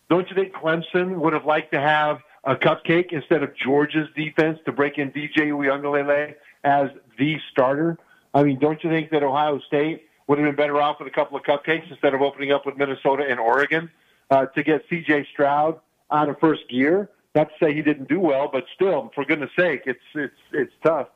Don't 0.09 0.29
you 0.29 0.35
think 0.35 0.53
Clemson 0.53 1.19
would 1.19 1.33
have 1.33 1.45
liked 1.45 1.71
to 1.73 1.79
have 1.79 2.19
a 2.43 2.55
cupcake 2.55 3.11
instead 3.11 3.43
of 3.43 3.55
Georgia's 3.55 4.09
defense 4.15 4.59
to 4.65 4.71
break 4.71 4.97
in 4.97 5.11
DJ 5.11 5.51
Uiagalelei 5.51 6.35
as 6.63 6.89
the 7.17 7.37
starter? 7.51 7.97
I 8.33 8.43
mean, 8.43 8.59
don't 8.59 8.83
you 8.83 8.89
think 8.89 9.11
that 9.11 9.23
Ohio 9.23 9.59
State 9.59 10.03
would 10.27 10.37
have 10.37 10.47
been 10.47 10.55
better 10.55 10.81
off 10.81 10.99
with 10.99 11.07
a 11.07 11.11
couple 11.11 11.37
of 11.37 11.43
cupcakes 11.43 11.89
instead 11.89 12.13
of 12.13 12.21
opening 12.21 12.51
up 12.51 12.65
with 12.65 12.77
Minnesota 12.77 13.25
and 13.27 13.39
Oregon 13.39 13.89
uh, 14.29 14.45
to 14.47 14.63
get 14.63 14.83
C.J. 14.89 15.27
Stroud 15.31 15.79
out 16.11 16.29
of 16.29 16.39
first 16.39 16.69
gear? 16.69 17.09
Not 17.33 17.49
to 17.49 17.53
say 17.65 17.73
he 17.73 17.81
didn't 17.81 18.09
do 18.09 18.19
well, 18.19 18.49
but 18.51 18.65
still, 18.75 19.11
for 19.15 19.23
goodness 19.23 19.51
sake, 19.57 19.83
it's 19.85 19.99
it's 20.13 20.33
it's 20.51 20.73
tough. 20.83 21.07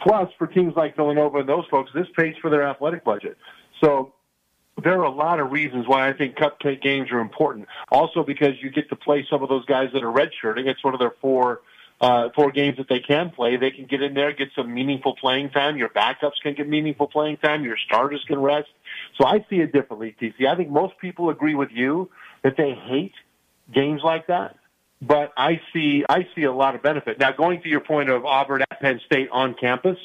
Plus, 0.00 0.30
for 0.38 0.46
teams 0.46 0.74
like 0.76 0.96
Villanova 0.96 1.38
and 1.38 1.48
those 1.48 1.66
folks, 1.70 1.90
this 1.94 2.06
pays 2.16 2.34
for 2.40 2.50
their 2.50 2.62
athletic 2.62 3.04
budget. 3.04 3.36
So 3.82 4.12
there 4.82 4.98
are 5.00 5.04
a 5.04 5.10
lot 5.10 5.40
of 5.40 5.50
reasons 5.50 5.86
why 5.88 6.08
I 6.08 6.12
think 6.12 6.36
cupcake 6.36 6.82
games 6.82 7.10
are 7.10 7.18
important. 7.18 7.66
Also, 7.90 8.22
because 8.22 8.54
you 8.60 8.70
get 8.70 8.88
to 8.90 8.96
play 8.96 9.26
some 9.28 9.42
of 9.42 9.48
those 9.48 9.64
guys 9.64 9.88
that 9.92 10.04
are 10.04 10.12
redshirting. 10.12 10.66
It's 10.66 10.82
one 10.84 10.94
of 10.94 11.00
their 11.00 11.14
four 11.20 11.62
uh, 12.00 12.28
four 12.34 12.52
games 12.52 12.76
that 12.76 12.88
they 12.88 13.00
can 13.00 13.30
play. 13.30 13.56
They 13.56 13.72
can 13.72 13.86
get 13.86 14.02
in 14.02 14.14
there, 14.14 14.32
get 14.32 14.50
some 14.54 14.72
meaningful 14.72 15.16
playing 15.16 15.50
time. 15.50 15.76
Your 15.76 15.88
backups 15.88 16.40
can 16.42 16.54
get 16.54 16.68
meaningful 16.68 17.08
playing 17.08 17.38
time. 17.38 17.64
Your 17.64 17.76
starters 17.76 18.22
can 18.28 18.38
rest. 18.38 18.68
So 19.20 19.26
I 19.26 19.44
see 19.50 19.56
it 19.56 19.72
differently, 19.72 20.14
TC. 20.20 20.46
I 20.46 20.54
think 20.54 20.70
most 20.70 20.96
people 20.98 21.28
agree 21.28 21.56
with 21.56 21.70
you 21.72 22.08
that 22.44 22.56
they 22.56 22.72
hate 22.72 23.14
games 23.74 24.02
like 24.04 24.28
that. 24.28 24.54
But 25.00 25.32
I 25.36 25.60
see, 25.72 26.04
I 26.08 26.26
see 26.34 26.42
a 26.42 26.52
lot 26.52 26.74
of 26.74 26.82
benefit. 26.82 27.18
Now, 27.18 27.32
going 27.32 27.62
to 27.62 27.68
your 27.68 27.80
point 27.80 28.08
of 28.08 28.24
Auburn 28.24 28.62
at 28.62 28.80
Penn 28.80 29.00
State 29.06 29.28
on 29.30 29.54
campus, 29.54 29.98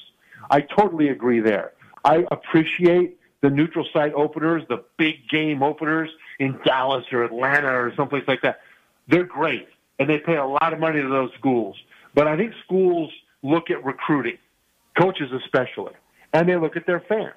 I 0.49 0.61
totally 0.61 1.09
agree 1.09 1.39
there. 1.39 1.73
I 2.05 2.25
appreciate 2.29 3.17
the 3.41 3.49
neutral 3.49 3.87
site 3.91 4.13
openers, 4.13 4.63
the 4.69 4.83
big 4.97 5.27
game 5.29 5.63
openers 5.63 6.09
in 6.39 6.59
Dallas 6.65 7.05
or 7.11 7.23
Atlanta 7.23 7.67
or 7.67 7.93
someplace 7.95 8.23
like 8.27 8.41
that. 8.43 8.61
They're 9.07 9.25
great, 9.25 9.67
and 9.99 10.09
they 10.09 10.19
pay 10.19 10.35
a 10.35 10.45
lot 10.45 10.73
of 10.73 10.79
money 10.79 11.01
to 11.01 11.09
those 11.09 11.31
schools. 11.37 11.75
But 12.13 12.27
I 12.27 12.37
think 12.37 12.53
schools 12.63 13.11
look 13.41 13.69
at 13.69 13.83
recruiting, 13.83 14.37
coaches 14.97 15.31
especially, 15.31 15.93
and 16.31 16.47
they 16.47 16.55
look 16.55 16.77
at 16.77 16.85
their 16.85 16.99
fans. 17.01 17.33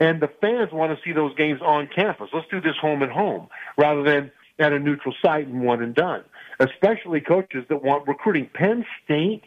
And 0.00 0.20
the 0.20 0.28
fans 0.40 0.70
want 0.72 0.96
to 0.96 1.04
see 1.04 1.12
those 1.12 1.34
games 1.34 1.60
on 1.60 1.88
campus. 1.88 2.28
Let's 2.32 2.46
do 2.50 2.60
this 2.60 2.76
home 2.80 3.02
and 3.02 3.10
home 3.10 3.48
rather 3.76 4.02
than 4.02 4.30
at 4.58 4.72
a 4.72 4.78
neutral 4.78 5.14
site 5.22 5.46
and 5.46 5.62
one 5.62 5.82
and 5.82 5.94
done. 5.94 6.24
Especially 6.60 7.20
coaches 7.20 7.64
that 7.68 7.82
want 7.82 8.08
recruiting. 8.08 8.50
Penn 8.52 8.84
State 9.04 9.44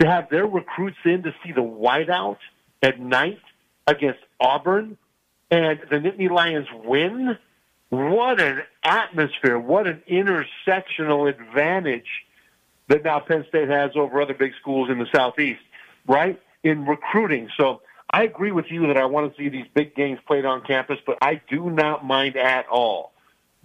to 0.00 0.06
have 0.06 0.28
their 0.30 0.46
recruits 0.46 0.98
in 1.04 1.22
to 1.22 1.34
see 1.44 1.52
the 1.52 1.62
whiteout 1.62 2.38
at 2.82 3.00
night 3.00 3.40
against 3.86 4.20
Auburn 4.40 4.96
and 5.50 5.80
the 5.90 5.96
Nittany 5.96 6.30
Lions 6.30 6.66
win. 6.84 7.38
What 7.90 8.40
an 8.40 8.62
atmosphere! 8.82 9.58
What 9.58 9.86
an 9.86 10.02
intersectional 10.10 11.28
advantage 11.28 12.08
that 12.88 13.04
now 13.04 13.20
Penn 13.20 13.44
State 13.48 13.68
has 13.68 13.92
over 13.94 14.20
other 14.20 14.34
big 14.34 14.52
schools 14.60 14.90
in 14.90 14.98
the 14.98 15.06
southeast, 15.14 15.60
right? 16.06 16.40
In 16.62 16.86
recruiting. 16.86 17.48
So 17.56 17.82
I 18.10 18.24
agree 18.24 18.52
with 18.52 18.66
you 18.70 18.86
that 18.88 18.96
I 18.96 19.04
want 19.06 19.30
to 19.30 19.42
see 19.42 19.48
these 19.48 19.66
big 19.74 19.94
games 19.94 20.18
played 20.26 20.44
on 20.44 20.62
campus, 20.62 20.98
but 21.06 21.18
I 21.22 21.40
do 21.48 21.70
not 21.70 22.04
mind 22.04 22.36
at 22.36 22.66
all 22.68 23.11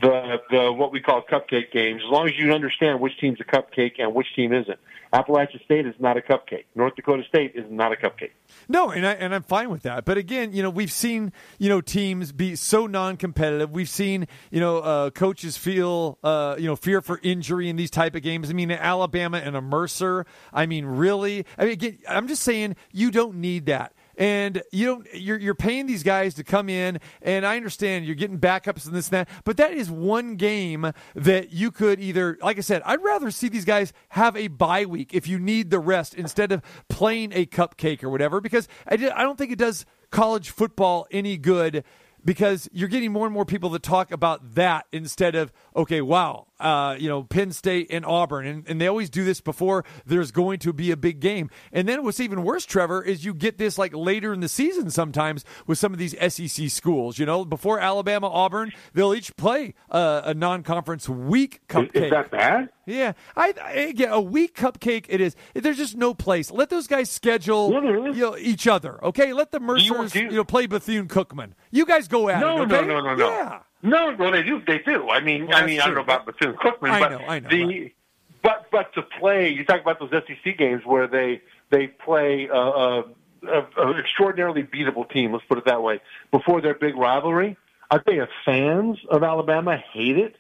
the 0.02 0.38
the 0.50 0.72
what 0.72 0.91
we 0.91 1.02
call 1.02 1.24
cupcake 1.24 1.72
games, 1.72 2.02
as 2.06 2.12
long 2.12 2.28
as 2.28 2.38
you 2.38 2.54
understand 2.54 3.00
which 3.00 3.18
team's 3.20 3.39
a 3.39 3.43
cupcake 3.43 3.93
and 4.00 4.14
which 4.14 4.28
team 4.36 4.54
isn't. 4.54 4.80
Appalachian 5.14 5.62
State 5.64 5.88
is 5.88 5.95
not 6.00 6.18
a 6.18 6.22
cupcake. 6.22 6.66
North 6.76 6.95
Dakota 6.95 7.24
State 7.28 7.54
is 7.56 7.66
not 7.70 7.93
a 7.93 7.95
cupcake. 7.95 8.32
No, 8.68 8.91
and 8.91 9.08
I 9.08 9.14
and 9.14 9.34
I'm 9.34 9.43
fine 9.43 9.70
with 9.70 9.84
that. 9.84 10.06
But 10.06 10.18
again, 10.18 10.54
you 10.54 10.62
know, 10.62 10.70
we've 10.70 10.91
seen 10.91 11.32
you 11.58 11.70
know 11.70 11.82
teams 11.82 12.32
be 12.32 12.56
so 12.56 12.86
non-competitive. 12.86 13.72
We've 13.72 13.89
seen 13.89 14.28
you 14.52 14.60
know 14.60 14.80
uh, 14.80 15.10
coaches 15.12 15.58
feel 15.58 16.20
uh, 16.24 16.56
you 16.60 16.68
know 16.68 16.76
fear 16.76 17.02
for 17.02 17.20
injury 17.24 17.70
in 17.70 17.76
these 17.76 17.91
type 17.91 18.16
of 18.16 18.22
games. 18.22 18.50
I 18.50 18.54
mean, 18.54 18.72
Alabama 18.72 19.38
and 19.38 19.56
a 19.56 19.62
Mercer. 19.62 20.26
I 20.54 20.66
mean, 20.66 20.86
really. 20.86 21.45
I 21.58 21.64
mean, 21.64 21.74
again, 21.74 22.00
I'm 22.08 22.28
just 22.28 22.43
saying 22.43 22.76
you 22.91 23.10
don't 23.10 23.36
need 23.36 23.66
that 23.68 23.93
and 24.18 24.61
you 24.72 24.86
don't 24.86 25.07
you're 25.13 25.39
you're 25.39 25.55
paying 25.55 25.86
these 25.86 26.03
guys 26.03 26.34
to 26.36 26.43
come 26.43 26.70
in 26.70 26.99
and 27.22 27.45
I 27.45 27.55
understand 27.55 28.05
you're 28.05 28.15
getting 28.15 28.39
backups 28.39 28.86
and 28.86 28.95
this 28.95 29.09
and 29.09 29.20
that 29.20 29.30
but 29.43 29.57
that 29.57 29.74
is 29.74 29.89
one 29.89 30.36
game 30.36 30.91
that 31.15 31.51
you 31.51 31.72
could 31.72 31.99
either 31.99 32.38
like 32.41 32.57
I 32.57 32.61
said 32.61 32.82
I'd 32.86 33.03
rather 33.03 33.32
see 33.32 33.47
these 33.47 33.65
guys 33.65 33.93
have 34.09 34.36
a 34.36 34.47
bye 34.47 34.86
week 34.86 35.13
if 35.13 35.28
you 35.28 35.39
need 35.39 35.70
the 35.70 35.80
rest 35.80 36.13
instead 36.13 36.51
of 36.51 36.61
playing 36.89 37.32
a 37.34 37.45
cupcake 37.45 38.03
or 38.03 38.09
whatever 38.09 38.41
because 38.41 38.68
I, 38.88 38.95
I 38.95 39.24
don't 39.24 39.38
think 39.38 39.51
it 39.51 39.59
does 39.59 39.86
college 40.11 40.49
football 40.49 41.07
any 41.11 41.38
good 41.38 41.84
because 42.28 42.67
you're 42.73 42.89
getting 42.89 43.13
more 43.13 43.25
and 43.25 43.34
more 43.34 43.45
people 43.45 43.69
that 43.69 43.82
talk 43.82 44.11
about 44.11 44.55
that 44.55 44.86
instead 44.91 45.34
of 45.34 45.49
okay 45.78 46.01
wow 46.01 46.45
uh, 46.59 46.93
you 46.99 47.07
know 47.07 47.23
penn 47.23 47.51
state 47.51 47.88
and 47.89 48.05
auburn. 48.05 48.45
And, 48.45 48.67
and 48.67 48.82
they 48.82 48.88
always 48.88 49.09
do 49.09 49.23
this 49.23 49.39
before 49.39 49.86
there's 50.05 50.32
going 50.32 50.59
to 50.59 50.73
be 50.73 50.91
a 50.91 50.97
big 50.97 51.21
game. 51.21 51.49
And 51.71 51.88
then 51.88 52.03
what's 52.03 52.19
even 52.19 52.43
worse 52.43 52.65
trevor 52.65 53.01
is 53.01 53.23
you 53.23 53.34
get 53.34 53.57
this 53.57 53.78
like 53.78 53.95
later 53.95 54.34
in 54.34 54.41
the 54.41 54.49
season 54.49 54.91
sometimes 54.91 55.45
with 55.65 55.78
some 55.78 55.93
of 55.93 55.99
these 55.99 56.15
sec 56.19 56.69
schools 56.69 57.17
you 57.17 57.25
know? 57.25 57.45
Before 57.45 57.80
alabama 57.80 58.28
auburn 58.28 58.73
they'll 58.93 59.13
each 59.13 59.36
play 59.38 59.73
uh, 59.89 60.21
a 60.25 60.34
non-conference 60.34 61.07
week 61.07 61.61
cupcake 61.69 61.95
Is, 61.95 62.03
is 62.03 62.09
that 62.11 62.30
bad? 62.30 62.69
Yeah, 62.88 63.13
I, 63.35 63.53
I 63.61 63.93
yeah, 63.95 64.13
a 64.13 64.21
weak 64.21 64.55
cupcake. 64.55 65.05
It 65.09 65.19
is. 65.19 65.35
There's 65.53 65.75
just 65.75 65.97
no 65.97 66.13
place. 66.13 66.49
Let 66.49 66.69
those 66.69 66.88
guys 66.88 67.11
schedule 67.11 67.73
you 67.73 68.13
know, 68.13 68.38
each 68.38 68.65
other. 68.65 69.03
Okay, 69.03 69.33
let 69.33 69.51
the 69.51 69.59
Mercers 69.59 70.15
you, 70.15 70.31
know 70.31 70.45
play 70.45 70.67
Bethune 70.67 71.09
Cookman. 71.09 71.51
You 71.69 71.85
guys 71.85 72.07
go 72.07 72.29
at 72.29 72.39
no, 72.39 72.61
it. 72.61 72.71
Okay? 72.71 72.88
No, 72.88 73.01
no, 73.01 73.01
no, 73.01 73.15
no, 73.15 73.29
Yeah. 73.29 73.59
No, 73.83 74.15
well 74.17 74.31
they 74.31 74.41
do. 74.41 74.61
They 74.65 74.79
do. 74.79 75.09
I 75.09 75.19
mean, 75.19 75.47
Well, 75.47 75.57
I 75.57 75.65
mean, 75.65 75.81
I 75.81 75.85
don't 75.85 75.95
know 75.95 76.01
about 76.01 76.25
Bethune 76.25 76.55
Cookman, 76.55 76.89
I 76.89 76.99
but 76.99 77.11
know, 77.11 77.27
I 77.27 77.39
know, 77.39 77.49
the 77.49 77.65
right. 77.65 77.95
but 78.41 78.67
but 78.71 78.93
to 78.93 79.01
play, 79.01 79.49
you 79.49 79.65
talk 79.65 79.81
about 79.81 79.99
those 79.99 80.09
SEC 80.11 80.57
games 80.57 80.83
where 80.85 81.07
they 81.07 81.41
they 81.69 81.88
play 81.88 82.47
a, 82.47 82.55
a, 82.55 82.99
a, 83.47 83.67
a 83.77 83.99
extraordinarily 83.99 84.63
beatable 84.63 85.09
team. 85.09 85.33
Let's 85.33 85.45
put 85.45 85.57
it 85.57 85.65
that 85.65 85.83
way. 85.83 85.99
Before 86.31 86.61
their 86.61 86.73
big 86.73 86.95
rivalry, 86.95 87.57
I 87.91 87.97
tell 87.97 88.13
you, 88.13 88.27
fans 88.45 88.97
of 89.09 89.23
Alabama 89.23 89.77
hate 89.93 90.17
it 90.17 90.38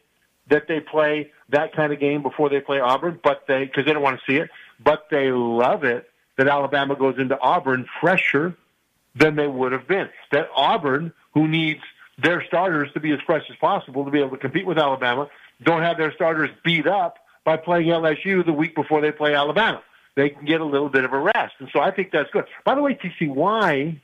that 0.49 0.67
they 0.67 0.79
play 0.79 1.31
that 1.49 1.75
kind 1.75 1.93
of 1.93 1.99
game 1.99 2.21
before 2.21 2.49
they 2.49 2.59
play 2.59 2.79
Auburn, 2.79 3.19
but 3.23 3.43
they 3.47 3.65
because 3.65 3.85
they 3.85 3.93
don't 3.93 4.03
want 4.03 4.19
to 4.19 4.31
see 4.31 4.37
it, 4.37 4.49
but 4.83 5.07
they 5.09 5.31
love 5.31 5.83
it 5.83 6.09
that 6.37 6.47
Alabama 6.47 6.95
goes 6.95 7.15
into 7.17 7.39
Auburn 7.39 7.87
fresher 7.99 8.55
than 9.15 9.35
they 9.35 9.47
would 9.47 9.71
have 9.71 9.87
been. 9.87 10.09
That 10.31 10.49
Auburn, 10.55 11.11
who 11.33 11.47
needs 11.47 11.81
their 12.17 12.43
starters 12.45 12.91
to 12.93 12.99
be 12.99 13.11
as 13.11 13.19
fresh 13.25 13.43
as 13.49 13.55
possible 13.57 14.05
to 14.05 14.11
be 14.11 14.19
able 14.19 14.31
to 14.31 14.37
compete 14.37 14.65
with 14.65 14.77
Alabama, 14.77 15.29
don't 15.63 15.81
have 15.81 15.97
their 15.97 16.13
starters 16.13 16.49
beat 16.63 16.87
up 16.87 17.17
by 17.43 17.57
playing 17.57 17.87
LSU 17.87 18.45
the 18.45 18.53
week 18.53 18.75
before 18.75 19.01
they 19.01 19.11
play 19.11 19.33
Alabama. 19.33 19.81
They 20.15 20.29
can 20.29 20.45
get 20.45 20.61
a 20.61 20.65
little 20.65 20.89
bit 20.89 21.03
of 21.03 21.13
a 21.13 21.19
rest. 21.19 21.53
And 21.59 21.69
so 21.71 21.79
I 21.79 21.91
think 21.91 22.11
that's 22.11 22.29
good. 22.31 22.45
By 22.65 22.75
the 22.75 22.81
way, 22.81 22.95
TC, 22.95 23.29
why 23.29 24.01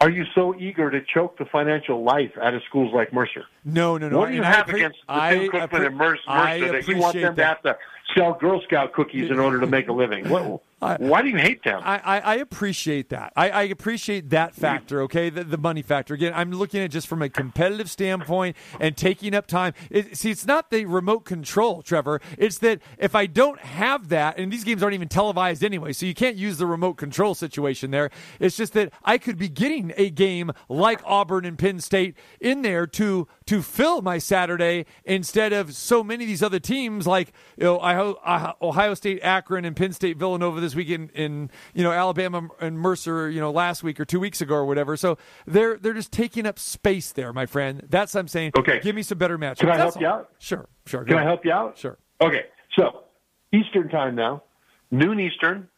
are 0.00 0.10
you 0.10 0.24
so 0.34 0.54
eager 0.58 0.90
to 0.90 1.00
choke 1.02 1.36
the 1.38 1.44
financial 1.44 2.02
life 2.02 2.32
out 2.40 2.54
of 2.54 2.62
schools 2.68 2.92
like 2.94 3.12
Mercer? 3.12 3.44
No, 3.64 3.98
no, 3.98 4.08
no. 4.08 4.18
What 4.18 4.28
do 4.28 4.34
you 4.34 4.42
And 4.42 4.54
have 4.54 4.68
against 4.68 4.98
the 5.06 5.12
I 5.12 5.34
Tim 5.34 5.50
Cookman 5.50 5.68
appre- 5.68 5.86
and 5.86 5.96
Mercer, 5.96 6.22
Mercer 6.28 6.72
that 6.72 6.88
you 6.88 6.96
want 6.96 7.20
them 7.20 7.36
to 7.36 7.44
have 7.44 7.62
to 7.62 7.76
sell 8.16 8.34
Girl 8.34 8.60
Scout 8.62 8.92
cookies 8.94 9.30
in 9.30 9.38
order 9.38 9.60
to 9.60 9.66
make 9.66 9.88
a 9.88 9.92
living? 9.92 10.28
What, 10.28 10.62
I- 10.82 10.96
why 10.96 11.22
do 11.22 11.28
you 11.28 11.36
hate 11.36 11.62
them? 11.62 11.80
I, 11.84 11.98
I, 11.98 12.20
I 12.20 12.34
appreciate 12.36 13.10
that. 13.10 13.32
I, 13.36 13.50
I 13.50 13.62
appreciate 13.64 14.30
that 14.30 14.54
factor, 14.54 15.02
okay? 15.02 15.28
The, 15.30 15.44
the 15.44 15.58
money 15.58 15.82
factor. 15.82 16.14
Again, 16.14 16.32
I'm 16.34 16.50
looking 16.52 16.80
at 16.80 16.90
just 16.90 17.06
from 17.06 17.22
a 17.22 17.28
competitive 17.28 17.90
standpoint 17.90 18.56
and 18.78 18.96
taking 18.96 19.34
up 19.34 19.46
time. 19.46 19.74
It, 19.90 20.16
see, 20.16 20.30
it's 20.30 20.46
not 20.46 20.70
the 20.70 20.86
remote 20.86 21.20
control, 21.20 21.82
Trevor. 21.82 22.20
It's 22.38 22.58
that 22.58 22.80
if 22.98 23.14
I 23.14 23.26
don't 23.26 23.60
have 23.60 24.08
that, 24.08 24.38
and 24.38 24.52
these 24.52 24.64
games 24.64 24.82
aren't 24.82 24.94
even 24.94 25.08
televised 25.08 25.62
anyway, 25.62 25.92
so 25.92 26.06
you 26.06 26.14
can't 26.14 26.36
use 26.36 26.56
the 26.56 26.66
remote 26.66 26.94
control 26.94 27.34
situation 27.34 27.90
there. 27.90 28.10
It's 28.38 28.56
just 28.56 28.72
that 28.72 28.92
I 29.04 29.18
could 29.18 29.36
be 29.36 29.48
getting 29.48 29.92
a 29.96 30.10
game 30.10 30.50
like 30.68 31.00
Auburn 31.04 31.44
and 31.44 31.58
Penn 31.58 31.80
State 31.80 32.16
in 32.40 32.62
there 32.62 32.86
to 32.86 33.28
to 33.46 33.62
fill 33.62 34.00
my 34.00 34.18
Saturday 34.18 34.86
instead 35.04 35.52
of 35.52 35.74
so 35.74 36.04
many 36.04 36.24
of 36.24 36.28
these 36.28 36.42
other 36.42 36.60
teams 36.60 37.06
like 37.06 37.32
you 37.56 37.64
know 37.64 37.76
Ohio, 37.76 38.54
Ohio 38.62 38.94
State, 38.94 39.20
Akron, 39.22 39.64
and 39.64 39.76
Penn 39.76 39.92
State, 39.92 40.16
Villanova 40.16 40.60
this 40.60 40.69
weekend, 40.74 41.10
in 41.10 41.32
in 41.32 41.50
you 41.74 41.82
know 41.82 41.92
Alabama 41.92 42.48
and 42.60 42.78
Mercer, 42.78 43.30
you 43.30 43.40
know 43.40 43.50
last 43.50 43.82
week 43.82 44.00
or 44.00 44.04
two 44.04 44.20
weeks 44.20 44.40
ago 44.40 44.54
or 44.54 44.66
whatever. 44.66 44.96
So 44.96 45.18
they're 45.46 45.76
they're 45.76 45.94
just 45.94 46.12
taking 46.12 46.46
up 46.46 46.58
space 46.58 47.12
there, 47.12 47.32
my 47.32 47.46
friend. 47.46 47.86
That's 47.88 48.14
what 48.14 48.20
I'm 48.20 48.28
saying. 48.28 48.52
Okay. 48.56 48.80
give 48.80 48.94
me 48.94 49.02
some 49.02 49.18
better 49.18 49.38
matchups. 49.38 49.58
Can 49.58 49.70
I 49.70 49.76
That's 49.76 49.94
help 49.94 50.00
you 50.02 50.06
out? 50.06 50.30
Sure, 50.38 50.68
sure. 50.86 51.04
Can 51.04 51.16
I 51.18 51.22
help 51.22 51.44
you 51.44 51.52
out? 51.52 51.78
Sure. 51.78 51.98
Okay, 52.20 52.46
so 52.76 53.04
Eastern 53.52 53.88
time 53.88 54.14
now, 54.14 54.42
noon 54.90 55.20
Eastern. 55.20 55.68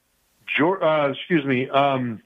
Uh, 0.60 1.12
excuse 1.12 1.44
me. 1.44 1.68
Um, 1.70 2.20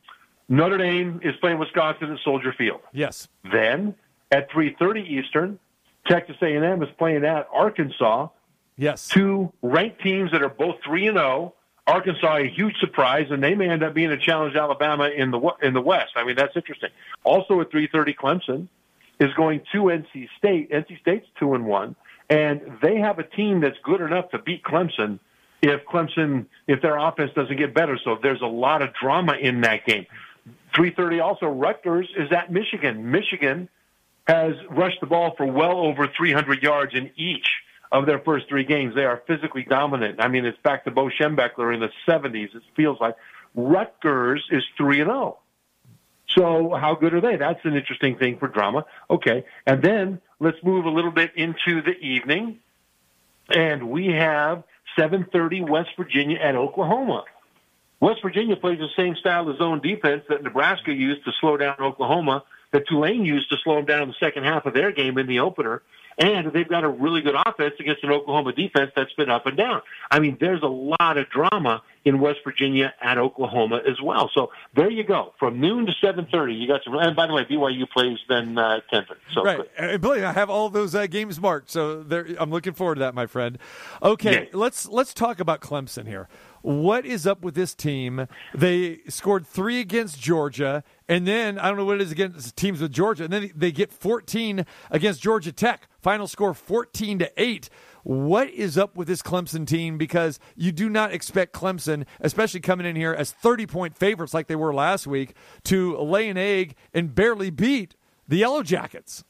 Notre 0.48 0.78
Dame 0.78 1.20
is 1.22 1.34
playing 1.40 1.58
Wisconsin 1.58 2.12
at 2.12 2.18
Soldier 2.24 2.52
Field. 2.56 2.80
Yes. 2.92 3.28
Then 3.50 3.94
at 4.30 4.50
3:30 4.50 5.08
Eastern, 5.08 5.58
Texas 6.06 6.36
A&M 6.40 6.82
is 6.82 6.88
playing 6.98 7.24
at 7.24 7.48
Arkansas. 7.52 8.28
Yes. 8.76 9.08
Two 9.08 9.52
ranked 9.62 10.02
teams 10.02 10.30
that 10.32 10.42
are 10.42 10.48
both 10.48 10.76
three 10.84 11.06
and 11.06 11.16
zero. 11.16 11.54
Arkansas 11.86 12.38
a 12.38 12.48
huge 12.48 12.76
surprise, 12.78 13.28
and 13.30 13.42
they 13.42 13.54
may 13.54 13.68
end 13.68 13.84
up 13.84 13.94
being 13.94 14.10
a 14.10 14.18
challenge 14.18 14.54
to 14.54 14.60
Alabama 14.60 15.08
in 15.08 15.30
the 15.30 15.40
in 15.62 15.72
the 15.72 15.80
West. 15.80 16.12
I 16.16 16.24
mean, 16.24 16.36
that's 16.36 16.56
interesting. 16.56 16.90
Also 17.22 17.60
at 17.60 17.70
3:30, 17.70 18.16
Clemson 18.16 18.68
is 19.20 19.32
going 19.34 19.62
to 19.72 19.84
NC 19.84 20.28
State. 20.36 20.70
NC 20.70 21.00
State's 21.00 21.26
two 21.38 21.54
and 21.54 21.66
one, 21.66 21.94
and 22.28 22.60
they 22.82 22.98
have 22.98 23.18
a 23.18 23.22
team 23.22 23.60
that's 23.60 23.78
good 23.84 24.00
enough 24.00 24.30
to 24.30 24.38
beat 24.38 24.64
Clemson 24.64 25.20
if 25.62 25.84
Clemson 25.86 26.46
if 26.66 26.82
their 26.82 26.98
offense 26.98 27.30
doesn't 27.34 27.56
get 27.56 27.72
better. 27.72 27.98
So 28.02 28.18
there's 28.20 28.42
a 28.42 28.46
lot 28.46 28.82
of 28.82 28.92
drama 28.94 29.34
in 29.34 29.60
that 29.60 29.86
game. 29.86 30.06
3:30 30.74 31.20
also 31.20 31.46
Rutgers 31.46 32.08
is 32.16 32.32
at 32.32 32.50
Michigan. 32.50 33.12
Michigan 33.12 33.68
has 34.26 34.54
rushed 34.70 35.00
the 35.00 35.06
ball 35.06 35.34
for 35.36 35.46
well 35.46 35.78
over 35.78 36.08
300 36.08 36.62
yards 36.64 36.94
in 36.94 37.12
each 37.16 37.48
of 37.92 38.06
their 38.06 38.18
first 38.20 38.48
three 38.48 38.64
games. 38.64 38.94
They 38.94 39.04
are 39.04 39.22
physically 39.26 39.64
dominant. 39.68 40.20
I 40.20 40.28
mean, 40.28 40.44
it's 40.44 40.58
back 40.62 40.84
to 40.84 40.90
Bo 40.90 41.08
Schembechler 41.08 41.74
in 41.74 41.80
the 41.80 41.90
70s. 42.08 42.54
It 42.54 42.62
feels 42.74 42.98
like 43.00 43.16
Rutgers 43.54 44.44
is 44.50 44.62
three 44.76 45.00
and 45.00 45.08
zero. 45.08 45.38
So 46.36 46.74
how 46.74 46.94
good 46.94 47.14
are 47.14 47.20
they? 47.20 47.36
That's 47.36 47.60
an 47.64 47.74
interesting 47.74 48.16
thing 48.18 48.38
for 48.38 48.48
drama. 48.48 48.84
Okay, 49.08 49.44
and 49.66 49.82
then 49.82 50.20
let's 50.38 50.58
move 50.62 50.84
a 50.84 50.90
little 50.90 51.10
bit 51.10 51.32
into 51.36 51.82
the 51.82 51.96
evening, 52.00 52.58
and 53.48 53.88
we 53.88 54.08
have 54.08 54.64
7:30 54.98 55.62
West 55.62 55.90
Virginia 55.96 56.38
at 56.38 56.56
Oklahoma. 56.56 57.24
West 58.00 58.20
Virginia 58.22 58.56
plays 58.56 58.78
the 58.78 58.88
same 58.96 59.16
style 59.16 59.48
of 59.48 59.56
zone 59.56 59.80
defense 59.80 60.24
that 60.28 60.42
Nebraska 60.42 60.92
used 60.92 61.24
to 61.24 61.32
slow 61.40 61.56
down 61.56 61.76
Oklahoma, 61.80 62.44
that 62.72 62.86
Tulane 62.86 63.24
used 63.24 63.48
to 63.50 63.56
slow 63.64 63.76
them 63.76 63.86
down 63.86 64.02
in 64.02 64.08
the 64.08 64.14
second 64.20 64.44
half 64.44 64.66
of 64.66 64.74
their 64.74 64.92
game 64.92 65.16
in 65.16 65.26
the 65.26 65.40
opener. 65.40 65.82
And 66.18 66.50
they've 66.52 66.68
got 66.68 66.82
a 66.82 66.88
really 66.88 67.20
good 67.20 67.34
offense 67.34 67.74
against 67.78 68.02
an 68.02 68.10
Oklahoma 68.10 68.52
defense 68.52 68.90
that's 68.96 69.12
been 69.14 69.28
up 69.28 69.44
and 69.46 69.56
down. 69.56 69.82
I 70.10 70.18
mean, 70.18 70.38
there's 70.40 70.62
a 70.62 70.66
lot 70.66 71.18
of 71.18 71.28
drama 71.28 71.82
in 72.06 72.20
West 72.20 72.38
Virginia 72.44 72.94
at 73.02 73.18
Oklahoma 73.18 73.82
as 73.86 74.00
well. 74.00 74.30
So 74.32 74.50
there 74.74 74.88
you 74.90 75.02
go. 75.04 75.34
From 75.38 75.60
noon 75.60 75.86
to 75.86 75.92
7.30, 76.02 76.58
you 76.58 76.68
got 76.68 76.82
some. 76.84 76.94
And 76.94 77.14
by 77.16 77.26
the 77.26 77.34
way, 77.34 77.44
BYU 77.44 77.88
plays 77.90 78.18
then 78.28 78.56
uh, 78.56 78.80
10. 78.90 79.06
So 79.34 79.42
right. 79.42 79.56
good. 79.58 79.68
And 79.76 80.00
believe 80.00 80.20
me, 80.20 80.26
I 80.26 80.32
have 80.32 80.48
all 80.48 80.70
those 80.70 80.94
uh, 80.94 81.06
games 81.06 81.38
marked, 81.40 81.70
so 81.70 82.02
there, 82.02 82.26
I'm 82.38 82.50
looking 82.50 82.72
forward 82.72 82.94
to 82.94 83.00
that, 83.00 83.14
my 83.14 83.26
friend. 83.26 83.58
Okay, 84.02 84.44
Yeah. 84.44 84.48
let's 84.52 84.88
let's 84.88 85.12
talk 85.12 85.40
about 85.40 85.60
Clemson 85.60 86.06
here. 86.06 86.28
What 86.66 87.06
is 87.06 87.28
up 87.28 87.42
with 87.42 87.54
this 87.54 87.76
team? 87.76 88.26
They 88.52 88.98
scored 89.08 89.46
three 89.46 89.78
against 89.78 90.20
Georgia, 90.20 90.82
and 91.08 91.24
then 91.24 91.60
I 91.60 91.68
don't 91.68 91.76
know 91.76 91.84
what 91.84 92.00
it 92.00 92.02
is 92.02 92.10
against 92.10 92.56
teams 92.56 92.80
with 92.80 92.90
Georgia, 92.90 93.22
and 93.22 93.32
then 93.32 93.52
they 93.54 93.70
get 93.70 93.92
14 93.92 94.66
against 94.90 95.22
Georgia 95.22 95.52
Tech. 95.52 95.88
Final 96.00 96.26
score 96.26 96.54
14 96.54 97.20
to 97.20 97.30
eight. 97.36 97.70
What 98.02 98.50
is 98.50 98.76
up 98.76 98.96
with 98.96 99.06
this 99.06 99.22
Clemson 99.22 99.64
team? 99.64 99.96
Because 99.96 100.40
you 100.56 100.72
do 100.72 100.88
not 100.88 101.12
expect 101.12 101.52
Clemson, 101.52 102.04
especially 102.20 102.58
coming 102.58 102.84
in 102.84 102.96
here 102.96 103.14
as 103.14 103.30
30 103.30 103.68
point 103.68 103.96
favorites 103.96 104.34
like 104.34 104.48
they 104.48 104.56
were 104.56 104.74
last 104.74 105.06
week, 105.06 105.36
to 105.66 105.96
lay 105.98 106.28
an 106.28 106.36
egg 106.36 106.74
and 106.92 107.14
barely 107.14 107.50
beat 107.50 107.94
the 108.26 108.38
Yellow 108.38 108.64
Jackets. 108.64 109.22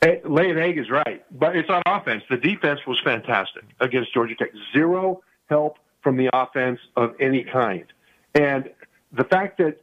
Eh, 0.00 0.20
Lay 0.24 0.48
an 0.48 0.58
egg 0.58 0.78
is 0.78 0.88
right, 0.88 1.22
but 1.38 1.54
it's 1.54 1.68
on 1.68 1.82
offense. 1.84 2.22
The 2.30 2.38
defense 2.38 2.80
was 2.86 2.98
fantastic 3.04 3.64
against 3.78 4.14
Georgia 4.14 4.36
Tech. 4.36 4.52
Zero 4.72 5.20
help 5.50 5.76
from 6.08 6.16
the 6.16 6.30
offense 6.32 6.80
of 6.96 7.14
any 7.20 7.44
kind. 7.44 7.84
And 8.34 8.70
the 9.12 9.24
fact 9.24 9.58
that 9.58 9.76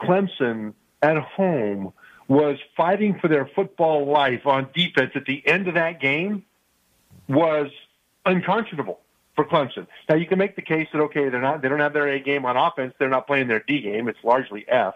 Clemson 0.00 0.72
at 1.02 1.18
home 1.18 1.92
was 2.28 2.56
fighting 2.74 3.18
for 3.20 3.28
their 3.28 3.44
football 3.54 4.10
life 4.10 4.46
on 4.46 4.70
defense 4.74 5.10
at 5.14 5.26
the 5.26 5.46
end 5.46 5.68
of 5.68 5.74
that 5.74 6.00
game 6.00 6.46
was 7.28 7.70
unconscionable 8.24 9.00
for 9.34 9.44
Clemson. 9.44 9.86
Now 10.08 10.14
you 10.14 10.24
can 10.24 10.38
make 10.38 10.56
the 10.56 10.62
case 10.62 10.88
that 10.94 11.00
okay, 11.02 11.28
they're 11.28 11.42
not 11.42 11.60
they 11.60 11.68
don't 11.68 11.80
have 11.80 11.92
their 11.92 12.08
A 12.08 12.20
game 12.20 12.46
on 12.46 12.56
offense, 12.56 12.94
they're 12.98 13.10
not 13.10 13.26
playing 13.26 13.48
their 13.48 13.60
D 13.60 13.82
game. 13.82 14.08
It's 14.08 14.24
largely 14.24 14.64
F. 14.68 14.94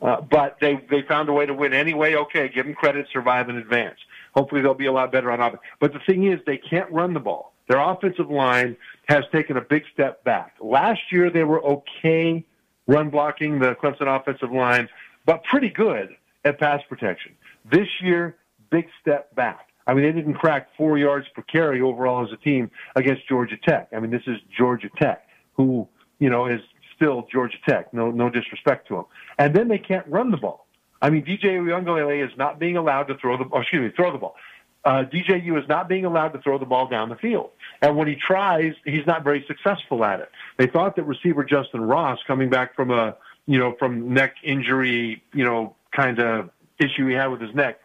Uh, 0.00 0.20
but 0.20 0.58
they 0.60 0.80
they 0.88 1.02
found 1.02 1.30
a 1.30 1.32
way 1.32 1.46
to 1.46 1.54
win 1.54 1.72
anyway. 1.72 2.14
Okay, 2.14 2.48
give 2.48 2.64
them 2.64 2.76
credit, 2.76 3.08
survive 3.12 3.48
in 3.48 3.56
advance. 3.56 3.98
Hopefully 4.36 4.62
they'll 4.62 4.74
be 4.74 4.86
a 4.86 4.92
lot 4.92 5.10
better 5.10 5.32
on 5.32 5.40
offense. 5.40 5.62
But 5.80 5.92
the 5.92 5.98
thing 6.06 6.30
is, 6.30 6.38
they 6.46 6.58
can't 6.58 6.90
run 6.92 7.12
the 7.12 7.18
ball. 7.18 7.51
Their 7.68 7.80
offensive 7.80 8.30
line 8.30 8.76
has 9.08 9.24
taken 9.32 9.56
a 9.56 9.60
big 9.60 9.84
step 9.92 10.24
back. 10.24 10.56
Last 10.60 11.00
year 11.10 11.30
they 11.30 11.44
were 11.44 11.62
okay 11.64 12.44
run 12.86 13.10
blocking 13.10 13.58
the 13.58 13.74
Clemson 13.74 14.08
offensive 14.08 14.52
line, 14.52 14.88
but 15.24 15.44
pretty 15.44 15.68
good 15.68 16.10
at 16.44 16.58
pass 16.58 16.80
protection. 16.88 17.32
This 17.70 17.88
year, 18.00 18.36
big 18.70 18.86
step 19.00 19.34
back. 19.34 19.68
I 19.86 19.94
mean, 19.94 20.04
they 20.04 20.12
didn't 20.12 20.34
crack 20.34 20.68
four 20.76 20.98
yards 20.98 21.26
per 21.34 21.42
carry 21.42 21.80
overall 21.80 22.24
as 22.24 22.32
a 22.32 22.36
team 22.36 22.70
against 22.96 23.28
Georgia 23.28 23.56
Tech. 23.56 23.88
I 23.94 24.00
mean, 24.00 24.10
this 24.10 24.22
is 24.26 24.36
Georgia 24.56 24.88
Tech, 25.00 25.26
who 25.54 25.88
you 26.18 26.30
know 26.30 26.46
is 26.46 26.60
still 26.94 27.26
Georgia 27.32 27.58
Tech. 27.68 27.92
No, 27.92 28.10
no 28.10 28.30
disrespect 28.30 28.88
to 28.88 28.94
them. 28.94 29.04
And 29.38 29.54
then 29.54 29.68
they 29.68 29.78
can't 29.78 30.06
run 30.06 30.30
the 30.30 30.36
ball. 30.36 30.66
I 31.00 31.10
mean, 31.10 31.24
DJ 31.24 31.58
Uiagalelei 31.58 32.24
is 32.24 32.30
not 32.38 32.60
being 32.60 32.76
allowed 32.76 33.04
to 33.04 33.16
throw 33.16 33.36
the. 33.36 33.44
Oh, 33.52 33.60
excuse 33.60 33.82
me, 33.82 33.92
throw 33.94 34.12
the 34.12 34.18
ball. 34.18 34.36
Uh, 34.84 35.04
DJU 35.04 35.60
is 35.62 35.68
not 35.68 35.88
being 35.88 36.04
allowed 36.04 36.28
to 36.30 36.40
throw 36.40 36.58
the 36.58 36.66
ball 36.66 36.88
down 36.88 37.08
the 37.08 37.16
field. 37.16 37.50
And 37.80 37.96
when 37.96 38.08
he 38.08 38.16
tries, 38.16 38.74
he's 38.84 39.06
not 39.06 39.22
very 39.22 39.44
successful 39.46 40.04
at 40.04 40.20
it. 40.20 40.30
They 40.58 40.66
thought 40.66 40.96
that 40.96 41.04
receiver 41.04 41.44
Justin 41.44 41.82
Ross, 41.82 42.18
coming 42.26 42.50
back 42.50 42.74
from 42.74 42.90
a, 42.90 43.16
you 43.46 43.58
know, 43.58 43.76
from 43.78 44.12
neck 44.12 44.34
injury, 44.42 45.22
you 45.32 45.44
know, 45.44 45.76
kind 45.94 46.18
of 46.18 46.50
issue 46.80 47.06
he 47.06 47.14
had 47.14 47.28
with 47.28 47.40
his 47.40 47.54
neck, 47.54 47.78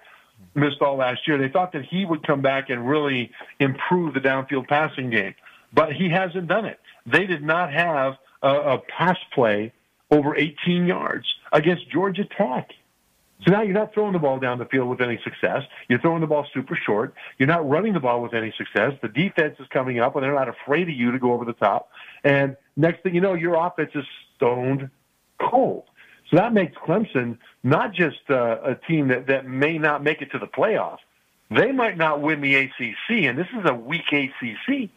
missed 0.55 0.81
all 0.81 0.97
last 0.97 1.27
year. 1.27 1.37
They 1.37 1.49
thought 1.49 1.71
that 1.73 1.85
he 1.85 2.05
would 2.05 2.25
come 2.25 2.41
back 2.41 2.69
and 2.69 2.87
really 2.87 3.31
improve 3.59 4.13
the 4.13 4.19
downfield 4.19 4.67
passing 4.67 5.09
game, 5.09 5.35
but 5.73 5.93
he 5.93 6.09
hasn't 6.09 6.47
done 6.47 6.65
it. 6.65 6.79
They 7.05 7.25
did 7.25 7.43
not 7.43 7.71
have 7.71 8.15
a, 8.41 8.49
a 8.49 8.77
pass 8.79 9.17
play 9.33 9.71
over 10.09 10.35
18 10.35 10.87
yards 10.87 11.25
against 11.51 11.89
Georgia 11.89 12.25
Tech. 12.25 12.71
So 13.45 13.51
now 13.51 13.61
you're 13.61 13.73
not 13.73 13.93
throwing 13.93 14.13
the 14.13 14.19
ball 14.19 14.39
down 14.39 14.57
the 14.57 14.65
field 14.65 14.89
with 14.89 14.99
any 14.99 15.19
success. 15.23 15.63
You're 15.89 15.99
throwing 15.99 16.21
the 16.21 16.27
ball 16.27 16.45
super 16.53 16.75
short. 16.75 17.13
You're 17.37 17.47
not 17.47 17.67
running 17.69 17.93
the 17.93 17.99
ball 17.99 18.21
with 18.21 18.33
any 18.33 18.51
success. 18.57 18.93
The 19.01 19.09
defense 19.09 19.57
is 19.59 19.67
coming 19.69 19.99
up 19.99 20.15
and 20.15 20.23
they're 20.23 20.33
not 20.33 20.49
afraid 20.49 20.89
of 20.89 20.95
you 20.95 21.11
to 21.11 21.19
go 21.19 21.33
over 21.33 21.45
the 21.45 21.53
top. 21.53 21.89
And 22.23 22.57
next 22.75 23.03
thing 23.03 23.13
you 23.13 23.21
know, 23.21 23.35
your 23.35 23.55
offense 23.55 23.91
is 23.93 24.05
stoned 24.35 24.89
cold. 25.39 25.83
So 26.29 26.37
that 26.37 26.51
makes 26.53 26.75
Clemson 26.77 27.37
not 27.63 27.93
just 27.93 28.19
uh, 28.29 28.57
a 28.63 28.75
team 28.75 29.09
that, 29.09 29.27
that 29.27 29.45
may 29.45 29.77
not 29.77 30.03
make 30.03 30.21
it 30.21 30.31
to 30.31 30.39
the 30.39 30.47
playoffs. 30.47 30.99
They 31.49 31.71
might 31.71 31.97
not 31.97 32.21
win 32.21 32.41
the 32.41 32.55
ACC, 32.55 33.23
and 33.23 33.37
this 33.37 33.47
is 33.57 33.63
a 33.63 33.73
weak 33.73 34.11
ACC. 34.11 34.89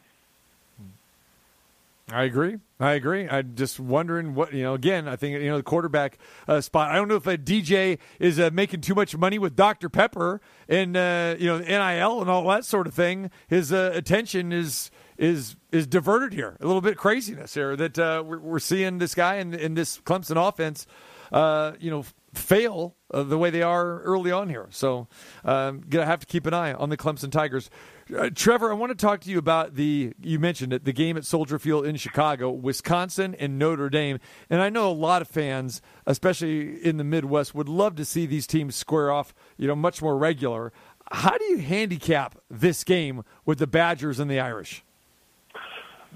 I 2.12 2.24
agree. 2.24 2.56
I 2.78 2.92
agree. 2.92 3.28
I'm 3.28 3.54
just 3.54 3.78
wondering 3.78 4.34
what 4.34 4.52
you 4.52 4.62
know. 4.62 4.74
Again, 4.74 5.06
I 5.06 5.16
think 5.16 5.40
you 5.40 5.50
know 5.50 5.58
the 5.58 5.62
quarterback 5.62 6.18
uh, 6.48 6.60
spot. 6.60 6.90
I 6.90 6.96
don't 6.96 7.08
know 7.08 7.16
if 7.16 7.26
a 7.26 7.36
DJ 7.36 7.98
is 8.18 8.40
uh, 8.40 8.50
making 8.52 8.80
too 8.80 8.94
much 8.94 9.16
money 9.16 9.38
with 9.38 9.54
Dr 9.54 9.88
Pepper 9.88 10.40
and 10.68 10.96
uh, 10.96 11.36
you 11.38 11.46
know 11.46 11.58
NIL 11.58 12.20
and 12.20 12.30
all 12.30 12.48
that 12.48 12.64
sort 12.64 12.86
of 12.86 12.94
thing. 12.94 13.30
His 13.48 13.72
uh, 13.72 13.92
attention 13.94 14.52
is 14.52 14.90
is 15.18 15.56
is 15.70 15.86
diverted 15.86 16.32
here. 16.32 16.56
A 16.60 16.66
little 16.66 16.80
bit 16.80 16.96
craziness 16.96 17.54
here 17.54 17.76
that 17.76 17.98
uh, 17.98 18.22
we're, 18.26 18.40
we're, 18.40 18.58
seeing 18.58 18.98
this 18.98 19.14
guy 19.14 19.36
in, 19.36 19.52
in 19.52 19.74
this 19.74 19.98
Clemson 19.98 20.36
offense. 20.36 20.86
Uh, 21.30 21.72
you 21.78 21.90
know, 21.90 22.04
fail 22.34 22.96
the 23.12 23.38
way 23.38 23.50
they 23.50 23.62
are 23.62 24.00
early 24.00 24.32
on 24.32 24.48
here. 24.48 24.66
So, 24.70 25.06
um, 25.44 25.82
gonna 25.88 26.06
have 26.06 26.20
to 26.20 26.26
keep 26.26 26.46
an 26.46 26.54
eye 26.54 26.72
on 26.72 26.88
the 26.88 26.96
Clemson 26.96 27.30
Tigers. 27.30 27.70
Uh, 28.16 28.30
Trevor, 28.34 28.70
I 28.70 28.74
want 28.74 28.90
to 28.90 28.96
talk 28.96 29.20
to 29.20 29.30
you 29.30 29.38
about 29.38 29.74
the 29.74 30.12
you 30.20 30.38
mentioned 30.38 30.72
it, 30.72 30.84
the 30.84 30.92
game 30.92 31.16
at 31.16 31.24
Soldier 31.24 31.58
Field 31.58 31.86
in 31.86 31.96
Chicago, 31.96 32.50
Wisconsin 32.50 33.34
and 33.38 33.58
Notre 33.58 33.88
Dame. 33.88 34.18
And 34.48 34.60
I 34.60 34.68
know 34.68 34.90
a 34.90 34.92
lot 34.92 35.22
of 35.22 35.28
fans, 35.28 35.80
especially 36.06 36.84
in 36.84 36.96
the 36.96 37.04
Midwest, 37.04 37.54
would 37.54 37.68
love 37.68 37.96
to 37.96 38.04
see 38.04 38.26
these 38.26 38.46
teams 38.46 38.74
square 38.74 39.12
off, 39.12 39.34
you 39.56 39.66
know, 39.66 39.76
much 39.76 40.02
more 40.02 40.16
regular. 40.16 40.72
How 41.12 41.36
do 41.36 41.44
you 41.44 41.58
handicap 41.58 42.36
this 42.50 42.84
game 42.84 43.24
with 43.44 43.58
the 43.58 43.66
Badgers 43.66 44.18
and 44.18 44.30
the 44.30 44.40
Irish? 44.40 44.82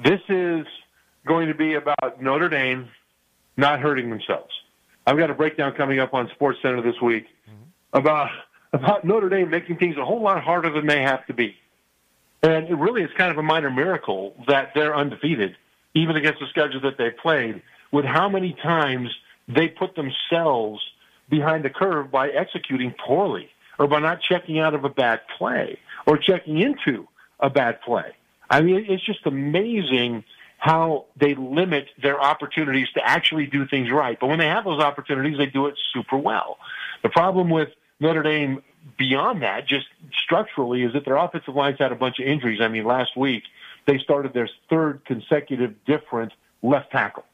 This 0.02 0.20
is 0.28 0.66
going 1.26 1.48
to 1.48 1.54
be 1.54 1.74
about 1.74 2.20
Notre 2.20 2.48
Dame 2.48 2.88
not 3.56 3.80
hurting 3.80 4.10
themselves. 4.10 4.52
I've 5.06 5.18
got 5.18 5.30
a 5.30 5.34
breakdown 5.34 5.74
coming 5.74 6.00
up 6.00 6.14
on 6.14 6.28
Sports 6.34 6.58
Center 6.62 6.80
this 6.82 7.00
week 7.00 7.26
mm-hmm. 7.48 7.62
about 7.92 8.30
about 8.72 9.04
Notre 9.04 9.28
Dame 9.28 9.50
making 9.50 9.76
things 9.76 9.96
a 9.96 10.04
whole 10.04 10.20
lot 10.20 10.42
harder 10.42 10.70
than 10.70 10.86
they 10.86 11.00
have 11.02 11.24
to 11.26 11.32
be. 11.32 11.56
And 12.44 12.68
it 12.68 12.74
really 12.74 13.00
is 13.00 13.10
kind 13.16 13.30
of 13.30 13.38
a 13.38 13.42
minor 13.42 13.70
miracle 13.70 14.34
that 14.48 14.72
they're 14.74 14.94
undefeated, 14.94 15.56
even 15.94 16.14
against 16.16 16.40
the 16.40 16.46
schedule 16.48 16.82
that 16.82 16.98
they 16.98 17.08
played, 17.08 17.62
with 17.90 18.04
how 18.04 18.28
many 18.28 18.52
times 18.62 19.08
they 19.48 19.68
put 19.68 19.96
themselves 19.96 20.82
behind 21.30 21.64
the 21.64 21.70
curve 21.70 22.10
by 22.10 22.28
executing 22.28 22.94
poorly 23.06 23.48
or 23.78 23.86
by 23.86 23.98
not 23.98 24.20
checking 24.20 24.58
out 24.58 24.74
of 24.74 24.84
a 24.84 24.90
bad 24.90 25.22
play 25.38 25.78
or 26.06 26.18
checking 26.18 26.58
into 26.60 27.08
a 27.40 27.48
bad 27.48 27.80
play. 27.80 28.12
I 28.50 28.60
mean, 28.60 28.84
it's 28.90 29.04
just 29.06 29.24
amazing 29.24 30.24
how 30.58 31.06
they 31.16 31.34
limit 31.34 31.88
their 32.02 32.20
opportunities 32.20 32.88
to 32.92 33.00
actually 33.02 33.46
do 33.46 33.66
things 33.66 33.90
right. 33.90 34.20
But 34.20 34.26
when 34.26 34.38
they 34.38 34.48
have 34.48 34.64
those 34.64 34.82
opportunities, 34.82 35.38
they 35.38 35.46
do 35.46 35.66
it 35.66 35.78
super 35.94 36.18
well. 36.18 36.58
The 37.02 37.08
problem 37.08 37.48
with 37.48 37.70
Notre 38.00 38.22
Dame 38.22 38.62
beyond 38.98 39.42
that, 39.42 39.66
just 39.66 39.86
structurally, 40.24 40.82
is 40.82 40.92
that 40.92 41.04
their 41.04 41.16
offensive 41.16 41.54
line's 41.54 41.78
had 41.78 41.92
a 41.92 41.96
bunch 41.96 42.18
of 42.18 42.26
injuries. 42.26 42.60
I 42.60 42.68
mean, 42.68 42.84
last 42.84 43.16
week 43.16 43.44
they 43.86 43.98
started 43.98 44.32
their 44.32 44.48
third 44.70 45.04
consecutive 45.04 45.84
different 45.84 46.32
left 46.62 46.90
tackle. 46.90 47.24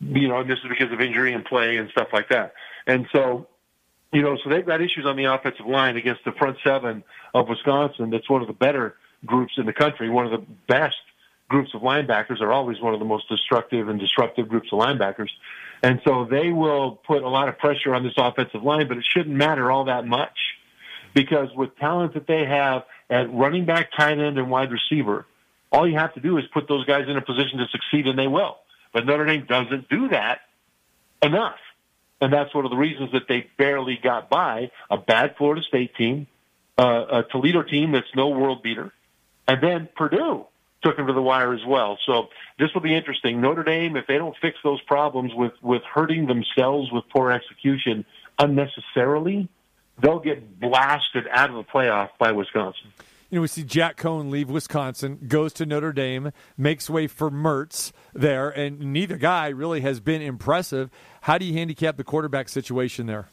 You 0.00 0.28
know, 0.28 0.40
and 0.40 0.50
this 0.50 0.58
is 0.58 0.68
because 0.68 0.92
of 0.92 1.00
injury 1.00 1.32
and 1.32 1.44
play 1.44 1.78
and 1.78 1.88
stuff 1.90 2.08
like 2.12 2.28
that. 2.28 2.52
And 2.86 3.06
so, 3.12 3.46
you 4.12 4.20
know, 4.20 4.36
so 4.42 4.50
they've 4.50 4.66
got 4.66 4.82
issues 4.82 5.06
on 5.06 5.16
the 5.16 5.24
offensive 5.24 5.66
line 5.66 5.96
against 5.96 6.24
the 6.24 6.32
front 6.32 6.58
seven 6.62 7.02
of 7.32 7.48
Wisconsin. 7.48 8.10
That's 8.10 8.28
one 8.28 8.42
of 8.42 8.46
the 8.46 8.54
better 8.54 8.96
groups 9.24 9.54
in 9.56 9.64
the 9.64 9.72
country, 9.72 10.10
one 10.10 10.26
of 10.26 10.32
the 10.32 10.46
best 10.68 10.96
groups 11.48 11.74
of 11.74 11.80
linebackers 11.80 12.40
are 12.40 12.52
always 12.52 12.80
one 12.80 12.92
of 12.92 12.98
the 12.98 13.06
most 13.06 13.28
destructive 13.28 13.88
and 13.88 14.00
disruptive 14.00 14.48
groups 14.48 14.68
of 14.72 14.80
linebackers. 14.80 15.30
And 15.82 16.00
so 16.04 16.24
they 16.24 16.50
will 16.50 16.92
put 17.06 17.22
a 17.22 17.28
lot 17.28 17.48
of 17.48 17.58
pressure 17.58 17.94
on 17.94 18.02
this 18.02 18.14
offensive 18.16 18.62
line, 18.62 18.88
but 18.88 18.96
it 18.96 19.04
shouldn't 19.04 19.36
matter 19.36 19.70
all 19.70 19.84
that 19.84 20.06
much 20.06 20.55
because 21.16 21.48
with 21.56 21.74
talent 21.78 22.12
that 22.12 22.26
they 22.26 22.44
have 22.44 22.82
at 23.08 23.32
running 23.32 23.64
back, 23.64 23.90
tight 23.96 24.18
end, 24.18 24.38
and 24.38 24.50
wide 24.50 24.70
receiver, 24.70 25.24
all 25.72 25.88
you 25.88 25.98
have 25.98 26.12
to 26.12 26.20
do 26.20 26.36
is 26.36 26.44
put 26.52 26.68
those 26.68 26.84
guys 26.84 27.08
in 27.08 27.16
a 27.16 27.22
position 27.22 27.58
to 27.58 27.66
succeed, 27.72 28.06
and 28.06 28.18
they 28.18 28.26
will. 28.26 28.58
But 28.92 29.06
Notre 29.06 29.24
Dame 29.24 29.46
doesn't 29.48 29.88
do 29.88 30.08
that 30.10 30.40
enough. 31.22 31.56
And 32.20 32.30
that's 32.30 32.54
one 32.54 32.66
of 32.66 32.70
the 32.70 32.76
reasons 32.76 33.12
that 33.12 33.28
they 33.28 33.48
barely 33.56 33.98
got 34.00 34.28
by 34.28 34.70
a 34.90 34.98
bad 34.98 35.36
Florida 35.38 35.62
State 35.66 35.94
team, 35.96 36.26
uh, 36.76 37.06
a 37.10 37.22
Toledo 37.30 37.62
team 37.62 37.92
that's 37.92 38.14
no 38.14 38.28
world 38.28 38.62
beater, 38.62 38.92
and 39.48 39.62
then 39.62 39.88
Purdue, 39.96 40.44
took 40.82 40.98
him 40.98 41.06
to 41.06 41.14
the 41.14 41.22
wire 41.22 41.54
as 41.54 41.64
well. 41.66 41.98
So 42.04 42.28
this 42.58 42.68
will 42.74 42.82
be 42.82 42.94
interesting. 42.94 43.40
Notre 43.40 43.64
Dame, 43.64 43.96
if 43.96 44.06
they 44.06 44.18
don't 44.18 44.36
fix 44.40 44.58
those 44.62 44.80
problems 44.82 45.32
with, 45.34 45.52
with 45.62 45.82
hurting 45.82 46.26
themselves 46.26 46.92
with 46.92 47.04
poor 47.08 47.32
execution 47.32 48.04
unnecessarily, 48.38 49.48
they'll 50.00 50.20
get 50.20 50.60
blasted 50.60 51.26
out 51.30 51.50
of 51.50 51.56
the 51.56 51.64
playoff 51.64 52.10
by 52.18 52.32
Wisconsin. 52.32 52.92
You 53.30 53.36
know, 53.36 53.42
we 53.42 53.48
see 53.48 53.64
Jack 53.64 53.96
Coan 53.96 54.30
leave 54.30 54.48
Wisconsin, 54.48 55.18
goes 55.26 55.52
to 55.54 55.66
Notre 55.66 55.92
Dame, 55.92 56.30
makes 56.56 56.88
way 56.88 57.08
for 57.08 57.28
Mertz 57.28 57.90
there, 58.14 58.50
and 58.50 58.78
neither 58.92 59.16
guy 59.16 59.48
really 59.48 59.80
has 59.80 59.98
been 59.98 60.22
impressive. 60.22 60.90
How 61.22 61.36
do 61.36 61.44
you 61.44 61.52
handicap 61.54 61.96
the 61.96 62.04
quarterback 62.04 62.48
situation 62.48 63.06
there? 63.06 63.28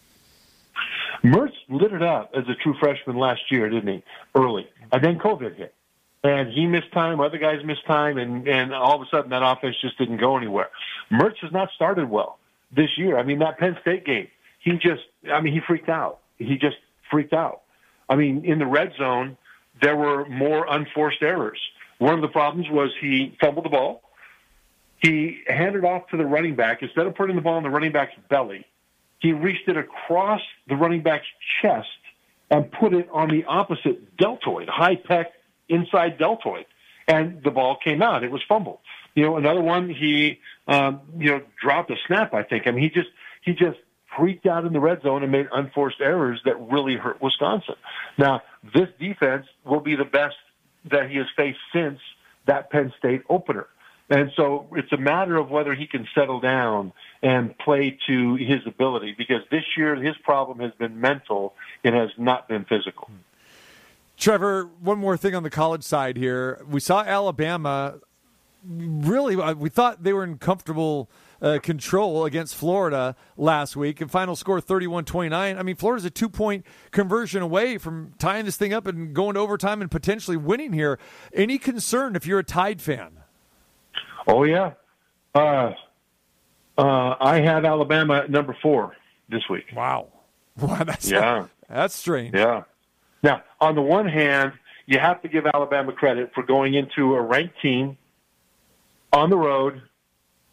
Mertz 1.23 1.53
lit 1.69 1.93
it 1.93 2.01
up 2.01 2.31
as 2.35 2.43
a 2.49 2.55
true 2.55 2.73
freshman 2.79 3.17
last 3.17 3.41
year, 3.51 3.69
didn't 3.69 3.93
he? 3.93 4.03
Early. 4.35 4.67
And 4.91 5.03
then 5.03 5.19
COVID 5.19 5.55
hit 5.55 5.75
and 6.23 6.51
he 6.53 6.65
missed 6.65 6.91
time, 6.93 7.19
other 7.19 7.37
guys 7.37 7.63
missed 7.65 7.85
time, 7.85 8.17
and, 8.17 8.47
and 8.47 8.73
all 8.73 8.95
of 8.95 9.01
a 9.01 9.05
sudden 9.11 9.29
that 9.31 9.43
offense 9.43 9.75
just 9.81 9.97
didn't 9.97 10.17
go 10.17 10.37
anywhere. 10.37 10.69
Mertz 11.11 11.37
has 11.41 11.51
not 11.51 11.69
started 11.75 12.09
well 12.09 12.39
this 12.75 12.89
year. 12.97 13.17
I 13.17 13.23
mean, 13.23 13.39
that 13.39 13.59
Penn 13.59 13.77
State 13.81 14.05
game, 14.05 14.27
he 14.59 14.71
just, 14.73 15.03
I 15.31 15.41
mean, 15.41 15.53
he 15.53 15.59
freaked 15.59 15.89
out. 15.89 16.19
He 16.37 16.57
just 16.57 16.77
freaked 17.11 17.33
out. 17.33 17.61
I 18.09 18.15
mean, 18.15 18.45
in 18.45 18.59
the 18.59 18.65
red 18.65 18.93
zone, 18.97 19.37
there 19.81 19.95
were 19.95 20.25
more 20.27 20.65
unforced 20.69 21.21
errors. 21.21 21.59
One 21.99 22.15
of 22.15 22.21
the 22.21 22.27
problems 22.27 22.67
was 22.69 22.91
he 22.99 23.35
fumbled 23.39 23.65
the 23.65 23.69
ball. 23.69 24.01
He 25.01 25.41
handed 25.47 25.83
off 25.83 26.07
to 26.09 26.17
the 26.17 26.25
running 26.25 26.55
back. 26.55 26.81
Instead 26.81 27.07
of 27.07 27.15
putting 27.15 27.35
the 27.35 27.41
ball 27.41 27.57
in 27.57 27.63
the 27.63 27.69
running 27.69 27.91
back's 27.91 28.13
belly, 28.29 28.65
he 29.19 29.31
reached 29.33 29.67
it 29.67 29.77
across 29.77 30.41
the 30.67 30.75
running 30.75 31.01
back's 31.01 31.27
chest 31.61 31.87
and 32.49 32.71
put 32.71 32.93
it 32.93 33.07
on 33.11 33.29
the 33.29 33.45
opposite 33.45 34.17
deltoid, 34.17 34.69
high 34.69 34.95
pec 34.95 35.25
inside 35.69 36.17
deltoid, 36.17 36.65
and 37.07 37.41
the 37.43 37.51
ball 37.51 37.77
came 37.83 38.01
out. 38.01 38.23
It 38.23 38.31
was 38.31 38.41
fumbled. 38.47 38.79
You 39.15 39.23
know, 39.23 39.37
another 39.37 39.61
one 39.61 39.89
he 39.89 40.39
um, 40.67 41.01
you 41.17 41.31
know 41.31 41.41
dropped 41.61 41.91
a 41.91 41.95
snap. 42.07 42.33
I 42.33 42.43
think. 42.43 42.67
I 42.67 42.71
mean, 42.71 42.83
he 42.83 42.89
just 42.89 43.09
he 43.41 43.53
just 43.53 43.77
freaked 44.17 44.45
out 44.45 44.65
in 44.65 44.73
the 44.73 44.79
red 44.79 45.01
zone 45.01 45.23
and 45.23 45.31
made 45.31 45.47
unforced 45.51 46.01
errors 46.01 46.39
that 46.45 46.59
really 46.71 46.95
hurt 46.95 47.21
Wisconsin. 47.21 47.75
Now, 48.17 48.41
this 48.73 48.89
defense 48.99 49.45
will 49.65 49.79
be 49.79 49.95
the 49.95 50.05
best 50.05 50.35
that 50.91 51.09
he 51.09 51.17
has 51.17 51.27
faced 51.35 51.59
since 51.71 51.99
that 52.45 52.69
Penn 52.69 52.93
State 52.97 53.23
opener. 53.29 53.67
And 54.09 54.31
so 54.35 54.67
it's 54.73 54.91
a 54.91 54.97
matter 54.97 55.37
of 55.37 55.49
whether 55.49 55.73
he 55.73 55.87
can 55.87 56.07
settle 56.13 56.39
down 56.39 56.91
and 57.21 57.57
play 57.57 57.97
to 58.07 58.35
his 58.35 58.59
ability 58.67 59.15
because 59.17 59.41
this 59.49 59.63
year 59.77 59.95
his 59.95 60.15
problem 60.23 60.59
has 60.59 60.71
been 60.77 60.99
mental. 60.99 61.53
It 61.83 61.93
has 61.93 62.09
not 62.17 62.47
been 62.47 62.65
physical. 62.65 63.09
Trevor, 64.17 64.69
one 64.81 64.99
more 64.99 65.17
thing 65.17 65.35
on 65.35 65.43
the 65.43 65.49
college 65.49 65.83
side 65.83 66.17
here. 66.17 66.63
We 66.69 66.79
saw 66.79 67.01
Alabama 67.01 67.95
really, 68.65 69.35
uh, 69.35 69.53
we 69.53 69.69
thought 69.69 70.03
they 70.03 70.13
were 70.13 70.23
in 70.23 70.37
comfortable 70.37 71.09
uh, 71.41 71.59
control 71.61 72.25
against 72.25 72.55
Florida 72.55 73.15
last 73.35 73.75
week 73.75 73.99
and 73.99 74.09
final 74.09 74.35
score 74.35 74.61
31 74.61 75.05
29. 75.05 75.57
I 75.57 75.63
mean, 75.63 75.75
Florida's 75.75 76.05
a 76.05 76.09
two 76.09 76.29
point 76.29 76.65
conversion 76.91 77.41
away 77.41 77.77
from 77.77 78.13
tying 78.17 78.45
this 78.45 78.55
thing 78.55 78.73
up 78.73 78.87
and 78.87 79.13
going 79.13 79.33
to 79.35 79.41
overtime 79.41 79.81
and 79.81 79.91
potentially 79.91 80.37
winning 80.37 80.73
here. 80.73 80.99
Any 81.33 81.57
concern 81.57 82.15
if 82.15 82.25
you're 82.25 82.39
a 82.39 82.43
Tide 82.43 82.81
fan? 82.81 83.19
Oh, 84.25 84.43
yeah. 84.43 84.73
Uh, 85.35 85.73
uh, 86.77 87.15
I 87.19 87.41
have 87.41 87.65
Alabama 87.65 88.19
at 88.19 88.31
number 88.31 88.55
four 88.61 88.95
this 89.29 89.43
week. 89.49 89.65
Wow. 89.75 90.07
Wow, 90.55 90.83
that's 90.83 91.09
yeah. 91.09 91.47
That's 91.67 91.95
strange. 91.95 92.35
Yeah. 92.35 92.65
Now, 93.23 93.41
on 93.59 93.73
the 93.73 93.81
one 93.81 94.07
hand, 94.07 94.53
you 94.85 94.99
have 94.99 95.19
to 95.23 95.27
give 95.27 95.47
Alabama 95.47 95.93
credit 95.93 96.31
for 96.35 96.43
going 96.43 96.75
into 96.75 97.15
a 97.15 97.21
ranked 97.21 97.59
team 97.59 97.97
on 99.13 99.29
the 99.29 99.37
road. 99.37 99.81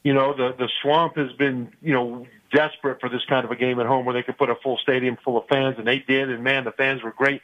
You 0.05 0.15
know, 0.15 0.35
the, 0.35 0.55
the 0.57 0.69
swamp 0.83 1.17
has 1.17 1.33
been, 1.33 1.73
you 1.83 1.93
know, 1.93 2.27
desperate 2.53 3.01
for 3.01 3.09
this 3.09 3.23
kind 3.29 3.45
of 3.45 3.51
a 3.51 3.57
game 3.57 3.81
at 3.81 3.87
home 3.87 4.05
where 4.05 4.15
they 4.15 4.23
could 4.23 4.39
put 4.39 4.51
a 4.51 4.55
full 4.57 4.79
stadium 4.79 5.19
full 5.25 5.37
of 5.37 5.47
fans, 5.49 5.77
and 5.79 5.87
they 5.87 5.99
did, 5.99 6.31
and 6.31 6.43
man, 6.43 6.65
the 6.65 6.73
fans 6.73 7.03
were 7.03 7.13
great. 7.13 7.43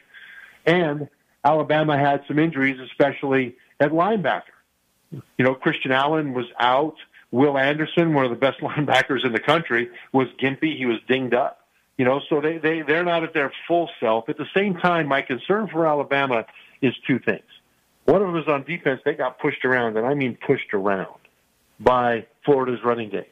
And 0.65 1.07
Alabama 1.43 1.97
had 1.97 2.23
some 2.27 2.39
injuries, 2.39 2.79
especially 2.79 3.55
at 3.79 3.91
linebacker. 3.91 4.43
You 5.11 5.45
know, 5.45 5.55
Christian 5.55 5.91
Allen 5.91 6.33
was 6.33 6.45
out. 6.59 6.95
Will 7.31 7.57
Anderson, 7.57 8.13
one 8.13 8.25
of 8.25 8.31
the 8.31 8.37
best 8.37 8.59
linebackers 8.61 9.25
in 9.25 9.33
the 9.33 9.39
country, 9.39 9.89
was 10.11 10.27
gimpy. 10.41 10.77
He 10.77 10.85
was 10.85 10.97
dinged 11.07 11.33
up. 11.33 11.61
You 11.97 12.05
know, 12.05 12.21
so 12.29 12.41
they, 12.41 12.57
they, 12.57 12.81
they're 12.81 13.03
not 13.03 13.23
at 13.23 13.33
their 13.33 13.51
full 13.67 13.89
self. 13.99 14.29
At 14.29 14.37
the 14.37 14.45
same 14.55 14.75
time, 14.75 15.07
my 15.07 15.21
concern 15.21 15.67
for 15.67 15.87
Alabama 15.87 16.45
is 16.81 16.93
two 17.07 17.19
things. 17.19 17.41
One 18.07 18.21
of 18.21 18.27
them 18.27 18.37
is 18.37 18.47
on 18.47 18.63
defense. 18.63 19.01
They 19.03 19.15
got 19.15 19.37
pushed 19.37 19.65
around, 19.65 19.97
and 19.97 20.07
I 20.07 20.13
mean 20.13 20.37
pushed 20.47 20.73
around 20.73 21.19
by 21.77 22.25
Florida's 22.45 22.79
running 22.83 23.09
game. 23.09 23.25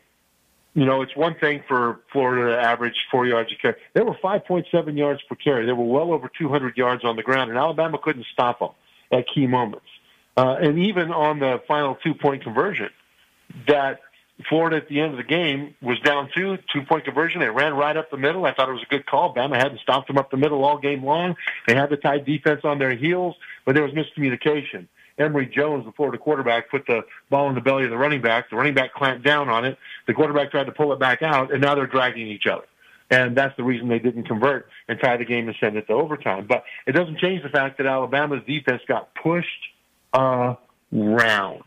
You 0.73 0.85
know, 0.85 1.01
it's 1.01 1.15
one 1.15 1.35
thing 1.35 1.63
for 1.65 2.01
Florida 2.11 2.51
to 2.51 2.61
average 2.61 2.95
four 3.09 3.25
yards 3.25 3.49
a 3.53 3.55
carry. 3.55 3.77
They 3.93 4.01
were 4.01 4.15
5.7 4.15 4.97
yards 4.97 5.21
per 5.29 5.35
carry. 5.35 5.65
They 5.65 5.71
were 5.71 5.85
well 5.85 6.11
over 6.11 6.29
200 6.37 6.75
yards 6.75 7.05
on 7.05 7.15
the 7.15 7.23
ground, 7.23 7.49
and 7.49 7.57
Alabama 7.57 7.97
couldn't 7.97 8.25
stop 8.33 8.59
them 8.59 8.71
at 9.13 9.23
key 9.33 9.47
moments. 9.47 9.87
Uh, 10.35 10.57
and 10.59 10.77
even 10.79 11.09
on 11.11 11.39
the 11.39 11.61
final 11.69 11.95
two 12.03 12.13
point 12.13 12.43
conversion, 12.43 12.89
that 13.69 14.01
Florida 14.49 14.77
at 14.77 14.89
the 14.89 14.99
end 14.99 15.11
of 15.11 15.17
the 15.17 15.23
game 15.23 15.75
was 15.81 15.97
down 16.01 16.29
two, 16.35 16.57
two 16.73 16.81
point 16.81 17.05
conversion. 17.05 17.39
They 17.39 17.49
ran 17.49 17.73
right 17.73 17.95
up 17.95 18.11
the 18.11 18.17
middle. 18.17 18.45
I 18.45 18.53
thought 18.53 18.67
it 18.67 18.73
was 18.73 18.83
a 18.83 18.89
good 18.89 19.05
call. 19.05 19.33
Bama 19.33 19.55
hadn't 19.55 19.79
stopped 19.79 20.07
them 20.07 20.17
up 20.17 20.29
the 20.29 20.37
middle 20.37 20.63
all 20.65 20.77
game 20.77 21.03
long. 21.05 21.35
They 21.67 21.75
had 21.75 21.89
the 21.89 21.97
tight 21.97 22.25
defense 22.25 22.61
on 22.65 22.77
their 22.77 22.93
heels, 22.95 23.35
but 23.63 23.75
there 23.75 23.83
was 23.83 23.93
miscommunication. 23.93 24.87
Emory 25.17 25.45
Jones, 25.45 25.85
the 25.85 25.93
Florida 25.93 26.17
quarterback, 26.17 26.69
put 26.69 26.85
the 26.85 27.05
ball 27.29 27.47
in 27.47 27.55
the 27.55 27.61
belly 27.61 27.85
of 27.85 27.89
the 27.89 27.97
running 27.97 28.21
back. 28.21 28.49
The 28.49 28.57
running 28.57 28.73
back 28.73 28.93
clamped 28.93 29.23
down 29.23 29.47
on 29.47 29.63
it. 29.63 29.77
The 30.07 30.13
quarterback 30.13 30.51
tried 30.51 30.65
to 30.65 30.73
pull 30.73 30.91
it 30.91 30.99
back 30.99 31.21
out, 31.21 31.53
and 31.53 31.61
now 31.61 31.75
they're 31.75 31.87
dragging 31.87 32.27
each 32.27 32.45
other. 32.47 32.65
And 33.09 33.37
that's 33.37 33.55
the 33.55 33.63
reason 33.63 33.87
they 33.87 33.99
didn't 33.99 34.23
convert 34.23 34.67
and 34.89 34.99
tie 34.99 35.15
the 35.15 35.25
game 35.25 35.47
and 35.47 35.55
send 35.59 35.77
it 35.77 35.87
to 35.87 35.93
overtime. 35.93 36.47
But 36.47 36.65
it 36.85 36.91
doesn't 36.91 37.19
change 37.19 37.43
the 37.43 37.49
fact 37.49 37.77
that 37.77 37.85
Alabama's 37.85 38.43
defense 38.45 38.81
got 38.87 39.13
pushed 39.15 39.69
around 40.13 41.63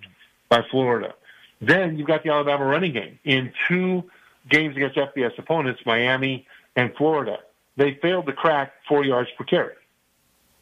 by 0.49 0.63
Florida. 0.71 1.15
Then 1.61 1.99
you've 1.99 2.07
got 2.07 2.23
the 2.23 2.31
Alabama 2.31 2.65
running 2.65 2.93
game. 2.93 3.19
In 3.25 3.53
two 3.69 4.05
games 4.49 4.77
against 4.77 4.97
FBS 4.97 5.39
opponents, 5.39 5.81
Miami 5.85 6.47
and 6.77 6.95
Florida, 6.97 7.39
they 7.77 7.99
failed 8.01 8.27
to 8.27 8.33
crack 8.33 8.73
four 8.89 9.05
yards 9.05 9.31
per 9.37 9.45
carry. 9.45 9.75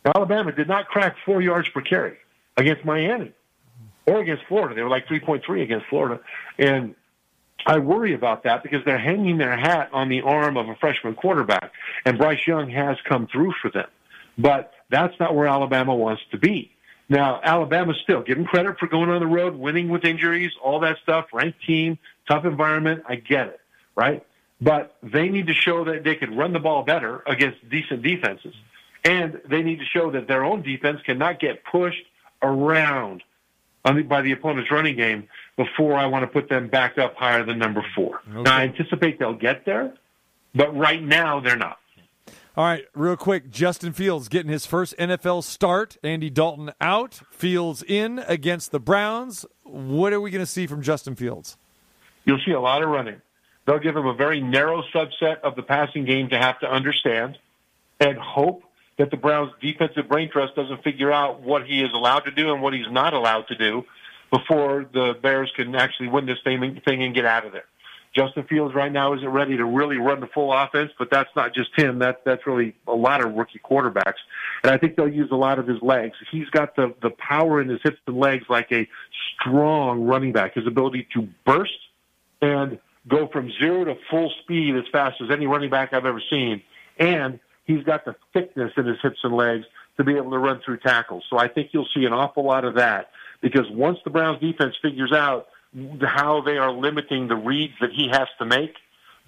Alabama 0.04 0.52
did 0.52 0.68
not 0.68 0.86
crack 0.88 1.16
four 1.24 1.42
yards 1.42 1.68
per 1.68 1.80
carry 1.80 2.16
against 2.56 2.84
Miami 2.84 3.32
or 4.06 4.20
against 4.20 4.44
Florida. 4.46 4.74
They 4.74 4.82
were 4.82 4.88
like 4.88 5.06
3.3 5.06 5.62
against 5.62 5.86
Florida. 5.86 6.20
And 6.58 6.94
I 7.66 7.78
worry 7.78 8.14
about 8.14 8.44
that 8.44 8.62
because 8.62 8.84
they're 8.84 8.98
hanging 8.98 9.38
their 9.38 9.56
hat 9.56 9.90
on 9.92 10.08
the 10.08 10.22
arm 10.22 10.56
of 10.56 10.68
a 10.68 10.76
freshman 10.76 11.14
quarterback. 11.14 11.72
And 12.04 12.16
Bryce 12.16 12.46
Young 12.46 12.70
has 12.70 12.96
come 13.08 13.26
through 13.26 13.52
for 13.60 13.70
them. 13.70 13.88
But 14.38 14.72
that's 14.90 15.18
not 15.18 15.34
where 15.34 15.48
Alabama 15.48 15.94
wants 15.94 16.22
to 16.30 16.38
be. 16.38 16.70
Now, 17.08 17.40
Alabama 17.42 17.94
still, 18.02 18.22
give 18.22 18.36
them 18.36 18.46
credit 18.46 18.78
for 18.78 18.88
going 18.88 19.10
on 19.10 19.20
the 19.20 19.26
road, 19.26 19.54
winning 19.54 19.88
with 19.88 20.04
injuries, 20.04 20.50
all 20.62 20.80
that 20.80 20.98
stuff, 21.02 21.26
ranked 21.32 21.64
team, 21.64 21.98
tough 22.28 22.44
environment. 22.44 23.04
I 23.08 23.16
get 23.16 23.46
it, 23.48 23.60
right? 23.94 24.26
But 24.60 24.96
they 25.02 25.28
need 25.28 25.46
to 25.46 25.54
show 25.54 25.84
that 25.84 26.02
they 26.02 26.16
can 26.16 26.36
run 26.36 26.52
the 26.52 26.58
ball 26.58 26.82
better 26.82 27.22
against 27.26 27.68
decent 27.68 28.02
defenses. 28.02 28.54
And 29.04 29.40
they 29.48 29.62
need 29.62 29.78
to 29.78 29.84
show 29.84 30.10
that 30.10 30.26
their 30.26 30.42
own 30.42 30.62
defense 30.62 31.00
cannot 31.02 31.38
get 31.38 31.64
pushed 31.64 32.02
around 32.42 33.22
by 33.84 34.22
the 34.22 34.32
opponent's 34.32 34.70
running 34.72 34.96
game 34.96 35.28
before 35.56 35.94
I 35.94 36.06
want 36.06 36.24
to 36.24 36.26
put 36.26 36.48
them 36.48 36.66
back 36.66 36.98
up 36.98 37.14
higher 37.14 37.44
than 37.44 37.58
number 37.58 37.84
four. 37.94 38.20
Okay. 38.28 38.42
Now, 38.42 38.56
I 38.56 38.62
anticipate 38.62 39.20
they'll 39.20 39.32
get 39.32 39.64
there, 39.64 39.94
but 40.54 40.76
right 40.76 41.00
now 41.00 41.38
they're 41.38 41.56
not. 41.56 41.78
All 42.56 42.64
right, 42.64 42.86
real 42.94 43.18
quick. 43.18 43.50
Justin 43.50 43.92
Fields 43.92 44.28
getting 44.28 44.50
his 44.50 44.64
first 44.64 44.96
NFL 44.96 45.44
start. 45.44 45.98
Andy 46.02 46.30
Dalton 46.30 46.72
out. 46.80 47.20
Fields 47.30 47.82
in 47.82 48.18
against 48.20 48.72
the 48.72 48.80
Browns. 48.80 49.44
What 49.64 50.14
are 50.14 50.22
we 50.22 50.30
going 50.30 50.42
to 50.42 50.50
see 50.50 50.66
from 50.66 50.80
Justin 50.80 51.16
Fields? 51.16 51.58
You'll 52.24 52.40
see 52.46 52.52
a 52.52 52.60
lot 52.60 52.82
of 52.82 52.88
running. 52.88 53.20
They'll 53.66 53.78
give 53.78 53.94
him 53.94 54.06
a 54.06 54.14
very 54.14 54.40
narrow 54.40 54.82
subset 54.94 55.40
of 55.40 55.54
the 55.54 55.62
passing 55.62 56.06
game 56.06 56.30
to 56.30 56.38
have 56.38 56.58
to 56.60 56.70
understand 56.70 57.36
and 58.00 58.16
hope 58.16 58.62
that 58.96 59.10
the 59.10 59.18
Browns' 59.18 59.52
defensive 59.60 60.08
brain 60.08 60.30
trust 60.30 60.54
doesn't 60.54 60.82
figure 60.82 61.12
out 61.12 61.42
what 61.42 61.66
he 61.66 61.82
is 61.82 61.92
allowed 61.92 62.20
to 62.20 62.30
do 62.30 62.54
and 62.54 62.62
what 62.62 62.72
he's 62.72 62.90
not 62.90 63.12
allowed 63.12 63.48
to 63.48 63.54
do 63.54 63.84
before 64.30 64.86
the 64.94 65.14
Bears 65.20 65.52
can 65.54 65.74
actually 65.74 66.08
win 66.08 66.24
this 66.24 66.38
thing 66.42 66.62
and 66.62 67.14
get 67.14 67.26
out 67.26 67.44
of 67.44 67.52
there. 67.52 67.66
Justin 68.16 68.44
Fields 68.44 68.74
right 68.74 68.90
now 68.90 69.14
isn't 69.14 69.28
ready 69.28 69.56
to 69.56 69.64
really 69.64 69.98
run 69.98 70.20
the 70.20 70.26
full 70.26 70.52
offense, 70.52 70.90
but 70.98 71.10
that's 71.10 71.28
not 71.36 71.54
just 71.54 71.70
him. 71.76 71.98
That 71.98 72.22
that's 72.24 72.46
really 72.46 72.74
a 72.86 72.94
lot 72.94 73.24
of 73.24 73.34
rookie 73.34 73.60
quarterbacks, 73.62 74.20
and 74.62 74.72
I 74.72 74.78
think 74.78 74.96
they'll 74.96 75.08
use 75.08 75.30
a 75.30 75.36
lot 75.36 75.58
of 75.58 75.66
his 75.66 75.82
legs. 75.82 76.16
He's 76.30 76.48
got 76.48 76.76
the 76.76 76.94
the 77.02 77.10
power 77.10 77.60
in 77.60 77.68
his 77.68 77.80
hips 77.82 77.98
and 78.06 78.16
legs 78.18 78.44
like 78.48 78.72
a 78.72 78.88
strong 79.34 80.04
running 80.04 80.32
back. 80.32 80.54
His 80.54 80.66
ability 80.66 81.08
to 81.14 81.28
burst 81.44 81.72
and 82.40 82.78
go 83.06 83.28
from 83.28 83.52
zero 83.60 83.84
to 83.84 83.94
full 84.10 84.32
speed 84.42 84.76
as 84.76 84.84
fast 84.90 85.20
as 85.20 85.30
any 85.30 85.46
running 85.46 85.70
back 85.70 85.92
I've 85.92 86.06
ever 86.06 86.22
seen, 86.30 86.62
and 86.98 87.38
he's 87.64 87.84
got 87.84 88.04
the 88.04 88.16
thickness 88.32 88.72
in 88.76 88.86
his 88.86 88.96
hips 89.02 89.18
and 89.22 89.34
legs 89.34 89.66
to 89.98 90.04
be 90.04 90.16
able 90.16 90.30
to 90.30 90.38
run 90.38 90.60
through 90.64 90.78
tackles. 90.78 91.24
So 91.28 91.38
I 91.38 91.48
think 91.48 91.70
you'll 91.72 91.88
see 91.94 92.04
an 92.04 92.12
awful 92.12 92.44
lot 92.44 92.64
of 92.64 92.74
that 92.76 93.10
because 93.40 93.66
once 93.70 93.98
the 94.04 94.10
Browns 94.10 94.40
defense 94.40 94.74
figures 94.80 95.12
out 95.12 95.48
how 96.00 96.42
they 96.42 96.58
are 96.58 96.72
limiting 96.72 97.28
the 97.28 97.36
reads 97.36 97.74
that 97.80 97.90
he 97.92 98.08
has 98.10 98.28
to 98.38 98.44
make, 98.44 98.74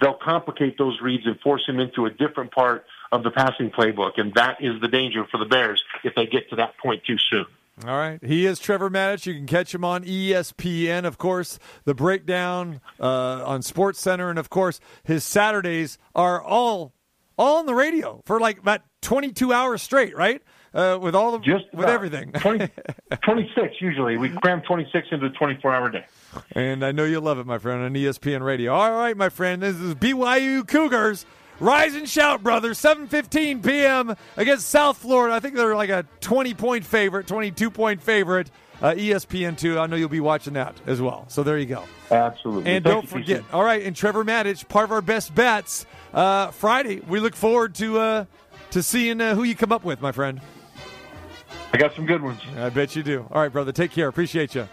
they'll 0.00 0.18
complicate 0.22 0.78
those 0.78 1.00
reads 1.00 1.26
and 1.26 1.38
force 1.40 1.64
him 1.66 1.78
into 1.78 2.06
a 2.06 2.10
different 2.10 2.52
part 2.52 2.84
of 3.12 3.22
the 3.22 3.30
passing 3.30 3.70
playbook. 3.70 4.12
And 4.16 4.34
that 4.34 4.58
is 4.60 4.80
the 4.80 4.88
danger 4.88 5.24
for 5.30 5.38
the 5.38 5.44
Bears 5.46 5.82
if 6.04 6.14
they 6.14 6.26
get 6.26 6.50
to 6.50 6.56
that 6.56 6.78
point 6.78 7.04
too 7.04 7.18
soon. 7.18 7.46
All 7.86 7.96
right. 7.96 8.18
He 8.24 8.44
is 8.44 8.58
Trevor 8.58 8.90
Matich. 8.90 9.26
You 9.26 9.34
can 9.34 9.46
catch 9.46 9.72
him 9.72 9.84
on 9.84 10.02
ESPN, 10.04 11.04
of 11.04 11.16
course, 11.16 11.60
the 11.84 11.94
breakdown 11.94 12.80
uh, 12.98 13.44
on 13.44 13.62
Sports 13.62 14.00
Center. 14.00 14.30
And, 14.30 14.38
of 14.38 14.50
course, 14.50 14.80
his 15.04 15.22
Saturdays 15.22 15.98
are 16.14 16.42
all 16.42 16.92
all 17.36 17.58
on 17.58 17.66
the 17.66 17.74
radio 17.74 18.20
for 18.26 18.40
like 18.40 18.58
about 18.58 18.80
22 19.02 19.52
hours 19.52 19.80
straight, 19.80 20.16
right? 20.16 20.42
Uh, 20.74 20.98
with 21.00 21.14
all 21.14 21.32
the 21.32 21.38
Just 21.38 21.64
with 21.72 21.88
everything. 21.88 22.30
20, 22.32 22.68
26 23.22 23.74
usually. 23.80 24.16
We 24.18 24.28
cram 24.28 24.60
26 24.62 25.08
into 25.12 25.26
a 25.26 25.30
24 25.30 25.74
hour 25.74 25.90
day. 25.90 26.04
And 26.52 26.84
I 26.84 26.92
know 26.92 27.04
you 27.04 27.20
love 27.20 27.38
it, 27.38 27.46
my 27.46 27.58
friend, 27.58 27.82
on 27.82 27.94
ESPN 27.94 28.42
Radio. 28.42 28.74
All 28.74 28.92
right, 28.92 29.16
my 29.16 29.30
friend, 29.30 29.62
this 29.62 29.76
is 29.76 29.94
BYU 29.94 30.66
Cougars. 30.68 31.24
Rise 31.60 31.96
and 31.96 32.08
shout, 32.08 32.42
brother! 32.44 32.70
7:15 32.70 33.64
p.m. 33.64 34.14
against 34.36 34.68
South 34.68 34.96
Florida. 34.98 35.34
I 35.34 35.40
think 35.40 35.56
they're 35.56 35.74
like 35.74 35.90
a 35.90 36.06
20 36.20 36.54
point 36.54 36.84
favorite, 36.84 37.26
22 37.26 37.70
point 37.70 38.00
favorite. 38.00 38.50
Uh, 38.80 38.92
ESPN 38.92 39.58
two. 39.58 39.76
I 39.76 39.86
know 39.88 39.96
you'll 39.96 40.08
be 40.08 40.20
watching 40.20 40.52
that 40.52 40.76
as 40.86 41.00
well. 41.02 41.24
So 41.26 41.42
there 41.42 41.58
you 41.58 41.66
go. 41.66 41.82
Absolutely. 42.12 42.70
And 42.70 42.84
Thank 42.84 42.94
don't 42.94 43.08
forget. 43.08 43.42
All 43.52 43.64
right, 43.64 43.82
and 43.82 43.96
Trevor 43.96 44.24
Matich, 44.24 44.68
part 44.68 44.84
of 44.84 44.92
our 44.92 45.02
best 45.02 45.34
bets. 45.34 45.84
Uh, 46.14 46.52
Friday, 46.52 47.00
we 47.08 47.18
look 47.18 47.34
forward 47.34 47.74
to 47.76 47.98
uh, 47.98 48.24
to 48.70 48.80
seeing 48.80 49.20
uh, 49.20 49.34
who 49.34 49.42
you 49.42 49.56
come 49.56 49.72
up 49.72 49.82
with, 49.82 50.00
my 50.00 50.12
friend. 50.12 50.40
I 51.72 51.76
got 51.76 51.94
some 51.94 52.06
good 52.06 52.22
ones. 52.22 52.40
I 52.56 52.70
bet 52.70 52.96
you 52.96 53.02
do. 53.02 53.26
All 53.30 53.42
right, 53.42 53.52
brother. 53.52 53.72
Take 53.72 53.90
care. 53.92 54.08
Appreciate 54.08 54.54
you. 54.54 54.68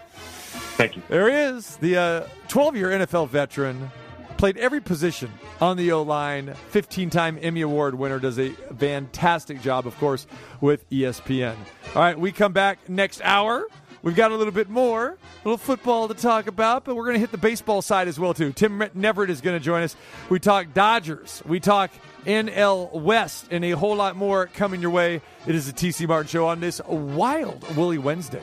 Thank 0.76 0.96
you. 0.96 1.02
There 1.08 1.30
he 1.30 1.56
is, 1.56 1.76
the 1.76 1.96
uh, 1.96 2.26
12 2.48 2.76
year 2.76 2.88
NFL 2.90 3.28
veteran. 3.28 3.90
Played 4.36 4.58
every 4.58 4.82
position 4.82 5.32
on 5.62 5.78
the 5.78 5.92
O 5.92 6.02
line. 6.02 6.52
15 6.68 7.08
time 7.08 7.38
Emmy 7.40 7.62
Award 7.62 7.94
winner. 7.94 8.18
Does 8.18 8.38
a 8.38 8.50
fantastic 8.50 9.62
job, 9.62 9.86
of 9.86 9.96
course, 9.98 10.26
with 10.60 10.88
ESPN. 10.90 11.56
All 11.94 12.02
right, 12.02 12.18
we 12.18 12.32
come 12.32 12.52
back 12.52 12.86
next 12.88 13.22
hour. 13.22 13.66
We've 14.06 14.14
got 14.14 14.30
a 14.30 14.36
little 14.36 14.52
bit 14.52 14.70
more, 14.70 15.08
a 15.08 15.16
little 15.44 15.58
football 15.58 16.06
to 16.06 16.14
talk 16.14 16.46
about, 16.46 16.84
but 16.84 16.94
we're 16.94 17.06
going 17.06 17.14
to 17.14 17.18
hit 17.20 17.32
the 17.32 17.38
baseball 17.38 17.82
side 17.82 18.06
as 18.06 18.20
well 18.20 18.34
too. 18.34 18.52
Tim 18.52 18.78
Neverett 18.78 19.30
is 19.30 19.40
going 19.40 19.58
to 19.58 19.64
join 19.64 19.82
us. 19.82 19.96
We 20.28 20.38
talk 20.38 20.72
Dodgers, 20.72 21.42
we 21.44 21.58
talk 21.58 21.90
NL 22.24 22.92
West, 22.92 23.48
and 23.50 23.64
a 23.64 23.72
whole 23.72 23.96
lot 23.96 24.14
more 24.14 24.46
coming 24.46 24.80
your 24.80 24.92
way. 24.92 25.22
It 25.48 25.56
is 25.56 25.66
the 25.66 25.72
TC 25.72 26.06
Martin 26.06 26.28
Show 26.28 26.46
on 26.46 26.60
this 26.60 26.80
wild 26.86 27.76
Willie 27.76 27.98
Wednesday. 27.98 28.42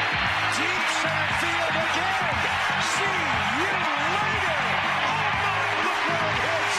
center 1.01 1.33
field 1.41 1.75
again. 1.81 2.29
See 2.93 3.17
you 3.57 3.73
later. 4.13 4.61
Oh 5.01 5.25
my, 5.41 5.65
look 5.81 5.99
where 6.05 6.29
it 6.29 6.37
hits. 6.45 6.77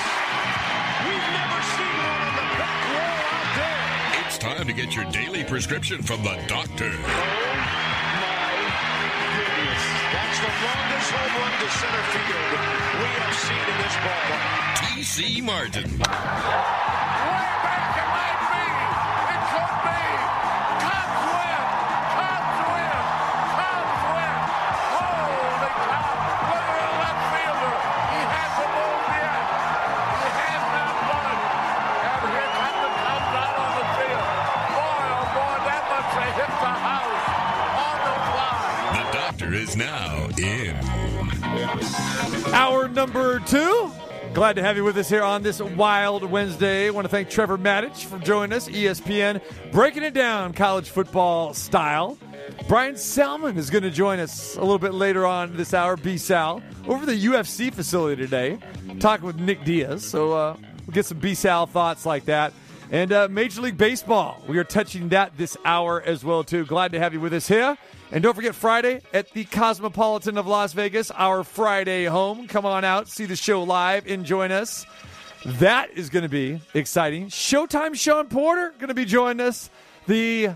We've 1.02 1.28
never 1.42 1.60
seen 1.74 1.96
one 2.06 2.22
on 2.22 2.34
the 2.38 2.46
back 2.54 2.82
wall 2.94 3.18
out 3.34 3.50
there. 3.58 4.22
It's 4.22 4.38
time 4.38 4.66
to 4.66 4.72
get 4.72 4.94
your 4.94 5.06
daily 5.10 5.42
prescription 5.44 6.02
from 6.02 6.22
the 6.22 6.38
doctor. 6.46 6.92
Oh 6.92 7.02
my 8.22 8.46
goodness. 9.34 9.84
That's 10.14 10.38
the 10.38 10.52
longest 10.70 11.10
home 11.10 11.34
run 11.42 11.54
to 11.58 11.68
center 11.82 12.04
field 12.14 12.50
we 13.02 13.08
have 13.18 13.34
seen 13.34 13.64
in 13.72 13.76
this 13.82 13.96
ballpark. 14.06 14.62
TC 14.78 15.42
Martin. 15.42 17.01
Is 39.72 39.76
now 39.78 40.28
in. 40.36 40.76
Hour 42.52 42.88
number 42.88 43.40
two. 43.40 43.90
Glad 44.34 44.56
to 44.56 44.62
have 44.62 44.76
you 44.76 44.84
with 44.84 44.98
us 44.98 45.08
here 45.08 45.22
on 45.22 45.42
this 45.42 45.62
wild 45.62 46.24
Wednesday. 46.24 46.90
want 46.90 47.06
to 47.06 47.08
thank 47.08 47.30
Trevor 47.30 47.56
Matich 47.56 48.04
for 48.04 48.18
joining 48.18 48.54
us, 48.54 48.68
ESPN, 48.68 49.40
breaking 49.72 50.02
it 50.02 50.12
down 50.12 50.52
college 50.52 50.90
football 50.90 51.54
style. 51.54 52.18
Brian 52.68 52.98
Salmon 52.98 53.56
is 53.56 53.70
going 53.70 53.84
to 53.84 53.90
join 53.90 54.18
us 54.18 54.56
a 54.56 54.60
little 54.60 54.78
bit 54.78 54.92
later 54.92 55.24
on 55.24 55.56
this 55.56 55.72
hour, 55.72 55.96
B 55.96 56.18
Sal, 56.18 56.62
over 56.86 57.06
the 57.06 57.24
UFC 57.24 57.72
facility 57.72 58.20
today, 58.20 58.58
talking 59.00 59.24
with 59.24 59.40
Nick 59.40 59.64
Diaz. 59.64 60.04
So 60.04 60.32
uh, 60.32 60.56
we'll 60.86 60.92
get 60.92 61.06
some 61.06 61.18
B 61.18 61.34
Sal 61.34 61.64
thoughts 61.66 62.04
like 62.04 62.26
that. 62.26 62.52
And 62.90 63.10
uh, 63.10 63.28
Major 63.30 63.62
League 63.62 63.78
Baseball, 63.78 64.42
we 64.46 64.58
are 64.58 64.64
touching 64.64 65.08
that 65.10 65.38
this 65.38 65.56
hour 65.64 66.02
as 66.02 66.22
well 66.22 66.44
too. 66.44 66.66
Glad 66.66 66.92
to 66.92 66.98
have 66.98 67.14
you 67.14 67.20
with 67.20 67.32
us 67.32 67.48
here. 67.48 67.78
And 68.12 68.22
don't 68.22 68.34
forget 68.34 68.54
Friday 68.54 69.00
at 69.14 69.30
the 69.30 69.44
Cosmopolitan 69.44 70.36
of 70.36 70.46
Las 70.46 70.74
Vegas, 70.74 71.10
our 71.12 71.42
Friday 71.42 72.04
home. 72.04 72.46
Come 72.46 72.66
on 72.66 72.84
out, 72.84 73.08
see 73.08 73.24
the 73.24 73.36
show 73.36 73.62
live, 73.62 74.06
and 74.06 74.26
join 74.26 74.52
us. 74.52 74.84
That 75.46 75.90
is 75.96 76.10
going 76.10 76.24
to 76.24 76.28
be 76.28 76.60
exciting. 76.74 77.28
Showtime 77.28 77.94
Shawn 77.94 78.28
Porter 78.28 78.74
going 78.78 78.88
to 78.88 78.94
be 78.94 79.06
joining 79.06 79.40
us. 79.40 79.70
The 80.06 80.50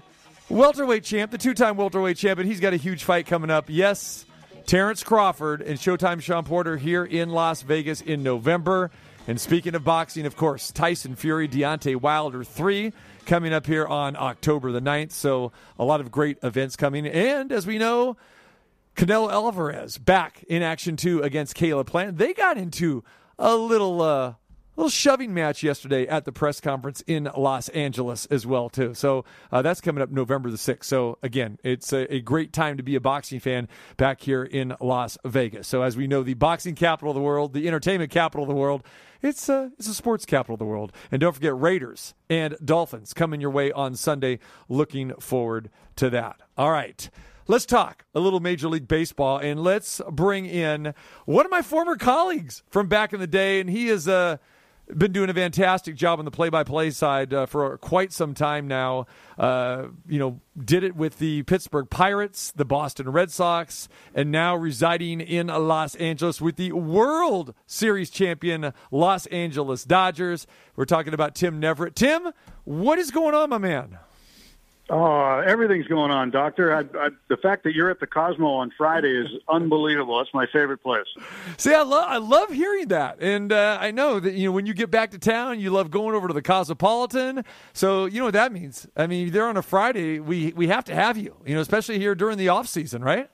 welterweight 0.51 1.03
champ, 1.03 1.31
the 1.31 1.39
two-time 1.39 1.79
welterweight 1.79 2.19
champion. 2.19 2.47
He's 2.47 2.61
got 2.61 2.75
a 2.75 2.77
huge 2.77 3.05
fight 3.05 3.25
coming 3.25 3.51
up. 3.51 3.65
Yes, 3.69 4.27
Terrence 4.67 5.03
Crawford 5.03 5.63
and 5.63 5.79
Showtime 5.79 6.21
Shawn 6.21 6.45
Porter 6.45 6.77
here 6.77 7.07
in 7.07 7.31
Las 7.31 7.63
Vegas 7.63 8.03
in 8.03 8.23
November. 8.23 8.91
And 9.27 9.41
speaking 9.41 9.75
of 9.75 9.83
boxing, 9.83 10.27
of 10.27 10.37
course, 10.37 10.71
Tyson 10.71 11.17
Fury, 11.17 11.49
Deontay 11.49 11.97
Wilder 11.97 12.45
3 12.45 12.93
coming 13.27 13.53
up 13.53 13.67
here 13.67 13.87
on 13.87 14.17
October 14.17 14.73
the 14.73 14.81
9th. 14.81 15.13
So 15.13 15.53
a 15.79 15.85
lot 15.85 16.01
of 16.01 16.11
great 16.11 16.39
events 16.43 16.77
coming. 16.77 17.07
And 17.07 17.53
as 17.53 17.67
we 17.67 17.79
know, 17.79 18.17
Canelo 18.95 19.31
Alvarez 19.31 19.99
back 19.99 20.43
in 20.49 20.63
action 20.63 20.97
too 20.97 21.23
against 21.23 21.55
Caleb 21.55 21.87
Plant. 21.87 22.17
They 22.17 22.33
got 22.33 22.57
into 22.57 23.05
a 23.39 23.55
little 23.55 24.01
uh 24.01 24.35
little 24.77 24.91
shoving 24.91 25.33
match 25.33 25.63
yesterday 25.63 26.07
at 26.07 26.25
the 26.25 26.33
press 26.33 26.61
conference 26.61 27.03
in 27.07 27.31
Los 27.37 27.69
Angeles 27.71 28.27
as 28.27 28.47
well 28.47 28.69
too. 28.69 28.95
So 28.95 29.25
uh, 29.51 29.63
that's 29.63 29.81
coming 29.81 30.03
up 30.03 30.11
November 30.11 30.51
the 30.51 30.59
6th. 30.59 30.85
So 30.85 31.19
again, 31.23 31.59
it's 31.65 31.93
a, 31.93 32.13
a 32.15 32.21
great 32.21 32.53
time 32.53 32.77
to 32.77 32.83
be 32.83 32.95
a 32.95 33.01
boxing 33.01 33.41
fan 33.41 33.69
back 33.97 34.21
here 34.21 34.45
in 34.45 34.75
Las 34.81 35.17
Vegas. 35.25 35.67
So 35.67 35.83
as 35.83 35.97
we 35.97 36.07
know, 36.07 36.23
the 36.23 36.35
boxing 36.35 36.75
capital 36.75 37.11
of 37.11 37.15
the 37.15 37.23
world, 37.23 37.55
the 37.55 37.67
entertainment 37.67 38.11
capital 38.11 38.45
of 38.45 38.49
the 38.49 38.55
world, 38.55 38.83
it's 39.27 39.49
a, 39.49 39.73
it's 39.79 39.89
a 39.89 39.95
sports 39.95 40.25
capital 40.25 40.55
of 40.55 40.59
the 40.59 40.65
world. 40.65 40.93
And 41.11 41.21
don't 41.21 41.33
forget 41.33 41.59
Raiders 41.59 42.15
and 42.31 42.57
Dolphins 42.65 43.13
coming 43.13 43.41
your 43.41 43.51
way 43.51 43.73
on 43.73 43.95
Sunday. 43.95 44.39
Looking 44.69 45.13
forward 45.15 45.71
to 45.97 46.11
that. 46.11 46.41
All 46.57 46.71
right. 46.71 47.09
Let's 47.49 47.67
talk 47.67 48.05
a 48.15 48.19
little 48.19 48.41
Major 48.41 48.69
League 48.69 48.89
Baseball 48.89 49.39
and 49.39 49.61
let's 49.61 50.01
bring 50.11 50.47
in 50.47 50.95
one 51.27 51.45
of 51.45 51.51
my 51.51 51.63
former 51.63 51.97
colleagues 51.97 52.65
from 52.69 52.89
back 52.89 53.13
in 53.13 53.21
the 53.21 53.27
day. 53.29 53.61
And 53.61 53.71
he 53.71 53.89
is 53.89 54.09
uh, 54.09 54.39
been 54.95 55.13
doing 55.13 55.29
a 55.31 55.35
fantastic 55.35 55.97
job 55.97 56.19
on 56.19 56.25
the 56.25 56.31
play-by-play 56.31 56.91
side 56.91 57.35
uh, 57.35 57.47
for 57.47 57.77
quite 57.79 58.13
some 58.13 58.35
time 58.35 58.69
now. 58.69 59.07
Uh, 59.39 59.87
you 60.09 60.19
know, 60.19 60.41
did 60.63 60.85
it 60.85 60.95
with 60.95 61.19
the 61.19 61.43
Pittsburgh 61.43 61.91
Pirates, 61.91 62.53
the 62.53 62.65
Boston 62.65 63.11
Red 63.11 63.31
Sox, 63.31 63.89
and 64.15 64.31
now 64.31 64.55
residing 64.55 65.21
in 65.21 65.49
Los 65.49 65.95
Angeles 65.97 66.41
with 66.41 66.57
the 66.57 66.73
World 66.73 67.55
Series 67.67 68.11
champion 68.11 68.73
Los 68.91 69.27
Angeles 69.27 69.85
Dodgers. 69.85 70.47
We're 70.77 70.85
talking 70.85 71.15
about 71.15 71.35
Tim 71.35 71.61
Neverett. 71.61 71.95
Tim, 71.95 72.33
what 72.65 72.99
is 72.99 73.11
going 73.11 73.35
on, 73.35 73.51
my 73.51 73.59
man? 73.59 73.99
Oh, 74.89 75.43
everything's 75.45 75.89
going 75.89 76.13
on, 76.13 76.31
Doctor. 76.31 76.73
I, 76.73 76.81
I, 76.97 77.09
the 77.29 77.37
fact 77.37 77.65
that 77.65 77.75
you're 77.75 77.91
at 77.91 77.99
the 77.99 78.07
Cosmo 78.07 78.47
on 78.47 78.71
Friday 78.79 79.11
is 79.11 79.27
unbelievable. 79.49 80.19
That's 80.19 80.33
my 80.33 80.47
favorite 80.53 80.79
place. 80.79 81.07
See, 81.57 81.75
I 81.75 81.83
love 81.83 82.05
I 82.09 82.19
love 82.19 82.53
hearing 82.53 82.89
that, 82.89 83.21
and 83.21 83.53
uh, 83.53 83.79
I 83.81 83.91
know 83.91 84.21
that 84.21 84.35
you 84.35 84.47
know 84.49 84.53
when 84.53 84.65
you 84.65 84.75
get 84.75 84.91
back 84.91 85.11
to 85.11 85.19
town, 85.19 85.59
you 85.59 85.71
love 85.71 85.91
going 85.91 86.15
over 86.15 86.29
to 86.29 86.35
the 86.35 86.43
Cosmopolitan. 86.43 87.45
So 87.73 88.05
you 88.05 88.21
know 88.21 88.27
what 88.27 88.35
that 88.35 88.53
means. 88.53 88.87
I 88.97 89.09
mean, 89.09 89.33
there 89.33 89.49
on 89.49 89.57
a 89.57 89.63
Friday, 89.63 90.21
we 90.21 90.53
we 90.53 90.69
have 90.69 90.85
to 90.85 90.95
have 90.95 91.19
you. 91.19 91.35
You 91.45 91.57
know, 91.57 91.61
especially 91.61 91.99
here 91.99 92.15
during 92.15 92.39
the 92.39 92.49
off 92.49 92.69
season, 92.69 93.03
right? 93.03 93.29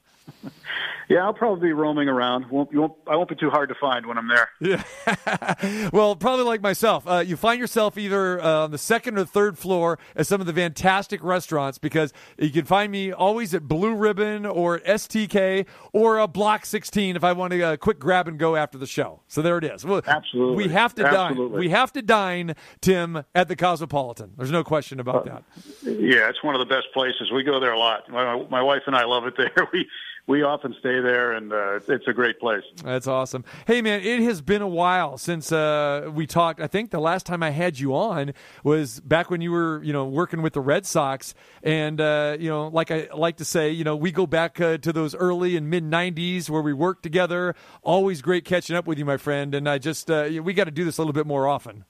Yeah, 1.09 1.25
I'll 1.25 1.35
probably 1.35 1.69
be 1.69 1.73
roaming 1.73 2.09
around. 2.09 2.49
Won't, 2.49 2.73
you 2.73 2.81
won't, 2.81 2.95
I 3.07 3.17
won't 3.17 3.29
be 3.29 3.35
too 3.35 3.51
hard 3.51 3.69
to 3.69 3.75
find 3.75 4.07
when 4.07 4.17
I'm 4.17 4.29
there. 4.29 4.49
Yeah. 4.61 5.91
well, 5.93 6.17
probably 6.17 6.45
like 6.45 6.63
myself, 6.63 7.07
uh, 7.07 7.19
you 7.19 7.37
find 7.37 7.61
yourself 7.61 7.99
either 7.99 8.41
uh, 8.41 8.65
on 8.65 8.71
the 8.71 8.79
second 8.79 9.19
or 9.19 9.27
third 9.27 9.59
floor 9.59 9.99
at 10.17 10.27
some 10.27 10.41
of 10.41 10.47
the 10.47 10.55
fantastic 10.55 11.23
restaurants 11.23 11.77
because 11.77 12.15
you 12.39 12.51
can 12.51 12.65
find 12.65 12.91
me 12.91 13.13
always 13.13 13.53
at 13.53 13.69
Blue 13.69 13.95
Ribbon 13.95 14.47
or 14.47 14.79
STK 14.81 15.67
or 15.93 16.19
a 16.19 16.27
Block 16.27 16.65
16 16.65 17.17
if 17.17 17.25
I 17.25 17.33
want 17.33 17.53
to 17.53 17.63
uh, 17.63 17.77
quick 17.77 17.99
grab 17.99 18.27
and 18.27 18.39
go 18.39 18.57
after 18.57 18.79
the 18.79 18.87
show. 18.87 19.21
So 19.29 19.43
there 19.43 19.59
it 19.59 19.65
is. 19.65 19.85
Well, 19.85 20.01
Absolutely. 20.07 20.65
We 20.65 20.73
have 20.73 20.95
to 20.95 21.05
Absolutely. 21.05 21.57
dine. 21.57 21.61
We 21.61 21.69
have 21.71 21.93
to 21.93 22.01
dine, 22.01 22.55
Tim, 22.81 23.25
at 23.35 23.49
the 23.49 23.57
Cosmopolitan. 23.57 24.33
There's 24.39 24.51
no 24.51 24.65
question 24.65 24.99
about 24.99 25.27
that. 25.27 25.43
Yeah, 25.83 26.31
it's 26.31 26.43
one 26.43 26.55
of 26.55 26.67
the 26.67 26.75
best 26.75 26.87
places. 26.95 27.31
We 27.35 27.43
go 27.43 27.61
there 27.61 27.73
a 27.73 27.79
lot. 27.79 28.09
My, 28.09 28.43
my 28.49 28.63
wife 28.63 28.83
and 28.87 28.97
I 28.97 29.05
love 29.05 29.27
it 29.27 29.35
there. 29.37 29.53
We 29.73 29.89
we 30.29 30.43
often 30.45 30.75
stay 30.79 31.01
there, 31.01 31.33
and 31.33 31.53
uh, 31.53 31.81
it's 31.89 32.07
a 32.07 32.13
great 32.13 32.39
place. 32.39 32.63
That's 32.85 33.09
awesome. 33.09 33.45
Hey, 33.67 33.83
man, 33.83 34.03
it 34.03 34.21
has 34.21 34.41
been 34.41 34.63
a 34.63 34.69
while 34.69 35.19
since 35.19 35.51
uh, 35.51 36.11
we 36.15 36.29
talked. 36.29 36.61
I 36.61 36.69
think 36.69 36.91
the 36.91 37.01
last 37.01 37.27
time 37.27 37.43
I 37.43 37.51
had 37.51 37.81
you 37.81 37.97
on 37.97 38.33
was 38.63 39.01
back 39.01 39.31
when 39.31 39.41
you 39.41 39.51
were, 39.51 39.83
you 39.83 39.93
know, 39.93 40.05
working 40.05 40.41
with 40.41 40.53
the 40.53 40.61
Red 40.61 40.87
Sox. 40.87 41.35
And, 41.65 42.01
uh, 42.01 42.37
you 42.39 42.49
know, 42.49 42.69
like 42.69 42.93
I 42.93 43.09
like 43.13 43.39
to 43.39 43.45
say, 43.45 43.71
you 43.71 43.83
know, 43.83 43.97
we 43.97 44.13
go 44.13 44.27
back 44.27 44.61
uh, 44.61 44.79
to 44.79 44.93
those 44.93 45.15
early 45.17 45.57
and 45.57 45.69
mid 45.69 45.85
90s 45.85 46.49
where 46.49 46.63
we 46.63 46.73
worked 46.73 47.03
together. 47.03 47.57
Always 47.83 48.23
great 48.23 48.45
catching 48.45 48.77
up 48.77 48.87
with 48.87 48.99
you, 48.99 49.05
my 49.05 49.17
friend. 49.17 49.55
And 49.57 49.69
I 49.69 49.79
just, 49.79 50.09
uh, 50.09 50.29
we 50.43 50.55
got 50.55 50.65
to 50.65 50.71
do 50.71 50.85
this 50.85 50.99
a 50.99 51.01
little 51.01 51.13
bit 51.13 51.27
more 51.27 51.49
often. 51.49 51.85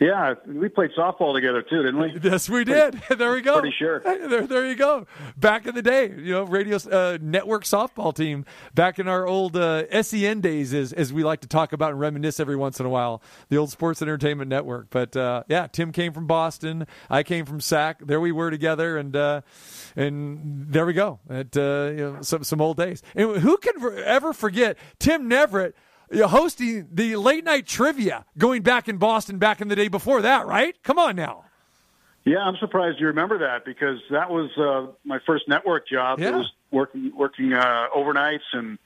Yeah, 0.00 0.34
we 0.46 0.68
played 0.68 0.90
softball 0.96 1.34
together 1.34 1.60
too, 1.62 1.82
didn't 1.82 2.00
we? 2.00 2.18
Yes, 2.28 2.48
we 2.48 2.64
did. 2.64 3.00
there 3.16 3.32
we 3.32 3.40
go. 3.40 3.60
Pretty 3.60 3.74
sure. 3.76 4.00
There, 4.00 4.46
there 4.46 4.66
you 4.66 4.76
go. 4.76 5.06
Back 5.36 5.66
in 5.66 5.74
the 5.74 5.82
day, 5.82 6.08
you 6.10 6.32
know, 6.32 6.44
radio 6.44 6.76
uh, 6.76 7.18
network 7.20 7.64
softball 7.64 8.14
team. 8.14 8.44
Back 8.74 8.98
in 8.98 9.08
our 9.08 9.26
old 9.26 9.56
uh, 9.56 10.02
SEN 10.02 10.40
days, 10.40 10.72
as 10.72 10.92
as 10.92 11.12
we 11.12 11.24
like 11.24 11.40
to 11.40 11.48
talk 11.48 11.72
about 11.72 11.90
and 11.90 12.00
reminisce 12.00 12.38
every 12.38 12.56
once 12.56 12.78
in 12.78 12.86
a 12.86 12.88
while, 12.88 13.22
the 13.48 13.56
old 13.56 13.70
Sports 13.70 14.00
Entertainment 14.02 14.48
Network. 14.48 14.88
But 14.90 15.16
uh, 15.16 15.44
yeah, 15.48 15.66
Tim 15.66 15.90
came 15.90 16.12
from 16.12 16.26
Boston. 16.26 16.86
I 17.10 17.22
came 17.22 17.44
from 17.44 17.60
SAC. 17.60 18.00
There 18.06 18.20
we 18.20 18.30
were 18.30 18.50
together, 18.50 18.98
and 18.98 19.16
uh, 19.16 19.40
and 19.96 20.66
there 20.68 20.86
we 20.86 20.92
go. 20.92 21.18
At 21.28 21.56
uh, 21.56 21.90
you 21.90 22.12
know, 22.12 22.18
some 22.20 22.44
some 22.44 22.60
old 22.60 22.76
days. 22.76 23.02
And 23.16 23.38
who 23.38 23.56
can 23.56 23.74
ever 24.04 24.32
forget 24.32 24.78
Tim 24.98 25.28
Neverett? 25.28 25.72
Hosting 26.12 26.88
the 26.92 27.16
late 27.16 27.44
night 27.44 27.66
trivia 27.66 28.24
going 28.36 28.62
back 28.62 28.88
in 28.88 28.96
Boston 28.98 29.38
back 29.38 29.60
in 29.60 29.68
the 29.68 29.76
day 29.76 29.88
before 29.88 30.22
that, 30.22 30.46
right? 30.46 30.80
Come 30.82 30.98
on 30.98 31.16
now. 31.16 31.44
Yeah, 32.24 32.38
I'm 32.38 32.56
surprised 32.56 33.00
you 33.00 33.06
remember 33.06 33.38
that 33.38 33.64
because 33.64 33.98
that 34.10 34.30
was 34.30 34.50
uh, 34.58 34.92
my 35.04 35.18
first 35.26 35.48
network 35.48 35.88
job. 35.88 36.20
Yeah. 36.20 36.28
It 36.28 36.34
was 36.34 36.52
working 36.70 37.12
working 37.16 37.52
uh, 37.54 37.86
overnights 37.96 38.40
and 38.52 38.78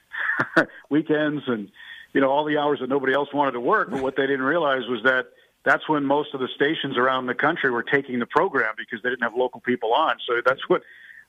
weekends 0.89 1.43
and 1.47 1.69
you 2.13 2.21
know 2.21 2.29
all 2.29 2.45
the 2.45 2.57
hours 2.57 2.79
that 2.79 2.87
nobody 2.87 3.13
else 3.13 3.29
wanted 3.33 3.51
to 3.51 3.59
work. 3.59 3.89
But 3.89 4.01
what 4.01 4.15
they 4.15 4.27
didn't 4.27 4.43
realize 4.43 4.83
was 4.87 5.01
that 5.03 5.27
that's 5.65 5.87
when 5.89 6.05
most 6.05 6.33
of 6.33 6.39
the 6.39 6.47
stations 6.55 6.97
around 6.97 7.25
the 7.25 7.33
country 7.33 7.69
were 7.69 7.83
taking 7.83 8.19
the 8.19 8.25
program 8.25 8.75
because 8.77 9.01
they 9.03 9.09
didn't 9.09 9.23
have 9.23 9.35
local 9.35 9.61
people 9.61 9.93
on. 9.93 10.17
So 10.25 10.41
that's 10.45 10.67
what 10.69 10.83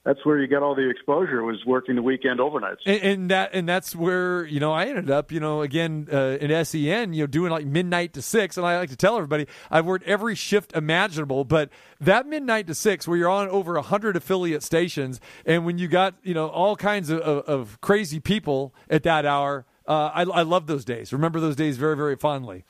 that's 0.05 0.25
where 0.25 0.39
you 0.39 0.47
get 0.47 0.63
all 0.63 0.75
the 0.75 0.89
exposure 0.89 1.43
was 1.43 1.65
working 1.65 1.97
the 1.97 2.03
weekend 2.03 2.39
overnights. 2.39 2.81
And, 2.85 3.03
and 3.03 3.31
that 3.31 3.51
and 3.55 3.67
that's 3.67 3.97
where 3.97 4.45
you 4.45 4.61
know 4.61 4.71
I 4.71 4.85
ended 4.85 5.11
up. 5.11 5.33
You 5.33 5.41
know, 5.41 5.63
again 5.63 6.09
uh, 6.13 6.37
in 6.41 6.65
Sen, 6.65 7.15
you 7.15 7.23
know, 7.23 7.27
doing 7.27 7.51
like 7.51 7.67
midnight 7.67 8.13
to 8.15 8.23
six. 8.23 8.59
And 8.59 8.67
I 8.67 8.79
like 8.79 8.91
to 8.91 8.97
tell 8.97 9.17
everybody 9.17 9.47
I've 9.71 9.87
worked 9.87 10.07
every 10.07 10.35
shift 10.35 10.75
imaginable, 10.75 11.45
but 11.45 11.71
that 12.01 12.27
midnight 12.27 12.67
to 12.67 12.75
six, 12.75 13.09
where 13.09 13.17
you're 13.17 13.31
on 13.31 13.49
over 13.49 13.81
hundred 13.81 14.17
affiliate 14.17 14.63
stations, 14.63 15.21
and 15.47 15.65
when 15.65 15.79
you 15.79 15.89
got 15.89 16.15
you 16.23 16.35
know 16.35 16.49
all 16.49 16.77
kinds 16.77 17.09
of, 17.09 17.21
of, 17.21 17.45
of 17.47 17.81
crazy 17.81 18.21
people 18.21 18.75
at 18.91 19.05
that 19.05 19.25
hour, 19.25 19.65
uh, 19.89 20.11
I, 20.15 20.23
I 20.23 20.43
love 20.43 20.67
those 20.67 20.85
days. 20.85 21.13
Remember 21.15 21.41
those 21.41 21.57
days 21.57 21.79
very 21.79 21.97
very 21.97 22.17
fondly. 22.17 22.65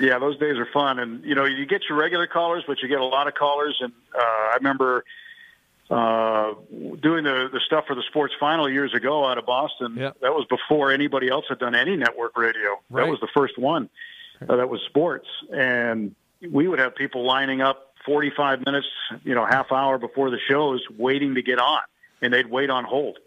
Yeah, 0.00 0.18
those 0.18 0.36
days 0.38 0.56
are 0.56 0.66
fun, 0.72 0.98
and 0.98 1.22
you 1.24 1.36
know 1.36 1.44
you 1.44 1.66
get 1.66 1.82
your 1.88 1.96
regular 1.96 2.26
callers, 2.26 2.64
but 2.66 2.78
you 2.82 2.88
get 2.88 2.98
a 2.98 3.04
lot 3.04 3.28
of 3.28 3.34
callers. 3.34 3.78
And 3.80 3.92
uh, 4.12 4.20
I 4.20 4.54
remember 4.56 5.04
uh, 5.90 6.54
doing 7.00 7.24
the 7.24 7.48
the 7.52 7.60
stuff 7.66 7.84
for 7.86 7.94
the 7.94 8.02
sports 8.08 8.34
final 8.40 8.68
years 8.70 8.94
ago 8.94 9.26
out 9.26 9.38
of 9.38 9.46
Boston. 9.46 9.96
Yeah. 9.96 10.12
That 10.20 10.32
was 10.32 10.46
before 10.48 10.92
anybody 10.92 11.28
else 11.28 11.44
had 11.48 11.58
done 11.58 11.74
any 11.74 11.96
network 11.96 12.36
radio. 12.36 12.80
Right. 12.88 13.04
That 13.04 13.10
was 13.10 13.20
the 13.20 13.28
first 13.34 13.58
one 13.58 13.90
uh, 14.48 14.56
that 14.56 14.68
was 14.68 14.80
sports, 14.88 15.26
and 15.52 16.14
we 16.50 16.68
would 16.68 16.78
have 16.78 16.94
people 16.94 17.26
lining 17.26 17.60
up 17.60 17.94
45 18.04 18.64
minutes, 18.64 18.86
you 19.24 19.34
know, 19.34 19.46
half 19.46 19.70
hour 19.70 19.98
before 19.98 20.30
the 20.30 20.38
shows, 20.48 20.82
waiting 20.98 21.34
to 21.34 21.42
get 21.42 21.58
on, 21.58 21.82
and 22.20 22.32
they'd 22.32 22.50
wait 22.50 22.70
on 22.70 22.84
hold 22.84 23.18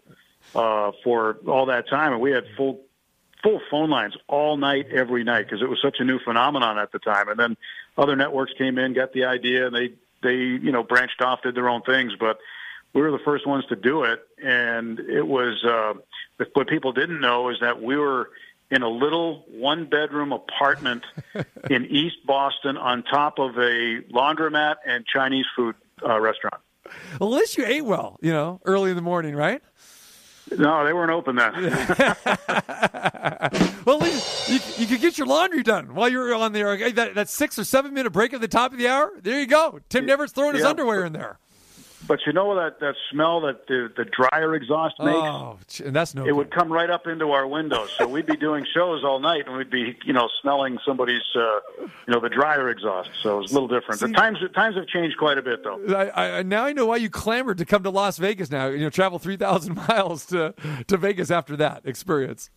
uh, 0.54 0.92
for 1.02 1.38
all 1.46 1.66
that 1.66 1.88
time, 1.88 2.12
and 2.12 2.20
we 2.20 2.30
had 2.30 2.44
full 2.56 2.80
full 3.42 3.60
phone 3.70 3.90
lines 3.90 4.16
all 4.26 4.56
night, 4.56 4.88
every 4.90 5.22
night, 5.22 5.44
because 5.44 5.62
it 5.62 5.68
was 5.68 5.78
such 5.80 5.96
a 6.00 6.04
new 6.04 6.18
phenomenon 6.18 6.78
at 6.78 6.90
the 6.90 6.98
time. 6.98 7.28
And 7.28 7.38
then 7.38 7.56
other 7.96 8.16
networks 8.16 8.52
came 8.58 8.78
in, 8.78 8.92
got 8.92 9.12
the 9.12 9.24
idea, 9.24 9.66
and 9.66 9.76
they 9.76 9.92
they 10.22 10.34
you 10.34 10.72
know 10.72 10.82
branched 10.82 11.20
off, 11.22 11.42
did 11.42 11.54
their 11.54 11.68
own 11.68 11.82
things, 11.82 12.12
but 12.18 12.38
we 12.92 13.02
were 13.02 13.10
the 13.10 13.22
first 13.24 13.46
ones 13.46 13.64
to 13.66 13.76
do 13.76 14.04
it. 14.04 14.26
And 14.42 14.98
it 15.00 15.26
was 15.26 15.62
uh, 15.64 15.94
what 16.54 16.68
people 16.68 16.92
didn't 16.92 17.20
know 17.20 17.50
is 17.50 17.58
that 17.60 17.82
we 17.82 17.96
were 17.96 18.30
in 18.70 18.82
a 18.82 18.88
little 18.88 19.44
one 19.48 19.84
bedroom 19.84 20.32
apartment 20.32 21.04
in 21.70 21.86
East 21.86 22.16
Boston 22.26 22.76
on 22.76 23.02
top 23.02 23.38
of 23.38 23.56
a 23.58 24.00
laundromat 24.10 24.76
and 24.86 25.04
Chinese 25.06 25.46
food 25.54 25.76
uh, 26.02 26.18
restaurant. 26.20 26.60
Well, 27.20 27.34
at 27.34 27.40
least 27.40 27.58
you 27.58 27.66
ate 27.66 27.84
well, 27.84 28.18
you 28.22 28.32
know, 28.32 28.60
early 28.64 28.90
in 28.90 28.96
the 28.96 29.02
morning, 29.02 29.34
right? 29.34 29.62
No, 30.56 30.84
they 30.84 30.92
weren't 30.92 31.10
open 31.10 31.36
then. 31.36 31.52
well, 33.84 33.96
at 33.96 34.02
least 34.02 34.48
you, 34.48 34.60
you 34.78 34.86
could 34.86 35.00
get 35.00 35.18
your 35.18 35.26
laundry 35.26 35.62
done 35.62 35.94
while 35.94 36.08
you're 36.08 36.34
on 36.34 36.52
there. 36.52 36.92
That, 36.92 37.14
that 37.16 37.28
six 37.28 37.58
or 37.58 37.64
seven 37.64 37.92
minute 37.94 38.10
break 38.12 38.32
at 38.32 38.40
the 38.40 38.48
top 38.48 38.72
of 38.72 38.78
the 38.78 38.86
hour. 38.88 39.10
There 39.20 39.40
you 39.40 39.46
go. 39.46 39.80
Tim 39.88 40.06
Never's 40.06 40.32
throwing 40.32 40.54
his 40.54 40.62
Yeah. 40.62 40.70
underwear 40.70 41.04
in 41.04 41.12
there. 41.12 41.38
But 42.06 42.20
you 42.26 42.32
know 42.32 42.54
that 42.56 42.80
that 42.80 42.94
smell 43.10 43.40
that 43.42 43.66
the 43.66 43.90
the 43.96 44.04
dryer 44.04 44.54
exhaust 44.54 44.94
makes. 44.98 45.16
Oh, 45.16 45.58
and 45.84 45.96
that's 45.96 46.14
no. 46.14 46.26
it 46.26 46.36
would 46.36 46.50
come 46.50 46.72
right 46.72 46.90
up 46.90 47.06
into 47.06 47.32
our 47.32 47.46
windows. 47.46 47.90
So 47.96 48.06
we'd 48.06 48.26
be 48.26 48.36
doing 48.36 48.66
shows 48.72 49.02
all 49.02 49.18
night, 49.18 49.46
and 49.46 49.56
we'd 49.56 49.70
be, 49.70 49.96
you 50.04 50.12
know, 50.12 50.28
smelling 50.40 50.78
somebody's, 50.84 51.22
uh, 51.34 51.60
you 51.80 51.88
know, 52.08 52.20
the 52.20 52.28
dryer 52.28 52.68
exhaust. 52.68 53.10
So 53.22 53.38
it 53.38 53.42
was 53.42 53.50
a 53.50 53.54
little 53.54 53.68
different. 53.68 54.00
The 54.00 54.08
times 54.08 54.38
times 54.54 54.76
have 54.76 54.86
changed 54.86 55.16
quite 55.18 55.38
a 55.38 55.42
bit, 55.42 55.64
though. 55.64 55.82
I, 55.94 56.38
I, 56.38 56.42
now 56.42 56.64
I 56.64 56.72
know 56.72 56.86
why 56.86 56.96
you 56.96 57.10
clamored 57.10 57.58
to 57.58 57.64
come 57.64 57.82
to 57.82 57.90
Las 57.90 58.18
Vegas. 58.18 58.50
Now 58.50 58.66
you 58.68 58.80
know, 58.80 58.90
travel 58.90 59.18
three 59.18 59.36
thousand 59.36 59.74
miles 59.88 60.26
to 60.26 60.54
to 60.86 60.96
Vegas 60.96 61.30
after 61.30 61.56
that 61.56 61.82
experience. 61.84 62.50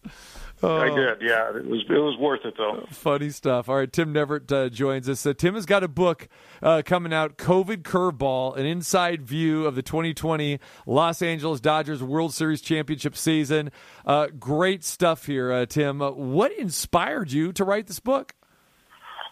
I 0.62 0.90
Oh. 0.90 0.96
did, 0.96 1.22
yeah. 1.22 1.50
It 1.56 1.66
was 1.66 1.84
it 1.90 1.94
was 1.94 2.18
worth 2.18 2.44
it 2.44 2.56
though. 2.58 2.86
Funny 2.92 3.30
stuff. 3.30 3.70
All 3.70 3.78
right, 3.78 3.92
Tim 3.92 4.14
Neverett 4.14 4.52
uh, 4.52 4.70
joins 4.70 5.08
us. 5.08 5.26
Uh, 5.26 5.34
Tim 5.34 5.56
has 5.56 5.66
got 5.66 5.84
a 5.84 5.88
book 5.88 6.28
uh, 6.62 6.82
coming 6.86 7.14
out, 7.14 7.38
COVID 7.38 7.84
Curveball, 7.84 8.58
an 8.58 8.66
inside 8.66 9.22
view 9.22 9.66
of 9.66 9.76
the 9.76 9.82
2020 9.82 10.60
Los 10.86 11.22
Angeles 11.22 11.60
Dodgers 11.62 12.04
World 12.04 12.34
Series 12.34 12.62
championship 12.62 13.16
season. 13.16 13.72
Uh, 14.06 14.28
great 14.38 14.84
stuff 14.84 15.26
here, 15.28 15.52
uh, 15.52 15.66
Tim. 15.66 16.02
Uh, 16.02 16.12
what 16.12 16.52
inspired 16.52 17.32
you 17.32 17.54
to 17.54 17.64
write 17.64 17.88
this 17.88 18.00
book? 18.02 18.34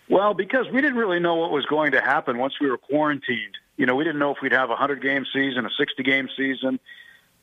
Well, 0.10 0.34
because 0.34 0.68
we 0.74 0.80
didn't 0.80 0.98
really 0.98 1.20
know 1.20 1.36
what 1.36 1.52
was 1.52 1.66
going 1.66 1.92
to 1.92 2.00
happen 2.02 2.38
once 2.38 2.54
we 2.62 2.70
were 2.70 2.78
quarantined. 2.78 3.58
You 3.76 3.86
know, 3.86 3.96
we 3.96 4.06
didn't 4.06 4.20
know 4.20 4.32
if 4.32 4.38
we'd 4.42 4.54
have 4.54 4.70
a 4.70 4.80
100 4.80 5.02
game 5.04 5.26
season, 5.34 5.66
a 5.66 5.70
60 5.78 6.02
game 6.04 6.30
season. 6.38 6.80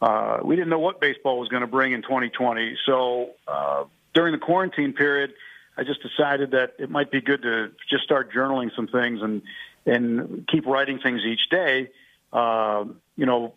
Uh, 0.01 0.39
we 0.45 0.57
didn't 0.57 0.71
know 0.71 0.79
what 0.79 1.01
baseball 1.01 1.39
was 1.39 1.49
going 1.49 1.63
to 1.63 1.67
bring 1.67 1.93
in 1.93 2.03
2020. 2.03 2.77
So 2.87 3.31
uh, 3.49 3.85
during 4.13 4.33
the 4.33 4.39
quarantine 4.39 4.93
period, 4.93 5.33
I 5.77 5.85
just 5.85 6.01
decided 6.03 6.53
that 6.53 6.75
it 6.79 6.91
might 6.91 7.11
be 7.11 7.21
good 7.21 7.43
to 7.43 7.73
just 7.89 8.05
start 8.05 8.33
journaling 8.33 8.75
some 8.75 8.87
things 8.87 9.21
and 9.23 9.43
and 9.87 10.49
keep 10.49 10.67
writing 10.67 10.99
things 10.99 11.23
each 11.27 11.51
day. 11.51 11.91
Uh, 12.33 12.85
you 13.17 13.27
know, 13.27 13.55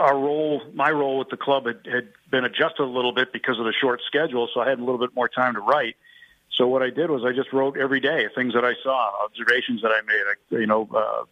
our 0.00 0.18
role, 0.18 0.62
my 0.74 0.90
role 0.90 1.18
with 1.18 1.28
the 1.28 1.36
club 1.36 1.66
had, 1.66 1.86
had 1.86 2.08
been 2.30 2.44
adjusted 2.44 2.82
a 2.82 2.84
little 2.84 3.12
bit 3.12 3.32
because 3.32 3.58
of 3.58 3.64
the 3.64 3.72
short 3.72 4.00
schedule, 4.06 4.48
so 4.52 4.60
I 4.60 4.68
had 4.68 4.78
a 4.78 4.84
little 4.84 4.98
bit 4.98 5.14
more 5.14 5.28
time 5.28 5.54
to 5.54 5.60
write. 5.60 5.96
So 6.56 6.66
what 6.66 6.82
I 6.82 6.90
did 6.90 7.08
was 7.08 7.24
I 7.24 7.32
just 7.32 7.52
wrote 7.52 7.76
every 7.78 8.00
day 8.00 8.26
things 8.34 8.54
that 8.54 8.64
I 8.64 8.74
saw, 8.82 9.24
observations 9.24 9.82
that 9.82 9.92
I 9.92 10.00
made, 10.02 10.60
you 10.60 10.66
know, 10.66 10.88
uh, 10.94 11.24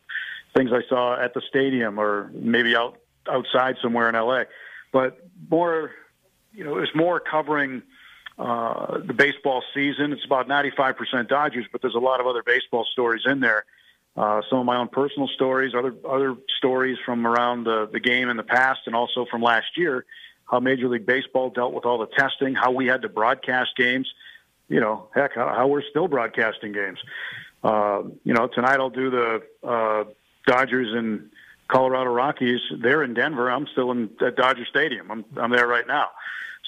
things 0.55 0.70
I 0.72 0.88
saw 0.88 1.20
at 1.20 1.34
the 1.34 1.42
stadium 1.49 1.99
or 1.99 2.30
maybe 2.32 2.76
out 2.76 2.99
outside 3.28 3.76
somewhere 3.82 4.08
in 4.08 4.14
LA. 4.14 4.44
But 4.92 5.18
more, 5.50 5.90
you 6.52 6.64
know, 6.64 6.76
it 6.76 6.80
was 6.80 6.94
more 6.94 7.20
covering 7.20 7.82
uh, 8.38 8.98
the 8.98 9.14
baseball 9.14 9.62
season. 9.74 10.12
It's 10.12 10.24
about 10.24 10.48
95% 10.48 11.28
Dodgers, 11.28 11.66
but 11.72 11.82
there's 11.82 11.94
a 11.94 12.00
lot 12.00 12.20
of 12.20 12.26
other 12.26 12.42
baseball 12.42 12.86
stories 12.92 13.22
in 13.26 13.40
there. 13.40 13.64
Uh, 14.16 14.42
some 14.50 14.58
of 14.58 14.66
my 14.66 14.76
own 14.76 14.88
personal 14.88 15.28
stories, 15.28 15.74
other 15.76 15.94
other 16.08 16.34
stories 16.56 16.98
from 17.04 17.24
around 17.26 17.64
the, 17.64 17.88
the 17.92 18.00
game 18.00 18.28
in 18.28 18.36
the 18.36 18.42
past, 18.42 18.80
and 18.86 18.96
also 18.96 19.24
from 19.30 19.42
last 19.42 19.76
year, 19.76 20.04
how 20.50 20.58
Major 20.58 20.88
League 20.88 21.06
Baseball 21.06 21.50
dealt 21.50 21.72
with 21.72 21.84
all 21.84 21.98
the 21.98 22.06
testing, 22.06 22.54
how 22.54 22.72
we 22.72 22.86
had 22.86 23.02
to 23.02 23.08
broadcast 23.08 23.76
games. 23.76 24.12
You 24.68 24.80
know, 24.80 25.08
heck, 25.14 25.34
how, 25.34 25.54
how 25.54 25.66
we're 25.68 25.84
still 25.88 26.08
broadcasting 26.08 26.72
games. 26.72 26.98
Uh, 27.62 28.02
you 28.24 28.34
know, 28.34 28.48
tonight 28.48 28.80
I'll 28.80 28.90
do 28.90 29.10
the 29.10 29.42
uh, 29.62 30.04
Dodgers 30.46 30.92
and 30.94 31.30
Colorado 31.68 32.10
Rockies. 32.10 32.60
They're 32.80 33.02
in 33.02 33.14
Denver. 33.14 33.50
I'm 33.50 33.66
still 33.68 33.90
in 33.92 34.10
at 34.24 34.36
Dodger 34.36 34.64
Stadium. 34.64 35.10
I'm 35.10 35.24
I'm 35.36 35.50
there 35.50 35.66
right 35.66 35.86
now. 35.86 36.08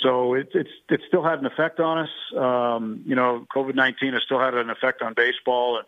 So 0.03 0.34
it, 0.34 0.51
it's 0.55 0.70
it's 0.88 1.05
still 1.09 1.22
had 1.22 1.38
an 1.38 1.46
effect 1.46 1.80
on 1.80 1.98
us. 1.98 2.11
Um, 2.36 3.03
you 3.05 3.14
know, 3.14 3.46
COVID 3.55 3.74
nineteen 3.74 4.12
has 4.12 4.22
still 4.22 4.40
had 4.40 4.55
an 4.55 4.70
effect 4.70 5.03
on 5.03 5.14
baseball, 5.14 5.78
and 5.78 5.86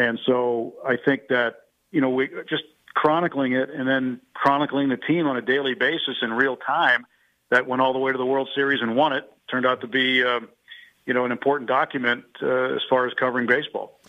and 0.00 0.20
so 0.24 0.74
I 0.86 0.96
think 0.96 1.28
that 1.28 1.66
you 1.90 2.00
know 2.00 2.10
we 2.10 2.28
just 2.48 2.64
chronicling 2.94 3.52
it 3.52 3.70
and 3.70 3.88
then 3.88 4.20
chronicling 4.34 4.88
the 4.88 4.96
team 4.96 5.26
on 5.26 5.36
a 5.36 5.42
daily 5.42 5.74
basis 5.74 6.16
in 6.22 6.32
real 6.32 6.56
time 6.56 7.06
that 7.50 7.66
went 7.66 7.82
all 7.82 7.92
the 7.92 7.98
way 7.98 8.12
to 8.12 8.18
the 8.18 8.26
World 8.26 8.48
Series 8.54 8.80
and 8.80 8.96
won 8.96 9.12
it 9.12 9.30
turned 9.50 9.66
out 9.66 9.80
to 9.80 9.86
be 9.86 10.24
um, 10.24 10.48
you 11.06 11.14
know 11.14 11.24
an 11.24 11.32
important 11.32 11.68
document 11.68 12.24
uh, 12.42 12.74
as 12.74 12.82
far 12.88 13.06
as 13.06 13.14
covering 13.14 13.46
baseball. 13.46 14.00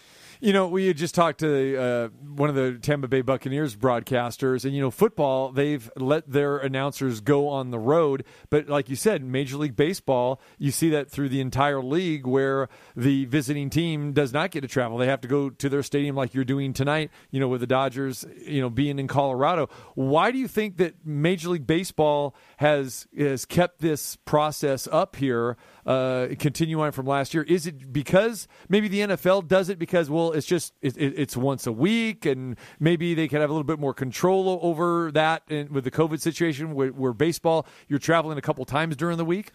You 0.42 0.54
know, 0.54 0.68
we 0.68 0.88
had 0.88 0.98
just 0.98 1.16
talked 1.16 1.40
to 1.40 1.78
uh, 1.78 2.08
one 2.36 2.50
of 2.50 2.56
the 2.56 2.78
Tampa 2.82 3.08
Bay 3.08 3.22
Buccaneers 3.22 3.76
broadcasters, 3.76 4.66
and 4.66 4.74
you 4.74 4.82
know, 4.82 4.92
football 4.92 5.52
they've 5.52 5.90
let 5.96 6.30
their 6.30 6.58
announcers 6.58 7.22
go 7.22 7.48
on 7.48 7.72
the 7.72 7.80
road, 7.80 8.26
but 8.50 8.68
like 8.68 8.90
you 8.90 8.96
said, 8.96 9.24
Major 9.24 9.58
League 9.58 9.76
Baseball, 9.76 10.42
you 10.58 10.72
see 10.72 10.90
that 10.90 11.10
through 11.10 11.30
the 11.30 11.42
entire 11.42 11.82
league 11.82 12.28
where 12.28 12.70
the 12.96 13.26
visiting 13.26 13.70
team 13.70 14.14
does 14.14 14.34
not 14.34 14.52
get 14.52 14.62
to 14.62 14.68
travel; 14.68 14.98
they 14.98 15.08
have 15.08 15.22
to 15.22 15.28
go 15.28 15.50
to 15.50 15.70
their 15.70 15.84
stadium, 15.84 16.16
like 16.16 16.34
you're 16.34 16.44
doing 16.44 16.74
tonight. 16.74 17.12
You 17.32 17.40
know, 17.40 17.48
with 17.48 17.62
the 17.62 17.68
Dodgers, 17.68 18.26
you 18.46 18.62
know, 18.62 18.70
being 18.70 19.00
in 19.00 19.08
Colorado. 19.08 19.70
Why 19.94 20.32
do 20.32 20.38
you 20.38 20.48
think 20.48 20.78
that 20.78 21.06
Major 21.06 21.50
League 21.50 21.68
Baseball 21.68 22.36
has 22.58 23.08
has 23.18 23.46
kept 23.46 23.80
this 23.80 24.18
process 24.18 24.88
up 24.92 25.16
here? 25.16 25.58
Uh, 25.86 26.28
continue 26.40 26.82
on 26.82 26.92
from 26.92 27.06
last 27.06 27.34
year? 27.34 27.44
Is 27.44 27.68
it 27.68 27.94
because 27.94 28.48
maybe 28.70 28.88
the 28.88 29.02
NFL 29.02 29.48
does 29.48 29.70
it 29.70 29.78
because 29.78 30.10
well, 30.10 30.32
it's 30.32 30.48
just 30.48 30.74
it, 30.82 30.98
it, 30.98 31.14
it's 31.18 31.38
once 31.38 31.68
a 31.68 31.72
week, 31.72 32.26
and 32.26 32.58
maybe 32.80 33.14
they 33.14 33.28
can 33.28 33.42
have 33.42 33.50
a 33.50 33.54
little 33.54 33.66
bit 33.66 33.80
more 33.80 33.94
control 33.94 34.60
over 34.62 35.12
that 35.12 35.44
and 35.50 35.70
with 35.70 35.84
the 35.84 35.92
COVID 35.92 36.20
situation, 36.22 36.74
where, 36.74 36.90
where 36.90 37.14
baseball 37.14 37.68
you're 37.88 38.00
traveling 38.00 38.38
a 38.38 38.42
couple 38.42 38.66
times 38.66 38.96
during 38.96 39.18
the 39.18 39.26
week. 39.26 39.52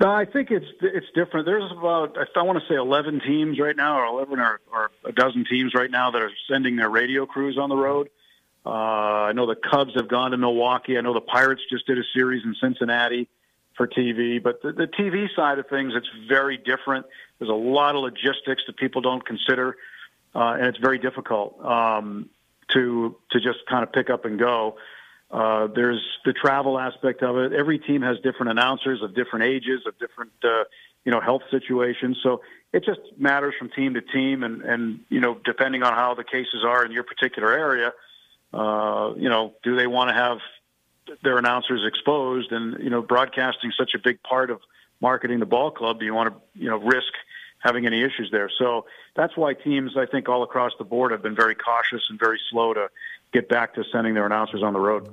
No, 0.00 0.10
I 0.10 0.24
think 0.24 0.50
it's 0.50 0.66
it's 0.80 1.06
different. 1.14 1.44
There's 1.44 1.70
about 1.72 2.16
I 2.36 2.42
want 2.42 2.58
to 2.60 2.68
say 2.68 2.76
11 2.76 3.20
teams 3.26 3.58
right 3.58 3.76
now, 3.76 3.98
or 3.98 4.06
11 4.06 4.38
or, 4.38 4.60
or 4.72 4.90
a 5.04 5.12
dozen 5.12 5.44
teams 5.44 5.74
right 5.74 5.90
now 5.90 6.12
that 6.12 6.22
are 6.22 6.30
sending 6.48 6.76
their 6.76 6.88
radio 6.88 7.26
crews 7.26 7.58
on 7.58 7.68
the 7.68 7.76
road. 7.76 8.08
Uh, 8.64 8.70
I 8.70 9.32
know 9.32 9.46
the 9.46 9.56
Cubs 9.56 9.94
have 9.96 10.08
gone 10.08 10.30
to 10.32 10.36
Milwaukee. 10.36 10.98
I 10.98 11.00
know 11.00 11.14
the 11.14 11.20
Pirates 11.20 11.62
just 11.70 11.86
did 11.86 11.98
a 11.98 12.02
series 12.14 12.44
in 12.44 12.54
Cincinnati 12.60 13.28
for 13.78 13.86
TV. 13.86 14.42
But 14.42 14.60
the, 14.60 14.72
the 14.72 14.86
TV 14.86 15.34
side 15.34 15.58
of 15.58 15.66
things, 15.68 15.94
it's 15.96 16.08
very 16.28 16.58
different. 16.58 17.06
There's 17.38 17.48
a 17.48 17.54
lot 17.54 17.94
of 17.94 18.02
logistics 18.02 18.62
that 18.66 18.76
people 18.76 19.00
don't 19.00 19.24
consider, 19.24 19.76
uh, 20.34 20.56
and 20.58 20.66
it's 20.66 20.78
very 20.78 20.98
difficult 20.98 21.64
um, 21.64 22.28
to 22.74 23.16
to 23.30 23.40
just 23.40 23.60
kind 23.70 23.82
of 23.82 23.92
pick 23.92 24.10
up 24.10 24.26
and 24.26 24.38
go. 24.38 24.76
Uh, 25.30 25.68
there's 25.74 26.02
the 26.24 26.32
travel 26.32 26.78
aspect 26.78 27.22
of 27.22 27.36
it. 27.38 27.52
Every 27.52 27.78
team 27.78 28.02
has 28.02 28.16
different 28.22 28.50
announcers 28.50 29.02
of 29.02 29.14
different 29.14 29.44
ages, 29.46 29.82
of 29.86 29.98
different 29.98 30.32
uh, 30.44 30.64
you 31.06 31.12
know 31.12 31.20
health 31.20 31.42
situations. 31.50 32.18
So 32.22 32.42
it 32.72 32.84
just 32.84 33.00
matters 33.16 33.54
from 33.58 33.70
team 33.70 33.94
to 33.94 34.02
team, 34.02 34.42
and 34.42 34.60
and 34.62 35.00
you 35.08 35.20
know 35.20 35.38
depending 35.44 35.82
on 35.82 35.94
how 35.94 36.14
the 36.14 36.24
cases 36.24 36.64
are 36.66 36.84
in 36.84 36.92
your 36.92 37.04
particular 37.04 37.52
area, 37.52 37.92
uh, 38.52 39.12
you 39.16 39.28
know, 39.28 39.54
do 39.62 39.76
they 39.76 39.86
want 39.86 40.08
to 40.08 40.14
have 40.14 40.38
their 41.22 41.38
announcers 41.38 41.84
exposed? 41.86 42.52
And 42.52 42.82
you 42.82 42.90
know, 42.90 43.02
broadcasting 43.02 43.72
such 43.78 43.94
a 43.94 43.98
big 43.98 44.22
part 44.22 44.50
of 44.50 44.60
marketing 45.00 45.38
the 45.38 45.46
ball 45.46 45.70
club. 45.70 45.98
Do 46.00 46.04
you 46.04 46.14
want 46.14 46.34
to 46.34 46.60
you 46.60 46.70
know 46.70 46.78
risk 46.78 47.12
having 47.58 47.86
any 47.86 48.02
issues 48.02 48.30
there? 48.30 48.50
So 48.58 48.86
that's 49.14 49.36
why 49.36 49.54
teams, 49.54 49.96
I 49.96 50.06
think, 50.06 50.28
all 50.28 50.42
across 50.42 50.72
the 50.78 50.84
board 50.84 51.12
have 51.12 51.22
been 51.22 51.36
very 51.36 51.54
cautious 51.54 52.02
and 52.10 52.18
very 52.18 52.40
slow 52.50 52.74
to 52.74 52.88
get 53.32 53.48
back 53.48 53.74
to 53.74 53.84
sending 53.92 54.14
their 54.14 54.26
announcers 54.26 54.62
on 54.62 54.72
the 54.72 54.80
road. 54.80 55.08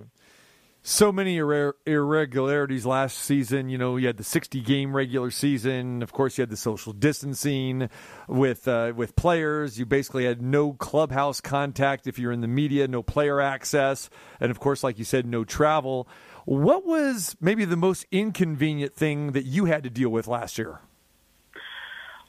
So 0.88 1.12
many 1.12 1.40
irre- 1.40 1.74
irregularities 1.88 2.86
last 2.86 3.18
season. 3.18 3.70
You 3.70 3.78
know, 3.80 3.98
you 3.98 4.06
had 4.06 4.18
the 4.18 4.24
60 4.24 4.62
game 4.62 4.96
regular 4.96 5.32
season. 5.32 6.04
Of 6.04 6.12
course, 6.12 6.38
you 6.38 6.44
had 6.44 6.52
the 6.52 6.58
social 6.58 6.94
distancing 6.94 7.90
with 8.28 8.68
uh, 8.68 8.94
with 8.96 9.16
players. 9.16 9.80
You 9.80 9.88
basically 9.88 10.26
had 10.26 10.44
no 10.44 10.74
clubhouse 10.74 11.42
contact 11.42 12.06
if 12.06 12.20
you're 12.20 12.32
in 12.32 12.42
the 12.42 12.48
media, 12.48 12.88
no 12.88 13.02
player 13.02 13.42
access, 13.42 14.12
and 14.40 14.52
of 14.52 14.60
course, 14.60 14.84
like 14.84 15.00
you 15.00 15.06
said, 15.06 15.26
no 15.26 15.44
travel. 15.44 16.08
What 16.46 16.86
was 16.86 17.36
maybe 17.42 17.66
the 17.66 17.76
most 17.76 18.06
inconvenient 18.12 18.94
thing 18.94 19.32
that 19.32 19.46
you 19.46 19.66
had 19.66 19.84
to 19.86 19.90
deal 19.90 20.10
with 20.10 20.28
last 20.28 20.60
year? 20.60 20.82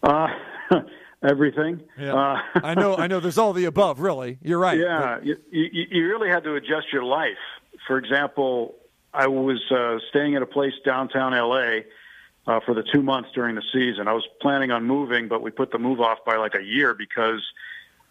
Uh, 0.03 0.29
everything. 1.23 1.83
Yeah. 1.99 2.15
Uh, 2.15 2.39
I 2.55 2.75
know. 2.75 2.97
I 2.97 3.07
know. 3.07 3.21
There's 3.21 3.37
all 3.37 3.53
the 3.53 3.67
above. 3.67 4.01
Really, 4.01 4.39
you're 4.41 4.59
right. 4.59 4.79
Yeah, 4.87 5.19
you, 5.23 5.37
you, 5.51 5.85
you 5.91 6.07
really 6.09 6.31
had 6.31 6.43
to 6.45 6.55
adjust 6.55 6.87
your 6.91 7.05
life. 7.05 7.37
For 7.87 7.99
example, 7.99 8.75
I 9.13 9.29
was 9.29 9.61
uh, 9.71 9.99
staying 10.11 10.37
at 10.37 10.43
a 10.43 10.47
place 10.47 10.75
downtown 10.85 11.33
LA 11.33 11.81
uh, 12.47 12.61
for 12.65 12.75
the 12.75 12.83
two 12.93 13.03
months 13.03 13.31
during 13.35 13.55
the 13.55 13.63
season. 13.73 14.09
I 14.09 14.13
was 14.13 14.27
planning 14.41 14.71
on 14.71 14.85
moving, 14.85 15.29
but 15.29 15.43
we 15.43 15.51
put 15.51 15.73
the 15.73 15.79
move 15.79 16.01
off 16.01 16.19
by 16.25 16.37
like 16.37 16.55
a 16.55 16.63
year 16.63 16.95
because 16.95 17.43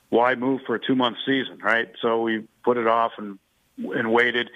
why 0.09 0.35
move 0.35 0.61
for 0.65 0.75
a 0.75 0.79
two 0.79 0.95
month 0.95 1.17
season, 1.25 1.59
right? 1.61 1.89
So 2.01 2.21
we 2.21 2.47
put 2.63 2.77
it 2.77 2.87
off 2.87 3.13
and 3.17 3.39
and 3.77 4.11
waited. 4.11 4.49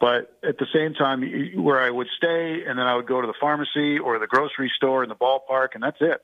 But 0.00 0.36
at 0.42 0.58
the 0.58 0.66
same 0.74 0.94
time, 0.94 1.22
where 1.62 1.80
I 1.80 1.88
would 1.88 2.08
stay, 2.16 2.64
and 2.66 2.76
then 2.78 2.86
I 2.86 2.96
would 2.96 3.06
go 3.06 3.20
to 3.20 3.26
the 3.26 3.34
pharmacy 3.40 3.98
or 3.98 4.18
the 4.18 4.26
grocery 4.26 4.70
store 4.76 5.04
in 5.04 5.08
the 5.08 5.14
ballpark, 5.14 5.74
and 5.74 5.82
that's 5.82 6.00
it. 6.00 6.20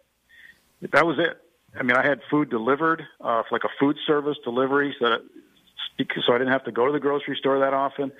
That 0.93 1.07
was 1.07 1.19
it. 1.21 1.41
I 1.79 1.85
mean, 1.85 1.97
I 1.97 2.05
had 2.05 2.21
food 2.29 2.51
delivered, 2.51 3.05
uh, 3.21 3.43
like 3.53 3.63
a 3.63 3.69
food 3.79 3.97
service 4.05 4.37
delivery, 4.43 4.97
so 4.99 5.11
that 5.11 5.21
so 5.99 6.33
I 6.33 6.39
didn't 6.39 6.53
have 6.53 6.65
to 6.65 6.73
go 6.73 6.87
to 6.87 6.93
the 6.93 7.01
grocery 7.01 7.37
store 7.37 7.61
that 7.61 7.75
often. 7.75 8.13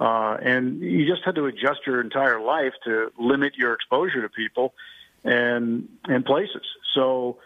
Uh, 0.00 0.38
and 0.42 0.80
you 0.80 1.06
just 1.06 1.22
had 1.24 1.34
to 1.34 1.44
adjust 1.44 1.80
your 1.86 2.00
entire 2.00 2.40
life 2.40 2.72
to 2.84 3.12
limit 3.18 3.56
your 3.56 3.74
exposure 3.74 4.22
to 4.22 4.28
people 4.30 4.72
and 5.24 5.88
and 6.04 6.24
places. 6.24 6.62
So 6.94 7.38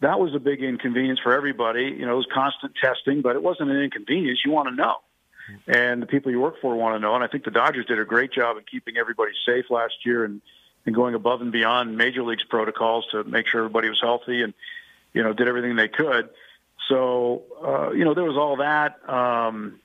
that 0.00 0.18
was 0.18 0.34
a 0.34 0.38
big 0.38 0.62
inconvenience 0.62 1.20
for 1.22 1.34
everybody. 1.34 1.84
You 1.84 2.06
know, 2.06 2.14
it 2.14 2.16
was 2.16 2.28
constant 2.32 2.74
testing, 2.82 3.20
but 3.20 3.36
it 3.36 3.42
wasn't 3.42 3.70
an 3.70 3.82
inconvenience. 3.82 4.40
You 4.44 4.52
want 4.52 4.68
to 4.68 4.74
know, 4.74 4.96
and 5.66 6.00
the 6.00 6.06
people 6.06 6.32
you 6.32 6.40
work 6.40 6.60
for 6.62 6.74
want 6.76 6.96
to 6.96 6.98
know. 6.98 7.14
And 7.14 7.22
I 7.22 7.26
think 7.26 7.44
the 7.44 7.50
Dodgers 7.50 7.84
did 7.84 7.98
a 7.98 8.06
great 8.06 8.32
job 8.32 8.56
in 8.56 8.64
keeping 8.64 8.96
everybody 8.96 9.32
safe 9.44 9.66
last 9.70 9.94
year 10.06 10.24
and 10.24 10.40
and 10.86 10.94
going 10.94 11.14
above 11.14 11.42
and 11.42 11.52
beyond 11.52 11.98
major 11.98 12.22
leagues 12.22 12.44
protocols 12.44 13.06
to 13.10 13.22
make 13.24 13.46
sure 13.46 13.60
everybody 13.60 13.90
was 13.90 14.00
healthy 14.00 14.42
and 14.42 14.54
you 15.12 15.22
know 15.22 15.34
did 15.34 15.46
everything 15.46 15.76
they 15.76 15.88
could. 15.88 16.30
So 16.88 17.42
uh, 17.64 17.90
you 17.90 18.04
know 18.04 18.14
there 18.14 18.24
was 18.24 18.36
all 18.36 18.56
that. 18.56 19.08
Um, 19.08 19.80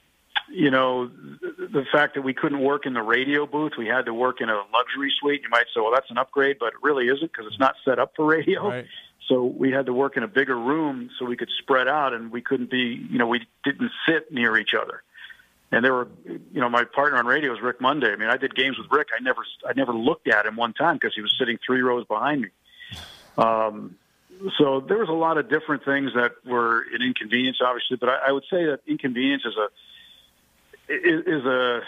you 0.50 0.72
know 0.72 1.08
the, 1.08 1.68
the 1.72 1.86
fact 1.92 2.16
that 2.16 2.22
we 2.22 2.34
couldn't 2.34 2.62
work 2.62 2.86
in 2.86 2.94
the 2.94 3.02
radio 3.02 3.46
booth, 3.46 3.74
we 3.78 3.88
had 3.88 4.06
to 4.06 4.14
work 4.14 4.42
in 4.42 4.50
a 4.50 4.62
luxury 4.74 5.12
suite. 5.20 5.42
You 5.44 5.50
might 5.50 5.66
say, 5.74 5.82
well, 5.82 5.92
that's 5.94 6.10
an 6.10 6.18
upgrade, 6.18 6.58
but 6.60 6.68
it 6.68 6.82
really 6.82 7.08
isn't 7.08 7.32
because 7.32 7.46
it's 7.48 7.60
not 7.60 7.76
set 7.86 8.00
up 8.00 8.14
for 8.16 8.26
radio. 8.26 8.70
Right. 8.70 8.86
So 9.30 9.46
we 9.46 9.72
had 9.72 9.86
to 9.86 9.94
work 9.94 10.18
in 10.18 10.24
a 10.24 10.28
bigger 10.28 10.58
room 10.58 11.10
so 11.18 11.26
we 11.26 11.38
could 11.38 11.50
spread 11.60 11.88
out, 11.88 12.14
and 12.14 12.32
we 12.32 12.42
couldn't 12.42 12.70
be, 12.70 13.08
you 13.10 13.18
know, 13.18 13.28
we 13.28 13.46
didn't 13.64 13.92
sit 14.08 14.32
near 14.32 14.58
each 14.58 14.74
other. 14.80 15.04
And 15.72 15.84
there 15.84 15.94
were, 15.94 16.08
you 16.26 16.62
know, 16.62 16.70
my 16.70 16.84
partner 16.84 17.18
on 17.18 17.26
radio 17.26 17.52
was 17.52 17.62
Rick 17.62 17.82
Monday. 17.82 18.12
I 18.12 18.16
mean, 18.16 18.30
I 18.30 18.38
did 18.38 18.54
games 18.54 18.78
with 18.78 18.88
Rick. 18.92 19.08
I 19.18 19.24
never, 19.24 19.44
I 19.68 19.74
never 19.74 19.94
looked 19.94 20.28
at 20.28 20.46
him 20.46 20.56
one 20.56 20.74
time 20.74 20.98
because 20.98 21.16
he 21.16 21.22
was 21.22 21.34
sitting 21.40 21.58
three 21.66 21.82
rows 21.82 22.06
behind 22.06 22.42
me. 22.42 22.50
Um, 23.38 23.96
so 24.58 24.82
there 24.82 24.98
was 24.98 25.10
a 25.10 25.14
lot 25.14 25.38
of 25.38 25.50
different 25.50 25.86
things 25.86 26.12
that 26.16 26.32
were 26.46 26.82
an 26.94 27.02
inconvenience, 27.02 27.58
obviously. 27.64 27.98
But 27.98 28.10
I, 28.10 28.30
I 28.30 28.32
would 28.32 28.44
say 28.50 28.66
that 28.66 28.80
inconvenience 28.88 29.44
is 29.46 29.54
a 29.58 30.94
is, 30.94 31.26
is 31.26 31.46
a 31.46 31.82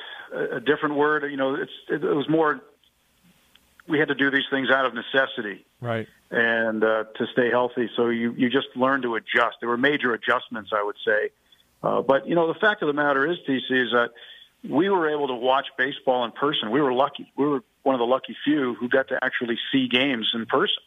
a 0.55 0.59
different 0.59 0.95
word. 0.95 1.29
You 1.29 1.37
know, 1.37 1.55
it's 1.55 1.71
it, 1.89 2.03
it 2.03 2.13
was 2.13 2.27
more. 2.29 2.61
We 3.87 3.99
had 3.99 4.07
to 4.07 4.15
do 4.15 4.31
these 4.31 4.45
things 4.49 4.69
out 4.71 4.85
of 4.87 4.93
necessity 4.95 5.63
Right. 5.79 6.07
and 6.31 6.83
uh, 6.83 7.03
to 7.17 7.27
stay 7.33 7.51
healthy. 7.51 7.89
So 7.95 8.09
you 8.09 8.33
you 8.35 8.49
just 8.49 8.67
learn 8.75 9.01
to 9.03 9.15
adjust. 9.15 9.57
There 9.59 9.69
were 9.69 9.77
major 9.77 10.13
adjustments, 10.13 10.71
I 10.73 10.83
would 10.83 10.97
say. 11.05 11.29
Uh, 11.83 12.01
but 12.01 12.27
you 12.27 12.33
know, 12.35 12.47
the 12.51 12.59
fact 12.59 12.81
of 12.81 12.87
the 12.87 12.93
matter 12.93 13.29
is, 13.29 13.37
TC, 13.47 13.59
is 13.69 13.91
that 13.91 14.09
we 14.67 14.89
were 14.89 15.09
able 15.09 15.27
to 15.27 15.35
watch 15.35 15.67
baseball 15.77 16.25
in 16.25 16.31
person. 16.31 16.71
We 16.71 16.81
were 16.81 16.93
lucky. 16.93 17.31
We 17.37 17.45
were 17.45 17.59
one 17.83 17.93
of 17.93 17.99
the 17.99 18.05
lucky 18.05 18.35
few 18.43 18.73
who 18.73 18.89
got 18.89 19.09
to 19.09 19.19
actually 19.23 19.59
see 19.71 19.87
games 19.87 20.27
in 20.33 20.47
person, 20.47 20.81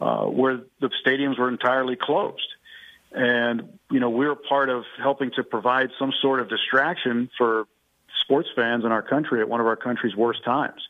uh, 0.00 0.24
where 0.24 0.60
the 0.80 0.90
stadiums 1.04 1.38
were 1.38 1.48
entirely 1.48 1.96
closed. 1.96 2.48
And 3.12 3.78
you 3.90 4.00
know, 4.00 4.10
we 4.10 4.26
were 4.26 4.36
part 4.36 4.68
of 4.68 4.84
helping 5.02 5.30
to 5.32 5.44
provide 5.44 5.90
some 5.98 6.12
sort 6.20 6.40
of 6.40 6.48
distraction 6.48 7.30
for 7.38 7.66
sports 8.20 8.48
fans 8.54 8.84
in 8.84 8.92
our 8.92 9.02
country 9.02 9.40
at 9.40 9.48
one 9.48 9.60
of 9.60 9.66
our 9.66 9.76
country's 9.76 10.14
worst 10.14 10.44
times 10.44 10.82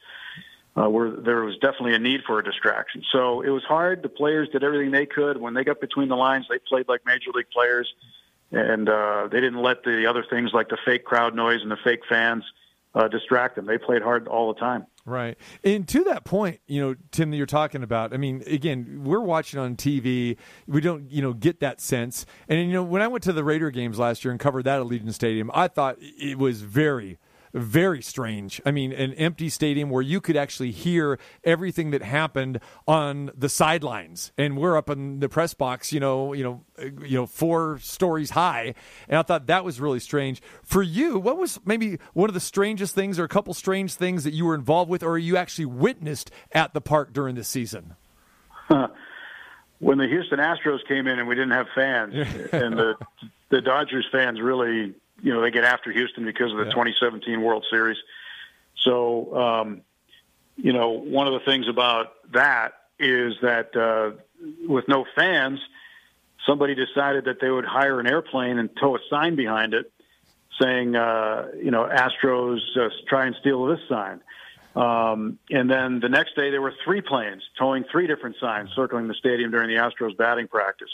uh, 0.79 0.89
where 0.89 1.11
there 1.11 1.43
was 1.43 1.57
definitely 1.59 1.95
a 1.95 1.99
need 1.99 2.23
for 2.27 2.39
a 2.39 2.45
distraction. 2.45 3.03
So 3.11 3.41
it 3.43 3.51
was 3.51 3.65
hard. 3.65 4.03
The 4.03 4.09
players 4.09 4.49
did 4.51 4.63
everything 4.63 4.91
they 4.91 5.07
could. 5.07 5.41
When 5.41 5.55
they 5.55 5.65
got 5.65 5.81
between 5.81 6.09
the 6.09 6.17
lines, 6.17 6.47
they 6.49 6.59
played 6.59 6.89
like 6.89 7.05
major 7.05 7.31
league 7.35 7.51
players, 7.51 7.93
and 8.53 8.89
uh, 8.89 9.29
they 9.31 9.41
didn't 9.41 9.63
let 9.63 9.83
the 9.83 10.07
other 10.07 10.25
things 10.29 10.51
like 10.53 10.69
the 10.69 10.79
fake 10.85 11.05
crowd 11.05 11.35
noise 11.35 11.63
and 11.63 11.71
the 11.71 11.79
fake 11.83 12.03
fans 12.09 12.45
uh, 12.95 13.09
distract 13.09 13.57
them. 13.57 13.67
They 13.67 13.79
played 13.79 14.03
hard 14.03 14.29
all 14.29 14.53
the 14.53 14.61
time. 14.61 14.87
Right. 15.09 15.39
And 15.65 15.89
to 15.89 16.05
that 16.05 16.25
point, 16.25 16.61
you 16.67 16.83
know, 16.83 16.95
Tim, 17.13 17.31
that 17.31 17.39
you're 17.39 17.47
talking 17.47 17.83
about, 17.83 18.13
I 18.13 18.19
mean, 18.19 18.43
again, 18.47 19.01
we're 19.05 19.23
watching 19.23 19.59
on 19.59 19.75
TV. 19.75 20.37
We 20.67 20.83
don't, 20.83 21.11
you 21.11 21.23
know, 21.23 21.33
get 21.33 21.61
that 21.61 21.81
sense. 21.81 22.27
And, 22.47 22.61
you 22.61 22.75
know, 22.75 22.83
when 22.83 23.01
I 23.01 23.09
went 23.09 23.25
to 23.25 23.33
the 23.33 23.43
Raider 23.43 23.71
games 23.71 23.99
last 23.99 24.23
year 24.23 24.33
and 24.33 24.39
covered 24.39 24.65
that 24.65 24.81
at 24.81 24.87
Allegiant 24.87 25.15
Stadium, 25.15 25.51
I 25.55 25.69
thought 25.69 25.97
it 25.99 26.37
was 26.37 26.61
very, 26.61 27.19
very 27.59 28.03
strange. 28.03 28.61
I 28.65 28.71
mean, 28.71 28.93
an 28.93 29.13
empty 29.15 29.49
stadium 29.49 29.91
where 29.91 30.03
you 30.03 30.21
could 30.21 30.37
actually 30.37 30.71
hear 30.71 31.19
everything 31.45 31.91
that 31.91 32.03
happened 32.03 32.61
on 32.87 33.31
the 33.37 33.49
sidelines, 33.49 34.33
and 34.39 34.57
we're 34.57 34.77
up 34.77 34.91
in 34.91 35.21
the 35.21 35.29
press 35.29 35.55
box, 35.55 35.93
you 35.93 36.01
know, 36.01 36.33
you 36.33 36.45
know, 36.45 36.65
you 37.05 37.19
know, 37.19 37.27
four 37.27 37.79
stories 37.81 38.31
high, 38.31 38.75
and 39.09 39.19
I 39.19 39.23
thought 39.23 39.47
that 39.47 39.65
was 39.65 39.81
really 39.81 40.01
strange. 40.01 40.41
For 40.63 40.83
you, 40.83 41.19
what 41.19 41.37
was 41.37 41.59
maybe 41.65 41.99
one 42.13 42.31
of 42.31 42.35
the 42.35 42.41
strangest 42.41 42.95
things, 42.95 43.19
or 43.19 43.25
a 43.25 43.29
couple 43.29 43.55
strange 43.55 43.95
things 43.95 44.25
that 44.25 44.33
you 44.33 44.45
were 44.47 44.55
involved 44.55 44.91
with, 44.91 45.03
or 45.03 45.19
you 45.19 45.37
actually 45.37 45.67
witnessed 45.67 46.31
at 46.53 46.75
the 46.75 46.81
park 46.81 47.13
during 47.13 47.35
this 47.35 47.49
season? 47.49 47.97
when 49.79 49.99
the 49.99 50.07
Houston 50.07 50.39
Astros 50.39 50.87
came 50.87 51.07
in 51.07 51.19
and 51.19 51.29
we 51.29 51.35
didn't 51.35 51.53
have 51.53 51.67
fans, 51.75 52.15
and 52.53 52.77
the 52.77 52.95
the 53.51 53.61
Dodgers 53.61 54.07
fans 54.13 54.41
really, 54.41 54.95
you 55.23 55.33
know, 55.33 55.41
they 55.41 55.51
get 55.51 55.65
after 55.65 55.91
Houston 55.91 56.25
because 56.25 56.51
of 56.53 56.59
the 56.59 56.65
Yeah. 56.65 56.71
2017 56.71 57.41
World 57.43 57.67
Series. 57.71 57.99
So, 58.85 59.37
um, 59.37 59.83
you 60.57 60.73
know, 60.73 60.91
one 60.91 61.27
of 61.27 61.33
the 61.35 61.41
things 61.41 61.69
about 61.69 62.15
that 62.33 62.75
is 62.99 63.35
that 63.43 63.77
uh, 63.77 64.13
with 64.67 64.89
no 64.89 65.05
fans, 65.15 65.61
somebody 66.47 66.75
decided 66.75 67.25
that 67.27 67.41
they 67.41 67.51
would 67.51 67.65
hire 67.65 68.01
an 68.01 68.07
airplane 68.07 68.59
and 68.59 68.71
tow 68.77 68.97
a 68.97 69.01
sign 69.11 69.37
behind 69.37 69.75
it 69.75 69.93
saying, 70.61 70.97
uh, 70.97 71.49
you 71.63 71.71
know, 71.71 71.85
Astros 71.85 72.61
uh, 72.77 72.89
try 73.07 73.27
and 73.27 73.37
steal 73.41 73.67
this 73.67 73.81
sign. 73.89 74.21
Um, 74.75 75.39
and 75.51 75.71
then 75.71 76.01
the 76.01 76.09
next 76.09 76.37
day, 76.37 76.51
there 76.51 76.63
were 76.63 76.75
three 76.85 77.01
planes 77.01 77.43
towing 77.59 77.85
three 77.91 78.07
different 78.07 78.37
signs 78.41 78.71
circling 78.75 79.09
the 79.09 79.15
stadium 79.15 79.51
during 79.51 79.69
the 79.69 79.77
Astros 79.77 80.17
batting 80.17 80.49
practice. 80.49 80.91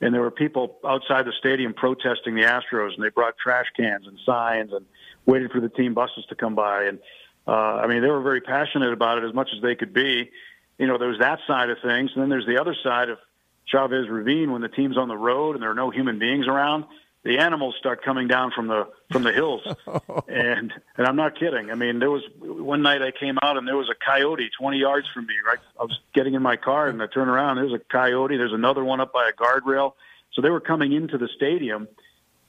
And 0.00 0.14
there 0.14 0.22
were 0.22 0.30
people 0.30 0.78
outside 0.84 1.26
the 1.26 1.32
stadium 1.38 1.74
protesting 1.74 2.34
the 2.34 2.42
Astros, 2.42 2.94
and 2.94 3.04
they 3.04 3.10
brought 3.10 3.36
trash 3.36 3.66
cans 3.76 4.06
and 4.06 4.18
signs 4.24 4.72
and 4.72 4.86
waited 5.26 5.50
for 5.50 5.60
the 5.60 5.68
team 5.68 5.92
buses 5.92 6.24
to 6.30 6.34
come 6.34 6.54
by. 6.54 6.84
And 6.84 6.98
uh, 7.46 7.50
I 7.50 7.86
mean, 7.86 8.00
they 8.00 8.08
were 8.08 8.22
very 8.22 8.40
passionate 8.40 8.92
about 8.92 9.18
it 9.18 9.24
as 9.24 9.34
much 9.34 9.50
as 9.54 9.62
they 9.62 9.74
could 9.74 9.92
be. 9.92 10.30
You 10.78 10.86
know, 10.86 10.96
there's 10.96 11.18
that 11.18 11.40
side 11.46 11.68
of 11.68 11.78
things, 11.82 12.12
and 12.14 12.22
then 12.22 12.30
there's 12.30 12.46
the 12.46 12.58
other 12.58 12.74
side 12.82 13.10
of 13.10 13.18
Chavez 13.66 14.08
Ravine 14.08 14.52
when 14.52 14.62
the 14.62 14.68
team's 14.68 14.96
on 14.96 15.08
the 15.08 15.16
road 15.16 15.54
and 15.54 15.62
there 15.62 15.70
are 15.70 15.74
no 15.74 15.90
human 15.90 16.18
beings 16.18 16.48
around. 16.48 16.84
The 17.22 17.38
animals 17.38 17.74
start 17.78 18.02
coming 18.02 18.28
down 18.28 18.50
from 18.54 18.68
the 18.68 18.88
from 19.12 19.24
the 19.24 19.32
hills, 19.32 19.60
and 20.28 20.72
and 20.96 21.06
I'm 21.06 21.16
not 21.16 21.38
kidding. 21.38 21.70
I 21.70 21.74
mean, 21.74 21.98
there 21.98 22.10
was 22.10 22.22
one 22.40 22.80
night 22.80 23.02
I 23.02 23.10
came 23.10 23.38
out 23.42 23.58
and 23.58 23.68
there 23.68 23.76
was 23.76 23.90
a 23.90 24.04
coyote 24.04 24.48
20 24.58 24.78
yards 24.78 25.06
from 25.12 25.26
me. 25.26 25.34
Right, 25.46 25.58
I 25.78 25.82
was 25.82 25.98
getting 26.14 26.32
in 26.34 26.42
my 26.42 26.56
car 26.56 26.88
and 26.88 27.02
I 27.02 27.06
turn 27.06 27.28
around. 27.28 27.56
There's 27.56 27.74
a 27.74 27.78
coyote. 27.92 28.38
There's 28.38 28.54
another 28.54 28.82
one 28.82 29.00
up 29.00 29.12
by 29.12 29.28
a 29.28 29.32
guardrail. 29.32 29.92
So 30.32 30.42
they 30.42 30.50
were 30.50 30.60
coming 30.60 30.92
into 30.92 31.18
the 31.18 31.28
stadium 31.36 31.88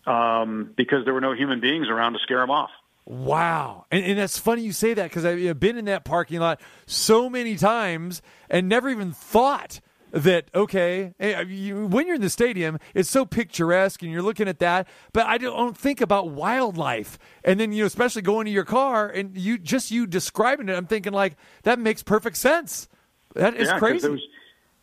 um, 0.05 0.71
because 0.75 1.03
there 1.05 1.13
were 1.13 1.21
no 1.21 1.33
human 1.33 1.59
beings 1.59 1.87
around 1.89 2.13
to 2.13 2.19
scare 2.19 2.39
them 2.39 2.51
off. 2.51 2.69
Wow. 3.05 3.85
And, 3.91 4.03
and 4.05 4.19
that's 4.19 4.37
funny 4.37 4.61
you 4.61 4.71
say 4.71 4.93
that 4.93 5.03
because 5.03 5.25
I've 5.25 5.59
been 5.59 5.77
in 5.77 5.85
that 5.85 6.05
parking 6.05 6.39
lot 6.39 6.61
so 6.85 7.29
many 7.29 7.55
times 7.55 8.21
and 8.49 8.69
never 8.69 8.89
even 8.89 9.11
thought 9.11 9.81
that, 10.11 10.45
okay, 10.53 11.13
eh, 11.19 11.41
you, 11.41 11.87
when 11.87 12.05
you're 12.05 12.15
in 12.15 12.21
the 12.21 12.29
stadium, 12.29 12.77
it's 12.93 13.09
so 13.09 13.25
picturesque 13.25 14.01
and 14.01 14.11
you're 14.11 14.21
looking 14.21 14.47
at 14.47 14.59
that, 14.59 14.87
but 15.13 15.25
I 15.25 15.37
don't 15.37 15.77
think 15.77 16.01
about 16.01 16.29
wildlife. 16.29 17.17
And 17.43 17.59
then, 17.59 17.71
you 17.71 17.83
know, 17.83 17.87
especially 17.87 18.21
going 18.21 18.45
to 18.45 18.51
your 18.51 18.65
car 18.65 19.07
and 19.07 19.37
you 19.37 19.57
just 19.57 19.91
you 19.91 20.05
describing 20.05 20.69
it, 20.69 20.75
I'm 20.75 20.85
thinking 20.87 21.13
like, 21.13 21.35
that 21.63 21.79
makes 21.79 22.03
perfect 22.03 22.37
sense. 22.37 22.87
That 23.35 23.55
is 23.55 23.67
yeah, 23.69 23.79
crazy. 23.79 24.21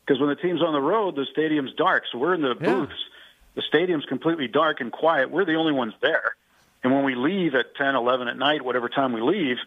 Because 0.07 0.21
when 0.21 0.31
the 0.31 0.37
team's 0.37 0.63
on 0.63 0.73
the 0.73 0.81
road, 0.81 1.17
the 1.17 1.27
stadium's 1.31 1.75
dark. 1.75 2.05
So 2.11 2.19
we're 2.19 2.35
in 2.35 2.41
the 2.43 2.57
Yeah. 2.61 2.75
booths. 2.75 3.05
The 3.55 3.63
stadium's 3.63 4.07
completely 4.07 4.49
dark 4.49 4.81
and 4.81 4.91
quiet. 4.91 5.31
We're 5.31 5.45
the 5.45 5.57
only 5.57 5.73
ones 5.73 5.93
there. 6.01 6.37
And 6.83 6.95
when 6.95 7.05
we 7.05 7.15
leave 7.15 7.55
at 7.55 7.75
10, 7.75 7.95
11 7.97 8.29
at 8.29 8.39
night, 8.39 8.63
whatever 8.63 8.89
time 8.89 9.13
we 9.13 9.21
leave, 9.21 9.59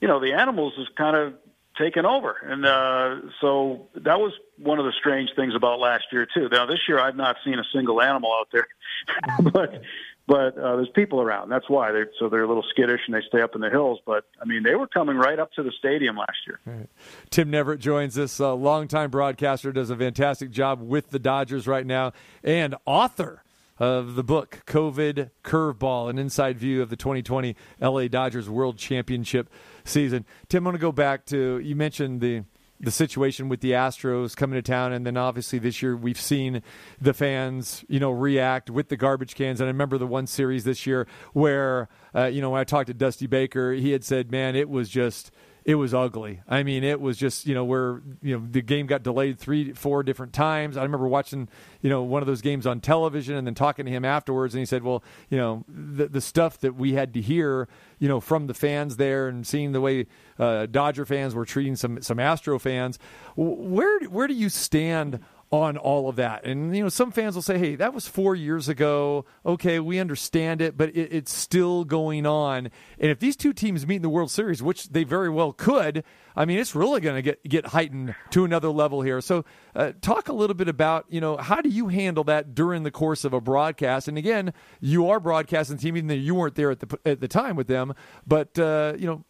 you 0.00 0.08
know, 0.08 0.20
the 0.20 0.32
animals 0.32 0.74
is 0.76 0.88
kind 0.96 1.16
of 1.16 1.34
taken 1.78 2.04
over. 2.04 2.36
And 2.42 2.66
uh, 2.66 3.30
so 3.40 3.88
that 3.94 4.18
was 4.18 4.32
one 4.58 4.78
of 4.78 4.84
the 4.84 4.92
strange 4.98 5.30
things 5.36 5.54
about 5.54 5.78
last 5.78 6.04
year 6.12 6.26
too. 6.32 6.48
Now 6.50 6.66
this 6.66 6.80
year 6.88 6.98
I've 6.98 7.16
not 7.16 7.36
seen 7.44 7.58
a 7.58 7.64
single 7.72 8.02
animal 8.02 8.32
out 8.38 8.48
there, 8.52 8.68
but 9.52 9.82
but 10.26 10.58
uh, 10.58 10.76
there's 10.76 10.90
people 10.90 11.22
around. 11.22 11.48
That's 11.48 11.68
why 11.70 11.90
they 11.92 12.04
so 12.18 12.28
they're 12.28 12.42
a 12.42 12.48
little 12.48 12.64
skittish 12.68 13.00
and 13.06 13.14
they 13.14 13.22
stay 13.26 13.40
up 13.40 13.54
in 13.54 13.60
the 13.60 13.70
hills. 13.70 14.00
But 14.04 14.24
I 14.40 14.44
mean, 14.44 14.62
they 14.62 14.74
were 14.74 14.86
coming 14.86 15.16
right 15.16 15.38
up 15.38 15.52
to 15.52 15.62
the 15.62 15.72
stadium 15.78 16.16
last 16.16 16.36
year. 16.46 16.60
Right. 16.66 16.88
Tim 17.30 17.50
Neverett 17.50 17.78
joins 17.78 18.18
us, 18.18 18.38
a 18.38 18.52
longtime 18.52 19.10
broadcaster, 19.10 19.72
does 19.72 19.90
a 19.90 19.96
fantastic 19.96 20.50
job 20.50 20.82
with 20.82 21.10
the 21.10 21.18
Dodgers 21.18 21.66
right 21.66 21.86
now, 21.86 22.12
and 22.44 22.74
author 22.84 23.42
of 23.78 24.14
the 24.14 24.24
book 24.24 24.62
COVID 24.66 25.30
Curveball, 25.44 26.10
an 26.10 26.18
inside 26.18 26.58
view 26.58 26.82
of 26.82 26.90
the 26.90 26.96
2020 26.96 27.56
LA 27.80 28.08
Dodgers 28.08 28.48
World 28.48 28.78
Championship 28.78 29.48
season. 29.84 30.24
Tim, 30.48 30.66
I 30.66 30.70
want 30.70 30.74
to 30.76 30.80
go 30.80 30.92
back 30.92 31.26
to 31.26 31.58
you 31.58 31.76
mentioned 31.76 32.20
the 32.20 32.44
the 32.80 32.90
situation 32.90 33.48
with 33.48 33.60
the 33.60 33.72
Astros 33.72 34.36
coming 34.36 34.56
to 34.56 34.62
town, 34.62 34.92
and 34.92 35.04
then 35.04 35.16
obviously 35.16 35.58
this 35.58 35.82
year 35.82 35.96
we've 35.96 36.20
seen 36.20 36.62
the 37.00 37.12
fans, 37.12 37.84
you 37.88 37.98
know, 37.98 38.10
react 38.10 38.70
with 38.70 38.88
the 38.88 38.96
garbage 38.96 39.34
cans. 39.34 39.60
And 39.60 39.66
I 39.66 39.70
remember 39.70 39.98
the 39.98 40.06
one 40.06 40.28
series 40.28 40.62
this 40.62 40.86
year 40.86 41.08
where, 41.32 41.88
uh, 42.14 42.26
you 42.26 42.40
know, 42.40 42.50
when 42.50 42.60
I 42.60 42.64
talked 42.64 42.86
to 42.86 42.94
Dusty 42.94 43.26
Baker, 43.26 43.72
he 43.72 43.90
had 43.90 44.04
said, 44.04 44.30
"Man, 44.30 44.56
it 44.56 44.68
was 44.68 44.88
just." 44.88 45.30
It 45.68 45.74
was 45.74 45.92
ugly. 45.92 46.40
I 46.48 46.62
mean, 46.62 46.82
it 46.82 46.98
was 46.98 47.18
just 47.18 47.46
you 47.46 47.54
know 47.54 47.62
where 47.62 48.00
you 48.22 48.34
know 48.34 48.46
the 48.50 48.62
game 48.62 48.86
got 48.86 49.02
delayed 49.02 49.38
three, 49.38 49.74
four 49.74 50.02
different 50.02 50.32
times. 50.32 50.78
I 50.78 50.82
remember 50.82 51.06
watching 51.06 51.46
you 51.82 51.90
know 51.90 52.02
one 52.02 52.22
of 52.22 52.26
those 52.26 52.40
games 52.40 52.66
on 52.66 52.80
television 52.80 53.36
and 53.36 53.46
then 53.46 53.54
talking 53.54 53.84
to 53.84 53.92
him 53.92 54.02
afterwards, 54.02 54.54
and 54.54 54.60
he 54.60 54.64
said, 54.64 54.82
"Well, 54.82 55.04
you 55.28 55.36
know 55.36 55.66
the 55.68 56.08
the 56.08 56.22
stuff 56.22 56.58
that 56.60 56.76
we 56.76 56.94
had 56.94 57.12
to 57.12 57.20
hear, 57.20 57.68
you 57.98 58.08
know, 58.08 58.18
from 58.18 58.46
the 58.46 58.54
fans 58.54 58.96
there 58.96 59.28
and 59.28 59.46
seeing 59.46 59.72
the 59.72 59.82
way 59.82 60.06
uh, 60.38 60.64
Dodger 60.64 61.04
fans 61.04 61.34
were 61.34 61.44
treating 61.44 61.76
some 61.76 62.00
some 62.00 62.18
Astro 62.18 62.58
fans. 62.58 62.98
Where 63.36 64.00
where 64.08 64.26
do 64.26 64.34
you 64.34 64.48
stand?" 64.48 65.20
On 65.50 65.78
all 65.78 66.08
of 66.08 66.16
that. 66.16 66.44
And, 66.44 66.76
you 66.76 66.82
know, 66.82 66.90
some 66.90 67.10
fans 67.10 67.34
will 67.34 67.42
say, 67.42 67.58
hey, 67.58 67.74
that 67.76 67.94
was 67.94 68.06
four 68.06 68.34
years 68.34 68.68
ago. 68.68 69.24
Okay, 69.46 69.80
we 69.80 69.98
understand 69.98 70.60
it, 70.60 70.76
but 70.76 70.90
it, 70.90 71.12
it's 71.12 71.32
still 71.32 71.84
going 71.84 72.26
on. 72.26 72.70
And 72.98 73.10
if 73.10 73.18
these 73.18 73.34
two 73.34 73.54
teams 73.54 73.86
meet 73.86 73.96
in 73.96 74.02
the 74.02 74.10
World 74.10 74.30
Series, 74.30 74.62
which 74.62 74.90
they 74.90 75.04
very 75.04 75.30
well 75.30 75.52
could, 75.52 76.04
I 76.36 76.44
mean, 76.44 76.58
it's 76.58 76.74
really 76.74 77.00
going 77.00 77.16
to 77.16 77.22
get, 77.22 77.42
get 77.44 77.68
heightened 77.68 78.14
to 78.30 78.44
another 78.44 78.68
level 78.68 79.00
here. 79.00 79.22
So, 79.22 79.46
uh, 79.74 79.92
talk 80.02 80.28
a 80.28 80.34
little 80.34 80.54
bit 80.54 80.68
about, 80.68 81.06
you 81.08 81.20
know, 81.20 81.38
how 81.38 81.62
do 81.62 81.70
you 81.70 81.88
handle 81.88 82.24
that 82.24 82.54
during 82.54 82.82
the 82.82 82.90
course 82.90 83.24
of 83.24 83.32
a 83.32 83.40
broadcast? 83.40 84.06
And 84.06 84.18
again, 84.18 84.52
you 84.80 85.08
are 85.08 85.18
broadcasting 85.18 85.76
the 85.76 85.82
team, 85.82 85.96
even 85.96 86.08
though 86.08 86.14
you 86.14 86.34
weren't 86.34 86.56
there 86.56 86.70
at 86.70 86.80
the, 86.80 86.98
at 87.06 87.20
the 87.20 87.28
time 87.28 87.56
with 87.56 87.68
them, 87.68 87.94
but, 88.26 88.58
uh, 88.58 88.94
you 88.98 89.06
know, 89.06 89.24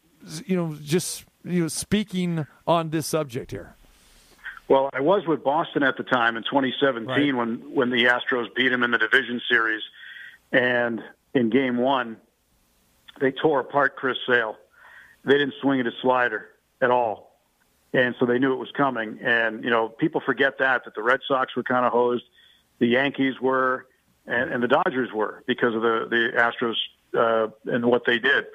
you 0.44 0.56
know, 0.56 0.76
just, 0.82 1.24
you 1.44 1.62
know, 1.62 1.68
speaking 1.68 2.44
on 2.66 2.90
this 2.90 3.06
subject 3.06 3.52
here. 3.52 3.77
Well, 4.68 4.90
I 4.92 5.00
was 5.00 5.26
with 5.26 5.42
Boston 5.42 5.82
at 5.82 5.96
the 5.96 6.02
time 6.02 6.36
in 6.36 6.42
2017 6.42 7.08
right. 7.08 7.34
when 7.34 7.74
when 7.74 7.90
the 7.90 8.04
Astros 8.04 8.54
beat 8.54 8.68
them 8.68 8.82
in 8.82 8.90
the 8.90 8.98
division 8.98 9.40
series, 9.48 9.82
and 10.52 11.02
in 11.34 11.48
Game 11.48 11.78
One, 11.78 12.18
they 13.18 13.32
tore 13.32 13.60
apart 13.60 13.96
Chris 13.96 14.18
Sale. 14.26 14.56
They 15.24 15.38
didn't 15.38 15.54
swing 15.62 15.80
at 15.80 15.86
his 15.86 15.94
slider 16.02 16.48
at 16.82 16.90
all, 16.90 17.40
and 17.94 18.14
so 18.20 18.26
they 18.26 18.38
knew 18.38 18.52
it 18.52 18.58
was 18.58 18.70
coming. 18.76 19.18
And 19.22 19.64
you 19.64 19.70
know, 19.70 19.88
people 19.88 20.20
forget 20.20 20.58
that 20.58 20.84
that 20.84 20.94
the 20.94 21.02
Red 21.02 21.20
Sox 21.26 21.56
were 21.56 21.62
kind 21.62 21.86
of 21.86 21.92
hosed, 21.92 22.24
the 22.78 22.86
Yankees 22.86 23.40
were, 23.40 23.86
and, 24.26 24.52
and 24.52 24.62
the 24.62 24.68
Dodgers 24.68 25.10
were 25.14 25.42
because 25.46 25.74
of 25.74 25.80
the 25.80 26.06
the 26.10 26.32
Astros 26.38 26.76
uh, 27.14 27.48
and 27.64 27.86
what 27.86 28.04
they 28.04 28.18
did. 28.18 28.46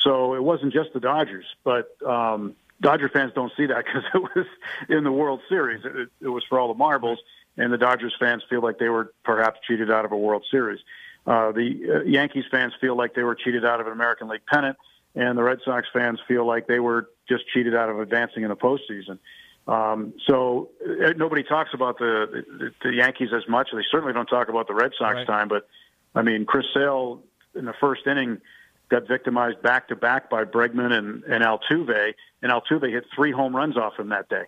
So 0.00 0.34
it 0.34 0.42
wasn't 0.42 0.72
just 0.72 0.94
the 0.94 1.00
Dodgers, 1.00 1.44
but 1.62 1.94
um, 2.06 2.56
Dodger 2.80 3.08
fans 3.08 3.32
don't 3.34 3.52
see 3.56 3.66
that 3.66 3.84
because 3.84 4.04
it 4.14 4.22
was 4.22 4.46
in 4.88 5.04
the 5.04 5.12
World 5.12 5.40
Series. 5.48 5.84
It, 5.84 6.08
it 6.20 6.28
was 6.28 6.44
for 6.48 6.58
all 6.58 6.68
the 6.68 6.78
marbles, 6.78 7.18
and 7.56 7.72
the 7.72 7.78
Dodgers 7.78 8.14
fans 8.18 8.42
feel 8.48 8.62
like 8.62 8.78
they 8.78 8.88
were 8.88 9.12
perhaps 9.24 9.60
cheated 9.66 9.90
out 9.90 10.04
of 10.04 10.12
a 10.12 10.16
World 10.16 10.44
Series. 10.50 10.80
Uh, 11.26 11.52
the 11.52 11.96
uh, 11.96 12.02
Yankees 12.04 12.44
fans 12.50 12.72
feel 12.80 12.96
like 12.96 13.14
they 13.14 13.22
were 13.22 13.34
cheated 13.34 13.64
out 13.64 13.80
of 13.80 13.86
an 13.86 13.92
American 13.92 14.28
League 14.28 14.46
pennant, 14.46 14.76
and 15.14 15.36
the 15.36 15.42
Red 15.42 15.58
Sox 15.64 15.86
fans 15.92 16.20
feel 16.26 16.46
like 16.46 16.66
they 16.66 16.80
were 16.80 17.10
just 17.28 17.44
cheated 17.52 17.74
out 17.74 17.90
of 17.90 18.00
advancing 18.00 18.44
in 18.44 18.48
the 18.48 18.56
postseason. 18.56 19.18
Um, 19.66 20.14
so 20.26 20.70
uh, 20.82 21.12
nobody 21.16 21.42
talks 21.42 21.74
about 21.74 21.98
the, 21.98 22.44
the 22.58 22.70
the 22.82 22.94
Yankees 22.94 23.28
as 23.36 23.46
much. 23.48 23.68
They 23.72 23.84
certainly 23.90 24.14
don't 24.14 24.26
talk 24.26 24.48
about 24.48 24.66
the 24.66 24.74
Red 24.74 24.92
Sox 24.98 25.16
right. 25.16 25.26
time. 25.26 25.48
But 25.48 25.68
I 26.14 26.22
mean, 26.22 26.46
Chris 26.46 26.64
Sale 26.72 27.22
in 27.54 27.66
the 27.66 27.74
first 27.78 28.06
inning 28.06 28.40
got 28.88 29.06
victimized 29.06 29.62
back 29.62 29.88
to 29.88 29.96
back 29.96 30.30
by 30.30 30.44
Bregman 30.44 30.92
and, 30.92 31.24
and 31.24 31.44
Altuve, 31.44 32.14
and 32.42 32.52
Altuve 32.52 32.90
hit 32.90 33.04
three 33.14 33.32
home 33.32 33.54
runs 33.54 33.76
off 33.76 33.98
him 33.98 34.08
that 34.10 34.28
day. 34.28 34.44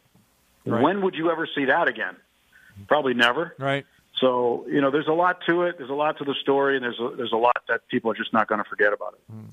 Right. 0.66 0.82
When 0.82 1.02
would 1.02 1.14
you 1.14 1.30
ever 1.30 1.48
see 1.54 1.66
that 1.66 1.88
again? 1.88 2.16
Probably 2.88 3.14
never. 3.14 3.54
Right. 3.58 3.86
So 4.20 4.66
you 4.68 4.80
know, 4.80 4.90
there's 4.90 5.08
a 5.08 5.12
lot 5.12 5.38
to 5.48 5.62
it. 5.62 5.76
There's 5.78 5.90
a 5.90 5.94
lot 5.94 6.18
to 6.18 6.24
the 6.24 6.34
story, 6.40 6.76
and 6.76 6.84
there's 6.84 6.98
a, 7.00 7.16
there's 7.16 7.32
a 7.32 7.36
lot 7.36 7.56
that 7.68 7.86
people 7.88 8.10
are 8.10 8.14
just 8.14 8.32
not 8.32 8.48
going 8.48 8.62
to 8.62 8.68
forget 8.68 8.92
about 8.92 9.14
it. 9.14 9.32
Mm. 9.32 9.50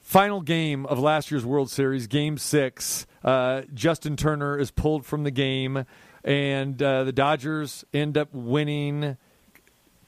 Final 0.00 0.40
game 0.40 0.84
of 0.86 0.98
last 0.98 1.30
year's 1.30 1.46
World 1.46 1.70
Series, 1.70 2.06
Game 2.06 2.36
Six. 2.36 3.06
Uh, 3.24 3.62
Justin 3.72 4.16
Turner 4.16 4.58
is 4.58 4.70
pulled 4.70 5.06
from 5.06 5.22
the 5.24 5.30
game, 5.30 5.84
and 6.24 6.80
uh, 6.82 7.04
the 7.04 7.12
Dodgers 7.12 7.84
end 7.94 8.18
up 8.18 8.28
winning 8.32 9.16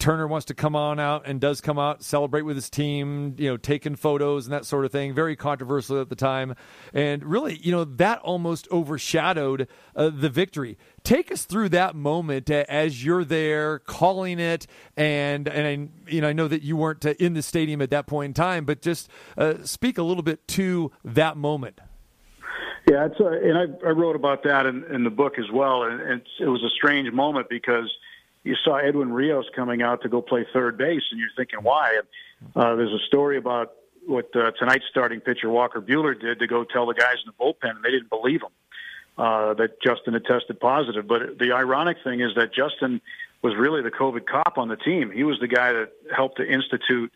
Turner 0.04 0.26
wants 0.26 0.44
to 0.44 0.54
come 0.54 0.76
on 0.76 1.00
out 1.00 1.22
and 1.24 1.40
does 1.40 1.62
come 1.62 1.78
out, 1.78 2.02
celebrate 2.02 2.42
with 2.42 2.56
his 2.56 2.68
team, 2.68 3.34
you 3.38 3.48
know, 3.48 3.56
taking 3.56 3.96
photos 3.96 4.44
and 4.44 4.52
that 4.52 4.66
sort 4.66 4.84
of 4.84 4.92
thing. 4.92 5.14
Very 5.14 5.34
controversial 5.34 5.98
at 5.98 6.10
the 6.10 6.14
time. 6.14 6.54
And 6.92 7.24
really, 7.24 7.56
you 7.56 7.72
know, 7.72 7.84
that 7.84 8.18
almost 8.18 8.68
overshadowed 8.70 9.66
uh, 9.96 10.10
the 10.10 10.28
victory. 10.28 10.76
Take 11.04 11.32
us 11.32 11.46
through 11.46 11.70
that 11.70 11.96
moment 11.96 12.50
uh, 12.50 12.66
as 12.68 13.02
you're 13.02 13.24
there 13.24 13.78
calling 13.78 14.38
it. 14.38 14.66
And, 14.94 15.48
and 15.48 15.66
I, 15.66 16.10
you 16.12 16.20
know, 16.20 16.28
I 16.28 16.34
know 16.34 16.48
that 16.48 16.60
you 16.60 16.76
weren't 16.76 17.06
uh, 17.06 17.14
in 17.18 17.32
the 17.32 17.40
stadium 17.40 17.80
at 17.80 17.88
that 17.88 18.06
point 18.06 18.26
in 18.26 18.34
time, 18.34 18.66
but 18.66 18.82
just 18.82 19.08
uh, 19.38 19.54
speak 19.62 19.96
a 19.96 20.02
little 20.02 20.22
bit 20.22 20.46
to 20.48 20.92
that 21.02 21.38
moment. 21.38 21.80
Yeah, 22.90 23.06
it's, 23.06 23.18
uh, 23.18 23.28
and 23.28 23.56
I, 23.56 23.88
I 23.88 23.92
wrote 23.92 24.16
about 24.16 24.42
that 24.42 24.66
in, 24.66 24.84
in 24.84 25.02
the 25.02 25.08
book 25.08 25.38
as 25.38 25.50
well. 25.50 25.84
And 25.84 26.02
it's, 26.02 26.28
it 26.40 26.48
was 26.48 26.62
a 26.62 26.68
strange 26.68 27.10
moment 27.10 27.48
because– 27.48 27.90
you 28.44 28.54
saw 28.62 28.76
Edwin 28.76 29.12
Rios 29.12 29.46
coming 29.56 29.82
out 29.82 30.02
to 30.02 30.08
go 30.08 30.22
play 30.22 30.46
third 30.52 30.78
base, 30.78 31.02
and 31.10 31.18
you're 31.18 31.30
thinking, 31.36 31.60
why? 31.62 32.00
Uh, 32.54 32.76
there's 32.76 32.92
a 32.92 33.04
story 33.06 33.38
about 33.38 33.72
what 34.06 34.34
uh, 34.36 34.50
tonight's 34.58 34.84
starting 34.90 35.20
pitcher 35.20 35.48
Walker 35.48 35.80
Buehler 35.80 36.18
did 36.18 36.38
to 36.38 36.46
go 36.46 36.62
tell 36.64 36.86
the 36.86 36.94
guys 36.94 37.16
in 37.24 37.32
the 37.36 37.44
bullpen, 37.44 37.76
and 37.76 37.82
they 37.82 37.90
didn't 37.90 38.10
believe 38.10 38.42
him 38.42 38.52
uh, 39.16 39.54
that 39.54 39.80
Justin 39.82 40.12
had 40.12 40.24
tested 40.26 40.60
positive. 40.60 41.06
But 41.06 41.38
the 41.38 41.52
ironic 41.52 41.96
thing 42.04 42.20
is 42.20 42.34
that 42.36 42.52
Justin 42.54 43.00
was 43.42 43.54
really 43.56 43.82
the 43.82 43.90
COVID 43.90 44.26
cop 44.26 44.58
on 44.58 44.68
the 44.68 44.76
team. 44.76 45.10
He 45.10 45.24
was 45.24 45.38
the 45.40 45.48
guy 45.48 45.72
that 45.72 45.92
helped 46.14 46.36
to 46.36 46.50
institute 46.50 47.12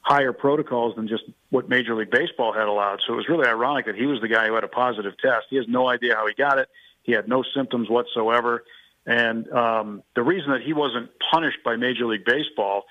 higher 0.00 0.32
protocols 0.32 0.96
than 0.96 1.06
just 1.06 1.24
what 1.50 1.68
Major 1.68 1.94
League 1.94 2.10
Baseball 2.10 2.52
had 2.52 2.66
allowed. 2.66 3.00
So 3.06 3.12
it 3.12 3.16
was 3.16 3.28
really 3.28 3.46
ironic 3.46 3.86
that 3.86 3.94
he 3.94 4.06
was 4.06 4.20
the 4.20 4.28
guy 4.28 4.48
who 4.48 4.54
had 4.54 4.64
a 4.64 4.68
positive 4.68 5.16
test. 5.18 5.46
He 5.50 5.56
has 5.56 5.66
no 5.68 5.88
idea 5.88 6.14
how 6.16 6.26
he 6.26 6.34
got 6.34 6.58
it. 6.58 6.68
He 7.02 7.12
had 7.12 7.28
no 7.28 7.42
symptoms 7.54 7.88
whatsoever. 7.88 8.64
And 9.06 9.50
um, 9.52 10.02
the 10.14 10.22
reason 10.22 10.52
that 10.52 10.62
he 10.62 10.72
wasn't 10.72 11.10
punished 11.30 11.58
by 11.64 11.76
Major 11.76 12.06
League 12.06 12.24
Baseball 12.24 12.84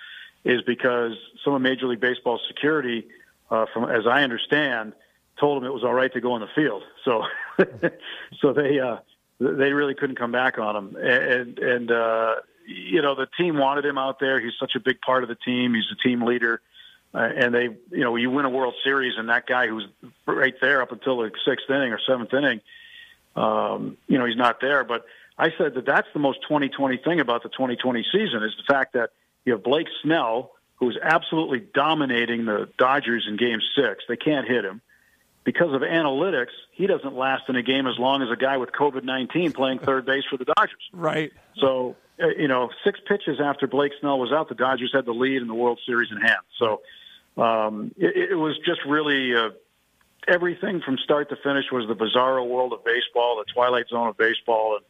is 0.43 0.61
because 0.63 1.13
some 1.43 1.53
of 1.53 1.61
Major 1.61 1.87
League 1.87 2.01
Baseball's 2.01 2.41
security, 2.47 3.07
uh, 3.49 3.65
from 3.73 3.89
as 3.89 4.07
I 4.07 4.23
understand, 4.23 4.93
told 5.39 5.61
him 5.61 5.67
it 5.67 5.73
was 5.73 5.83
all 5.83 5.93
right 5.93 6.11
to 6.13 6.21
go 6.21 6.33
on 6.33 6.41
the 6.41 6.49
field. 6.53 6.83
So, 7.05 7.23
so 8.41 8.53
they 8.53 8.79
uh, 8.79 8.97
they 9.39 9.71
really 9.71 9.95
couldn't 9.95 10.17
come 10.17 10.31
back 10.31 10.57
on 10.57 10.75
him. 10.75 10.95
And 10.95 11.59
and 11.59 11.91
uh, 11.91 12.35
you 12.65 13.01
know 13.01 13.15
the 13.15 13.27
team 13.37 13.57
wanted 13.57 13.85
him 13.85 13.97
out 13.97 14.19
there. 14.19 14.39
He's 14.39 14.53
such 14.59 14.75
a 14.75 14.79
big 14.79 14.99
part 15.01 15.23
of 15.23 15.29
the 15.29 15.35
team. 15.35 15.73
He's 15.73 15.85
a 15.91 16.07
team 16.07 16.23
leader. 16.23 16.61
Uh, 17.13 17.29
and 17.35 17.53
they, 17.53 17.63
you 17.63 18.03
know, 18.05 18.15
you 18.15 18.31
win 18.31 18.45
a 18.45 18.49
World 18.49 18.73
Series, 18.85 19.17
and 19.17 19.27
that 19.27 19.45
guy 19.45 19.67
who's 19.67 19.85
right 20.25 20.55
there 20.61 20.81
up 20.81 20.93
until 20.93 21.17
the 21.17 21.31
sixth 21.45 21.69
inning 21.69 21.91
or 21.91 21.99
seventh 22.07 22.33
inning, 22.33 22.61
um, 23.35 23.97
you 24.07 24.17
know, 24.17 24.23
he's 24.23 24.37
not 24.37 24.61
there. 24.61 24.85
But 24.85 25.05
I 25.41 25.49
said 25.57 25.73
that 25.73 25.87
that's 25.87 26.07
the 26.13 26.19
most 26.19 26.43
2020 26.43 26.97
thing 26.97 27.19
about 27.19 27.41
the 27.41 27.49
2020 27.49 28.05
season 28.11 28.43
is 28.43 28.53
the 28.57 28.71
fact 28.71 28.93
that 28.93 29.09
you 29.43 29.53
have 29.53 29.63
Blake 29.63 29.87
Snell, 30.03 30.51
who's 30.75 30.99
absolutely 31.01 31.65
dominating 31.73 32.45
the 32.45 32.69
Dodgers 32.77 33.25
in 33.27 33.37
Game 33.37 33.57
Six. 33.75 34.03
They 34.07 34.17
can't 34.17 34.47
hit 34.47 34.63
him 34.63 34.81
because 35.43 35.73
of 35.73 35.81
analytics. 35.81 36.51
He 36.73 36.85
doesn't 36.85 37.15
last 37.15 37.49
in 37.49 37.55
a 37.55 37.63
game 37.63 37.87
as 37.87 37.97
long 37.97 38.21
as 38.21 38.29
a 38.29 38.35
guy 38.35 38.57
with 38.57 38.71
COVID 38.71 39.03
19 39.03 39.51
playing 39.53 39.79
third 39.79 40.05
base 40.05 40.23
for 40.29 40.37
the 40.37 40.45
Dodgers. 40.45 40.89
Right. 40.93 41.31
So 41.57 41.95
uh, 42.21 42.27
you 42.37 42.47
know, 42.47 42.69
six 42.83 42.99
pitches 43.07 43.39
after 43.43 43.65
Blake 43.65 43.93
Snell 43.99 44.19
was 44.19 44.31
out, 44.31 44.47
the 44.47 44.53
Dodgers 44.53 44.91
had 44.93 45.05
the 45.05 45.11
lead 45.11 45.41
in 45.41 45.47
the 45.47 45.55
World 45.55 45.79
Series 45.87 46.11
in 46.11 46.17
hand. 46.17 46.41
So 46.59 46.81
um, 47.41 47.95
it, 47.97 48.31
it 48.31 48.35
was 48.35 48.59
just 48.63 48.81
really. 48.85 49.35
Uh, 49.35 49.49
everything 50.27 50.81
from 50.81 50.99
start 50.99 51.29
to 51.29 51.35
finish 51.37 51.65
was 51.71 51.87
the 51.87 51.95
bizarro 51.95 52.47
world 52.47 52.73
of 52.73 52.85
baseball, 52.85 53.43
the 53.43 53.51
twilight 53.51 53.87
zone 53.89 54.07
of 54.07 54.15
baseball, 54.17 54.75
and 54.75 54.85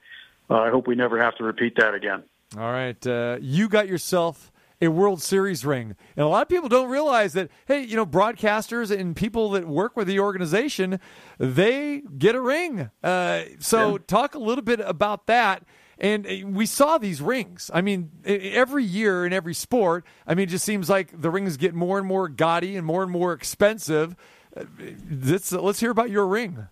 I 0.56 0.70
hope 0.70 0.88
we 0.88 0.96
never 0.96 1.20
have 1.22 1.36
to 1.38 1.44
repeat 1.44 1.76
that 1.78 1.94
again. 1.94 2.24
All 2.58 2.72
right. 2.72 3.08
Uh, 3.08 3.38
you 3.42 3.70
got 3.70 3.88
yourself 3.88 4.52
a 4.82 4.90
World 4.90 5.22
Series 5.22 5.64
ring. 5.64 5.96
And 6.18 6.26
a 6.26 6.28
lot 6.28 6.42
of 6.42 6.50
people 6.50 6.68
don't 6.68 6.90
realize 6.90 7.34
that, 7.34 7.50
hey, 7.68 7.84
you 7.84 7.96
know, 7.96 8.06
broadcasters 8.06 8.90
and 8.96 9.16
people 9.16 9.52
that 9.52 9.68
work 9.68 9.96
with 9.96 10.08
the 10.08 10.20
organization, 10.20 11.00
they 11.38 12.02
get 12.18 12.36
a 12.36 12.42
ring. 12.42 12.90
Uh, 13.04 13.44
so, 13.60 13.98
talk 14.00 14.34
a 14.34 14.40
little 14.40 14.64
bit 14.64 14.80
about 14.80 15.28
that. 15.28 15.64
And 16.00 16.26
uh, 16.26 16.48
we 16.48 16.66
saw 16.66 16.98
these 16.98 17.22
rings. 17.22 17.70
I 17.74 17.82
mean, 17.82 18.10
every 18.26 18.84
year 18.84 19.24
in 19.26 19.34
every 19.34 19.54
sport, 19.54 20.04
I 20.26 20.34
mean, 20.34 20.48
it 20.48 20.50
just 20.50 20.66
seems 20.66 20.90
like 20.90 21.22
the 21.22 21.30
rings 21.30 21.58
get 21.58 21.76
more 21.76 22.00
and 22.00 22.08
more 22.08 22.28
gaudy 22.28 22.76
and 22.76 22.86
more 22.86 23.04
and 23.04 23.12
more 23.12 23.34
expensive. 23.34 24.16
Uh, 24.58 24.64
Let's, 25.10 25.52
let's 25.52 25.80
hear 25.80 25.92
about 25.92 26.10
your 26.10 26.26
ring. 26.26 26.68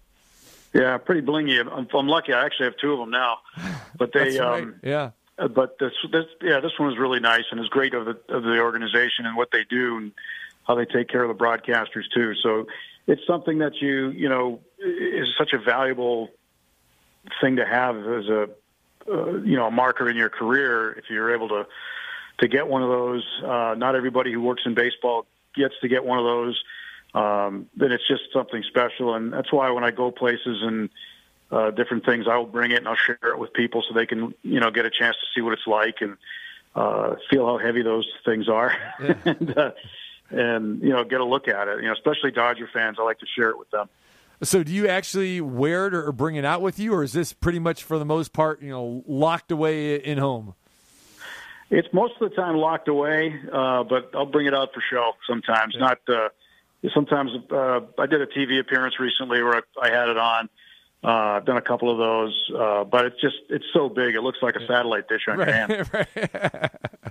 Yeah, 0.74 0.98
pretty 0.98 1.22
blingy. 1.22 1.60
I'm, 1.60 1.88
I'm 1.94 2.08
lucky. 2.08 2.34
I 2.34 2.46
actually 2.46 2.66
have 2.66 2.78
two 2.78 2.94
of 2.94 3.00
them 3.00 3.10
now, 3.10 3.38
but 3.98 4.12
they. 4.14 4.40
Right. 4.40 4.64
um, 4.64 4.76
yeah. 4.84 5.12
uh, 5.38 5.48
But 5.48 5.80
this, 5.80 5.94
this, 6.12 6.26
yeah, 6.42 6.60
this 6.60 6.72
one 6.78 6.90
was 6.90 6.98
really 6.98 7.20
nice 7.20 7.46
and 7.52 7.60
is 7.60 7.68
great 7.70 7.94
of 7.94 8.06
the 8.06 8.20
of 8.34 8.44
the 8.44 8.60
organization 8.60 9.26
and 9.26 9.36
what 9.36 9.50
they 9.52 9.64
do 9.64 9.98
and 9.98 10.12
how 10.68 10.76
they 10.76 10.86
take 10.86 11.10
care 11.10 11.24
of 11.24 11.36
the 11.36 11.44
broadcasters 11.44 12.04
too. 12.14 12.34
So 12.44 12.68
it's 13.08 13.26
something 13.26 13.58
that 13.60 13.82
you 13.82 14.10
you 14.10 14.30
know 14.30 14.60
is 14.80 15.28
such 15.38 15.54
a 15.54 15.58
valuable 15.58 16.30
thing 17.42 17.56
to 17.58 17.66
have 17.66 17.98
as 17.98 18.28
a 18.28 18.50
uh, 19.12 19.38
you 19.38 19.56
know 19.56 19.68
a 19.68 19.72
marker 19.72 20.10
in 20.10 20.16
your 20.16 20.30
career 20.30 20.92
if 20.94 21.06
you're 21.10 21.34
able 21.34 21.50
to 21.50 21.66
to 22.40 22.48
get 22.48 22.68
one 22.68 22.84
of 22.84 22.90
those. 22.90 23.26
Uh, 23.44 23.74
not 23.76 23.96
everybody 23.96 24.32
who 24.32 24.42
works 24.42 24.62
in 24.66 24.76
baseball 24.76 25.26
gets 25.56 25.74
to 25.82 25.88
get 25.88 26.06
one 26.06 26.20
of 26.20 26.26
those. 26.26 26.62
Um, 27.14 27.68
then 27.76 27.92
it's 27.92 28.08
just 28.08 28.24
something 28.32 28.64
special, 28.64 29.16
and 29.16 29.34
that's 29.34 29.52
why 29.52 29.72
when 29.72 29.84
I 29.84 29.92
go 29.92 30.12
places 30.12 30.62
and 30.62 30.90
uh, 31.52 31.72
different 31.72 32.06
things, 32.06 32.28
I 32.28 32.38
will 32.38 32.46
bring 32.46 32.72
it 32.72 32.78
and 32.78 32.88
I'll 32.88 32.96
share 32.96 33.18
it 33.24 33.40
with 33.40 33.54
people 33.54 33.84
so 33.88 33.94
they 33.94 34.06
can 34.06 34.34
you 34.44 34.60
know 34.60 34.70
get 34.70 34.86
a 34.86 34.92
chance 34.92 35.16
to 35.16 35.26
see 35.34 35.42
what 35.42 35.54
it's 35.54 35.68
like 35.68 36.02
and 36.02 36.18
uh, 36.76 37.16
feel 37.30 37.46
how 37.48 37.58
heavy 37.58 37.82
those 37.82 38.08
things 38.26 38.48
are, 38.48 38.76
and 39.26 39.58
uh, 39.58 39.72
and 40.30 40.82
you 40.82 40.90
know 40.90 41.04
get 41.04 41.20
a 41.20 41.26
look 41.26 41.48
at 41.48 41.68
it. 41.68 41.82
You 41.82 41.88
know, 41.88 41.94
especially 41.94 42.32
Dodger 42.32 42.70
fans, 42.72 42.98
I 43.00 43.04
like 43.04 43.20
to 43.20 43.28
share 43.36 43.50
it 43.50 43.58
with 43.58 43.72
them. 43.72 43.90
So, 44.42 44.64
do 44.64 44.72
you 44.72 44.88
actually 44.88 45.42
wear 45.42 45.88
it 45.88 45.94
or 45.94 46.12
bring 46.14 46.36
it 46.38 46.46
out 46.46 46.62
with 46.62 46.80
you, 46.80 46.94
or 46.94 47.04
is 47.04 47.12
this 47.12 47.34
pretty 47.34 47.60
much 47.60 47.84
for 47.84 48.00
the 48.00 48.06
most 48.06 48.32
part, 48.32 48.62
you 48.62 48.70
know, 48.70 49.04
locked 49.06 49.52
away 49.52 49.96
in 49.96 50.18
home? 50.18 50.54
It's 51.70 51.92
most 51.94 52.14
of 52.22 52.30
the 52.30 52.36
time 52.36 52.56
locked 52.56 52.88
away, 52.88 53.38
uh, 53.52 53.84
but 53.84 54.12
I'll 54.16 54.26
bring 54.26 54.48
it 54.48 54.56
out 54.56 54.74
for 54.74 54.82
show 54.90 55.12
sometimes. 55.28 55.76
Not 55.78 56.00
uh, 56.08 56.30
sometimes. 56.94 57.32
Uh, 57.52 57.82
I 57.98 58.06
did 58.06 58.22
a 58.22 58.28
TV 58.28 58.60
appearance 58.60 59.00
recently 59.00 59.42
where 59.42 59.56
I, 59.56 59.88
I 59.88 59.90
had 59.90 60.10
it 60.10 60.18
on. 60.18 60.50
Uh, 61.02 61.08
I've 61.08 61.46
done 61.46 61.56
a 61.56 61.62
couple 61.62 61.90
of 61.90 61.98
those, 61.98 62.52
uh, 62.58 62.84
but 62.84 63.06
it's 63.06 63.22
just 63.22 63.38
it's 63.50 63.66
so 63.74 63.88
big. 63.88 64.16
It 64.16 64.22
looks 64.22 64.40
like 64.42 64.56
a 64.56 64.68
satellite 64.68 65.08
dish 65.08 65.22
on 65.30 65.38
your 65.38 65.46
hand. 65.46 65.90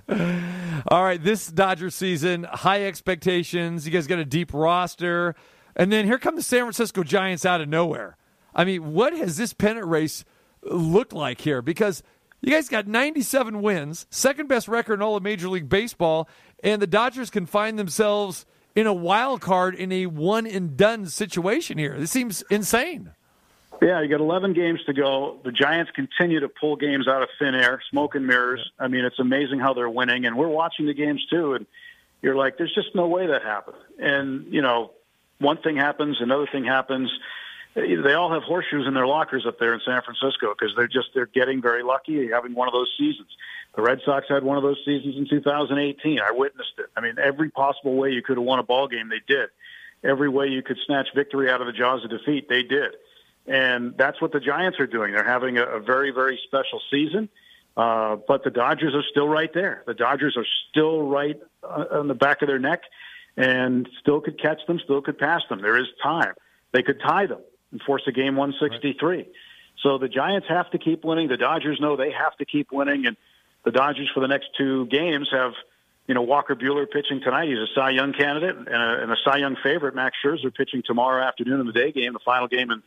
All 0.87 1.03
right, 1.03 1.21
this 1.21 1.47
Dodger 1.47 1.89
season, 1.89 2.43
high 2.43 2.85
expectations. 2.85 3.87
You 3.87 3.91
guys 3.91 4.05
got 4.05 4.19
a 4.19 4.25
deep 4.25 4.53
roster. 4.53 5.35
And 5.75 5.91
then 5.91 6.05
here 6.05 6.19
come 6.19 6.35
the 6.35 6.43
San 6.43 6.61
Francisco 6.61 7.03
Giants 7.03 7.45
out 7.45 7.61
of 7.61 7.69
nowhere. 7.69 8.17
I 8.53 8.65
mean, 8.65 8.93
what 8.93 9.13
has 9.13 9.37
this 9.37 9.53
pennant 9.53 9.87
race 9.87 10.25
looked 10.61 11.13
like 11.13 11.41
here? 11.41 11.61
Because 11.61 12.03
you 12.41 12.51
guys 12.51 12.69
got 12.69 12.87
97 12.87 13.61
wins, 13.61 14.05
second 14.09 14.47
best 14.47 14.67
record 14.67 14.95
in 14.95 15.01
all 15.01 15.15
of 15.15 15.23
Major 15.23 15.47
League 15.49 15.69
Baseball, 15.69 16.27
and 16.63 16.81
the 16.81 16.87
Dodgers 16.87 17.29
can 17.29 17.45
find 17.45 17.79
themselves 17.79 18.45
in 18.75 18.87
a 18.87 18.93
wild 18.93 19.41
card 19.41 19.75
in 19.75 19.91
a 19.91 20.05
one 20.05 20.47
and 20.47 20.77
done 20.77 21.05
situation 21.05 21.77
here. 21.77 21.97
This 21.97 22.11
seems 22.11 22.43
insane. 22.49 23.11
Yeah, 23.81 24.01
you 24.01 24.09
got 24.09 24.19
11 24.19 24.53
games 24.53 24.81
to 24.87 24.93
go. 24.93 25.39
The 25.43 25.53
Giants 25.53 25.91
continue 25.95 26.41
to 26.41 26.49
pull 26.49 26.75
games 26.75 27.07
out 27.07 27.21
of 27.21 27.29
thin 27.39 27.55
air, 27.55 27.81
smoke 27.89 28.15
and 28.15 28.27
mirrors. 28.27 28.69
I 28.77 28.89
mean, 28.89 29.05
it's 29.05 29.19
amazing 29.19 29.59
how 29.59 29.73
they're 29.73 29.89
winning, 29.89 30.25
and 30.25 30.37
we're 30.37 30.49
watching 30.49 30.85
the 30.85 30.93
games 30.93 31.25
too. 31.29 31.53
And 31.53 31.65
you're 32.21 32.35
like, 32.35 32.57
there's 32.57 32.73
just 32.75 32.93
no 32.93 33.07
way 33.07 33.27
that 33.27 33.41
happened. 33.43 33.77
And 33.97 34.51
you 34.53 34.61
know, 34.61 34.91
one 35.39 35.57
thing 35.57 35.77
happens, 35.77 36.17
another 36.19 36.47
thing 36.51 36.65
happens. 36.65 37.09
They 37.75 38.13
all 38.13 38.33
have 38.33 38.43
horseshoes 38.43 38.85
in 38.85 38.93
their 38.93 39.07
lockers 39.07 39.45
up 39.45 39.59
there 39.59 39.73
in 39.73 39.79
San 39.85 40.01
Francisco 40.01 40.53
because 40.57 40.75
they're 40.75 40.87
just 40.87 41.09
they're 41.13 41.27
getting 41.27 41.61
very 41.61 41.83
lucky 41.83 42.29
having 42.31 42.55
one 42.55 42.67
of 42.67 42.73
those 42.73 42.91
seasons. 42.97 43.29
The 43.79 43.85
Red 43.85 44.01
Sox 44.03 44.25
had 44.27 44.43
one 44.43 44.57
of 44.57 44.63
those 44.63 44.75
seasons 44.83 45.15
in 45.15 45.25
2018. 45.29 46.19
I 46.19 46.31
witnessed 46.31 46.73
it. 46.79 46.87
I 46.97 46.99
mean, 46.99 47.15
every 47.17 47.49
possible 47.49 47.95
way 47.95 48.09
you 48.09 48.21
could 48.21 48.35
have 48.35 48.45
won 48.45 48.59
a 48.59 48.63
ball 48.63 48.89
game, 48.89 49.07
they 49.07 49.21
did. 49.25 49.51
Every 50.03 50.27
way 50.27 50.47
you 50.47 50.61
could 50.61 50.77
snatch 50.85 51.07
victory 51.15 51.49
out 51.49 51.61
of 51.61 51.67
the 51.67 51.71
jaws 51.71 52.03
of 52.03 52.09
defeat, 52.09 52.49
they 52.49 52.61
did. 52.61 52.97
And 53.47 53.97
that's 53.97 54.21
what 54.21 54.33
the 54.33 54.41
Giants 54.41 54.81
are 54.81 54.85
doing. 54.85 55.13
They're 55.13 55.23
having 55.23 55.57
a, 55.57 55.63
a 55.63 55.79
very, 55.79 56.11
very 56.11 56.37
special 56.45 56.81
season. 56.91 57.29
Uh, 57.77 58.17
but 58.27 58.43
the 58.43 58.49
Dodgers 58.49 58.93
are 58.93 59.03
still 59.09 59.29
right 59.29 59.53
there. 59.53 59.81
The 59.87 59.93
Dodgers 59.93 60.35
are 60.35 60.45
still 60.69 61.03
right 61.03 61.39
uh, 61.63 61.85
on 61.89 62.09
the 62.09 62.15
back 62.15 62.41
of 62.41 62.49
their 62.49 62.59
neck 62.59 62.81
and 63.37 63.87
still 64.01 64.19
could 64.19 64.41
catch 64.41 64.59
them, 64.67 64.81
still 64.83 65.01
could 65.01 65.17
pass 65.17 65.43
them. 65.47 65.61
There 65.61 65.77
is 65.77 65.87
time. 66.03 66.33
They 66.73 66.83
could 66.83 66.99
tie 66.99 67.27
them 67.27 67.39
and 67.71 67.81
force 67.83 68.03
a 68.07 68.11
game 68.11 68.35
163. 68.35 69.25
So 69.81 69.97
the 69.97 70.09
Giants 70.09 70.49
have 70.49 70.69
to 70.71 70.77
keep 70.77 71.05
winning. 71.05 71.29
The 71.29 71.37
Dodgers 71.37 71.79
know 71.79 71.95
they 71.95 72.11
have 72.11 72.35
to 72.39 72.45
keep 72.45 72.73
winning. 72.73 73.05
And 73.05 73.15
the 73.65 73.71
Dodgers 73.71 74.09
for 74.13 74.19
the 74.19 74.27
next 74.27 74.49
two 74.57 74.85
games 74.87 75.29
have, 75.31 75.53
you 76.07 76.15
know, 76.15 76.21
Walker 76.21 76.55
Buehler 76.55 76.89
pitching 76.89 77.21
tonight. 77.21 77.49
He's 77.49 77.57
a 77.57 77.67
Cy 77.75 77.91
Young 77.91 78.13
candidate 78.13 78.55
and 78.55 78.67
a, 78.67 79.03
and 79.03 79.11
a 79.11 79.15
Cy 79.23 79.37
Young 79.37 79.55
favorite. 79.61 79.95
Max 79.95 80.17
Scherzer 80.23 80.53
pitching 80.53 80.83
tomorrow 80.85 81.23
afternoon 81.23 81.59
in 81.59 81.67
the 81.67 81.73
day 81.73 81.91
game, 81.91 82.13
the 82.13 82.19
final 82.19 82.47
game 82.47 82.71
in 82.71 82.81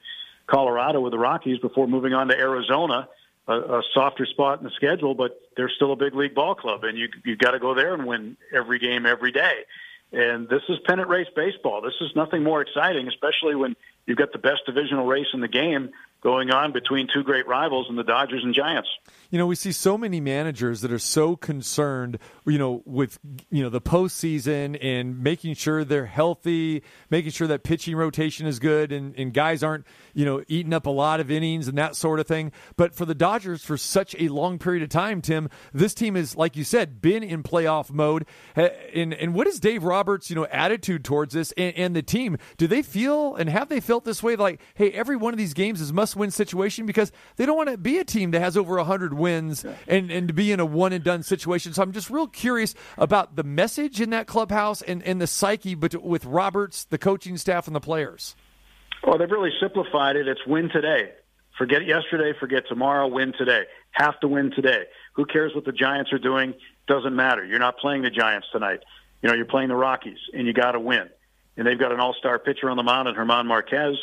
Colorado 0.47 1.01
with 1.01 1.13
the 1.13 1.19
Rockies 1.19 1.59
before 1.59 1.87
moving 1.87 2.15
on 2.15 2.29
to 2.29 2.39
Arizona, 2.39 3.09
a, 3.47 3.53
a 3.53 3.83
softer 3.95 4.27
spot 4.27 4.59
in 4.59 4.65
the 4.65 4.71
schedule, 4.71 5.15
but 5.15 5.41
they're 5.57 5.71
still 5.71 5.93
a 5.93 5.97
big 5.97 6.15
league 6.15 6.35
ball 6.35 6.55
club, 6.55 6.85
and 6.85 6.99
you 6.99 7.09
you've 7.25 7.39
got 7.39 7.53
to 7.53 7.59
go 7.59 7.75
there 7.75 7.95
and 7.95 8.07
win 8.07 8.37
every 8.53 8.79
game 8.79 9.07
every 9.07 9.33
day. 9.33 9.65
And 10.13 10.49
this 10.49 10.63
is 10.69 10.79
pennant 10.85 11.09
race 11.09 11.29
baseball. 11.35 11.81
This 11.81 11.95
is 12.01 12.11
nothing 12.15 12.43
more 12.43 12.61
exciting, 12.61 13.09
especially 13.09 13.55
when 13.55 13.75
you've 14.07 14.19
got 14.19 14.33
the 14.33 14.39
best 14.39 14.67
divisional 14.67 15.07
race 15.07 15.29
in 15.33 15.41
the 15.41 15.49
game 15.49 15.91
going 16.23 16.51
on 16.51 16.73
between 16.73 17.09
two 17.13 17.23
great 17.23 17.47
rivals 17.49 17.87
in 17.91 17.97
the 17.97 18.05
Dodgers 18.05 18.43
and 18.45 18.55
Giants. 18.55 18.89
You 19.31 19.39
know, 19.39 19.47
we 19.47 19.55
see 19.55 19.73
so 19.73 19.99
many 19.99 20.21
managers 20.21 20.83
that 20.83 20.93
are 20.93 20.99
so 20.99 21.37
concerned, 21.37 22.19
you 22.47 22.59
know, 22.59 22.83
with 22.85 23.19
you 23.51 23.63
know 23.63 23.71
the 23.71 23.81
postseason 23.81 24.79
and 24.81 25.23
making 25.23 25.55
sure 25.55 25.85
they're 25.85 26.07
healthy, 26.07 26.83
making 27.11 27.33
sure 27.33 27.47
that 27.49 27.65
pitching 27.65 27.97
rotation 27.97 28.47
is 28.47 28.59
good, 28.59 28.93
and, 28.93 29.17
and 29.17 29.33
guys 29.33 29.63
aren't 29.63 29.87
you 30.15 30.25
know 30.25 30.45
eating 30.49 30.73
up 30.73 30.87
a 30.87 30.91
lot 30.91 31.19
of 31.19 31.31
innings 31.31 31.67
and 31.67 31.77
that 31.79 31.97
sort 31.97 32.21
of 32.21 32.27
thing. 32.27 32.53
But 32.77 32.95
for 32.95 33.05
the 33.05 33.15
Dodgers, 33.15 33.65
for 33.65 33.77
such 33.77 34.15
a 34.19 34.29
long 34.29 34.59
period 34.59 34.83
of 34.83 34.91
time, 34.91 35.23
Tim, 35.23 35.49
this 35.73 35.95
team 35.95 36.15
is 36.15 36.37
like 36.37 36.57
you 36.57 36.65
said, 36.65 37.01
been 37.01 37.23
in 37.23 37.43
playoff 37.43 37.91
mode. 37.91 38.27
And 38.55 39.15
and 39.15 39.35
what 39.35 39.47
is 39.47 39.59
Dave 39.59 39.83
Roberts' 39.83 40.31
you 40.31 40.37
know 40.37 40.47
attitude 40.47 41.05
towards 41.05 41.35
this 41.35 41.53
and, 41.57 41.75
and 41.77 41.97
the 41.97 42.03
team? 42.03 42.37
Do 42.59 42.67
they 42.67 42.83
feel 42.83 43.35
and 43.35 43.49
have 43.49 43.69
they 43.69 43.81
felt 43.81 44.05
this 44.05 44.23
way? 44.23 44.37
Like, 44.37 44.61
hey, 44.75 44.91
every 44.93 45.17
one 45.17 45.33
of 45.35 45.39
these 45.39 45.55
games 45.55 45.81
is 45.81 45.93
must-win 46.13 46.31
situation 46.31 46.87
because 46.87 47.11
they 47.37 47.47
don't 47.47 47.57
want 47.57 47.71
to 47.71 47.79
be 47.79 47.99
a 47.99 48.05
team 48.05 48.33
that 48.33 48.41
has 48.41 48.57
over 48.57 48.83
hundred 48.83 49.15
wins 49.15 49.65
and 49.87 50.11
and 50.11 50.29
to 50.29 50.35
be 50.35 50.53
in 50.53 50.61
a 50.61 50.67
one 50.67 50.93
and 50.93 51.03
done 51.05 51.23
situation. 51.23 51.73
So 51.73 51.83
I'm 51.83 51.93
just 51.93 52.11
real 52.11 52.27
curious 52.27 52.75
about 52.99 53.37
the 53.37 53.43
message 53.43 54.01
in 54.01 54.11
that 54.11 54.27
clubhouse 54.27 54.83
and 54.83 55.03
and 55.05 55.21
the 55.21 55.27
psyche, 55.27 55.75
but 55.75 55.95
with 56.03 56.25
Roberts, 56.25 56.85
the 56.85 56.99
coaching 56.99 57.37
staff, 57.37 57.67
and 57.67 57.75
the 57.75 57.81
players. 57.81 58.37
Well, 59.07 59.19
they've 59.19 59.31
really 59.31 59.53
simplified 59.61 60.17
it. 60.17 60.29
It's 60.29 60.47
win 60.47 60.69
today. 60.69 61.13
Forget 61.59 61.85
yesterday, 61.85 62.33
forget 62.39 62.65
tomorrow, 62.69 63.07
win 63.09 63.33
today. 63.37 63.65
Have 63.93 64.19
to 64.21 64.29
win 64.29 64.53
today. 64.55 64.85
Who 65.15 65.27
cares 65.27 65.55
what 65.55 65.65
the 65.65 65.73
Giants 65.73 66.13
are 66.13 66.19
doing? 66.19 66.55
Doesn't 66.87 67.15
matter. 67.15 67.45
You're 67.45 67.59
not 67.59 67.79
playing 67.79 68.03
the 68.03 68.11
Giants 68.11 68.47
tonight. 68.53 68.81
You 69.23 69.29
know, 69.29 69.35
you're 69.35 69.45
playing 69.45 69.69
the 69.69 69.77
Rockies, 69.77 70.19
and 70.33 70.47
you 70.47 70.53
got 70.53 70.73
to 70.73 70.81
win. 70.81 71.09
And 71.57 71.67
they've 71.67 71.79
got 71.79 71.93
an 71.93 72.01
all-star 72.01 72.39
pitcher 72.39 72.71
on 72.71 72.77
the 72.77 72.83
mound 72.83 73.09
in 73.09 73.15
Herman 73.15 73.47
Marquez. 73.47 73.97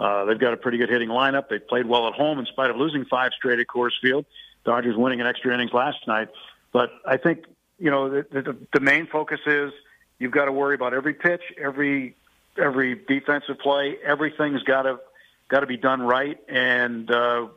Uh, 0.00 0.24
they've 0.24 0.38
got 0.38 0.54
a 0.54 0.56
pretty 0.56 0.78
good 0.78 0.88
hitting 0.88 1.10
lineup. 1.10 1.48
They 1.50 1.58
played 1.58 1.86
well 1.86 2.08
at 2.08 2.14
home 2.14 2.38
in 2.38 2.46
spite 2.46 2.70
of 2.70 2.76
losing 2.76 3.04
five 3.04 3.32
straight 3.36 3.60
at 3.60 3.66
Coors 3.66 3.92
Field. 4.00 4.24
Dodgers 4.64 4.96
winning 4.96 5.20
in 5.20 5.26
extra 5.26 5.52
innings 5.52 5.72
last 5.72 5.98
night. 6.06 6.28
But 6.72 6.90
I 7.06 7.18
think, 7.18 7.44
you 7.78 7.90
know, 7.90 8.08
the, 8.08 8.26
the, 8.30 8.56
the 8.72 8.80
main 8.80 9.06
focus 9.06 9.40
is 9.46 9.72
you've 10.18 10.32
got 10.32 10.46
to 10.46 10.52
worry 10.52 10.74
about 10.74 10.94
every 10.94 11.14
pitch, 11.14 11.42
every 11.62 12.16
every 12.58 12.94
defensive 12.94 13.58
play. 13.58 13.96
Everything's 14.04 14.62
got 14.62 14.82
to 14.82 15.00
got 15.48 15.60
to 15.60 15.66
be 15.66 15.76
done 15.76 16.00
right 16.02 16.38
and 16.48 17.10
uh, 17.10 17.48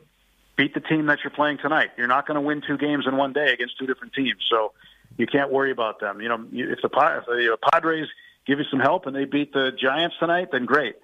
beat 0.56 0.74
the 0.74 0.80
team 0.80 1.06
that 1.06 1.20
you're 1.24 1.30
playing 1.30 1.58
tonight. 1.58 1.90
You're 1.96 2.08
not 2.08 2.26
going 2.26 2.36
to 2.36 2.40
win 2.40 2.62
two 2.66 2.76
games 2.76 3.06
in 3.06 3.16
one 3.16 3.32
day 3.32 3.52
against 3.52 3.78
two 3.78 3.86
different 3.86 4.12
teams, 4.12 4.44
so 4.50 4.72
you 5.16 5.26
can't 5.26 5.50
worry 5.50 5.70
about 5.70 6.00
them. 6.00 6.20
You 6.20 6.28
know, 6.28 6.44
if 6.52 6.82
the, 6.82 6.88
if 6.88 7.60
the 7.60 7.68
Padres 7.72 8.08
give 8.46 8.58
you 8.58 8.64
some 8.70 8.80
help 8.80 9.06
and 9.06 9.14
they 9.14 9.24
beat 9.24 9.52
the 9.52 9.72
Giants 9.72 10.16
tonight, 10.18 10.48
then 10.52 10.64
great. 10.66 10.96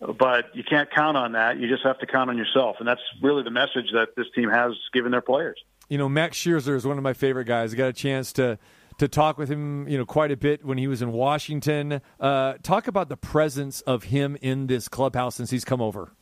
But 0.00 0.54
you 0.54 0.64
can't 0.64 0.90
count 0.90 1.16
on 1.16 1.32
that. 1.32 1.58
You 1.58 1.68
just 1.68 1.84
have 1.84 1.98
to 2.00 2.06
count 2.06 2.28
on 2.28 2.36
yourself, 2.36 2.76
and 2.78 2.86
that's 2.86 3.00
really 3.22 3.42
the 3.42 3.50
message 3.50 3.90
that 3.92 4.08
this 4.16 4.26
team 4.34 4.50
has 4.50 4.72
given 4.92 5.12
their 5.12 5.22
players. 5.22 5.58
You 5.88 5.98
know, 5.98 6.08
Max 6.08 6.36
Scherzer 6.38 6.74
is 6.74 6.86
one 6.86 6.98
of 6.98 7.04
my 7.04 7.12
favorite 7.12 7.46
guys. 7.46 7.72
I 7.72 7.76
got 7.76 7.88
a 7.88 7.92
chance 7.92 8.32
to 8.34 8.58
to 8.98 9.08
talk 9.08 9.38
with 9.38 9.48
him, 9.48 9.88
you 9.88 9.98
know, 9.98 10.06
quite 10.06 10.30
a 10.30 10.36
bit 10.36 10.64
when 10.64 10.78
he 10.78 10.86
was 10.86 11.02
in 11.02 11.10
Washington. 11.10 12.00
Uh, 12.20 12.54
talk 12.62 12.86
about 12.86 13.08
the 13.08 13.16
presence 13.16 13.80
of 13.82 14.04
him 14.04 14.36
in 14.40 14.68
this 14.68 14.86
clubhouse 14.88 15.34
since 15.34 15.50
he's 15.50 15.64
come 15.64 15.82
over. 15.82 16.12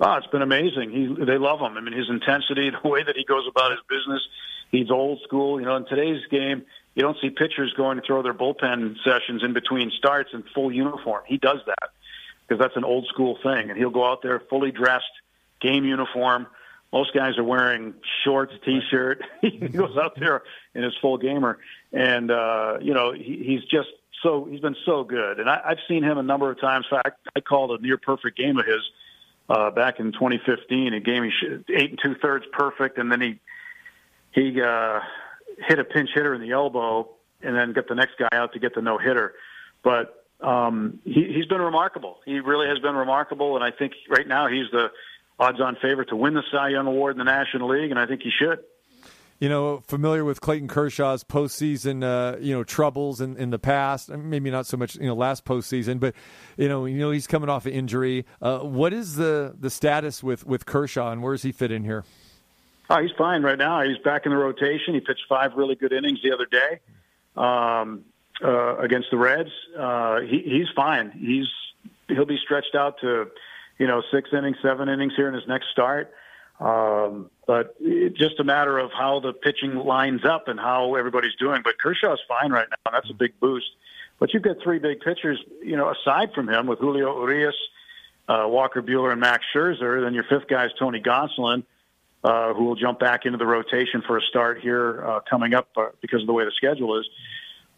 Oh, 0.00 0.14
it's 0.14 0.26
been 0.28 0.42
amazing. 0.42 0.90
He 0.90 1.24
they 1.24 1.38
love 1.38 1.60
him. 1.60 1.76
I 1.76 1.80
mean, 1.80 1.92
his 1.92 2.08
intensity, 2.08 2.70
the 2.82 2.88
way 2.88 3.02
that 3.02 3.16
he 3.16 3.24
goes 3.24 3.44
about 3.48 3.70
his 3.70 3.80
business. 3.88 4.22
He's 4.70 4.90
old 4.90 5.20
school. 5.22 5.58
You 5.60 5.66
know, 5.66 5.76
in 5.76 5.86
today's 5.86 6.20
game, 6.30 6.62
you 6.94 7.02
don't 7.02 7.16
see 7.22 7.30
pitchers 7.30 7.72
going 7.76 7.96
to 7.96 8.02
throw 8.06 8.22
their 8.22 8.34
bullpen 8.34 8.96
sessions 9.02 9.42
in 9.42 9.54
between 9.54 9.90
starts 9.96 10.30
in 10.34 10.44
full 10.54 10.70
uniform. 10.70 11.22
He 11.26 11.38
does 11.38 11.58
that 11.66 11.90
because 12.48 12.60
that's 12.60 12.76
an 12.76 12.84
old 12.84 13.06
school 13.08 13.38
thing, 13.42 13.70
and 13.70 13.78
he'll 13.78 13.90
go 13.90 14.04
out 14.04 14.22
there 14.22 14.40
fully 14.48 14.70
dressed, 14.70 15.04
game 15.60 15.84
uniform. 15.84 16.46
Most 16.92 17.12
guys 17.12 17.36
are 17.36 17.44
wearing 17.44 17.94
shorts, 18.24 18.54
t-shirt. 18.64 19.22
he 19.42 19.50
goes 19.50 19.96
out 19.98 20.18
there 20.18 20.42
in 20.74 20.82
his 20.82 20.94
full 21.02 21.18
gamer, 21.18 21.58
and 21.92 22.30
uh, 22.30 22.78
you 22.80 22.94
know 22.94 23.12
he, 23.12 23.42
he's 23.44 23.64
just 23.64 23.88
so 24.22 24.46
he's 24.50 24.60
been 24.60 24.76
so 24.86 25.04
good. 25.04 25.38
And 25.38 25.50
I, 25.50 25.60
I've 25.64 25.78
seen 25.86 26.02
him 26.02 26.16
a 26.16 26.22
number 26.22 26.50
of 26.50 26.60
times. 26.60 26.86
In 26.90 26.96
fact, 26.96 27.20
I 27.36 27.40
called 27.40 27.78
a 27.78 27.82
near 27.82 27.98
perfect 27.98 28.38
game 28.38 28.58
of 28.58 28.64
his 28.64 28.80
uh, 29.50 29.70
back 29.70 30.00
in 30.00 30.12
2015. 30.12 30.94
A 30.94 31.00
game 31.00 31.24
he 31.24 31.74
eight 31.74 31.90
and 31.90 31.98
two 32.02 32.14
thirds 32.14 32.46
perfect, 32.52 32.96
and 32.96 33.12
then 33.12 33.20
he 33.20 33.40
he 34.32 34.62
uh, 34.62 35.00
hit 35.68 35.78
a 35.78 35.84
pinch 35.84 36.10
hitter 36.14 36.34
in 36.34 36.40
the 36.40 36.52
elbow, 36.52 37.08
and 37.42 37.54
then 37.54 37.74
get 37.74 37.88
the 37.88 37.94
next 37.94 38.12
guy 38.18 38.28
out 38.32 38.54
to 38.54 38.58
get 38.58 38.74
the 38.74 38.80
no 38.80 38.96
hitter. 38.96 39.34
But 39.82 40.17
um, 40.40 41.00
he, 41.04 41.32
he's 41.34 41.46
been 41.46 41.60
remarkable. 41.60 42.18
He 42.24 42.40
really 42.40 42.68
has 42.68 42.78
been 42.78 42.94
remarkable, 42.94 43.56
and 43.56 43.64
I 43.64 43.70
think 43.70 43.92
right 44.08 44.26
now 44.26 44.48
he's 44.48 44.70
the 44.70 44.90
odds-on 45.38 45.76
favorite 45.80 46.08
to 46.08 46.16
win 46.16 46.34
the 46.34 46.42
Cy 46.50 46.70
Young 46.70 46.86
Award 46.86 47.12
in 47.12 47.18
the 47.18 47.24
National 47.24 47.68
League, 47.68 47.90
and 47.90 47.98
I 47.98 48.06
think 48.06 48.22
he 48.22 48.30
should. 48.30 48.60
You 49.40 49.48
know, 49.48 49.84
familiar 49.86 50.24
with 50.24 50.40
Clayton 50.40 50.66
Kershaw's 50.66 51.22
postseason, 51.22 52.02
uh, 52.02 52.38
you 52.40 52.52
know, 52.52 52.64
troubles 52.64 53.20
in, 53.20 53.36
in 53.36 53.50
the 53.50 53.58
past. 53.58 54.08
Maybe 54.08 54.50
not 54.50 54.66
so 54.66 54.76
much, 54.76 54.96
you 54.96 55.06
know, 55.06 55.14
last 55.14 55.44
postseason, 55.44 56.00
but 56.00 56.14
you 56.56 56.68
know, 56.68 56.86
you 56.86 56.98
know, 56.98 57.12
he's 57.12 57.28
coming 57.28 57.48
off 57.48 57.64
an 57.64 57.72
injury. 57.72 58.26
Uh, 58.42 58.58
what 58.58 58.92
is 58.92 59.14
the 59.14 59.54
the 59.56 59.70
status 59.70 60.24
with 60.24 60.44
with 60.44 60.66
Kershaw, 60.66 61.12
and 61.12 61.22
where 61.22 61.34
does 61.34 61.42
he 61.42 61.52
fit 61.52 61.70
in 61.70 61.84
here? 61.84 62.04
Oh, 62.90 63.00
he's 63.00 63.12
fine 63.16 63.42
right 63.42 63.58
now. 63.58 63.82
He's 63.82 63.98
back 63.98 64.26
in 64.26 64.32
the 64.32 64.38
rotation. 64.38 64.94
He 64.94 65.00
pitched 65.00 65.26
five 65.28 65.52
really 65.54 65.76
good 65.76 65.92
innings 65.92 66.18
the 66.22 66.32
other 66.32 66.46
day 66.46 66.80
um, 67.38 68.04
uh, 68.42 68.76
against 68.78 69.10
the 69.10 69.16
Reds. 69.16 69.50
Uh, 69.76 70.20
he, 70.20 70.42
he's 70.44 70.68
fine. 70.74 71.10
He's 71.10 71.46
he'll 72.08 72.26
be 72.26 72.38
stretched 72.38 72.74
out 72.74 73.00
to 73.00 73.30
you 73.78 73.86
know 73.86 74.02
six 74.12 74.30
innings, 74.32 74.56
seven 74.62 74.88
innings 74.88 75.14
here 75.16 75.28
in 75.28 75.34
his 75.34 75.46
next 75.46 75.66
start. 75.70 76.12
Um, 76.60 77.30
but 77.46 77.76
it's 77.80 78.18
just 78.18 78.40
a 78.40 78.44
matter 78.44 78.78
of 78.78 78.90
how 78.92 79.20
the 79.20 79.32
pitching 79.32 79.76
lines 79.76 80.24
up 80.24 80.48
and 80.48 80.58
how 80.58 80.96
everybody's 80.96 81.34
doing. 81.36 81.62
But 81.62 81.78
Kershaw's 81.78 82.20
fine 82.28 82.50
right 82.50 82.66
now, 82.68 82.92
that's 82.92 83.10
a 83.10 83.14
big 83.14 83.38
boost. 83.38 83.66
But 84.18 84.34
you've 84.34 84.42
got 84.42 84.56
three 84.62 84.80
big 84.80 85.00
pitchers, 85.00 85.40
you 85.62 85.76
know, 85.76 85.92
aside 85.92 86.32
from 86.34 86.48
him 86.48 86.66
with 86.66 86.80
Julio 86.80 87.20
Urias, 87.20 87.54
uh, 88.28 88.44
Walker 88.46 88.82
Buehler, 88.82 89.12
and 89.12 89.20
Max 89.20 89.44
Scherzer. 89.54 90.02
Then 90.02 90.14
your 90.14 90.24
fifth 90.24 90.48
guy 90.48 90.66
is 90.66 90.72
Tony 90.78 91.00
Gonsolin, 91.00 91.62
uh, 92.24 92.52
who 92.54 92.64
will 92.64 92.74
jump 92.74 92.98
back 92.98 93.24
into 93.24 93.38
the 93.38 93.46
rotation 93.46 94.02
for 94.04 94.18
a 94.18 94.22
start 94.22 94.60
here 94.60 95.04
uh, 95.06 95.20
coming 95.30 95.54
up 95.54 95.68
uh, 95.76 95.86
because 96.00 96.20
of 96.20 96.26
the 96.26 96.32
way 96.32 96.44
the 96.44 96.52
schedule 96.56 96.98
is. 96.98 97.06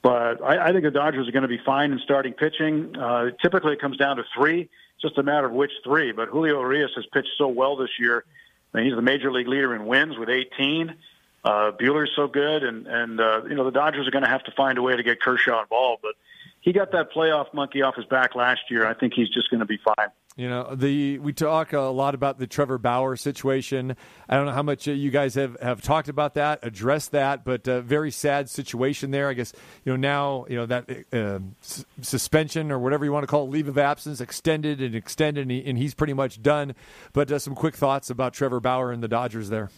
But 0.02 0.43
I, 0.43 0.68
I 0.68 0.72
think 0.72 0.85
the 0.85 0.90
Dodgers 0.90 1.28
are 1.28 1.32
going 1.32 1.43
to 1.43 1.48
be 1.48 1.60
fine 1.64 1.93
in 1.93 1.98
starting 1.98 2.32
pitching. 2.32 2.97
Uh, 2.97 3.31
typically, 3.43 3.74
it 3.74 3.81
comes 3.81 3.97
down 3.97 4.16
to 4.16 4.24
three. 4.35 4.62
It's 4.62 5.02
just 5.02 5.18
a 5.18 5.22
matter 5.22 5.47
of 5.47 5.52
which 5.52 5.72
three. 5.85 6.12
But 6.12 6.28
Julio 6.28 6.60
Urias 6.60 6.93
has 6.97 7.05
pitched 7.12 7.31
so 7.36 7.48
well 7.48 7.77
this 7.77 7.90
year. 7.98 8.24
I 8.72 8.78
mean, 8.78 8.86
he's 8.86 8.94
the 8.94 9.02
major 9.02 9.31
league 9.31 9.48
leader 9.48 9.74
in 9.74 9.86
wins 9.86 10.16
with 10.16 10.28
18. 10.28 10.94
Uh, 11.43 11.72
Buehler's 11.72 12.10
so 12.14 12.28
good, 12.28 12.62
and 12.64 12.86
and 12.86 13.20
uh, 13.20 13.43
you 13.48 13.55
know 13.55 13.64
the 13.64 13.70
Dodgers 13.70 14.06
are 14.06 14.10
going 14.10 14.24
to 14.24 14.31
have 14.31 14.44
to 14.44 14.52
find 14.52 14.77
a 14.78 14.82
way 14.82 14.97
to 14.97 15.02
get 15.02 15.20
Kershaw 15.20 15.62
involved. 15.62 16.02
But 16.02 16.14
he 16.60 16.72
got 16.72 16.93
that 16.93 17.12
playoff 17.12 17.52
monkey 17.55 17.82
off 17.82 17.97
his 17.97 18.05
back 18.05 18.35
last 18.35 18.70
year. 18.70 18.86
I 18.86 18.94
think 18.94 19.14
he's 19.14 19.31
just 19.31 19.51
going 19.51 19.60
to 19.60 19.66
be 19.66 19.78
fine. 19.78 20.09
You 20.41 20.49
know, 20.49 20.75
the 20.75 21.19
we 21.19 21.35
talk 21.35 21.75
a 21.75 21.81
lot 21.81 22.15
about 22.15 22.39
the 22.39 22.47
Trevor 22.47 22.79
Bauer 22.79 23.15
situation. 23.15 23.95
I 24.27 24.37
don't 24.37 24.47
know 24.47 24.53
how 24.53 24.62
much 24.62 24.89
uh, 24.89 24.93
you 24.93 25.11
guys 25.11 25.35
have, 25.35 25.61
have 25.61 25.83
talked 25.83 26.09
about 26.09 26.33
that, 26.33 26.61
addressed 26.62 27.11
that, 27.11 27.45
but 27.45 27.69
uh, 27.69 27.83
very 27.83 28.11
sad 28.11 28.49
situation 28.49 29.11
there. 29.11 29.29
I 29.29 29.35
guess 29.35 29.53
you 29.85 29.93
know 29.93 29.97
now 29.97 30.47
you 30.49 30.57
know 30.57 30.65
that 30.65 30.89
uh, 31.12 31.41
s- 31.62 31.85
suspension 32.01 32.73
or 32.73 32.79
whatever 32.79 33.05
you 33.05 33.12
want 33.12 33.25
to 33.25 33.27
call 33.27 33.45
it, 33.45 33.51
leave 33.51 33.69
of 33.69 33.77
absence, 33.77 34.23
extended 34.23 34.81
and 34.81 34.95
extended, 34.95 35.43
and, 35.43 35.51
he, 35.51 35.62
and 35.67 35.77
he's 35.77 35.93
pretty 35.93 36.15
much 36.15 36.41
done. 36.41 36.75
But 37.12 37.31
uh, 37.31 37.39
some 37.39 37.55
quick 37.55 37.75
thoughts 37.75 38.09
about 38.09 38.33
Trevor 38.33 38.61
Bauer 38.61 38.93
and 38.93 39.03
the 39.03 39.09
Dodgers 39.09 39.51
there. 39.51 39.69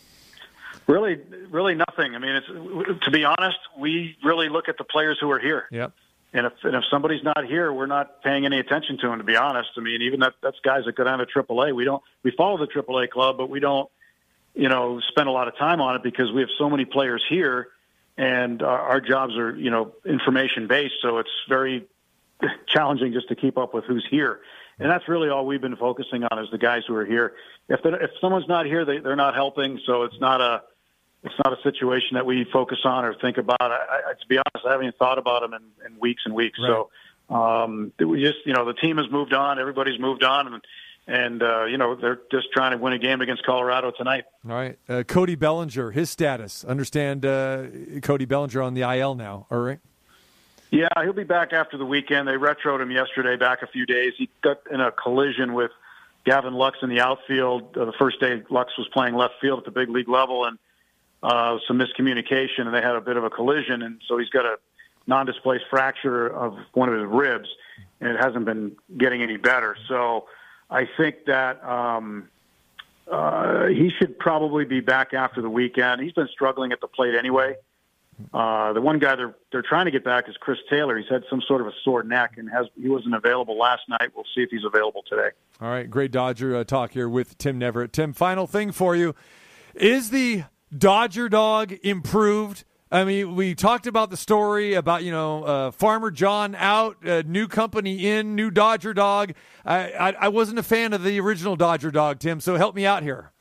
Really, 0.86 1.18
really 1.50 1.74
nothing. 1.74 2.14
I 2.14 2.18
mean, 2.20 2.36
it's 2.36 3.04
to 3.04 3.10
be 3.10 3.24
honest, 3.24 3.58
we 3.76 4.16
really 4.22 4.48
look 4.48 4.68
at 4.68 4.78
the 4.78 4.84
players 4.84 5.18
who 5.20 5.28
are 5.32 5.40
here. 5.40 5.66
Yep. 5.72 5.92
And 6.34 6.46
if 6.46 6.52
and 6.62 6.74
if 6.74 6.84
somebody's 6.90 7.22
not 7.22 7.44
here, 7.44 7.72
we're 7.72 7.86
not 7.86 8.22
paying 8.22 8.46
any 8.46 8.58
attention 8.58 8.96
to 8.98 9.12
him. 9.12 9.18
To 9.18 9.24
be 9.24 9.36
honest, 9.36 9.70
I 9.76 9.80
mean, 9.80 10.02
even 10.02 10.20
that 10.20 10.34
that's 10.42 10.58
guys 10.64 10.84
that 10.86 10.94
go 10.94 11.04
down 11.04 11.18
to 11.18 11.26
AAA. 11.26 11.74
We 11.74 11.84
don't 11.84 12.02
we 12.22 12.30
follow 12.30 12.56
the 12.56 12.66
AAA 12.66 13.10
club, 13.10 13.36
but 13.36 13.50
we 13.50 13.60
don't, 13.60 13.90
you 14.54 14.68
know, 14.68 15.00
spend 15.08 15.28
a 15.28 15.32
lot 15.32 15.48
of 15.48 15.56
time 15.58 15.80
on 15.82 15.94
it 15.96 16.02
because 16.02 16.32
we 16.32 16.40
have 16.40 16.50
so 16.56 16.70
many 16.70 16.86
players 16.86 17.22
here, 17.28 17.68
and 18.16 18.62
our, 18.62 18.78
our 18.78 19.00
jobs 19.00 19.36
are 19.36 19.54
you 19.54 19.70
know 19.70 19.92
information 20.06 20.68
based. 20.68 20.94
So 21.02 21.18
it's 21.18 21.30
very 21.50 21.86
challenging 22.66 23.12
just 23.12 23.28
to 23.28 23.34
keep 23.34 23.58
up 23.58 23.74
with 23.74 23.84
who's 23.84 24.06
here. 24.10 24.40
And 24.78 24.90
that's 24.90 25.06
really 25.08 25.28
all 25.28 25.44
we've 25.44 25.60
been 25.60 25.76
focusing 25.76 26.24
on 26.24 26.38
is 26.38 26.50
the 26.50 26.58
guys 26.58 26.82
who 26.88 26.94
are 26.94 27.04
here. 27.04 27.34
If 27.68 27.80
if 27.84 28.10
someone's 28.22 28.48
not 28.48 28.64
here, 28.64 28.86
they, 28.86 28.98
they're 28.98 29.16
not 29.16 29.34
helping. 29.34 29.78
So 29.84 30.04
it's 30.04 30.18
not 30.18 30.40
a 30.40 30.62
it's 31.24 31.34
not 31.44 31.56
a 31.56 31.62
situation 31.62 32.14
that 32.14 32.26
we 32.26 32.44
focus 32.52 32.78
on 32.84 33.04
or 33.04 33.14
think 33.14 33.38
about. 33.38 33.60
I, 33.60 33.66
I, 34.10 34.12
to 34.20 34.26
be 34.28 34.38
honest, 34.38 34.66
I 34.66 34.72
haven't 34.72 34.86
even 34.86 34.98
thought 34.98 35.18
about 35.18 35.42
them 35.42 35.54
in, 35.54 35.86
in 35.86 36.00
weeks 36.00 36.22
and 36.24 36.34
weeks. 36.34 36.58
Right. 36.58 36.84
So 37.28 37.34
um, 37.34 37.92
we 37.98 38.22
just, 38.22 38.38
you 38.44 38.52
know, 38.52 38.64
the 38.64 38.74
team 38.74 38.98
has 38.98 39.10
moved 39.10 39.32
on. 39.32 39.58
Everybody's 39.58 40.00
moved 40.00 40.24
on, 40.24 40.52
and 40.52 40.62
and 41.06 41.42
uh, 41.42 41.64
you 41.64 41.78
know 41.78 41.94
they're 41.94 42.20
just 42.30 42.48
trying 42.52 42.72
to 42.72 42.78
win 42.78 42.92
a 42.92 42.98
game 42.98 43.20
against 43.20 43.44
Colorado 43.44 43.90
tonight. 43.90 44.24
All 44.48 44.54
right, 44.54 44.78
uh, 44.88 45.02
Cody 45.02 45.34
Bellinger, 45.34 45.90
his 45.90 46.10
status. 46.10 46.64
Understand 46.64 47.24
uh, 47.24 47.64
Cody 48.02 48.24
Bellinger 48.24 48.62
on 48.62 48.74
the 48.74 48.82
IL 48.82 49.14
now. 49.14 49.46
All 49.50 49.58
right. 49.58 49.80
Yeah, 50.70 50.88
he'll 51.02 51.12
be 51.12 51.24
back 51.24 51.52
after 51.52 51.76
the 51.76 51.84
weekend. 51.84 52.26
They 52.26 52.32
retroed 52.32 52.80
him 52.80 52.90
yesterday, 52.90 53.36
back 53.36 53.60
a 53.62 53.66
few 53.66 53.84
days. 53.84 54.14
He 54.16 54.30
got 54.42 54.60
in 54.70 54.80
a 54.80 54.90
collision 54.90 55.52
with 55.52 55.70
Gavin 56.24 56.54
Lux 56.54 56.78
in 56.82 56.88
the 56.88 57.00
outfield. 57.00 57.76
Uh, 57.76 57.84
the 57.84 57.92
first 57.92 58.20
day 58.20 58.42
Lux 58.48 58.72
was 58.78 58.88
playing 58.88 59.14
left 59.14 59.34
field 59.40 59.58
at 59.58 59.64
the 59.66 59.70
big 59.70 59.90
league 59.90 60.08
level, 60.08 60.46
and 60.46 60.58
uh, 61.22 61.58
some 61.66 61.78
miscommunication, 61.78 62.66
and 62.66 62.74
they 62.74 62.82
had 62.82 62.96
a 62.96 63.00
bit 63.00 63.16
of 63.16 63.24
a 63.24 63.30
collision, 63.30 63.82
and 63.82 64.00
so 64.08 64.18
he's 64.18 64.30
got 64.30 64.44
a 64.44 64.56
non-displaced 65.06 65.64
fracture 65.70 66.26
of 66.28 66.56
one 66.72 66.88
of 66.88 66.98
his 66.98 67.08
ribs, 67.08 67.48
and 68.00 68.10
it 68.10 68.20
hasn't 68.20 68.44
been 68.44 68.76
getting 68.98 69.22
any 69.22 69.36
better. 69.36 69.76
So 69.88 70.26
I 70.70 70.88
think 70.96 71.26
that 71.26 71.62
um, 71.64 72.28
uh, 73.10 73.66
he 73.66 73.90
should 73.98 74.18
probably 74.18 74.64
be 74.64 74.80
back 74.80 75.14
after 75.14 75.42
the 75.42 75.50
weekend. 75.50 76.00
He's 76.00 76.12
been 76.12 76.28
struggling 76.28 76.72
at 76.72 76.80
the 76.80 76.88
plate 76.88 77.14
anyway. 77.14 77.56
Uh, 78.32 78.72
the 78.72 78.80
one 78.80 78.98
guy 78.98 79.16
they're 79.16 79.34
they're 79.50 79.62
trying 79.62 79.86
to 79.86 79.90
get 79.90 80.04
back 80.04 80.28
is 80.28 80.36
Chris 80.38 80.58
Taylor. 80.70 80.96
He's 80.96 81.08
had 81.08 81.24
some 81.28 81.40
sort 81.40 81.60
of 81.60 81.66
a 81.66 81.72
sore 81.82 82.02
neck 82.02 82.34
and 82.36 82.48
has 82.50 82.66
he 82.80 82.88
wasn't 82.88 83.14
available 83.14 83.58
last 83.58 83.82
night. 83.88 84.10
We'll 84.14 84.26
see 84.34 84.42
if 84.42 84.50
he's 84.50 84.64
available 84.64 85.02
today. 85.08 85.30
All 85.60 85.68
right, 85.68 85.90
great 85.90 86.12
Dodger 86.12 86.56
uh, 86.56 86.64
talk 86.64 86.92
here 86.92 87.08
with 87.08 87.38
Tim 87.38 87.58
Neverett. 87.58 87.92
Tim, 87.92 88.12
final 88.12 88.46
thing 88.46 88.70
for 88.70 88.94
you: 88.94 89.14
is 89.74 90.10
the 90.10 90.44
Dodger 90.76 91.28
dog 91.28 91.72
improved? 91.82 92.64
I 92.90 93.04
mean, 93.04 93.36
we 93.36 93.54
talked 93.54 93.86
about 93.86 94.10
the 94.10 94.16
story 94.16 94.74
about 94.74 95.02
you 95.02 95.12
know 95.12 95.44
uh, 95.44 95.70
Farmer 95.70 96.10
John 96.10 96.54
out, 96.54 97.06
uh, 97.06 97.22
new 97.26 97.48
company 97.48 98.06
in, 98.06 98.34
new 98.36 98.50
Dodger 98.50 98.92
dog. 98.92 99.32
I, 99.64 99.92
I 99.92 100.12
I 100.12 100.28
wasn't 100.28 100.58
a 100.58 100.62
fan 100.62 100.92
of 100.92 101.02
the 101.02 101.18
original 101.20 101.56
Dodger 101.56 101.90
dog, 101.90 102.18
Tim. 102.18 102.40
So 102.40 102.56
help 102.56 102.74
me 102.74 102.84
out 102.84 103.02
here. 103.02 103.32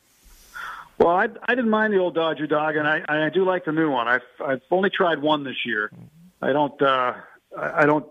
Well, 0.97 1.15
I, 1.15 1.27
I 1.45 1.55
didn't 1.55 1.69
mind 1.69 1.93
the 1.93 1.97
old 1.97 2.13
Dodger 2.13 2.45
dog, 2.47 2.75
and 2.75 2.87
I, 2.87 3.03
I 3.07 3.29
do 3.29 3.43
like 3.43 3.65
the 3.65 3.71
new 3.71 3.89
one. 3.89 4.07
I've 4.07 4.21
I've 4.45 4.61
only 4.69 4.89
tried 4.89 5.21
one 5.21 5.43
this 5.43 5.65
year. 5.65 5.91
I 6.41 6.53
don't 6.53 6.81
uh, 6.81 7.13
I 7.57 7.81
I 7.81 7.85
don't 7.85 8.05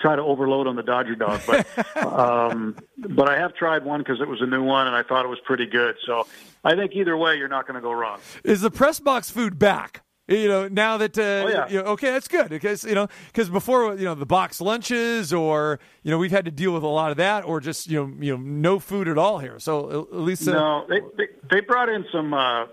try 0.00 0.16
to 0.16 0.22
overload 0.22 0.66
on 0.66 0.76
the 0.76 0.82
Dodger 0.82 1.14
dog, 1.14 1.40
but 1.46 1.66
um, 2.04 2.76
but 2.98 3.28
I 3.28 3.38
have 3.38 3.54
tried 3.54 3.84
one 3.84 4.00
because 4.00 4.20
it 4.20 4.28
was 4.28 4.40
a 4.40 4.46
new 4.46 4.62
one, 4.62 4.86
and 4.86 4.96
I 4.96 5.02
thought 5.02 5.24
it 5.24 5.28
was 5.28 5.40
pretty 5.44 5.66
good. 5.66 5.96
So 6.06 6.26
I 6.64 6.74
think 6.74 6.92
either 6.94 7.16
way, 7.16 7.36
you're 7.36 7.48
not 7.48 7.66
going 7.66 7.76
to 7.76 7.80
go 7.80 7.92
wrong. 7.92 8.18
Is 8.44 8.60
the 8.60 8.70
press 8.70 9.00
box 9.00 9.30
food 9.30 9.58
back? 9.58 10.02
You 10.28 10.48
know, 10.48 10.66
now 10.66 10.96
that 10.96 11.16
uh, 11.16 11.22
Oh, 11.22 11.48
yeah. 11.48 11.68
you 11.68 11.80
know, 11.80 11.90
okay, 11.92 12.10
that's 12.10 12.26
good 12.26 12.48
because 12.48 12.82
you 12.82 12.96
know 12.96 13.06
because 13.28 13.48
before 13.48 13.94
you 13.94 14.04
know 14.04 14.16
the 14.16 14.26
box 14.26 14.60
lunches 14.60 15.32
or 15.32 15.78
you 16.02 16.10
know 16.10 16.18
we've 16.18 16.32
had 16.32 16.46
to 16.46 16.50
deal 16.50 16.72
with 16.74 16.82
a 16.82 16.88
lot 16.88 17.12
of 17.12 17.16
that 17.18 17.44
or 17.44 17.60
just 17.60 17.86
you 17.88 18.00
know 18.04 18.12
you 18.18 18.36
know 18.36 18.42
no 18.42 18.80
food 18.80 19.06
at 19.06 19.18
all 19.18 19.38
here. 19.38 19.60
So 19.60 20.08
at 20.12 20.18
least 20.18 20.48
uh, 20.48 20.52
No, 20.52 20.86
they, 20.88 20.98
they 21.16 21.28
they 21.48 21.60
brought 21.60 21.88
in 21.88 22.04
some 22.10 22.34
uh, 22.34 22.62
uh, 22.64 22.66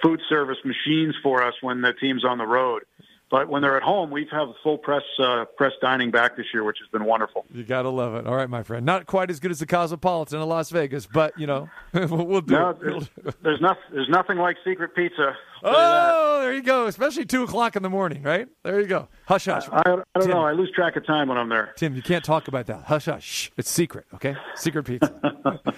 food 0.00 0.20
service 0.28 0.58
machines 0.64 1.16
for 1.24 1.42
us 1.42 1.54
when 1.60 1.80
the 1.80 1.92
team's 1.92 2.24
on 2.24 2.38
the 2.38 2.46
road. 2.46 2.84
But 3.32 3.48
when 3.48 3.62
they're 3.62 3.78
at 3.78 3.82
home, 3.82 4.10
we've 4.10 4.28
have 4.30 4.48
full 4.62 4.76
press 4.76 5.02
uh, 5.18 5.46
press 5.56 5.72
dining 5.80 6.10
back 6.10 6.36
this 6.36 6.44
year, 6.52 6.64
which 6.64 6.76
has 6.80 6.88
been 6.90 7.06
wonderful. 7.06 7.46
You 7.50 7.64
gotta 7.64 7.88
love 7.88 8.14
it. 8.14 8.26
All 8.26 8.36
right, 8.36 8.48
my 8.48 8.62
friend. 8.62 8.84
Not 8.84 9.06
quite 9.06 9.30
as 9.30 9.40
good 9.40 9.50
as 9.50 9.58
the 9.58 9.64
Cosmopolitan 9.66 10.38
in 10.38 10.46
Las 10.46 10.68
Vegas, 10.68 11.06
but 11.06 11.32
you 11.38 11.46
know 11.46 11.70
we'll 11.94 12.42
do. 12.42 12.54
No, 12.54 12.68
it. 12.68 12.80
there's, 12.82 13.08
there's, 13.42 13.60
not, 13.62 13.78
there's 13.90 14.10
nothing 14.10 14.36
like 14.36 14.58
secret 14.62 14.94
pizza 14.94 15.34
Oh, 15.64 16.40
there 16.40 16.52
you 16.52 16.62
go. 16.62 16.86
Especially 16.86 17.24
two 17.24 17.44
o'clock 17.44 17.76
in 17.76 17.82
the 17.82 17.90
morning, 17.90 18.22
right? 18.22 18.48
There 18.64 18.80
you 18.80 18.86
go. 18.86 19.08
Hush, 19.26 19.44
hush. 19.46 19.68
I, 19.70 19.80
I 19.80 19.82
don't 19.84 20.04
Tim. 20.20 20.30
know. 20.30 20.42
I 20.44 20.52
lose 20.52 20.70
track 20.74 20.96
of 20.96 21.06
time 21.06 21.28
when 21.28 21.38
I'm 21.38 21.48
there. 21.48 21.72
Tim, 21.76 21.94
you 21.94 22.02
can't 22.02 22.24
talk 22.24 22.48
about 22.48 22.66
that. 22.66 22.84
Hush, 22.84 23.04
hush. 23.04 23.52
It's 23.56 23.70
secret, 23.70 24.06
okay? 24.14 24.34
Secret 24.56 24.82
pizza. 24.84 25.12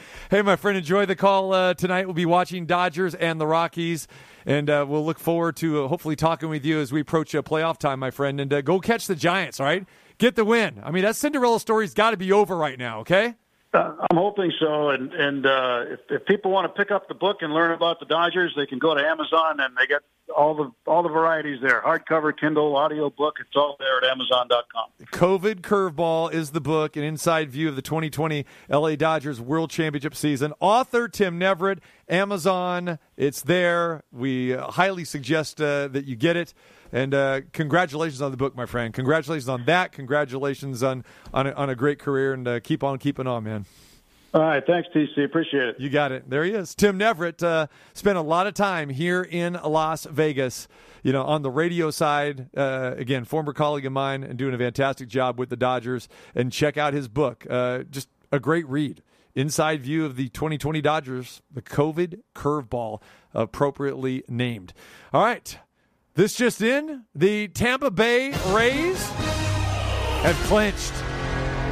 hey, 0.30 0.42
my 0.42 0.56
friend, 0.56 0.78
enjoy 0.78 1.06
the 1.06 1.16
call 1.16 1.52
uh, 1.52 1.74
tonight. 1.74 2.06
We'll 2.06 2.14
be 2.14 2.26
watching 2.26 2.66
Dodgers 2.66 3.14
and 3.14 3.40
the 3.40 3.46
Rockies, 3.46 4.08
and 4.46 4.70
uh, 4.70 4.86
we'll 4.88 5.04
look 5.04 5.18
forward 5.18 5.56
to 5.56 5.84
uh, 5.84 5.88
hopefully 5.88 6.16
talking 6.16 6.48
with 6.48 6.64
you 6.64 6.80
as 6.80 6.90
we 6.92 7.00
approach 7.00 7.34
uh, 7.34 7.42
playoff 7.42 7.78
time, 7.78 7.98
my 8.00 8.10
friend. 8.10 8.40
And 8.40 8.52
uh, 8.52 8.62
go 8.62 8.80
catch 8.80 9.06
the 9.06 9.14
Giants, 9.16 9.60
all 9.60 9.66
right? 9.66 9.86
Get 10.18 10.36
the 10.36 10.44
win. 10.44 10.80
I 10.82 10.90
mean, 10.92 11.02
that 11.02 11.16
Cinderella 11.16 11.60
story's 11.60 11.92
got 11.92 12.12
to 12.12 12.16
be 12.16 12.32
over 12.32 12.56
right 12.56 12.78
now, 12.78 13.00
okay? 13.00 13.34
Uh, 13.74 13.92
I'm 14.08 14.16
hoping 14.16 14.52
so. 14.60 14.90
And 14.90 15.12
and 15.12 15.44
uh, 15.44 15.84
if, 15.88 16.00
if 16.08 16.24
people 16.26 16.52
want 16.52 16.72
to 16.72 16.80
pick 16.80 16.92
up 16.92 17.08
the 17.08 17.14
book 17.14 17.38
and 17.40 17.52
learn 17.52 17.72
about 17.72 17.98
the 17.98 18.06
Dodgers, 18.06 18.52
they 18.56 18.66
can 18.66 18.78
go 18.78 18.94
to 18.94 19.04
Amazon 19.04 19.58
and 19.58 19.76
they 19.76 19.86
get 19.86 20.02
all 20.34 20.54
the 20.54 20.70
all 20.86 21.02
the 21.02 21.08
varieties 21.08 21.58
there: 21.60 21.82
hardcover, 21.82 22.36
Kindle, 22.38 22.76
audio 22.76 23.10
book. 23.10 23.36
It's 23.40 23.56
all 23.56 23.76
there 23.80 23.98
at 23.98 24.04
Amazon.com. 24.04 24.90
COVID 25.12 25.62
Curveball 25.62 26.32
is 26.32 26.50
the 26.50 26.60
book, 26.60 26.96
an 26.96 27.02
inside 27.02 27.50
view 27.50 27.68
of 27.68 27.76
the 27.76 27.82
2020 27.82 28.46
LA 28.70 28.94
Dodgers 28.94 29.40
World 29.40 29.70
Championship 29.70 30.14
season. 30.14 30.52
Author 30.60 31.08
Tim 31.08 31.40
Neverett, 31.40 31.78
Amazon, 32.08 33.00
it's 33.16 33.42
there. 33.42 34.04
We 34.12 34.54
uh, 34.54 34.70
highly 34.70 35.04
suggest 35.04 35.60
uh, 35.60 35.88
that 35.88 36.04
you 36.04 36.14
get 36.14 36.36
it. 36.36 36.54
And 36.94 37.12
uh, 37.12 37.40
congratulations 37.52 38.22
on 38.22 38.30
the 38.30 38.36
book, 38.36 38.54
my 38.54 38.66
friend. 38.66 38.94
Congratulations 38.94 39.48
on 39.48 39.64
that. 39.64 39.90
Congratulations 39.90 40.80
on 40.84 41.04
on 41.34 41.48
a, 41.48 41.50
on 41.50 41.68
a 41.68 41.74
great 41.74 41.98
career, 41.98 42.32
and 42.32 42.46
uh, 42.46 42.60
keep 42.60 42.84
on 42.84 42.98
keeping 43.00 43.26
on, 43.26 43.42
man. 43.42 43.66
All 44.32 44.42
right, 44.42 44.64
thanks, 44.64 44.88
TC. 44.94 45.24
Appreciate 45.24 45.68
it. 45.68 45.80
You 45.80 45.90
got 45.90 46.12
it. 46.12 46.30
There 46.30 46.44
he 46.44 46.52
is. 46.52 46.72
Tim 46.74 46.96
Neverett 46.96 47.42
uh, 47.42 47.66
spent 47.94 48.16
a 48.16 48.20
lot 48.22 48.46
of 48.46 48.54
time 48.54 48.90
here 48.90 49.22
in 49.22 49.54
Las 49.54 50.06
Vegas, 50.06 50.68
you 51.02 51.12
know, 51.12 51.24
on 51.24 51.42
the 51.42 51.50
radio 51.50 51.90
side. 51.90 52.48
Uh, 52.56 52.94
again, 52.96 53.24
former 53.24 53.52
colleague 53.52 53.86
of 53.86 53.92
mine 53.92 54.22
and 54.22 54.38
doing 54.38 54.54
a 54.54 54.58
fantastic 54.58 55.08
job 55.08 55.36
with 55.36 55.50
the 55.50 55.56
Dodgers. 55.56 56.08
And 56.32 56.52
check 56.52 56.76
out 56.76 56.94
his 56.94 57.08
book. 57.08 57.44
Uh, 57.50 57.84
just 57.90 58.08
a 58.30 58.38
great 58.38 58.68
read. 58.68 59.02
Inside 59.34 59.82
view 59.82 60.04
of 60.04 60.14
the 60.14 60.28
2020 60.28 60.80
Dodgers, 60.80 61.42
the 61.52 61.62
COVID 61.62 62.20
curveball, 62.36 63.02
appropriately 63.34 64.22
named. 64.28 64.72
All 65.12 65.24
right. 65.24 65.58
This 66.16 66.36
just 66.36 66.62
in 66.62 67.06
the 67.16 67.48
Tampa 67.48 67.90
Bay 67.90 68.30
Rays 68.54 69.04
have 70.22 70.36
clinched. 70.44 70.92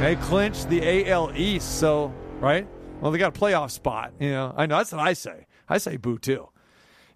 They 0.01 0.17
clinched 0.17 0.67
the 0.67 1.09
AL 1.09 1.31
East. 1.33 1.79
So, 1.79 2.13
right? 2.41 2.67
Well, 2.99 3.13
they 3.13 3.19
got 3.19 3.37
a 3.37 3.39
playoff 3.39 3.71
spot. 3.71 4.11
You 4.19 4.31
know, 4.31 4.53
I 4.57 4.65
know 4.65 4.77
that's 4.77 4.91
what 4.91 4.99
I 4.99 5.13
say. 5.13 5.47
I 5.69 5.77
say 5.77 5.95
boo 5.95 6.17
too. 6.17 6.49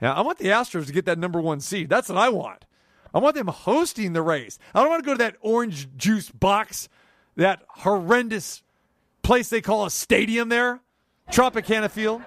Now, 0.02 0.14
I 0.14 0.22
want 0.22 0.38
the 0.38 0.46
Astros 0.46 0.86
to 0.86 0.94
get 0.94 1.04
that 1.04 1.20
number 1.20 1.42
one 1.42 1.60
seed. 1.60 1.90
That's 1.90 2.08
what 2.08 2.18
I 2.18 2.30
want. 2.30 2.64
I 3.14 3.20
want 3.20 3.36
them 3.36 3.48
hosting 3.48 4.14
the 4.14 4.22
Rays. 4.22 4.58
I 4.74 4.80
don't 4.80 4.90
want 4.90 5.04
to 5.04 5.06
go 5.06 5.14
to 5.14 5.18
that 5.18 5.36
orange 5.42 5.90
juice 5.98 6.30
box, 6.30 6.88
that 7.36 7.62
horrendous 7.68 8.64
place 9.22 9.50
they 9.50 9.60
call 9.60 9.86
a 9.86 9.92
stadium 9.92 10.48
there, 10.48 10.80
Tropicana 11.30 11.92
Field. 11.92 12.22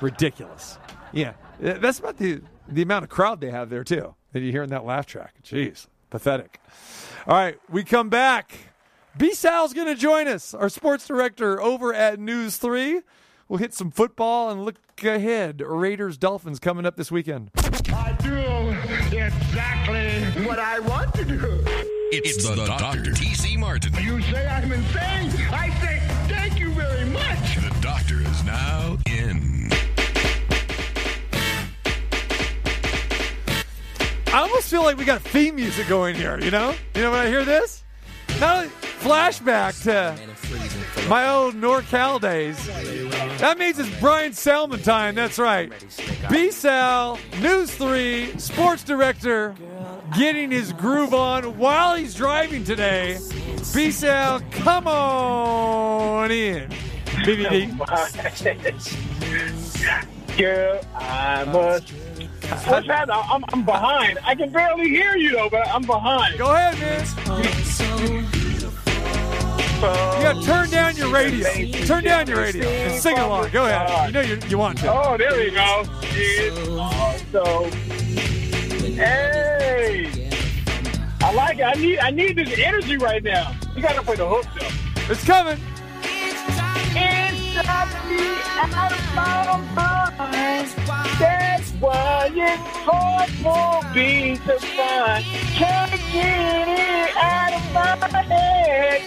Ridiculous. 0.00 0.78
Yeah, 1.12 1.34
that's 1.60 1.98
about 1.98 2.16
the 2.16 2.40
the 2.68 2.80
amount 2.80 3.04
of 3.04 3.10
crowd 3.10 3.42
they 3.42 3.50
have 3.50 3.68
there 3.68 3.84
too. 3.84 4.15
That 4.32 4.40
you 4.40 4.50
hear 4.52 4.62
in 4.62 4.70
that 4.70 4.84
laugh 4.84 5.06
track. 5.06 5.34
Jeez, 5.42 5.86
pathetic. 6.10 6.60
All 7.26 7.34
right, 7.36 7.58
we 7.70 7.84
come 7.84 8.08
back. 8.08 8.52
B 9.16 9.32
Sal's 9.32 9.72
going 9.72 9.86
to 9.86 9.94
join 9.94 10.28
us, 10.28 10.52
our 10.52 10.68
sports 10.68 11.06
director 11.06 11.60
over 11.60 11.94
at 11.94 12.20
News 12.20 12.58
3. 12.58 13.00
We'll 13.48 13.58
hit 13.58 13.72
some 13.72 13.90
football 13.90 14.50
and 14.50 14.64
look 14.64 14.76
ahead. 15.02 15.60
Raiders 15.60 16.18
Dolphins 16.18 16.58
coming 16.58 16.84
up 16.84 16.96
this 16.96 17.10
weekend. 17.10 17.50
I 17.56 18.16
do 18.20 19.16
exactly 19.16 20.44
what 20.44 20.58
I 20.58 20.80
want 20.80 21.14
to 21.14 21.24
do. 21.24 21.62
It's, 22.12 22.46
the, 22.48 22.56
Dr. 22.66 23.12
T.C. 23.12 23.56
Martin. 23.56 23.94
You 24.02 24.20
say 24.22 24.46
I'm 24.46 24.70
insane? 24.72 25.32
I 25.50 25.70
say 25.80 26.02
thank 26.28 26.58
you 26.58 26.72
very 26.72 27.04
much. 27.06 27.56
The 27.56 27.76
doctor 27.80 28.20
is 28.20 28.44
now 28.44 28.98
in. 29.06 29.65
I 34.36 34.40
almost 34.40 34.68
feel 34.68 34.82
like 34.82 34.98
we 34.98 35.06
got 35.06 35.22
theme 35.22 35.54
music 35.54 35.88
going 35.88 36.14
here, 36.14 36.38
you 36.38 36.50
know? 36.50 36.74
You 36.94 37.00
know 37.00 37.10
when 37.10 37.20
I 37.20 37.28
hear 37.28 37.42
this? 37.42 37.84
Only 38.42 38.68
flashback 39.00 39.82
to 39.84 41.08
my 41.08 41.26
old 41.26 41.54
NorCal 41.54 42.20
days. 42.20 42.66
That 43.38 43.56
means 43.56 43.78
it's 43.78 43.88
Brian 43.98 44.34
Salmon 44.34 44.82
time. 44.82 45.14
That's 45.14 45.38
right. 45.38 45.72
B 46.28 46.50
Sal, 46.50 47.18
News 47.40 47.74
3, 47.76 48.38
sports 48.38 48.84
director, 48.84 49.54
getting 50.18 50.50
his 50.50 50.70
groove 50.74 51.14
on 51.14 51.56
while 51.56 51.96
he's 51.96 52.14
driving 52.14 52.62
today. 52.62 53.18
B 53.74 53.90
Sal, 53.90 54.42
come 54.50 54.86
on 54.86 56.30
in. 56.30 56.68
BBD. 57.24 57.72
Girl, 60.36 60.80
I 60.94 61.44
must. 61.44 61.94
What's 62.48 62.86
that? 62.86 63.12
I'm, 63.12 63.44
I'm 63.52 63.64
behind. 63.64 64.18
I 64.24 64.34
can 64.34 64.50
barely 64.50 64.88
hear 64.88 65.16
you 65.16 65.32
though, 65.32 65.48
but 65.50 65.66
I'm 65.68 65.82
behind. 65.82 66.38
Go 66.38 66.54
ahead, 66.54 66.78
man. 66.78 67.04
To 69.80 70.42
turn 70.42 70.70
down 70.70 70.96
your 70.96 71.12
radio. 71.12 71.48
Turn 71.84 72.04
down 72.04 72.26
your 72.26 72.38
radio 72.38 72.66
and 72.68 73.00
sing 73.00 73.18
along. 73.18 73.50
Go 73.50 73.66
ahead. 73.66 74.08
You 74.08 74.12
know 74.12 74.20
you, 74.20 74.38
you 74.48 74.58
want 74.58 74.78
to. 74.78 74.92
Oh, 74.92 75.16
there 75.16 75.36
we 75.36 75.50
go. 75.50 75.84
It's 76.02 76.68
awesome. 76.68 77.70
Hey, 78.94 80.30
I 81.20 81.32
like 81.34 81.58
it. 81.58 81.64
I 81.64 81.74
need 81.74 81.98
I 81.98 82.10
need 82.10 82.36
this 82.36 82.58
energy 82.58 82.96
right 82.96 83.22
now. 83.22 83.54
You 83.74 83.82
got 83.82 83.96
to 83.96 84.02
play 84.02 84.16
the 84.16 84.26
hook 84.26 84.46
though. 84.58 85.12
It's 85.12 85.24
coming. 85.24 85.58
It's 86.02 87.25
out 87.64 89.48
of 89.48 89.74
my 89.74 90.12
mind. 90.18 90.68
That's 91.18 91.70
why 91.80 92.30
it's 92.34 92.62
hard 92.84 93.30
for 93.30 93.82
me 93.94 94.36
to 94.46 94.58
find. 94.58 95.24
Can't 95.54 95.90
get 96.12 96.68
it 96.68 97.16
out 97.16 97.54
of 97.54 97.72
my 97.72 97.96
head. 98.22 99.02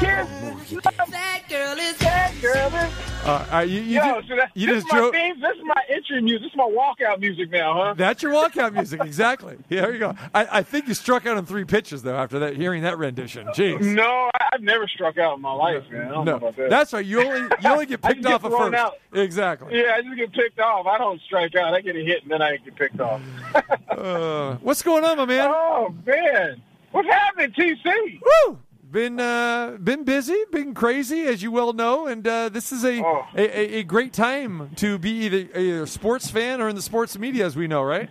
Kiss, 0.00 0.80
that 1.10 1.42
girl 1.48 1.78
is 1.78 1.96
that 1.98 2.32
girl 2.40 2.66
is. 2.68 2.92
Uh, 3.22 3.30
all 3.30 3.38
right, 3.58 3.68
you, 3.68 3.82
you, 3.82 3.96
Yo, 4.00 4.20
ju- 4.22 4.28
so 4.28 4.36
that, 4.36 4.50
you 4.54 4.66
this 4.66 4.76
just 4.82 4.86
is 4.86 4.92
my 4.92 4.98
drove. 4.98 5.12
theme. 5.12 5.40
This 5.40 5.56
is 5.56 5.62
my 5.64 5.82
entry 5.90 6.22
music. 6.22 6.40
This 6.42 6.50
is 6.52 6.56
my 6.56 6.64
walkout 6.64 7.20
music 7.20 7.50
now, 7.50 7.74
huh? 7.74 7.94
That's 7.98 8.22
your 8.22 8.32
walkout 8.32 8.72
music, 8.72 9.02
exactly. 9.04 9.58
Yeah, 9.68 9.80
there 9.82 9.92
you 9.92 9.98
go. 9.98 10.14
I, 10.34 10.58
I 10.58 10.62
think 10.62 10.88
you 10.88 10.94
struck 10.94 11.26
out 11.26 11.36
on 11.36 11.44
three 11.44 11.64
pitches 11.66 12.02
though 12.02 12.16
after 12.16 12.38
that, 12.38 12.56
hearing 12.56 12.82
that 12.84 12.96
rendition. 12.96 13.46
Jeez. 13.48 13.80
No, 13.94 14.30
I- 14.34 14.48
I've 14.54 14.62
never 14.62 14.88
struck 14.88 15.18
out 15.18 15.36
in 15.36 15.42
my 15.42 15.52
life, 15.52 15.84
man. 15.90 16.06
I 16.06 16.08
don't 16.08 16.24
know 16.24 16.30
No, 16.32 16.36
about 16.38 16.56
that. 16.56 16.70
that's 16.70 16.92
right. 16.94 17.04
You 17.04 17.22
only 17.22 17.40
you 17.62 17.70
only 17.70 17.86
get 17.86 18.00
I 18.04 18.08
picked 18.08 18.22
just 18.22 18.28
get 18.28 18.34
off 18.34 18.44
at 18.44 18.50
thrown 18.50 18.72
first. 18.72 18.82
out. 18.82 18.94
Exactly. 19.12 19.78
Yeah, 19.78 19.92
I 19.96 20.02
just 20.02 20.16
get 20.16 20.32
picked 20.32 20.58
off. 20.60 20.86
I 20.86 20.96
don't 20.98 21.20
strike 21.22 21.54
out. 21.56 21.74
I 21.74 21.80
get 21.82 21.94
a 21.96 22.00
hit 22.00 22.22
and 22.22 22.32
then 22.32 22.40
I 22.42 22.56
get 22.56 22.74
picked 22.74 23.00
off. 23.00 23.20
Uh, 23.90 24.54
what's 24.62 24.82
going 24.82 25.04
on, 25.04 25.16
my 25.18 25.24
man? 25.26 25.50
Oh 25.52 25.94
man, 26.06 26.62
what's 26.92 27.06
happening, 27.08 27.50
TC? 27.52 28.20
Woo! 28.46 28.58
Been 28.90 29.20
uh, 29.20 29.76
been 29.80 30.02
busy, 30.02 30.36
been 30.50 30.74
crazy, 30.74 31.20
as 31.22 31.42
you 31.44 31.52
well 31.52 31.72
know, 31.72 32.08
and 32.08 32.26
uh, 32.26 32.48
this 32.48 32.72
is 32.72 32.84
a, 32.84 33.00
Oh. 33.04 33.24
a, 33.36 33.76
a 33.78 33.82
great 33.84 34.12
time 34.12 34.70
to 34.76 34.98
be 34.98 35.10
either 35.26 35.82
a 35.82 35.86
sports 35.86 36.28
fan 36.28 36.60
or 36.60 36.68
in 36.68 36.74
the 36.74 36.82
sports 36.82 37.16
media, 37.16 37.46
as 37.46 37.54
we 37.54 37.68
know, 37.68 37.82
right? 37.84 38.10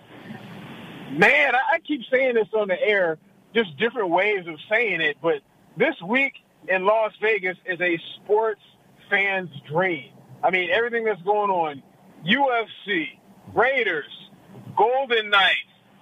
Man, 1.12 1.54
I, 1.56 1.60
I 1.76 1.80
keep 1.80 2.02
saying 2.10 2.36
this 2.36 2.48
on 2.54 2.70
the 2.70 2.82
air, 2.82 3.18
just 3.54 3.76
different 3.78 4.10
ways 4.10 4.48
of 4.48 4.56
saying 4.72 5.02
it, 5.02 5.18
but 5.22 5.42
this 5.76 5.96
week 6.08 6.34
in 6.70 6.86
Las 6.86 7.12
Vegas 7.22 7.58
is 7.66 7.82
a 7.82 8.00
sports 8.16 8.62
fan's 9.10 9.50
dream. 9.70 10.12
I 10.42 10.50
mean, 10.50 10.70
everything 10.72 11.04
that's 11.04 11.22
going 11.24 11.50
on, 11.50 11.84
UFC, 12.26 13.08
Raiders, 13.54 14.06
Golden 14.78 15.30
Knights, 15.30 15.56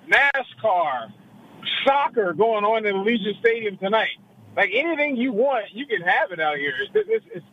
NASCAR, 0.07 1.11
soccer 1.83 2.33
going 2.33 2.63
on 2.63 2.85
in 2.85 2.93
Allegiant 2.95 3.39
Stadium 3.39 3.77
tonight. 3.77 4.09
Like 4.57 4.71
anything 4.73 5.15
you 5.15 5.31
want, 5.31 5.65
you 5.71 5.85
can 5.85 6.01
have 6.01 6.31
it 6.31 6.39
out 6.39 6.57
here. 6.57 6.73
This, 6.91 7.05
this, 7.05 7.43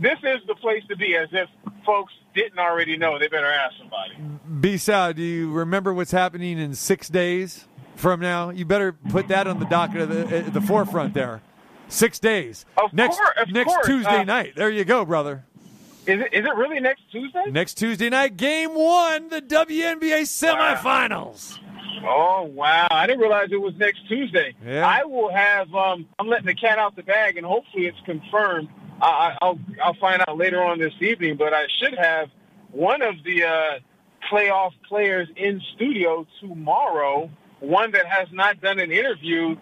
this, 0.00 0.18
is 0.24 0.46
the 0.48 0.56
place 0.56 0.82
to 0.88 0.96
be, 0.96 1.14
as 1.16 1.28
if 1.30 1.48
folks 1.86 2.12
didn't 2.34 2.58
already 2.58 2.96
know. 2.96 3.16
They 3.16 3.28
better 3.28 3.46
ask 3.50 3.76
somebody. 3.78 4.16
B 4.60 4.76
Sal, 4.76 5.12
do 5.12 5.22
you 5.22 5.52
remember 5.52 5.94
what's 5.94 6.10
happening 6.10 6.58
in 6.58 6.74
six 6.74 7.08
days 7.08 7.66
from 7.94 8.18
now? 8.18 8.50
You 8.50 8.64
better 8.64 8.92
put 8.92 9.28
that 9.28 9.46
on 9.46 9.60
the 9.60 9.66
docket 9.66 10.00
of 10.00 10.08
the, 10.08 10.36
at 10.36 10.52
the 10.52 10.60
forefront 10.60 11.14
there. 11.14 11.42
Six 11.88 12.18
days. 12.18 12.66
Of 12.76 12.92
next 12.92 13.16
course, 13.16 13.30
of 13.40 13.52
next 13.52 13.68
course. 13.68 13.86
Tuesday 13.86 14.18
Uh, 14.18 14.24
night. 14.24 14.54
There 14.56 14.68
you 14.68 14.84
go, 14.84 15.04
brother. 15.04 15.44
Is 16.06 16.20
it, 16.20 16.32
is 16.32 16.44
it 16.44 16.54
really 16.56 16.80
next 16.80 17.02
Tuesday? 17.12 17.44
Next 17.50 17.74
Tuesday 17.74 18.08
night, 18.10 18.36
game 18.36 18.74
one, 18.74 19.28
the 19.28 19.42
WNBA 19.42 20.22
semifinals. 20.22 21.58
Oh 22.06 22.44
wow! 22.44 22.86
I 22.90 23.06
didn't 23.06 23.20
realize 23.20 23.48
it 23.50 23.60
was 23.60 23.74
next 23.76 24.06
Tuesday. 24.08 24.54
Yeah. 24.64 24.86
I 24.86 25.04
will 25.04 25.32
have. 25.32 25.72
Um, 25.74 26.06
I'm 26.18 26.28
letting 26.28 26.46
the 26.46 26.54
cat 26.54 26.78
out 26.78 26.96
the 26.96 27.02
bag, 27.02 27.36
and 27.36 27.46
hopefully 27.46 27.86
it's 27.86 27.98
confirmed. 28.04 28.68
I, 29.00 29.06
I- 29.06 29.38
I'll 29.42 29.58
I'll 29.82 29.94
find 29.94 30.22
out 30.26 30.36
later 30.36 30.62
on 30.62 30.78
this 30.78 30.94
evening, 31.00 31.36
but 31.36 31.52
I 31.54 31.66
should 31.80 31.96
have 31.98 32.28
one 32.72 33.02
of 33.02 33.14
the 33.24 33.44
uh, 33.44 33.78
playoff 34.30 34.72
players 34.88 35.28
in 35.36 35.60
studio 35.74 36.26
tomorrow. 36.40 37.30
One 37.60 37.90
that 37.92 38.06
has 38.06 38.28
not 38.32 38.60
done 38.60 38.78
an 38.78 38.92
interview 38.92 39.56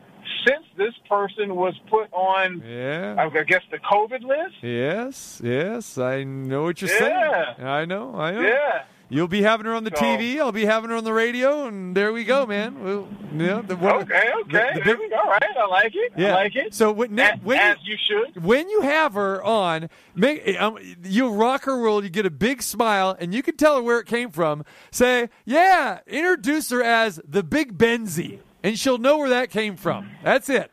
since 0.47 0.65
this 0.77 0.93
person 1.09 1.55
was 1.57 1.75
put 1.89 2.13
on, 2.13 2.63
Yeah. 2.67 3.15
I 3.19 3.43
guess, 3.45 3.63
the 3.71 3.79
COVID 3.79 4.23
list. 4.23 4.57
Yes, 4.61 5.41
yes, 5.43 5.97
I 5.99 6.25
know 6.25 6.65
what 6.65 6.83
you're 6.83 6.91
Yeah. 6.91 7.55
saying. 7.57 7.67
I 7.67 7.85
know, 7.87 8.15
I 8.15 8.33
know. 8.33 8.41
Yeah. 8.43 8.83
You'll 9.09 9.29
be 9.29 9.43
having 9.43 9.67
her 9.67 9.75
on 9.75 9.85
the 9.85 9.93
So- 9.95 10.03
TV. 10.03 10.41
I'll 10.41 10.51
be 10.51 10.65
having 10.65 10.91
her 10.91 10.97
on 10.97 11.05
the 11.05 11.13
radio, 11.13 11.67
and 11.67 11.97
there 11.97 12.13
we 12.13 12.25
go, 12.25 12.45
man. 12.45 12.83
We'll, 12.83 13.07
yeah, 13.37 13.63
the, 13.65 13.77
what- 13.77 14.03
Okay, 14.03 14.31
okay. 14.43 14.73
the- 14.75 14.79
the 14.81 14.85
there 14.85 14.97
we 14.97 15.09
go. 15.09 15.17
All 15.17 15.31
right, 15.31 15.43
I 15.57 15.67
like 15.67 15.95
it. 15.95 16.13
Yeah. 16.17 16.31
I 16.31 16.35
like 16.35 16.57
it. 16.57 16.75
So 16.75 16.91
when, 16.91 17.17
as, 17.21 17.39
when 17.43 17.59
as 17.61 17.77
you 17.85 17.97
should. 17.97 18.43
when 18.45 18.69
you 18.69 18.81
have 18.83 19.15
her 19.15 19.43
on, 19.45 19.89
make 20.17 20.61
um, 20.61 20.79
you 21.05 21.31
rock 21.31 21.65
her 21.67 21.81
world. 21.81 22.03
You 22.03 22.11
get 22.11 22.27
a 22.27 22.31
big 22.31 22.63
smile, 22.63 23.17
and 23.21 23.33
you 23.33 23.43
can 23.45 23.57
tell 23.57 23.77
her 23.77 23.83
where 23.83 24.01
it 24.01 24.07
came 24.07 24.31
from. 24.31 24.65
Say, 24.91 25.29
yeah, 25.45 26.01
introduce 26.09 26.71
her 26.71 26.83
as 26.83 27.21
the 27.27 27.45
Big 27.45 27.79
Benzie, 27.79 28.41
and 28.65 28.77
she'll 28.77 28.99
know 28.99 29.19
where 29.19 29.29
that 29.29 29.51
came 29.51 29.77
from. 29.77 30.11
That's 30.25 30.49
it. 30.49 30.71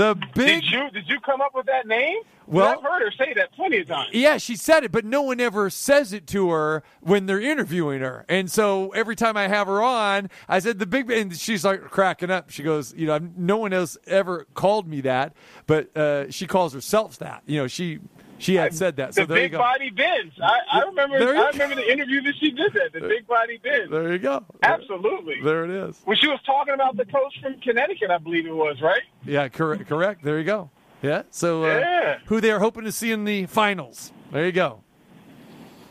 The 0.00 0.14
big. 0.34 0.62
Did 0.62 0.70
you 0.70 0.90
did 0.92 1.08
you 1.10 1.20
come 1.20 1.42
up 1.42 1.54
with 1.54 1.66
that 1.66 1.86
name? 1.86 2.20
Well- 2.46 2.66
I've 2.66 2.82
heard 2.82 3.02
her 3.02 3.12
say 3.12 3.34
that 3.34 3.52
plenty 3.52 3.80
of 3.80 3.88
times. 3.88 4.08
Yeah, 4.14 4.38
she 4.38 4.56
said 4.56 4.82
it, 4.82 4.92
but 4.92 5.04
no 5.04 5.20
one 5.20 5.40
ever 5.40 5.68
says 5.68 6.14
it 6.14 6.26
to 6.28 6.48
her 6.48 6.82
when 7.02 7.26
they're 7.26 7.38
interviewing 7.38 8.00
her. 8.00 8.24
And 8.26 8.50
so 8.50 8.88
every 8.92 9.14
time 9.14 9.36
I 9.36 9.46
have 9.46 9.66
her 9.66 9.82
on, 9.82 10.30
I 10.48 10.60
said 10.60 10.78
the 10.78 10.86
big, 10.86 11.10
and 11.10 11.36
she's 11.36 11.66
like 11.66 11.82
cracking 11.82 12.30
up. 12.30 12.48
She 12.48 12.62
goes, 12.62 12.94
you 12.96 13.06
know, 13.08 13.18
no 13.36 13.58
one 13.58 13.74
else 13.74 13.98
ever 14.06 14.46
called 14.54 14.88
me 14.88 15.02
that, 15.02 15.34
but 15.66 15.94
uh, 15.94 16.30
she 16.30 16.46
calls 16.46 16.72
herself 16.72 17.18
that. 17.18 17.42
You 17.44 17.58
know, 17.60 17.66
she 17.66 18.00
she 18.40 18.54
had 18.56 18.74
said 18.74 18.96
that. 18.96 19.14
So 19.14 19.22
the 19.22 19.34
there 19.34 19.42
you 19.44 19.48
big 19.50 19.58
body 19.58 19.90
bends. 19.90 20.34
I, 20.42 20.58
I 20.72 20.80
remember. 20.84 21.16
I 21.16 21.48
remember 21.50 21.76
the 21.76 21.92
interview 21.92 22.22
that 22.22 22.34
she 22.40 22.50
did 22.50 22.72
that. 22.74 22.92
The 22.92 23.00
big 23.06 23.26
body 23.26 23.58
bends. 23.58 23.90
There 23.90 24.12
you 24.12 24.18
go. 24.18 24.44
Absolutely. 24.62 25.36
There 25.42 25.64
it 25.64 25.70
is. 25.70 26.00
When 26.04 26.16
she 26.16 26.26
was 26.26 26.40
talking 26.44 26.74
about 26.74 26.96
the 26.96 27.04
coach 27.04 27.34
from 27.42 27.60
Connecticut, 27.60 28.10
I 28.10 28.18
believe 28.18 28.46
it 28.46 28.54
was 28.54 28.80
right. 28.82 29.02
Yeah, 29.24 29.48
correct. 29.48 29.86
Correct. 29.86 30.24
There 30.24 30.38
you 30.38 30.44
go. 30.44 30.70
Yeah. 31.02 31.22
So 31.30 31.64
uh, 31.64 31.78
Yeah. 31.78 32.18
who 32.26 32.40
they 32.40 32.50
are 32.50 32.58
hoping 32.58 32.84
to 32.84 32.92
see 32.92 33.12
in 33.12 33.24
the 33.24 33.46
finals? 33.46 34.12
There 34.32 34.44
you 34.44 34.52
go. 34.52 34.82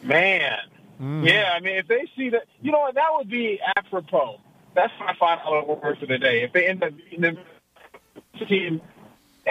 Man. 0.04 0.58
Mm. 1.02 1.26
Yeah, 1.26 1.52
I 1.56 1.60
mean, 1.62 1.78
if 1.78 1.88
they 1.88 2.10
see 2.18 2.30
that, 2.30 2.44
you 2.62 2.72
know 2.72 2.80
what, 2.80 2.96
that 2.96 3.08
would 3.16 3.30
be 3.30 3.60
apropos. 3.78 4.40
That's 4.76 4.92
my 5.00 5.14
final 5.20 5.80
word 5.82 5.98
for 5.98 6.06
the 6.06 6.18
day. 6.18 6.44
If 6.44 6.54
they 6.54 6.68
end 6.68 6.84
up 6.84 6.92
beating 6.96 7.22
the 7.22 8.46
team 8.46 8.82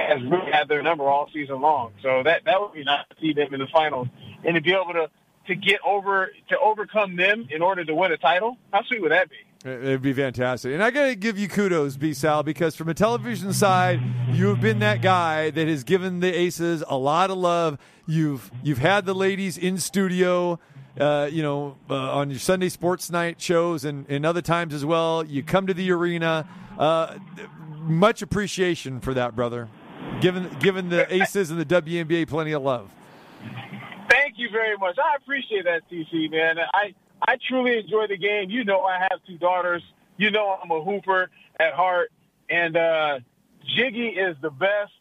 has 0.09 0.23
really 0.23 0.53
had 0.53 0.69
their 0.69 0.83
number 0.83 1.05
all 1.05 1.29
season 1.33 1.61
long, 1.61 1.93
so 2.03 2.23
that 2.23 2.45
that 2.45 2.61
would 2.61 2.73
be 2.73 2.85
nice 2.85 3.07
to 3.11 3.17
see 3.21 3.33
them 3.33 3.53
in 3.55 3.61
the 3.61 3.67
finals 3.73 4.09
and 4.45 4.55
to 4.55 4.61
be 4.61 4.73
able 4.73 4.93
to 4.93 5.11
to 5.49 5.55
get 5.55 5.81
over 5.85 6.31
to 6.49 6.59
overcome 6.59 7.17
them 7.17 7.49
in 7.51 7.63
order 7.63 7.85
to 7.85 7.95
win 7.95 8.13
a 8.13 8.17
title. 8.17 8.57
How 8.73 8.83
sweet 8.85 9.03
would 9.03 9.13
that 9.13 9.29
be? 9.31 9.37
It'd 9.65 10.03
be 10.03 10.13
fantastic. 10.13 10.73
And 10.73 10.83
I 10.83 10.93
got 10.93 11.07
to 11.07 11.17
give 11.17 11.37
you 11.37 11.49
kudos, 11.49 11.97
B. 11.97 12.15
Sal, 12.15 12.45
because 12.45 12.77
from 12.77 12.89
a 12.89 12.95
television 12.95 13.53
side, 13.53 14.01
you 14.31 14.47
have 14.49 14.61
been 14.61 14.79
that 14.79 15.03
guy 15.03 15.51
that 15.51 15.67
has 15.67 15.83
given 15.83 16.21
the 16.21 16.33
Aces 16.33 16.85
a 16.87 16.97
lot 16.97 17.31
of 17.31 17.39
love. 17.39 17.77
You've 18.07 18.53
you've 18.63 18.79
had 18.79 19.05
the 19.05 19.15
ladies 19.15 19.59
in 19.59 19.79
studio, 19.79 20.61
uh, 21.01 21.29
you 21.33 21.43
know, 21.43 21.77
uh, 21.91 21.95
on 21.95 22.31
your 22.31 22.39
Sunday 22.39 22.69
sports 22.69 23.11
night 23.11 23.41
shows 23.41 23.85
and, 23.85 24.07
and 24.09 24.25
other 24.25 24.43
times 24.43 24.73
as 24.75 24.85
well. 24.85 25.25
You 25.25 25.43
come 25.43 25.67
to 25.67 25.75
the 25.75 25.91
arena. 25.91 26.49
Uh, 26.79 27.19
much 27.81 28.23
appreciation 28.23 29.01
for 29.01 29.15
that, 29.15 29.35
brother. 29.35 29.69
Given 30.21 30.49
given 30.61 30.89
the 30.89 31.13
Aces 31.13 31.51
and 31.51 31.61
the 31.61 31.65
WNBA 31.65 32.29
plenty 32.29 32.53
of 32.53 32.63
love. 32.63 32.91
Thank 34.11 34.35
you 34.37 34.49
very 34.51 34.77
much. 34.77 34.97
I 34.99 35.17
appreciate 35.17 35.65
that, 35.65 35.83
TC, 35.91 36.31
man. 36.31 36.57
I, 36.75 36.95
I 37.27 37.37
truly 37.49 37.79
enjoy 37.79 38.07
the 38.09 38.17
game. 38.17 38.51
You 38.51 38.65
know 38.65 38.83
I 38.83 38.99
have 38.99 39.21
two 39.27 39.39
daughters. 39.39 39.83
You 40.17 40.31
know 40.31 40.59
I'm 40.63 40.71
a 40.71 40.83
hooper 40.83 41.31
at 41.61 41.75
heart. 41.75 42.11
And 42.51 42.77
uh, 42.77 43.21
Jiggy 43.77 44.09
is 44.09 44.37
the 44.41 44.51
best. 44.51 44.93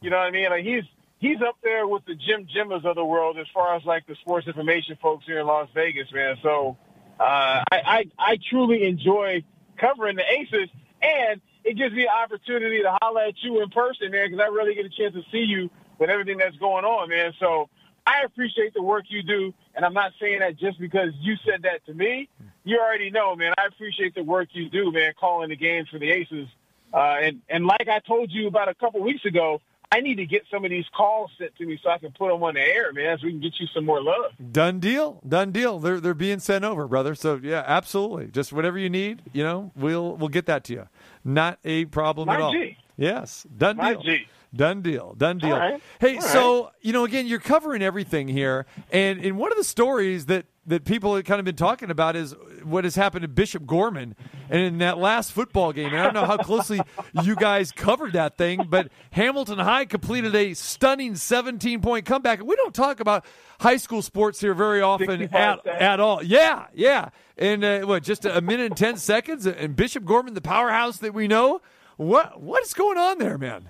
You 0.00 0.10
know 0.10 0.16
what 0.16 0.26
I 0.26 0.30
mean? 0.30 0.50
Like 0.50 0.64
he's 0.64 0.84
he's 1.18 1.40
up 1.46 1.56
there 1.62 1.86
with 1.86 2.04
the 2.06 2.14
Jim 2.14 2.46
Jimmers 2.52 2.82
of 2.84 2.94
the 2.94 3.04
world 3.04 3.38
as 3.38 3.46
far 3.52 3.74
as 3.76 3.84
like 3.84 4.06
the 4.06 4.14
sports 4.16 4.46
information 4.46 4.98
folks 5.00 5.24
here 5.26 5.40
in 5.40 5.46
Las 5.46 5.68
Vegas, 5.74 6.08
man. 6.12 6.36
So 6.42 6.76
uh, 7.20 7.22
I, 7.22 7.64
I 7.72 8.04
I 8.18 8.38
truly 8.50 8.84
enjoy 8.84 9.44
covering 9.78 10.16
the 10.16 10.24
Aces, 10.30 10.68
and 11.02 11.40
it 11.64 11.76
gives 11.76 11.94
me 11.94 12.02
an 12.02 12.10
opportunity 12.22 12.82
to 12.82 12.96
holler 13.00 13.22
at 13.22 13.34
you 13.42 13.62
in 13.62 13.70
person, 13.70 14.10
man, 14.10 14.30
because 14.30 14.42
I 14.42 14.48
really 14.48 14.74
get 14.74 14.84
a 14.84 14.90
chance 14.90 15.14
to 15.14 15.22
see 15.32 15.44
you 15.44 15.70
with 15.98 16.10
everything 16.10 16.38
that's 16.38 16.56
going 16.56 16.84
on, 16.84 17.08
man. 17.08 17.32
So 17.40 17.68
I 18.06 18.22
appreciate 18.24 18.74
the 18.74 18.82
work 18.82 19.04
you 19.08 19.22
do, 19.22 19.54
and 19.74 19.84
I'm 19.84 19.94
not 19.94 20.12
saying 20.20 20.40
that 20.40 20.58
just 20.58 20.78
because 20.78 21.10
you 21.20 21.36
said 21.46 21.62
that 21.62 21.84
to 21.86 21.94
me. 21.94 22.28
You 22.64 22.78
already 22.78 23.10
know, 23.10 23.34
man. 23.34 23.52
I 23.58 23.66
appreciate 23.66 24.14
the 24.14 24.22
work 24.22 24.48
you 24.52 24.68
do, 24.68 24.92
man, 24.92 25.12
calling 25.18 25.48
the 25.48 25.56
games 25.56 25.88
for 25.88 25.98
the 25.98 26.10
Aces. 26.10 26.48
Uh, 26.92 27.16
and 27.20 27.40
and 27.48 27.66
like 27.66 27.88
I 27.88 27.98
told 28.00 28.30
you 28.30 28.46
about 28.46 28.68
a 28.68 28.74
couple 28.74 29.02
weeks 29.02 29.24
ago, 29.24 29.60
I 29.94 30.00
need 30.00 30.16
to 30.16 30.26
get 30.26 30.42
some 30.50 30.64
of 30.64 30.70
these 30.70 30.86
calls 30.96 31.30
sent 31.38 31.54
to 31.56 31.66
me 31.66 31.78
so 31.82 31.88
I 31.90 31.98
can 31.98 32.10
put 32.10 32.32
them 32.32 32.42
on 32.42 32.54
the 32.54 32.60
air, 32.60 32.92
man, 32.92 33.16
so 33.18 33.26
we 33.26 33.32
can 33.32 33.40
get 33.40 33.52
you 33.60 33.66
some 33.72 33.84
more 33.86 34.02
love. 34.02 34.32
Done 34.50 34.80
deal. 34.80 35.20
Done 35.26 35.52
deal. 35.52 35.78
They're 35.78 36.00
they're 36.00 36.14
being 36.14 36.40
sent 36.40 36.64
over, 36.64 36.88
brother. 36.88 37.14
So 37.14 37.38
yeah, 37.42 37.62
absolutely. 37.64 38.26
Just 38.26 38.52
whatever 38.52 38.76
you 38.78 38.90
need, 38.90 39.22
you 39.32 39.44
know, 39.44 39.70
we'll 39.76 40.16
we'll 40.16 40.28
get 40.28 40.46
that 40.46 40.64
to 40.64 40.72
you. 40.72 40.88
Not 41.24 41.58
a 41.64 41.84
problem 41.86 42.26
My 42.26 42.34
at 42.34 42.40
all. 42.40 42.52
G. 42.52 42.76
Yes. 42.96 43.46
Done 43.56 43.76
My 43.76 43.94
deal. 43.94 44.02
G. 44.02 44.26
Done 44.54 44.82
deal. 44.82 45.14
Done 45.14 45.38
deal. 45.38 45.56
Right. 45.56 45.82
Hey, 45.98 46.16
All 46.16 46.22
so 46.22 46.70
you 46.80 46.92
know, 46.92 47.04
again, 47.04 47.26
you're 47.26 47.40
covering 47.40 47.82
everything 47.82 48.28
here, 48.28 48.66
and 48.92 49.20
in 49.20 49.36
one 49.36 49.50
of 49.52 49.58
the 49.58 49.64
stories 49.64 50.26
that 50.26 50.46
that 50.66 50.84
people 50.84 51.14
have 51.14 51.24
kind 51.24 51.38
of 51.38 51.44
been 51.44 51.56
talking 51.56 51.90
about 51.90 52.16
is 52.16 52.34
what 52.62 52.84
has 52.84 52.94
happened 52.94 53.22
to 53.22 53.28
Bishop 53.28 53.66
Gorman, 53.66 54.14
and 54.48 54.60
in 54.60 54.78
that 54.78 54.98
last 54.98 55.32
football 55.32 55.72
game. 55.72 55.88
And 55.88 55.98
I 55.98 56.04
don't 56.04 56.14
know 56.14 56.24
how 56.24 56.36
closely 56.38 56.80
you 57.22 57.36
guys 57.36 57.70
covered 57.70 58.14
that 58.14 58.38
thing, 58.38 58.66
but 58.68 58.90
Hamilton 59.10 59.58
High 59.58 59.84
completed 59.84 60.34
a 60.34 60.54
stunning 60.54 61.16
17 61.16 61.80
point 61.80 62.06
comeback. 62.06 62.42
We 62.42 62.56
don't 62.56 62.74
talk 62.74 63.00
about 63.00 63.26
high 63.60 63.76
school 63.76 64.02
sports 64.02 64.40
here 64.40 64.54
very 64.54 64.80
often 64.80 65.22
at, 65.34 65.66
at 65.66 66.00
all. 66.00 66.22
Yeah, 66.22 66.66
yeah. 66.72 67.10
And 67.36 67.64
uh, 67.64 67.80
what, 67.80 68.02
just 68.02 68.24
a 68.24 68.40
minute 68.40 68.66
and 68.66 68.76
10 68.76 68.96
seconds, 68.96 69.46
and 69.46 69.74
Bishop 69.74 70.04
Gorman, 70.04 70.34
the 70.34 70.40
powerhouse 70.40 70.98
that 70.98 71.12
we 71.12 71.28
know. 71.28 71.60
What 71.96 72.40
what 72.40 72.62
is 72.64 72.74
going 72.74 72.98
on 72.98 73.18
there, 73.18 73.38
man? 73.38 73.68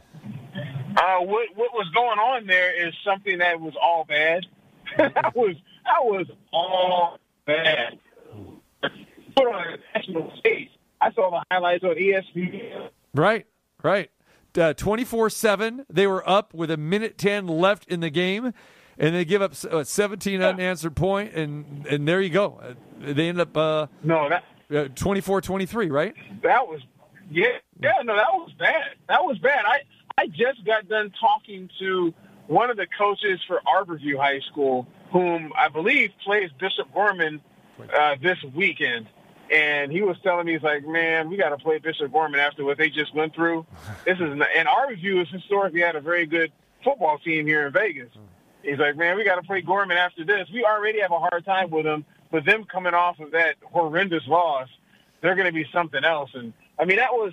Uh, 0.97 1.19
what 1.21 1.49
what 1.55 1.73
was 1.75 1.89
going 1.95 2.19
on 2.19 2.47
there 2.47 2.87
is 2.87 2.95
something 3.05 3.39
that 3.39 3.61
was 3.61 3.75
all 3.81 4.05
bad. 4.09 4.47
that 4.97 5.35
was 5.35 5.57
that 5.85 6.03
was 6.05 6.27
all 6.53 7.19
bad. 7.47 7.99
Put 9.37 9.47
on 9.47 9.75
a 9.75 9.99
national 9.99 10.33
stage. 10.39 10.71
I 11.01 11.13
saw 11.13 11.31
the 11.31 11.43
highlights 11.51 11.85
on 11.85 11.97
ESPN. 11.97 12.89
Right, 13.15 13.47
right. 13.83 14.11
Twenty 14.77 15.05
four 15.05 15.29
seven. 15.29 15.85
They 15.91 16.07
were 16.07 16.27
up 16.29 16.55
with 16.55 16.71
a 16.71 16.77
minute 16.77 17.19
ten 17.19 17.47
left 17.47 17.89
in 17.89 18.01
the 18.01 18.11
game, 18.11 18.53
and 18.99 19.15
they 19.15 19.25
give 19.25 19.43
up 19.43 19.53
uh, 19.71 19.85
seventeen 19.85 20.41
unanswered 20.41 20.95
point, 20.97 21.35
and 21.35 21.87
and 21.89 22.07
there 22.07 22.21
you 22.21 22.31
go. 22.31 22.61
Uh, 22.63 22.75
They 23.13 23.29
end 23.29 23.41
up 23.41 23.57
uh, 23.57 23.89
no 24.03 24.29
that 24.29 24.45
uh, 24.71 24.89
24-23, 24.95 25.91
right? 25.91 26.15
That 26.43 26.67
was 26.67 26.81
yeah 27.31 27.59
yeah 27.81 28.03
no 28.05 28.17
that 28.17 28.33
was 28.33 28.53
bad. 28.59 28.93
That 29.09 29.25
was 29.25 29.39
bad. 29.39 29.65
I 29.67 29.81
I 30.17 30.27
just 30.27 30.65
got 30.65 30.89
done 30.89 31.13
talking 31.21 31.69
to 31.81 32.15
one 32.47 32.71
of 32.71 32.77
the 32.77 32.87
coaches 32.99 33.41
for 33.47 33.61
Arborview 33.67 34.17
High 34.17 34.41
School, 34.51 34.87
whom 35.13 35.53
I 35.57 35.69
believe 35.69 36.11
plays 36.25 36.51
Bishop 36.61 36.93
Gorman 36.93 37.41
uh, 37.97 38.17
this 38.23 38.39
weekend. 38.55 39.09
And 39.51 39.93
he 39.93 40.03
was 40.03 40.17
telling 40.23 40.47
me, 40.47 40.53
he's 40.55 40.63
like, 40.63 40.87
man, 40.87 41.29
we 41.29 41.37
got 41.37 41.51
to 41.51 41.59
play 41.59 41.79
Bishop 41.79 42.13
Gorman 42.13 42.41
after 42.41 42.65
what 42.65 42.79
they 42.79 42.89
just 42.89 43.15
went 43.15 43.35
through. 43.35 43.67
This 44.05 44.17
is, 44.19 44.31
and 44.31 44.69
Arborview 44.69 45.19
has 45.19 45.29
historically 45.29 45.81
had 45.81 45.97
a 45.97 46.01
very 46.01 46.27
good 46.27 46.53
football 46.83 47.19
team 47.19 47.47
here 47.47 47.67
in 47.67 47.73
Vegas. 47.73 48.11
He's 48.63 48.79
like, 48.79 48.97
man, 48.97 49.17
we 49.17 49.25
got 49.25 49.37
to 49.37 49.43
play 49.43 49.61
Gorman 49.61 49.97
after 49.97 50.25
this. 50.25 50.49
We 50.53 50.65
already 50.65 51.01
have 51.01 51.11
a 51.11 51.19
hard 51.19 51.45
time 51.45 51.71
with 51.71 51.85
them, 51.85 52.05
but 52.31 52.45
them 52.45 52.65
coming 52.65 52.95
off 52.95 53.19
of 53.21 53.33
that 53.33 53.57
horrendous 53.63 54.27
loss, 54.27 54.69
they're 55.21 55.35
going 55.35 55.47
to 55.47 55.53
be 55.53 55.67
something 55.73 56.05
else. 56.05 56.31
And 56.35 56.53
I 56.79 56.85
mean, 56.85 56.97
that 56.97 57.13
was 57.13 57.33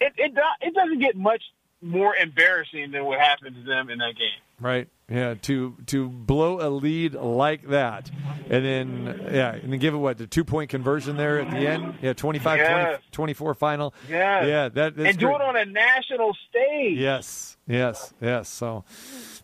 it. 0.00 0.12
It 0.16 0.32
it 0.60 0.74
doesn't 0.74 1.00
get 1.00 1.16
much 1.16 1.42
more 1.80 2.14
embarrassing 2.16 2.90
than 2.90 3.04
what 3.04 3.20
happened 3.20 3.56
to 3.56 3.62
them 3.62 3.88
in 3.90 3.98
that 3.98 4.14
game. 4.16 4.40
Right. 4.60 4.88
Yeah. 5.08 5.34
To 5.42 5.76
to 5.86 6.08
blow 6.08 6.60
a 6.60 6.68
lead 6.68 7.14
like 7.14 7.68
that, 7.68 8.10
and 8.50 8.64
then 8.64 9.28
yeah, 9.32 9.54
and 9.54 9.72
then 9.72 9.78
give 9.78 9.94
it 9.94 9.98
what 9.98 10.18
the 10.18 10.26
two 10.26 10.44
point 10.44 10.68
conversion 10.70 11.16
there 11.16 11.40
at 11.40 11.50
the 11.50 11.58
end. 11.66 11.94
Yeah, 12.02 12.12
25 12.14 12.58
20 12.58 12.72
Yes. 12.82 13.00
24 13.12 13.54
final. 13.54 13.94
Yeah, 14.08 14.44
Yeah. 14.44 14.68
That 14.68 14.96
that's 14.96 15.10
and 15.10 15.18
do 15.18 15.26
great. 15.26 15.36
it 15.36 15.40
on 15.42 15.56
a 15.56 15.64
national 15.64 16.36
stage. 16.50 16.98
Yes, 16.98 17.56
yes, 17.68 18.12
yes. 18.20 18.48
So, 18.48 18.84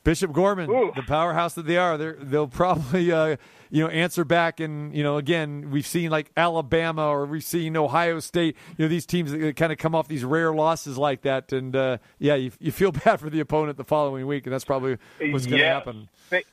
Bishop 0.03 0.33
Gorman, 0.33 0.69
the 0.97 1.03
powerhouse 1.07 1.55
that 1.55 1.67
they 1.67 1.77
are, 1.79 1.97
they're, 1.97 2.17
they'll 2.21 2.49
probably, 2.49 3.11
uh, 3.13 3.37
you 3.71 3.83
know, 3.83 3.89
answer 3.91 4.25
back. 4.25 4.61
And 4.61 4.95
you 4.95 5.03
know, 5.03 5.17
again, 5.17 5.71
we've 5.71 5.87
seen 5.87 6.11
like 6.11 6.31
Alabama 6.37 7.07
or 7.09 7.27
we've 7.27 7.45
seen 7.45 7.77
Ohio 7.77 8.21
State. 8.21 8.57
You 8.77 8.85
know, 8.85 8.89
these 8.89 9.07
teams 9.07 9.33
that 9.33 9.57
kind 9.57 9.73
of 9.73 9.79
come 9.79 9.95
off 9.95 10.09
these 10.09 10.25
rare 10.25 10.53
losses 10.53 10.97
like 10.99 11.23
that, 11.23 11.53
and 11.53 11.75
uh, 11.75 11.99
yeah, 12.19 12.35
you, 12.35 12.53
you 12.61 12.73
feel 12.73 12.93
bad 13.05 13.21
for 13.21 13.31
the 13.31 13.41
opponent 13.41 13.77
the 13.77 13.85
following 13.85 14.27
week, 14.27 14.47
and 14.47 14.53
that's 14.53 14.65
probably 14.65 14.99
what's 15.21 15.47
going 15.47 15.59
to 15.59 15.65
Yes. 15.65 15.75
happen. 15.75 16.09
They, 16.31 16.45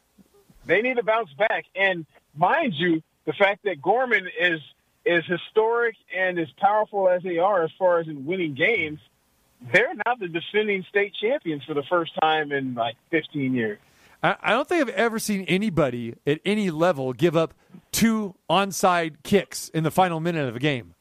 they 0.66 0.82
need 0.82 0.98
to 0.98 1.04
bounce 1.04 1.32
back. 1.34 1.66
And 1.76 2.06
mind 2.36 2.74
you, 2.76 3.02
the 3.26 3.34
fact 3.34 3.64
that 3.64 3.82
Gorman 3.82 4.28
is 4.40 4.62
is 5.06 5.26
historic 5.26 5.96
and 6.16 6.38
as 6.38 6.48
powerful 6.58 7.10
as 7.10 7.24
they 7.24 7.40
are 7.40 7.64
as 7.64 7.72
far 7.80 8.00
as 8.00 8.08
in 8.08 8.24
winning 8.26 8.54
games, 8.54 9.00
they're 9.74 9.94
not 10.06 10.20
the 10.20 10.28
defending 10.28 10.84
state 10.90 11.14
champions 11.20 11.64
for 11.64 11.74
the 11.74 11.82
first 11.90 12.12
time 12.22 12.52
in 12.52 12.76
like 12.76 12.96
15 13.10 13.54
years. 13.56 13.80
I, 14.24 14.36
I 14.42 14.52
don't 14.52 14.68
think 14.68 14.82
I've 14.82 14.96
ever 14.96 15.20
seen 15.20 15.44
anybody 15.48 16.16
at 16.26 16.40
any 16.46 16.70
level 16.72 17.14
give 17.14 17.36
up 17.36 17.54
two 17.92 18.36
onside 18.50 19.16
kicks 19.24 19.70
in 19.70 19.84
the 19.84 19.92
final 19.92 20.20
minute 20.20 20.48
of 20.48 20.56
a 20.56 20.60
game. 20.60 20.94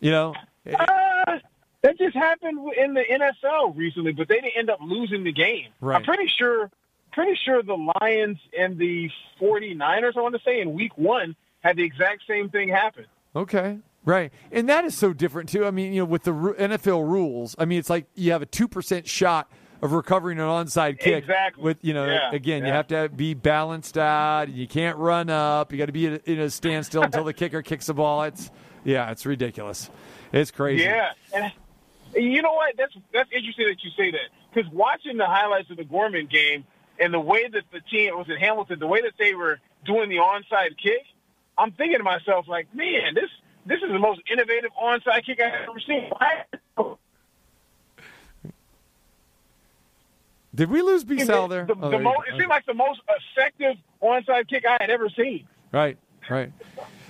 You 0.00 0.10
know, 0.10 0.34
Uh, 0.66 1.38
that 1.82 1.98
just 1.98 2.16
happened 2.16 2.58
in 2.76 2.94
the 2.94 3.02
NFL 3.02 3.76
recently, 3.76 4.12
but 4.12 4.28
they 4.28 4.36
didn't 4.40 4.56
end 4.56 4.70
up 4.70 4.78
losing 4.82 5.22
the 5.24 5.32
game. 5.32 5.68
Right. 5.80 5.96
I'm 5.96 6.02
pretty 6.02 6.26
sure, 6.36 6.70
pretty 7.12 7.38
sure 7.44 7.62
the 7.62 7.92
Lions 8.00 8.38
and 8.58 8.76
the 8.78 9.08
49ers, 9.40 10.16
I 10.16 10.20
want 10.20 10.34
to 10.34 10.40
say, 10.44 10.60
in 10.60 10.74
Week 10.74 10.96
One 10.98 11.36
had 11.60 11.76
the 11.76 11.84
exact 11.84 12.22
same 12.26 12.48
thing 12.50 12.68
happen. 12.68 13.06
Okay. 13.34 13.78
Right. 14.04 14.32
And 14.52 14.68
that 14.68 14.84
is 14.84 14.96
so 14.96 15.12
different 15.12 15.48
too. 15.48 15.64
I 15.66 15.70
mean, 15.70 15.92
you 15.92 16.00
know, 16.00 16.04
with 16.06 16.24
the 16.24 16.32
NFL 16.32 17.08
rules, 17.08 17.54
I 17.58 17.64
mean, 17.64 17.78
it's 17.78 17.90
like 17.90 18.06
you 18.14 18.32
have 18.32 18.42
a 18.42 18.46
2% 18.46 19.06
shot 19.06 19.50
of 19.86 19.92
recovering 19.92 20.38
an 20.38 20.44
onside 20.44 20.98
kick. 20.98 21.24
Exactly. 21.24 21.62
With, 21.62 21.78
you 21.82 21.94
know, 21.94 22.04
Yeah, 22.06 22.30
again, 22.32 22.64
you 22.66 22.72
have 22.72 22.88
to 22.88 23.08
be 23.08 23.32
balanced 23.34 23.96
out. 23.96 24.48
You 24.50 24.66
can't 24.68 24.98
run 24.98 25.30
up. 25.30 25.72
You 25.72 25.78
got 25.78 25.86
to 25.86 25.92
be 25.92 26.06
in 26.06 26.12
a, 26.14 26.30
in 26.30 26.38
a 26.40 26.50
standstill 26.50 27.02
until 27.02 27.24
the 27.24 27.32
kicker 27.32 27.62
kicks 27.62 27.86
the 27.86 27.94
ball. 27.94 28.24
It's, 28.24 28.50
yeah, 28.84 29.10
it's 29.10 29.24
ridiculous. 29.24 29.88
It's 30.32 30.50
crazy. 30.50 30.84
Yeah, 30.84 31.12
and 31.34 31.52
you 32.14 32.42
know 32.42 32.52
what? 32.52 32.76
That's 32.76 32.92
that's 33.12 33.30
interesting 33.32 33.66
that 33.68 33.82
you 33.82 33.90
say 33.96 34.10
that 34.10 34.28
because 34.52 34.70
watching 34.72 35.16
the 35.16 35.26
highlights 35.26 35.70
of 35.70 35.76
the 35.76 35.84
Gorman 35.84 36.26
game 36.26 36.64
and 37.00 37.12
the 37.12 37.20
way 37.20 37.48
that 37.48 37.64
the 37.72 37.80
team 37.80 38.16
was 38.16 38.28
in 38.28 38.36
Hamilton, 38.36 38.78
the 38.78 38.86
way 38.86 39.02
that 39.02 39.12
they 39.18 39.34
were 39.34 39.58
doing 39.84 40.08
the 40.08 40.16
onside 40.16 40.76
kick, 40.82 41.02
I'm 41.58 41.72
thinking 41.72 41.98
to 41.98 42.04
myself 42.04 42.46
like, 42.48 42.72
man, 42.74 43.14
this 43.14 43.30
this 43.66 43.78
is 43.82 43.90
the 43.90 43.98
most 43.98 44.20
innovative 44.30 44.70
onside 44.80 45.24
kick 45.26 45.40
I've 45.40 45.68
ever 45.68 45.80
seen. 45.80 46.10
Why- 46.10 46.44
Did 50.56 50.70
we 50.70 50.82
lose 50.82 51.04
B 51.04 51.20
Sal 51.24 51.48
there? 51.48 51.66
The, 51.66 51.74
Oh, 51.74 51.76
the 51.76 51.88
there 51.90 51.98
you 52.00 52.04
mo- 52.04 52.12
go. 52.14 52.22
it 52.34 52.38
seemed 52.38 52.48
like 52.48 52.66
the 52.66 52.74
most 52.74 53.00
effective 53.08 53.76
onside 54.02 54.48
kick 54.48 54.64
I 54.68 54.76
had 54.80 54.90
ever 54.90 55.08
seen. 55.10 55.46
Right, 55.72 55.96
right. 56.30 56.50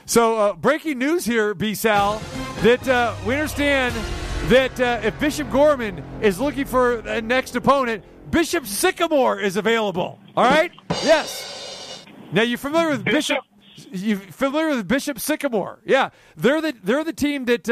So, 0.05 0.39
uh, 0.39 0.53
breaking 0.55 0.99
news 0.99 1.25
here, 1.25 1.55
B 1.55 1.75
Sal, 1.75 2.21
that 2.63 2.87
uh, 2.89 3.15
we 3.27 3.35
understand 3.35 3.95
that 4.49 4.79
uh, 4.81 5.01
if 5.03 5.19
Bishop 5.19 5.51
Gorman 5.51 6.03
is 6.21 6.39
looking 6.41 6.65
for 6.65 6.99
a 7.01 7.21
next 7.21 7.57
opponent, 7.57 8.05
Bishop 8.31 8.67
Sycamore 8.67 9.39
is 9.41 9.57
available. 9.57 10.19
All 10.37 10.45
right? 10.45 10.73
yes. 11.05 12.05
Now, 12.33 12.43
you 12.43 12.57
familiar 12.57 12.91
with 12.91 13.05
Bishop? 13.05 13.39
You 13.93 14.17
familiar 14.17 14.71
with 14.77 14.89
Bishop 14.89 15.19
Sycamore? 15.21 15.79
Yeah, 15.85 16.11
they're 16.37 16.61
the 16.61 16.75
they're 16.83 17.05
the 17.05 17.13
team 17.13 17.45
that 17.45 17.69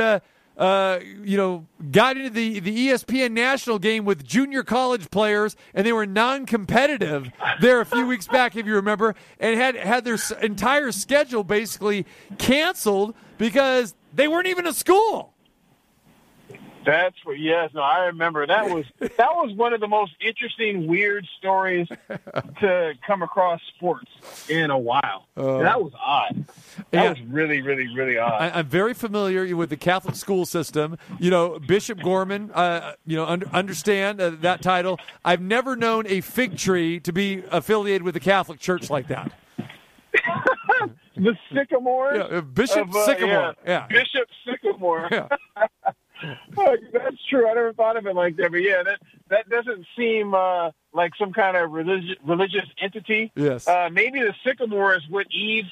uh, 0.56 1.00
you 1.22 1.36
know 1.36 1.66
got 1.90 2.16
into 2.16 2.30
the 2.30 2.60
the 2.60 2.88
ESPN 2.88 3.32
national 3.32 3.78
game 3.78 4.04
with 4.04 4.24
junior 4.24 4.62
college 4.62 5.10
players, 5.10 5.56
and 5.74 5.86
they 5.86 5.92
were 5.92 6.06
non-competitive 6.06 7.30
there 7.60 7.80
a 7.80 7.86
few 7.86 8.06
weeks 8.06 8.26
back, 8.26 8.56
if 8.56 8.66
you 8.66 8.74
remember, 8.74 9.14
and 9.40 9.58
had 9.58 9.76
had 9.76 10.04
their 10.04 10.18
entire 10.42 10.92
schedule 10.92 11.44
basically 11.44 12.06
canceled 12.38 13.14
because 13.38 13.94
they 14.12 14.28
weren't 14.28 14.46
even 14.46 14.66
a 14.66 14.72
school. 14.72 15.33
That's 16.84 17.16
what. 17.24 17.38
Yes, 17.38 17.70
no, 17.74 17.80
I 17.80 18.06
remember 18.06 18.46
that 18.46 18.70
was 18.70 18.84
that 19.00 19.34
was 19.34 19.52
one 19.56 19.72
of 19.72 19.80
the 19.80 19.88
most 19.88 20.12
interesting, 20.20 20.86
weird 20.86 21.26
stories 21.38 21.88
to 22.60 22.94
come 23.06 23.22
across 23.22 23.60
sports 23.76 24.10
in 24.48 24.70
a 24.70 24.78
while. 24.78 25.26
Uh, 25.36 25.58
that 25.58 25.80
was 25.80 25.92
odd. 26.04 26.44
That 26.90 27.02
yeah. 27.04 27.08
was 27.10 27.20
really, 27.22 27.62
really, 27.62 27.94
really 27.94 28.18
odd. 28.18 28.40
I, 28.40 28.58
I'm 28.58 28.66
very 28.66 28.94
familiar 28.94 29.54
with 29.56 29.70
the 29.70 29.76
Catholic 29.76 30.16
school 30.16 30.46
system. 30.46 30.98
You 31.18 31.30
know, 31.30 31.58
Bishop 31.58 32.02
Gorman. 32.02 32.50
Uh, 32.52 32.94
you 33.06 33.16
know, 33.16 33.26
under, 33.26 33.48
understand 33.48 34.20
uh, 34.20 34.30
that 34.40 34.62
title. 34.62 34.98
I've 35.24 35.40
never 35.40 35.76
known 35.76 36.06
a 36.06 36.20
fig 36.20 36.56
tree 36.56 37.00
to 37.00 37.12
be 37.12 37.42
affiliated 37.50 38.02
with 38.02 38.14
the 38.14 38.20
Catholic 38.20 38.60
Church 38.60 38.90
like 38.90 39.08
that. 39.08 39.32
the 41.16 41.36
Sycamore. 41.52 42.14
Yeah, 42.14 42.22
uh, 42.22 42.40
Bishop 42.40 42.88
of, 42.88 42.96
uh, 42.96 43.06
Sycamore. 43.06 43.54
Yeah. 43.66 43.86
Bishop 43.88 44.28
Sycamore. 44.44 45.08
Yeah. 45.10 45.28
Oh, 46.56 46.76
That's 46.92 47.16
true. 47.28 47.48
I 47.48 47.54
never 47.54 47.72
thought 47.72 47.96
of 47.96 48.06
it 48.06 48.14
like 48.14 48.36
that, 48.36 48.50
but 48.50 48.62
yeah, 48.62 48.82
that 48.82 49.00
that 49.28 49.48
doesn't 49.48 49.86
seem 49.96 50.34
uh, 50.34 50.70
like 50.92 51.12
some 51.18 51.32
kind 51.32 51.56
of 51.56 51.70
religious 51.70 52.16
religious 52.24 52.66
entity. 52.80 53.32
Yes. 53.34 53.66
Uh, 53.66 53.88
maybe 53.92 54.20
the 54.20 54.34
sycamore 54.44 54.94
is 54.94 55.02
what 55.08 55.26
Eve 55.30 55.64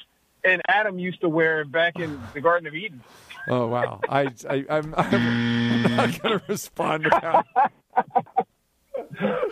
and 0.43 0.61
Adam 0.67 0.99
used 0.99 1.21
to 1.21 1.29
wear 1.29 1.65
back 1.65 1.97
in 1.97 2.19
the 2.33 2.41
Garden 2.41 2.67
of 2.67 2.75
Eden. 2.75 3.01
Oh 3.47 3.67
wow! 3.67 3.99
I, 4.07 4.29
I 4.49 4.65
I'm, 4.69 4.93
I'm 4.95 5.83
not 5.95 6.21
going 6.21 6.39
to 6.39 6.45
respond 6.47 7.03
to 7.03 7.09
that. 7.09 7.71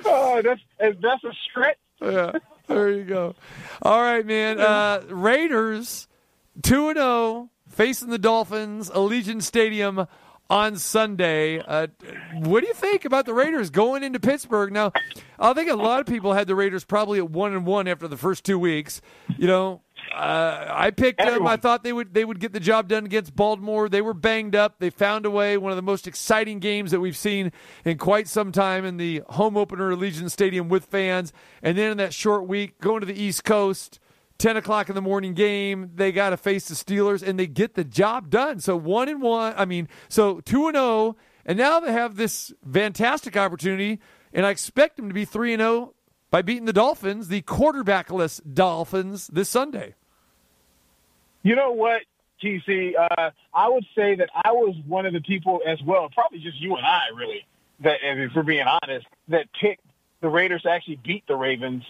Oh, 0.05 0.41
that's 0.43 0.61
that's 0.79 1.23
a 1.23 1.33
stretch. 1.49 1.77
Yeah, 2.01 2.33
there 2.67 2.89
you 2.91 3.03
go. 3.03 3.35
All 3.81 4.01
right, 4.01 4.25
man. 4.25 4.59
Uh, 4.59 5.01
Raiders 5.07 6.07
two 6.61 6.89
and 6.89 6.97
zero 6.97 7.49
facing 7.67 8.09
the 8.09 8.17
Dolphins, 8.17 8.89
Allegiant 8.89 9.43
Stadium 9.43 10.07
on 10.51 10.75
Sunday. 10.75 11.59
Uh, 11.59 11.87
what 12.33 12.59
do 12.59 12.67
you 12.67 12.73
think 12.73 13.05
about 13.05 13.25
the 13.25 13.33
Raiders 13.33 13.69
going 13.69 14.03
into 14.03 14.19
Pittsburgh? 14.19 14.73
Now, 14.73 14.91
I 15.39 15.53
think 15.53 15.69
a 15.69 15.75
lot 15.75 16.01
of 16.01 16.07
people 16.07 16.33
had 16.33 16.45
the 16.45 16.55
Raiders 16.55 16.83
probably 16.83 17.19
at 17.19 17.31
one 17.31 17.53
and 17.53 17.65
one 17.65 17.87
after 17.87 18.05
the 18.09 18.17
first 18.17 18.43
two 18.43 18.59
weeks. 18.59 19.01
You 19.37 19.47
know, 19.47 19.81
uh, 20.13 20.67
I 20.69 20.91
picked 20.91 21.19
them. 21.19 21.47
I 21.47 21.55
thought 21.55 21.85
they 21.85 21.93
would 21.93 22.13
they 22.13 22.25
would 22.25 22.41
get 22.41 22.51
the 22.51 22.59
job 22.59 22.89
done 22.89 23.05
against 23.05 23.33
Baltimore. 23.33 23.87
They 23.87 24.01
were 24.01 24.13
banged 24.13 24.53
up. 24.53 24.75
They 24.79 24.89
found 24.89 25.25
a 25.25 25.29
way. 25.31 25.57
One 25.57 25.71
of 25.71 25.77
the 25.77 25.81
most 25.81 26.05
exciting 26.05 26.59
games 26.59 26.91
that 26.91 26.99
we've 26.99 27.17
seen 27.17 27.53
in 27.85 27.97
quite 27.97 28.27
some 28.27 28.51
time 28.51 28.83
in 28.83 28.97
the 28.97 29.23
home 29.29 29.55
opener 29.55 29.95
Allegiant 29.95 30.31
Stadium 30.31 30.67
with 30.67 30.83
fans. 30.83 31.31
And 31.63 31.77
then 31.77 31.91
in 31.91 31.97
that 31.97 32.13
short 32.13 32.45
week, 32.45 32.77
going 32.81 32.99
to 32.99 33.05
the 33.05 33.19
East 33.19 33.45
Coast. 33.45 33.99
10 34.41 34.57
o'clock 34.57 34.89
in 34.89 34.95
the 34.95 35.01
morning 35.01 35.35
game 35.35 35.91
they 35.93 36.11
got 36.11 36.31
to 36.31 36.37
face 36.37 36.67
the 36.67 36.73
steelers 36.73 37.21
and 37.21 37.37
they 37.37 37.45
get 37.45 37.75
the 37.75 37.83
job 37.83 38.27
done 38.29 38.59
so 38.59 38.75
one 38.75 39.07
and 39.07 39.21
one 39.21 39.53
i 39.55 39.65
mean 39.65 39.87
so 40.09 40.39
two 40.39 40.67
and 40.67 40.75
oh 40.75 41.15
and 41.45 41.59
now 41.59 41.79
they 41.79 41.91
have 41.91 42.15
this 42.15 42.51
fantastic 42.73 43.37
opportunity 43.37 43.99
and 44.33 44.43
i 44.43 44.49
expect 44.49 44.97
them 44.97 45.07
to 45.07 45.13
be 45.13 45.25
three 45.25 45.53
and 45.53 45.61
oh 45.61 45.93
by 46.31 46.41
beating 46.41 46.65
the 46.65 46.73
dolphins 46.73 47.27
the 47.27 47.43
quarterbackless 47.43 48.41
dolphins 48.51 49.27
this 49.27 49.47
sunday 49.47 49.93
You 51.43 51.55
know 51.55 51.71
what, 51.71 52.01
TC? 52.43 52.93
Uh, 52.97 53.29
I 53.53 53.69
would 53.69 53.85
say 53.95 54.15
that 54.15 54.29
I 54.33 54.51
was 54.51 54.75
one 54.87 55.05
of 55.05 55.13
the 55.13 55.21
people 55.21 55.61
as 55.67 55.79
well, 55.83 56.09
probably 56.13 56.39
just 56.39 56.59
you 56.59 56.75
and 56.75 56.85
I, 56.85 57.09
really, 57.15 57.45
that 57.81 57.97
if 58.03 58.31
we're 58.35 58.43
being 58.43 58.67
honest, 58.67 59.07
that 59.29 59.47
picked 59.59 59.85
the 60.21 60.29
Raiders 60.29 60.63
to 60.63 60.69
actually 60.69 60.99
beat 61.03 61.25
the 61.27 61.35
Ravens 61.35 61.83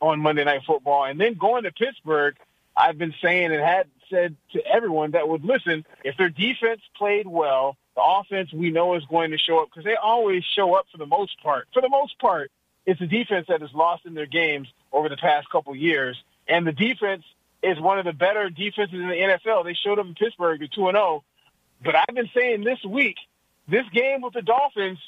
on 0.00 0.20
Monday 0.20 0.44
Night 0.44 0.62
Football. 0.66 1.04
And 1.04 1.20
then 1.20 1.34
going 1.34 1.64
to 1.64 1.72
Pittsburgh, 1.72 2.36
I've 2.76 2.98
been 2.98 3.14
saying 3.22 3.52
and 3.52 3.62
had 3.62 3.86
said 4.08 4.36
to 4.52 4.66
everyone 4.66 5.12
that 5.12 5.28
would 5.28 5.44
listen, 5.44 5.84
if 6.04 6.16
their 6.16 6.28
defense 6.28 6.80
played 6.96 7.26
well, 7.26 7.76
the 7.94 8.02
offense 8.02 8.52
we 8.52 8.70
know 8.70 8.94
is 8.94 9.04
going 9.04 9.30
to 9.30 9.38
show 9.38 9.60
up 9.60 9.68
because 9.70 9.84
they 9.84 9.96
always 9.96 10.44
show 10.44 10.74
up 10.74 10.86
for 10.90 10.98
the 10.98 11.06
most 11.06 11.40
part. 11.42 11.68
For 11.72 11.82
the 11.82 11.88
most 11.88 12.18
part, 12.18 12.50
it's 12.86 13.00
the 13.00 13.06
defense 13.06 13.46
that 13.48 13.60
has 13.60 13.72
lost 13.72 14.06
in 14.06 14.14
their 14.14 14.26
games 14.26 14.68
over 14.92 15.08
the 15.08 15.16
past 15.16 15.48
couple 15.50 15.74
years. 15.76 16.22
And 16.48 16.66
the 16.66 16.72
defense 16.72 17.24
is 17.62 17.78
one 17.78 17.98
of 17.98 18.04
the 18.04 18.12
better 18.12 18.48
defenses 18.48 18.94
in 18.94 19.08
the 19.08 19.14
NFL. 19.14 19.64
They 19.64 19.74
showed 19.74 19.98
up 19.98 20.06
in 20.06 20.14
Pittsburgh 20.14 20.62
at 20.62 20.72
2 20.72 20.88
and 20.88 20.96
0. 20.96 21.24
But 21.84 21.94
I've 21.96 22.14
been 22.14 22.30
saying 22.34 22.64
this 22.64 22.82
week, 22.84 23.16
this 23.68 23.86
game 23.92 24.22
with 24.22 24.34
the 24.34 24.42
Dolphins 24.42 24.98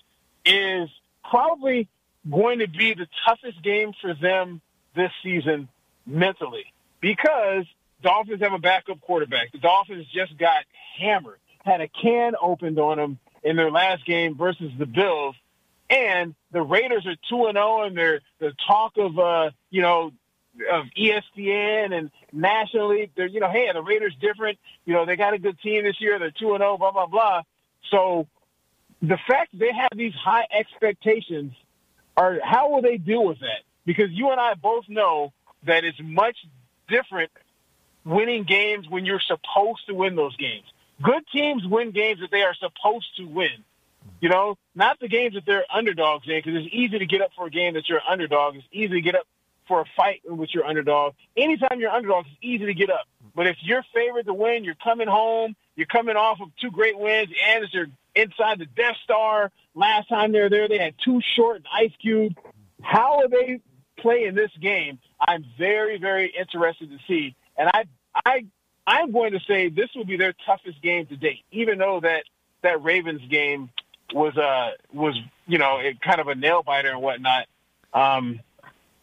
is 0.44 0.88
probably 1.28 1.88
going 2.30 2.60
to 2.60 2.68
be 2.68 2.94
the 2.94 3.06
toughest 3.26 3.62
game 3.62 3.92
for 4.00 4.14
them 4.14 4.60
this 4.94 5.10
season 5.22 5.68
mentally 6.06 6.64
because 7.00 7.64
Dolphins 8.02 8.42
have 8.42 8.52
a 8.52 8.58
backup 8.58 9.00
quarterback. 9.00 9.52
The 9.52 9.58
Dolphins 9.58 10.06
just 10.12 10.36
got 10.38 10.64
hammered, 10.98 11.38
had 11.64 11.80
a 11.80 11.88
can 11.88 12.34
opened 12.40 12.78
on 12.78 12.98
them 12.98 13.18
in 13.42 13.56
their 13.56 13.70
last 13.70 14.04
game 14.04 14.36
versus 14.36 14.70
the 14.78 14.86
Bills. 14.86 15.36
And 15.90 16.34
the 16.52 16.62
Raiders 16.62 17.06
are 17.06 17.16
2 17.28 17.46
and 17.46 17.56
0 17.56 17.82
and 17.82 17.96
they're 17.96 18.20
the 18.38 18.52
talk 18.66 18.96
of 18.96 19.18
uh, 19.18 19.50
you 19.70 19.82
know, 19.82 20.12
of 20.70 20.86
ESPN 20.96 21.92
and 21.92 22.10
nationally. 22.32 23.10
They're, 23.16 23.26
you 23.26 23.40
know, 23.40 23.50
hey, 23.50 23.68
the 23.72 23.82
Raiders 23.82 24.14
different. 24.20 24.58
You 24.84 24.94
know, 24.94 25.06
they 25.06 25.16
got 25.16 25.34
a 25.34 25.38
good 25.38 25.58
team 25.60 25.84
this 25.84 26.00
year. 26.00 26.18
They're 26.18 26.30
2 26.30 26.54
and 26.54 26.60
0, 26.60 26.78
blah, 26.78 26.92
blah, 26.92 27.06
blah. 27.06 27.42
So 27.90 28.26
the 29.00 29.18
fact 29.28 29.50
they 29.58 29.72
have 29.72 29.90
these 29.96 30.14
high 30.14 30.46
expectations 30.50 31.52
are 32.22 32.40
how 32.42 32.70
will 32.70 32.82
they 32.82 32.96
deal 32.96 33.24
with 33.24 33.40
that? 33.40 33.62
Because 33.84 34.10
you 34.10 34.30
and 34.30 34.40
I 34.40 34.54
both 34.54 34.88
know 34.88 35.32
that 35.64 35.84
it's 35.84 35.98
much 36.02 36.36
different 36.88 37.30
winning 38.04 38.44
games 38.44 38.88
when 38.88 39.04
you're 39.04 39.20
supposed 39.20 39.86
to 39.86 39.94
win 39.94 40.16
those 40.16 40.36
games. 40.36 40.64
Good 41.02 41.24
teams 41.32 41.66
win 41.66 41.90
games 41.90 42.20
that 42.20 42.30
they 42.30 42.42
are 42.42 42.54
supposed 42.54 43.16
to 43.16 43.24
win. 43.24 43.64
You 44.20 44.28
know, 44.28 44.56
not 44.74 44.98
the 45.00 45.08
games 45.08 45.34
that 45.34 45.44
they're 45.46 45.64
underdogs 45.72 46.26
in, 46.28 46.38
because 46.38 46.64
it's 46.64 46.74
easy 46.74 46.98
to 46.98 47.06
get 47.06 47.20
up 47.20 47.30
for 47.36 47.46
a 47.46 47.50
game 47.50 47.74
that 47.74 47.88
you're 47.88 47.98
an 47.98 48.04
underdog. 48.08 48.56
It's 48.56 48.66
easy 48.72 48.94
to 48.94 49.00
get 49.00 49.14
up 49.14 49.26
for 49.68 49.80
a 49.80 49.84
fight 49.96 50.22
with 50.24 50.52
your 50.54 50.64
underdog. 50.64 51.14
Anytime 51.36 51.78
you're 51.80 51.90
underdog, 51.90 52.26
it's 52.26 52.36
easy 52.42 52.66
to 52.66 52.74
get 52.74 52.90
up. 52.90 53.06
But 53.34 53.46
if 53.46 53.56
you're 53.62 53.84
favored 53.94 54.26
to 54.26 54.34
win, 54.34 54.64
you're 54.64 54.74
coming 54.74 55.08
home. 55.08 55.54
You're 55.76 55.86
coming 55.86 56.16
off 56.16 56.40
of 56.40 56.48
two 56.60 56.70
great 56.70 56.98
wins, 56.98 57.30
and 57.48 57.66
they're 57.72 57.90
inside 58.14 58.58
the 58.58 58.66
Death 58.66 58.96
Star. 59.04 59.50
Last 59.74 60.08
time 60.08 60.32
they 60.32 60.40
were 60.40 60.50
there, 60.50 60.68
they 60.68 60.78
had 60.78 60.94
Too 61.04 61.20
Short 61.34 61.56
and 61.56 61.66
Ice 61.72 61.92
Cube. 62.00 62.34
How 62.82 63.20
are 63.20 63.28
they 63.28 63.60
playing 63.98 64.34
this 64.34 64.50
game? 64.60 64.98
I'm 65.20 65.44
very, 65.58 65.98
very 65.98 66.32
interested 66.38 66.90
to 66.90 66.98
see. 67.06 67.34
And 67.56 67.68
I, 67.68 67.84
I, 68.24 68.44
I'm 68.86 69.12
going 69.12 69.32
to 69.32 69.40
say 69.40 69.68
this 69.68 69.90
will 69.94 70.04
be 70.04 70.16
their 70.16 70.34
toughest 70.44 70.82
game 70.82 71.06
to 71.06 71.16
date, 71.16 71.44
even 71.50 71.78
though 71.78 72.00
that 72.00 72.24
that 72.62 72.82
Ravens 72.82 73.22
game 73.28 73.70
was 74.12 74.36
uh 74.36 74.70
was 74.92 75.18
you 75.46 75.58
know 75.58 75.78
it, 75.78 76.00
kind 76.00 76.20
of 76.20 76.28
a 76.28 76.34
nail 76.34 76.62
biter 76.62 76.90
and 76.90 77.00
whatnot. 77.00 77.46
Um, 77.92 78.40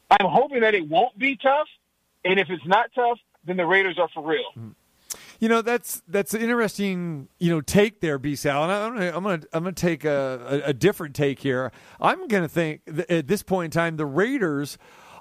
I'm 0.09 0.27
hoping 0.27 0.61
that 0.61 0.73
it 0.73 0.87
won't 0.87 1.17
be 1.17 1.35
tough, 1.35 1.67
and 2.25 2.39
if 2.39 2.49
it's 2.49 2.65
not 2.65 2.91
tough, 2.95 3.19
then 3.45 3.57
the 3.57 3.65
Raiders 3.65 3.97
are 3.99 4.09
for 4.13 4.25
real. 4.25 4.51
You 5.39 5.47
know 5.47 5.61
that's 5.61 6.01
that's 6.07 6.33
an 6.33 6.41
interesting 6.41 7.29
you 7.39 7.49
know 7.49 7.61
take 7.61 8.01
there, 8.01 8.19
B 8.19 8.35
Sal, 8.35 8.63
and 8.63 8.71
I'm 8.71 8.93
gonna 8.93 9.11
I'm 9.15 9.23
gonna 9.23 9.41
I'm 9.53 9.63
gonna 9.63 9.71
take 9.71 10.03
a, 10.03 10.61
a, 10.65 10.69
a 10.69 10.73
different 10.73 11.15
take 11.15 11.39
here. 11.39 11.71
I'm 12.01 12.27
gonna 12.27 12.49
think 12.49 12.81
at 13.09 13.27
this 13.27 13.41
point 13.41 13.65
in 13.65 13.71
time 13.71 13.95
the 13.95 14.05
Raiders 14.05 14.77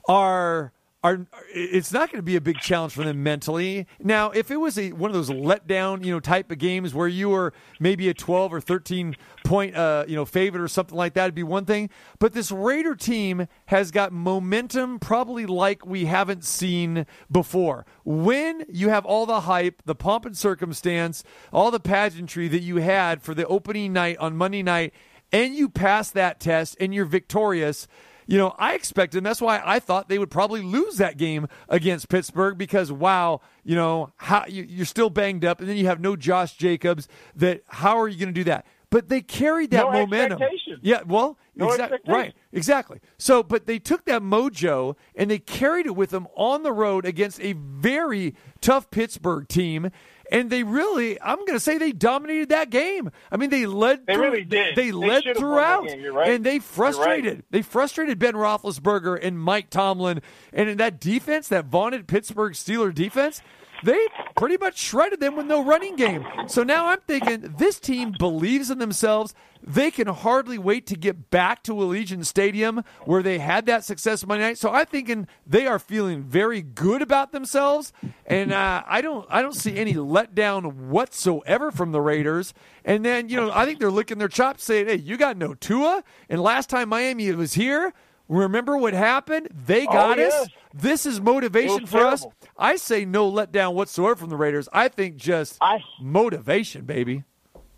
are 0.08 0.72
are 1.08 1.26
it's 1.54 1.92
not 1.92 2.10
going 2.10 2.18
to 2.18 2.24
be 2.24 2.36
a 2.36 2.40
big 2.40 2.58
challenge 2.58 2.92
for 2.92 3.04
them 3.04 3.22
mentally. 3.22 3.86
Now, 4.00 4.30
if 4.30 4.50
it 4.50 4.56
was 4.56 4.78
a 4.78 4.92
one 4.92 5.10
of 5.10 5.14
those 5.14 5.30
letdown, 5.30 6.04
you 6.04 6.12
know, 6.12 6.20
type 6.20 6.50
of 6.50 6.58
games 6.58 6.94
where 6.94 7.08
you 7.08 7.30
were 7.30 7.52
maybe 7.80 8.08
a 8.08 8.14
12 8.14 8.52
or 8.52 8.60
13 8.60 9.16
point 9.44 9.76
uh, 9.76 10.04
you 10.06 10.14
know, 10.16 10.24
favorite 10.24 10.62
or 10.62 10.68
something 10.68 10.96
like 10.96 11.14
that, 11.14 11.24
it'd 11.24 11.34
be 11.34 11.42
one 11.42 11.64
thing, 11.64 11.90
but 12.18 12.32
this 12.32 12.52
Raider 12.52 12.94
team 12.94 13.48
has 13.66 13.90
got 13.90 14.12
momentum 14.12 14.98
probably 14.98 15.46
like 15.46 15.86
we 15.86 16.04
haven't 16.04 16.44
seen 16.44 17.06
before. 17.30 17.86
When 18.04 18.64
you 18.68 18.90
have 18.90 19.06
all 19.06 19.26
the 19.26 19.40
hype, 19.40 19.82
the 19.84 19.94
pomp 19.94 20.26
and 20.26 20.36
circumstance, 20.36 21.24
all 21.52 21.70
the 21.70 21.80
pageantry 21.80 22.48
that 22.48 22.62
you 22.62 22.76
had 22.76 23.22
for 23.22 23.34
the 23.34 23.46
opening 23.46 23.92
night 23.92 24.18
on 24.18 24.36
Monday 24.36 24.62
night 24.62 24.92
and 25.32 25.54
you 25.54 25.68
pass 25.68 26.10
that 26.10 26.40
test 26.40 26.76
and 26.80 26.94
you're 26.94 27.04
victorious, 27.04 27.86
you 28.28 28.36
know, 28.36 28.54
I 28.58 28.74
expected, 28.74 29.16
and 29.16 29.26
that's 29.26 29.40
why 29.40 29.62
I 29.64 29.78
thought 29.80 30.10
they 30.10 30.18
would 30.18 30.30
probably 30.30 30.60
lose 30.60 30.98
that 30.98 31.16
game 31.16 31.48
against 31.68 32.10
Pittsburgh 32.10 32.58
because, 32.58 32.92
wow, 32.92 33.40
you 33.64 33.74
know, 33.74 34.12
how 34.16 34.44
you, 34.46 34.64
you're 34.68 34.84
still 34.84 35.08
banged 35.08 35.46
up, 35.46 35.60
and 35.60 35.68
then 35.68 35.78
you 35.78 35.86
have 35.86 35.98
no 35.98 36.14
Josh 36.14 36.52
Jacobs. 36.54 37.08
That 37.34 37.62
how 37.68 37.98
are 37.98 38.06
you 38.06 38.18
going 38.18 38.28
to 38.28 38.38
do 38.38 38.44
that? 38.44 38.66
But 38.90 39.08
they 39.08 39.22
carried 39.22 39.70
that 39.72 39.84
No 39.84 39.92
momentum. 39.92 40.40
Yeah, 40.82 41.02
well, 41.06 41.38
No 41.54 41.70
expectation. 41.72 42.12
right, 42.12 42.34
exactly. 42.52 43.00
So, 43.18 43.42
but 43.42 43.66
they 43.66 43.78
took 43.78 44.04
that 44.06 44.22
mojo 44.22 44.96
and 45.14 45.30
they 45.30 45.38
carried 45.38 45.86
it 45.86 45.94
with 45.96 46.10
them 46.10 46.26
on 46.36 46.62
the 46.62 46.72
road 46.72 47.04
against 47.04 47.40
a 47.40 47.52
very 47.52 48.34
tough 48.60 48.90
Pittsburgh 48.90 49.46
team. 49.48 49.90
And 50.30 50.50
they 50.50 50.62
really, 50.62 51.20
I'm 51.20 51.38
going 51.38 51.54
to 51.54 51.60
say 51.60 51.78
they 51.78 51.92
dominated 51.92 52.50
that 52.50 52.68
game. 52.70 53.10
I 53.32 53.36
mean, 53.38 53.48
they 53.50 53.64
led. 53.66 54.06
They 54.06 54.14
through- 54.14 54.22
really 54.24 54.44
did. 54.44 54.76
They 54.76 54.86
They 54.86 54.92
led 54.92 55.22
should've 55.24 55.42
won 55.42 55.54
that 55.54 55.84
throughout. 55.88 56.14
Right. 56.14 56.30
and 56.32 56.44
they 56.44 56.52
You're 56.52 56.58
right. 56.60 56.62
frustrated. 56.62 57.44
They 57.50 57.62
frustrated 57.62 58.18
Ben 58.18 58.34
Roethlisberger 58.34 59.18
and 59.22 59.38
Mike 59.40 59.70
Tomlin, 59.70 60.20
and 60.52 60.68
in 60.68 60.76
that 60.78 61.00
defense, 61.00 61.48
that 61.48 61.64
vaunted 61.66 62.06
Pittsburgh 62.06 62.52
Steeler 62.52 62.94
defense, 62.94 63.40
they 63.84 63.98
pretty 64.36 64.56
much 64.56 64.78
shredded 64.78 65.20
them 65.20 65.36
with 65.36 65.46
no 65.46 65.64
running 65.64 65.96
game. 65.96 66.26
So 66.46 66.62
now 66.62 66.86
I'm 66.86 67.00
thinking 67.06 67.54
this 67.58 67.78
team 67.78 68.14
believes 68.18 68.70
in 68.70 68.78
themselves. 68.78 69.34
They 69.62 69.90
can 69.90 70.06
hardly 70.06 70.56
wait 70.58 70.86
to 70.86 70.96
get 70.96 71.30
back 71.30 71.62
to 71.64 71.72
Allegiant 71.72 72.24
Stadium 72.26 72.84
where 73.04 73.22
they 73.22 73.38
had 73.38 73.66
that 73.66 73.84
success 73.84 74.24
Monday 74.24 74.44
night. 74.44 74.58
So 74.58 74.70
I'm 74.70 74.86
thinking 74.86 75.26
they 75.46 75.66
are 75.66 75.78
feeling 75.78 76.22
very 76.22 76.62
good 76.62 77.02
about 77.02 77.32
themselves, 77.32 77.92
and 78.24 78.52
uh, 78.52 78.82
I 78.86 79.00
don't 79.00 79.26
I 79.28 79.42
don't 79.42 79.54
see 79.54 79.76
any 79.76 79.94
letdown 79.94 80.72
whatsoever 80.72 81.70
from 81.70 81.92
the 81.92 82.00
Raiders. 82.00 82.54
And 82.84 83.04
then 83.04 83.28
you 83.28 83.36
know 83.36 83.50
I 83.52 83.66
think 83.66 83.80
they're 83.80 83.90
licking 83.90 84.18
their 84.18 84.28
chops, 84.28 84.64
saying, 84.64 84.86
"Hey, 84.86 84.96
you 84.96 85.16
got 85.16 85.36
no 85.36 85.54
Tua." 85.54 86.04
And 86.28 86.40
last 86.40 86.70
time 86.70 86.88
Miami 86.88 87.30
was 87.32 87.54
here, 87.54 87.92
remember 88.28 88.76
what 88.76 88.94
happened? 88.94 89.48
They 89.66 89.86
Oh, 89.86 89.92
got 89.92 90.18
us. 90.18 90.48
This 90.74 91.06
is 91.06 91.20
motivation 91.20 91.86
for 91.86 92.06
us. 92.06 92.26
I 92.56 92.76
say 92.76 93.04
no 93.04 93.30
letdown 93.30 93.74
whatsoever 93.74 94.16
from 94.16 94.28
the 94.30 94.36
Raiders. 94.36 94.68
I 94.72 94.88
think 94.88 95.16
just 95.16 95.56
I, 95.60 95.78
motivation, 96.00 96.84
baby. 96.84 97.24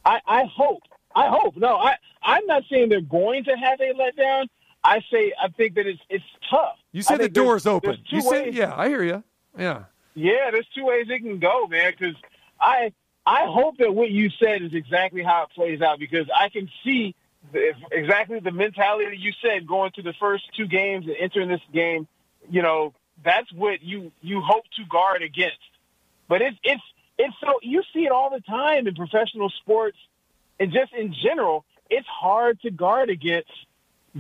I, 0.05 0.21
I 0.27 0.45
hope. 0.45 0.83
I 1.15 1.29
hope. 1.29 1.57
No, 1.57 1.77
I 1.77 1.95
I'm 2.23 2.45
not 2.47 2.65
saying 2.71 2.89
they're 2.89 3.01
going 3.01 3.45
to 3.45 3.53
have 3.53 3.81
a 3.81 3.93
letdown. 3.95 4.47
I 4.83 5.01
say 5.13 5.33
I 5.43 5.49
think 5.49 5.75
that 5.75 5.87
it's 5.87 6.01
it's 6.09 6.25
tough. 6.51 6.77
You 6.93 7.03
said 7.03 7.21
the 7.21 7.29
door's 7.29 7.65
there's 7.65 7.75
open. 7.75 7.99
You 8.07 8.21
said, 8.23 8.55
yeah, 8.55 8.75
I 8.77 8.89
hear 8.89 9.03
you. 9.03 9.23
Yeah. 9.59 9.85
Yeah, 10.15 10.51
there's 10.51 10.67
two 10.75 10.85
ways 10.85 11.07
it 11.09 11.21
can 11.21 11.39
go, 11.39 11.67
man. 11.67 11.93
Because 11.99 12.17
I 12.61 12.93
I 13.27 13.45
hope 13.47 13.79
that 13.79 13.95
what 13.95 14.11
you 14.11 14.31
said 14.43 14.63
is 14.63 14.73
exactly 14.75 15.23
how 15.23 15.45
it 15.45 15.51
plays 15.51 15.81
out. 15.83 15.99
Because 15.99 16.27
I 16.35 16.49
can 16.49 16.69
see 16.85 17.15
exactly 17.91 18.41
the 18.41 18.51
mentality 18.51 19.07
that 19.07 19.19
you 19.19 19.33
said 19.43 19.67
going 19.67 19.93
to 19.93 20.03
the 20.03 20.15
first 20.21 20.45
two 20.57 20.67
games 20.67 21.07
and 21.07 21.17
entering 21.19 21.49
this 21.49 21.61
game. 21.73 22.07
You 22.49 22.63
know, 22.63 22.95
that's 23.25 23.53
what 23.53 23.83
you 23.83 24.13
you 24.21 24.41
hope 24.41 24.65
to 24.77 24.85
guard 24.85 25.23
against. 25.23 25.59
But 26.29 26.43
it's 26.43 26.57
it's 26.63 26.83
it's 27.19 27.35
so 27.41 27.55
you 27.63 27.83
see 27.93 28.05
it 28.05 28.13
all 28.13 28.31
the 28.31 28.41
time 28.41 28.87
in 28.87 28.95
professional 28.95 29.51
sports 29.63 29.99
and 30.59 30.73
just 30.73 30.93
in 30.93 31.15
general. 31.23 31.65
It's 31.89 32.07
hard 32.07 32.61
to 32.63 32.71
guard 32.71 33.11
against 33.11 33.51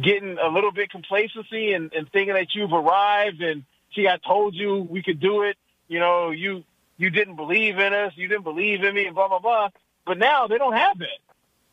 getting 0.00 0.38
a 0.38 0.48
little 0.48 0.72
bit 0.72 0.90
complacency 0.90 1.72
and, 1.72 1.92
and 1.92 2.10
thinking 2.10 2.34
that 2.34 2.54
you've 2.54 2.72
arrived 2.72 3.40
and 3.42 3.64
see 3.94 4.08
I 4.08 4.18
told 4.18 4.54
you 4.54 4.86
we 4.88 5.02
could 5.02 5.20
do 5.20 5.42
it. 5.42 5.56
You 5.88 5.98
know, 5.98 6.30
you 6.30 6.64
you 6.96 7.10
didn't 7.10 7.36
believe 7.36 7.78
in 7.78 7.94
us, 7.94 8.12
you 8.16 8.28
didn't 8.28 8.44
believe 8.44 8.84
in 8.84 8.94
me, 8.94 9.06
and 9.06 9.14
blah 9.14 9.28
blah 9.28 9.38
blah. 9.38 9.70
But 10.06 10.18
now 10.18 10.46
they 10.46 10.58
don't 10.58 10.74
have 10.74 10.98
that. 10.98 11.18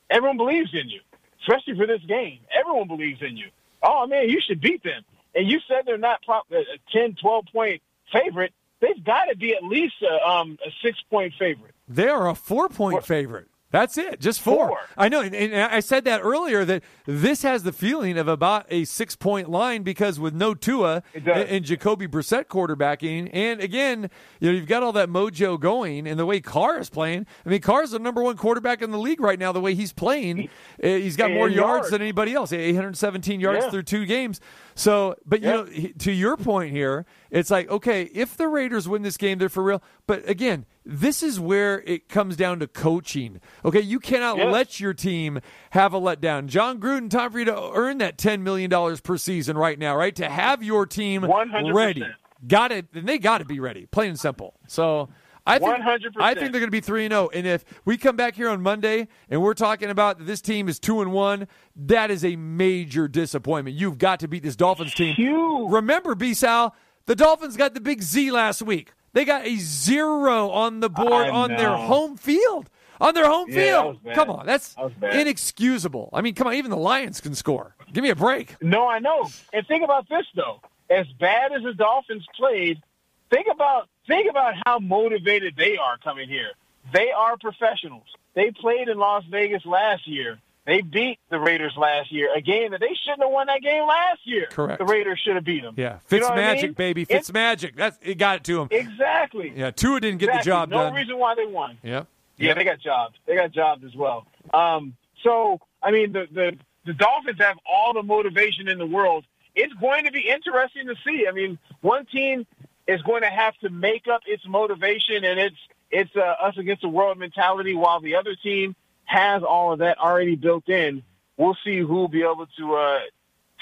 Everyone 0.09 0.37
believes 0.37 0.69
in 0.73 0.89
you, 0.89 1.01
especially 1.41 1.75
for 1.75 1.87
this 1.87 2.01
game. 2.07 2.39
Everyone 2.57 2.87
believes 2.87 3.21
in 3.21 3.37
you. 3.37 3.49
Oh 3.83 4.07
man, 4.07 4.29
you 4.29 4.39
should 4.41 4.61
beat 4.61 4.83
them. 4.83 5.03
And 5.35 5.47
you 5.47 5.59
said 5.67 5.83
they're 5.85 5.97
not 5.97 6.21
prop- 6.23 6.51
a 6.51 6.63
10, 6.91 7.15
12 7.21 7.45
point 7.51 7.81
favorite. 8.11 8.53
They've 8.79 9.03
got 9.03 9.25
to 9.25 9.35
be 9.35 9.53
at 9.55 9.63
least 9.63 9.95
a, 10.01 10.27
um, 10.27 10.57
a 10.65 10.69
six 10.83 10.99
point 11.09 11.33
favorite. 11.37 11.73
They 11.87 12.07
are 12.07 12.29
a 12.29 12.35
four 12.35 12.69
point 12.69 13.05
favorite. 13.05 13.47
That's 13.69 13.97
it, 13.97 14.21
just 14.21 14.39
four. 14.41 14.69
Four. 14.69 14.79
I 14.97 15.09
know, 15.09 15.19
and, 15.19 15.35
and 15.35 15.53
I 15.55 15.81
said 15.81 16.05
that 16.05 16.21
earlier 16.23 16.63
that 16.63 16.83
this 17.05 17.41
has 17.41 17.63
the 17.63 17.73
feeling 17.73 18.17
of 18.17 18.27
about 18.29 18.65
a 18.69 18.85
six 18.85 19.17
point 19.17 19.49
line 19.49 19.83
because 19.83 20.21
with 20.21 20.33
no 20.33 20.53
Tua 20.53 21.03
and, 21.13 21.27
and 21.27 21.65
Jacoby 21.65 22.07
Brissett 22.07 22.45
quarterbacking, 22.45 23.29
and 23.33 23.59
again, 23.59 24.09
you 24.39 24.49
know, 24.51 24.57
you've 24.57 24.67
got 24.67 24.83
all 24.83 24.93
that 24.93 25.09
mojo 25.09 25.59
going, 25.59 26.07
and 26.07 26.17
the 26.17 26.25
way 26.25 26.39
Carr 26.39 26.79
is 26.79 26.89
playing. 26.89 27.25
I 27.45 27.49
mean, 27.49 27.59
Carr's 27.59 27.91
the 27.91 27.99
number 27.99 28.23
one 28.23 28.37
quarterback 28.37 28.81
in 28.81 28.91
the 28.91 28.97
league 28.99 29.19
right 29.19 29.37
now. 29.37 29.51
The 29.51 29.59
way 29.59 29.73
he's 29.75 29.91
playing, 29.91 30.47
Uh, 30.81 30.87
he's 30.87 31.17
got 31.17 31.31
more 31.31 31.49
yards, 31.49 31.55
yards. 31.57 31.89
than 31.91 32.01
anybody 32.01 32.33
else. 32.33 32.53
817 32.53 33.41
yards 33.41 33.65
Yeah. 33.65 33.69
through 33.71 33.83
two 33.83 34.05
games. 34.05 34.39
So, 34.77 35.15
but 35.25 35.41
you 35.41 35.47
know, 35.47 35.65
to 35.99 36.11
your 36.11 36.37
point 36.37 36.71
here, 36.71 37.07
it's 37.31 37.49
like 37.49 37.67
okay, 37.67 38.03
if 38.13 38.37
the 38.37 38.47
Raiders 38.47 38.87
win 38.87 39.01
this 39.01 39.17
game, 39.17 39.39
they're 39.39 39.49
for 39.49 39.63
real. 39.63 39.81
But 40.05 40.29
again, 40.29 40.65
this 40.85 41.23
is 41.23 41.39
where 41.39 41.81
it 41.81 42.07
comes 42.09 42.35
down 42.37 42.59
to 42.59 42.67
coaching. 42.67 43.41
Okay, 43.65 43.81
you 43.81 43.99
cannot 43.99 44.37
Yes. 44.37 44.53
let 44.53 44.79
your 44.79 44.93
team 44.93 45.39
have 45.71 45.95
a 45.95 45.99
letdown. 45.99 46.45
John 46.45 46.79
Gruden, 46.79 47.09
time 47.09 47.31
for 47.31 47.39
you 47.39 47.45
to 47.45 47.71
earn 47.73 47.97
that 47.97 48.19
ten 48.19 48.43
million 48.43 48.69
dollars 48.69 49.01
per 49.01 49.17
season 49.17 49.57
right 49.57 49.79
now, 49.79 49.95
right? 49.95 50.15
To 50.15 50.29
have 50.29 50.61
your 50.61 50.85
team 50.85 51.23
100%. 51.23 51.73
ready, 51.73 52.05
got 52.47 52.71
it, 52.71 52.85
and 52.93 53.09
they 53.09 53.17
got 53.17 53.39
to 53.39 53.45
be 53.45 53.59
ready, 53.59 53.87
plain 53.87 54.09
and 54.09 54.19
simple. 54.19 54.53
So. 54.67 55.09
I 55.47 55.59
think, 55.59 55.77
100%. 55.77 56.11
I 56.19 56.33
think 56.33 56.51
they're 56.51 56.59
going 56.59 56.67
to 56.67 56.71
be 56.71 56.81
3 56.81 57.05
and 57.05 57.11
0. 57.13 57.29
And 57.33 57.47
if 57.47 57.63
we 57.85 57.97
come 57.97 58.15
back 58.15 58.35
here 58.35 58.49
on 58.49 58.61
Monday 58.61 59.07
and 59.29 59.41
we're 59.41 59.53
talking 59.53 59.89
about 59.89 60.25
this 60.25 60.41
team 60.41 60.67
is 60.67 60.79
2 60.79 61.01
and 61.01 61.11
1, 61.11 61.47
that 61.87 62.11
is 62.11 62.25
a 62.25 62.35
major 62.35 63.07
disappointment. 63.07 63.77
You've 63.77 63.97
got 63.97 64.19
to 64.19 64.27
beat 64.27 64.43
this 64.43 64.55
Dolphins 64.55 64.93
team. 64.93 65.15
Huge. 65.15 65.71
Remember, 65.71 66.15
B 66.15 66.33
Sal, 66.33 66.75
the 67.05 67.15
Dolphins 67.15 67.55
got 67.57 67.73
the 67.73 67.81
big 67.81 68.01
Z 68.01 68.31
last 68.31 68.61
week. 68.61 68.93
They 69.13 69.25
got 69.25 69.45
a 69.45 69.55
zero 69.55 70.49
on 70.51 70.81
the 70.81 70.89
board 70.89 71.27
I 71.27 71.29
on 71.29 71.49
their 71.49 71.75
home 71.75 72.17
field. 72.17 72.69
On 72.99 73.13
their 73.13 73.27
home 73.27 73.47
Yeah, 73.49 73.93
field. 73.93 73.99
Come 74.15 74.29
on, 74.29 74.45
that's 74.45 74.75
That 74.99 75.15
inexcusable. 75.15 76.09
I 76.13 76.21
mean, 76.21 76.35
come 76.35 76.47
on, 76.47 76.55
even 76.55 76.71
the 76.71 76.77
Lions 76.77 77.21
can 77.21 77.35
score. 77.35 77.75
Give 77.93 78.03
me 78.03 78.09
a 78.09 78.15
break. 78.15 78.55
No, 78.61 78.87
I 78.87 78.99
know. 78.99 79.29
And 79.53 79.65
think 79.67 79.83
about 79.83 80.09
this 80.09 80.25
though. 80.35 80.61
As 80.89 81.05
bad 81.19 81.51
as 81.53 81.63
the 81.63 81.73
Dolphins 81.73 82.25
played, 82.35 82.81
think 83.29 83.47
about 83.51 83.87
think 84.07 84.29
about 84.29 84.53
how 84.65 84.79
motivated 84.79 85.55
they 85.57 85.77
are 85.77 85.97
coming 86.03 86.27
here. 86.29 86.51
They 86.93 87.11
are 87.11 87.37
professionals. 87.37 88.05
They 88.33 88.51
played 88.51 88.87
in 88.87 88.97
Las 88.97 89.23
Vegas 89.29 89.65
last 89.65 90.07
year. 90.07 90.39
They 90.65 90.81
beat 90.81 91.19
the 91.29 91.39
Raiders 91.39 91.73
last 91.77 92.11
year, 92.11 92.29
a 92.35 92.41
game 92.41 92.71
that 92.71 92.81
they 92.81 92.93
shouldn't 93.03 93.21
have 93.21 93.31
won 93.31 93.47
that 93.47 93.61
game 93.61 93.87
last 93.87 94.19
year. 94.25 94.47
Correct. 94.51 94.79
The 94.79 94.85
Raiders 94.85 95.17
should 95.23 95.35
have 95.35 95.45
beat 95.45 95.63
them. 95.63 95.75
Yeah, 95.77 95.99
You 96.11 96.19
know 96.19 96.25
what 96.27 96.33
I 96.33 96.35
magic, 96.41 96.63
mean? 96.63 96.73
baby. 96.73 97.01
It- 97.03 97.07
Fitz 97.07 97.31
magic. 97.31 97.75
That's 97.77 97.97
it 98.01 98.17
got 98.17 98.37
it 98.37 98.43
to 98.45 98.61
him. 98.61 98.67
exactly. 98.71 99.53
Yeah, 99.55 99.71
Tua 99.71 100.01
didn't 100.01 100.19
get 100.19 100.31
the 100.33 100.43
job 100.43 100.69
no 100.69 100.77
done. 100.83 100.93
reason 100.93 101.17
why 101.17 101.35
they 101.35 101.45
won. 101.45 101.77
Yeah. 101.83 102.03
Yeah, 102.37 102.53
they 102.53 102.65
got 102.65 102.79
jobs. 102.79 103.15
They 103.25 103.35
got 103.35 103.51
jobs 103.51 103.83
as 103.85 103.95
well. 103.95 104.27
Um, 104.53 104.95
so, 105.23 105.59
I 105.81 105.91
mean, 105.91 106.11
the, 106.11 106.27
the 106.31 106.57
the 106.85 106.93
Dolphins 106.93 107.39
have 107.39 107.57
all 107.69 107.93
the 107.93 108.03
motivation 108.03 108.67
in 108.67 108.77
the 108.77 108.85
world. 108.85 109.25
It's 109.55 109.73
going 109.73 110.05
to 110.05 110.11
be 110.11 110.29
interesting 110.29 110.85
to 110.87 110.95
see. 111.05 111.25
I 111.27 111.31
mean, 111.31 111.57
one 111.81 112.05
team 112.05 112.45
is 112.87 113.01
going 113.01 113.21
to 113.21 113.29
have 113.29 113.55
to 113.57 113.69
make 113.69 114.07
up 114.07 114.21
its 114.25 114.43
motivation 114.47 115.23
and 115.23 115.39
its 115.39 115.57
its 115.89 116.11
uh, 116.15 116.19
us 116.19 116.57
against 116.57 116.81
the 116.81 116.89
world 116.89 117.17
mentality, 117.17 117.73
while 117.73 117.99
the 117.99 118.15
other 118.15 118.35
team 118.35 118.75
has 119.05 119.43
all 119.43 119.73
of 119.73 119.79
that 119.79 119.97
already 119.97 120.35
built 120.35 120.67
in. 120.67 121.03
We'll 121.37 121.57
see 121.63 121.77
who 121.77 121.93
will 121.93 122.07
be 122.07 122.23
able 122.23 122.47
to 122.57 122.75
uh, 122.75 122.99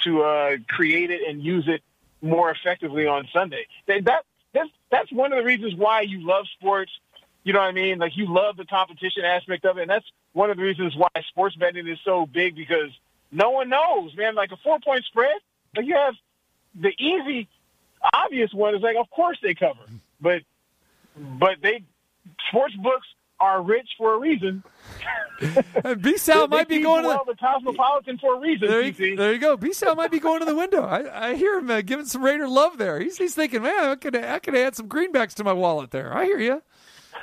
to 0.03 0.23
uh, 0.23 0.57
create 0.67 1.11
it 1.11 1.21
and 1.27 1.43
use 1.43 1.67
it 1.67 1.81
more 2.21 2.49
effectively 2.49 3.07
on 3.07 3.27
Sunday. 3.31 3.67
That 3.87 4.23
that's 4.53 4.71
that's 4.89 5.11
one 5.11 5.33
of 5.33 5.39
the 5.39 5.45
reasons 5.45 5.75
why 5.75 6.01
you 6.01 6.25
love 6.25 6.45
sports. 6.57 6.91
You 7.43 7.53
know 7.53 7.59
what 7.59 7.67
I 7.67 7.73
mean? 7.73 7.99
Like 7.99 8.17
you 8.17 8.33
love 8.33 8.57
the 8.57 8.65
competition 8.65 9.23
aspect 9.23 9.65
of 9.65 9.77
it, 9.77 9.81
and 9.81 9.89
that's 9.89 10.05
one 10.33 10.49
of 10.49 10.57
the 10.57 10.63
reasons 10.63 10.95
why 10.95 11.09
sports 11.27 11.55
betting 11.55 11.87
is 11.87 11.99
so 12.03 12.25
big 12.25 12.55
because 12.55 12.89
no 13.31 13.51
one 13.51 13.69
knows, 13.69 14.15
man. 14.15 14.35
Like 14.35 14.51
a 14.51 14.57
four 14.57 14.79
point 14.79 15.05
spread, 15.05 15.35
like 15.75 15.85
you 15.85 15.95
have 15.95 16.15
the 16.73 16.91
easy, 16.97 17.47
obvious 18.13 18.53
one 18.53 18.75
is 18.75 18.81
like, 18.81 18.95
of 18.97 19.09
course 19.09 19.37
they 19.41 19.53
cover, 19.53 19.85
but 20.21 20.41
but 21.39 21.55
they 21.61 21.83
sports 22.49 22.75
books 22.75 23.07
are 23.39 23.61
rich 23.61 23.89
for 23.97 24.13
a 24.13 24.19
reason. 24.19 24.63
B 26.01 26.17
Sal 26.17 26.47
might 26.47 26.69
be 26.69 26.79
going 26.79 27.03
to 27.03 27.09
the. 27.09 27.33
the 27.33 27.37
Cosmopolitan 27.37 28.17
for 28.17 28.35
a 28.35 28.39
reason. 28.39 28.67
There 28.67 28.81
you, 28.81 29.15
there 29.15 29.33
you 29.33 29.39
go. 29.39 29.57
B 29.57 29.73
Sal 29.73 29.95
might 29.95 30.11
be 30.11 30.19
going 30.19 30.39
to 30.39 30.45
the 30.45 30.55
window. 30.55 30.83
I, 30.83 31.29
I 31.29 31.35
hear 31.35 31.59
him 31.59 31.69
uh, 31.69 31.81
giving 31.81 32.05
some 32.05 32.23
Raider 32.23 32.47
love 32.47 32.77
there. 32.77 32.99
He's, 32.99 33.17
he's 33.17 33.35
thinking, 33.35 33.61
man, 33.63 33.83
I 33.83 33.95
could 33.95 34.15
I 34.15 34.39
could 34.39 34.55
add 34.55 34.75
some 34.75 34.87
greenbacks 34.87 35.33
to 35.35 35.43
my 35.43 35.53
wallet 35.53 35.91
there. 35.91 36.15
I 36.15 36.25
hear 36.25 36.39
you. 36.39 36.61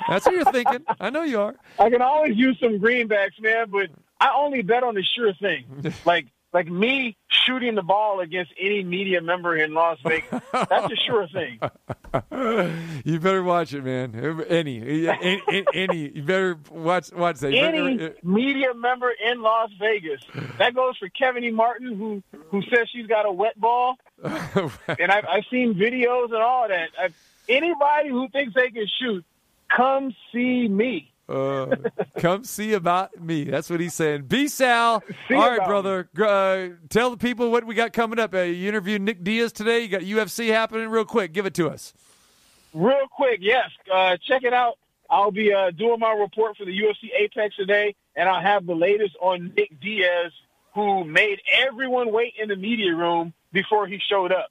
That's 0.09 0.27
what 0.27 0.35
you're 0.35 0.53
thinking. 0.53 0.85
I 1.01 1.11
know 1.11 1.23
you 1.23 1.41
are. 1.41 1.57
I 1.79 1.91
can 1.91 2.03
always 2.03 2.37
use 2.37 2.59
some 2.61 2.79
greenbacks, 2.79 3.41
man, 3.41 3.67
but 3.71 3.91
I 4.21 4.33
only 4.35 4.63
bet 4.63 4.83
on 4.83 4.95
the 4.95 5.03
sure 5.03 5.33
thing. 5.35 5.93
like 6.05 6.27
like 6.53 6.69
me 6.69 7.17
shooting 7.29 7.75
the 7.75 7.83
ball 7.83 8.21
against 8.21 8.53
any 8.61 8.85
media 8.85 9.21
member 9.21 9.57
in 9.57 9.73
Las 9.73 9.99
Vegas. 10.05 10.43
That's 10.53 10.93
a 10.93 10.97
sure 10.97 11.29
thing. 11.29 11.61
You 13.05 13.19
better 13.21 13.43
watch 13.43 13.73
it, 13.73 13.83
man. 13.83 14.15
Any, 14.49 15.09
any, 15.09 15.65
any 15.73 16.11
you 16.15 16.23
better 16.23 16.59
watch 16.71 17.11
watch 17.13 17.39
that. 17.41 17.55
Any 17.55 18.05
uh, 18.05 18.11
media 18.23 18.75
member 18.75 19.11
in 19.11 19.41
Las 19.41 19.71
Vegas. 19.79 20.21
That 20.59 20.75
goes 20.75 20.99
for 20.99 21.09
Kevin 21.09 21.43
E. 21.43 21.51
Martin, 21.51 21.97
who 21.97 22.23
who 22.51 22.63
says 22.63 22.89
she's 22.93 23.07
got 23.07 23.25
a 23.25 23.33
wet 23.33 23.59
ball. 23.59 23.97
and 24.23 25.11
I've, 25.11 25.25
I've 25.27 25.45
seen 25.51 25.75
videos 25.75 26.27
and 26.27 26.43
all 26.43 26.69
that. 26.69 26.91
I've, 27.01 27.15
anybody 27.49 28.11
who 28.11 28.29
thinks 28.29 28.55
they 28.55 28.71
can 28.71 28.87
shoot, 29.01 29.25
come 29.75 30.15
see 30.33 30.69
me. 30.69 31.12
Uh, 31.29 31.75
come 32.19 32.45
see 32.45 32.73
about 32.73 33.21
me. 33.21 33.45
That's 33.45 33.71
what 33.71 33.81
he's 33.81 33.95
saying. 33.95 34.23
Be 34.23 34.49
Sal. 34.49 35.03
See 35.29 35.35
All 35.35 35.49
right, 35.51 35.67
brother. 35.67 36.09
Uh, 36.19 36.77
tell 36.89 37.11
the 37.11 37.17
people 37.17 37.51
what 37.51 37.65
we 37.65 37.75
got 37.75 37.93
coming 37.93 38.19
up. 38.19 38.35
Uh, 38.35 38.41
you 38.41 38.69
interviewed 38.69 39.03
Nick 39.03 39.23
Diaz 39.25 39.53
today. 39.53 39.81
You 39.81 39.89
got 39.89 40.03
UFC 40.03 40.49
happening 40.49 40.89
real 40.89 41.05
quick. 41.05 41.33
Give 41.33 41.47
it 41.47 41.55
to 41.55 41.71
us. 41.71 41.95
Real 42.75 43.07
quick, 43.11 43.39
yes. 43.43 43.71
Uh, 43.93 44.17
check 44.27 44.45
it 44.45 44.53
out. 44.53 44.79
I'll 45.11 45.31
be 45.31 45.53
uh, 45.53 45.71
doing 45.73 46.01
my 46.01 46.13
report 46.13 46.57
for 46.57 46.65
the 46.65 46.73
UFC 46.73 47.11
Apex 47.19 47.55
today, 47.57 47.95
and 48.17 48.29
I'll 48.29 48.41
have 48.41 48.65
the 48.65 48.75
latest 48.75 49.15
on 49.21 49.53
Nick 49.55 49.79
Diaz, 49.79 50.33
who 50.75 51.05
made 51.05 51.41
everyone 51.53 52.13
wait 52.13 52.33
in 52.41 52.49
the 52.49 52.57
media 52.57 52.95
room 52.95 53.35
before 53.53 53.87
he 53.87 53.99
showed 53.99 54.33
up. 54.33 54.51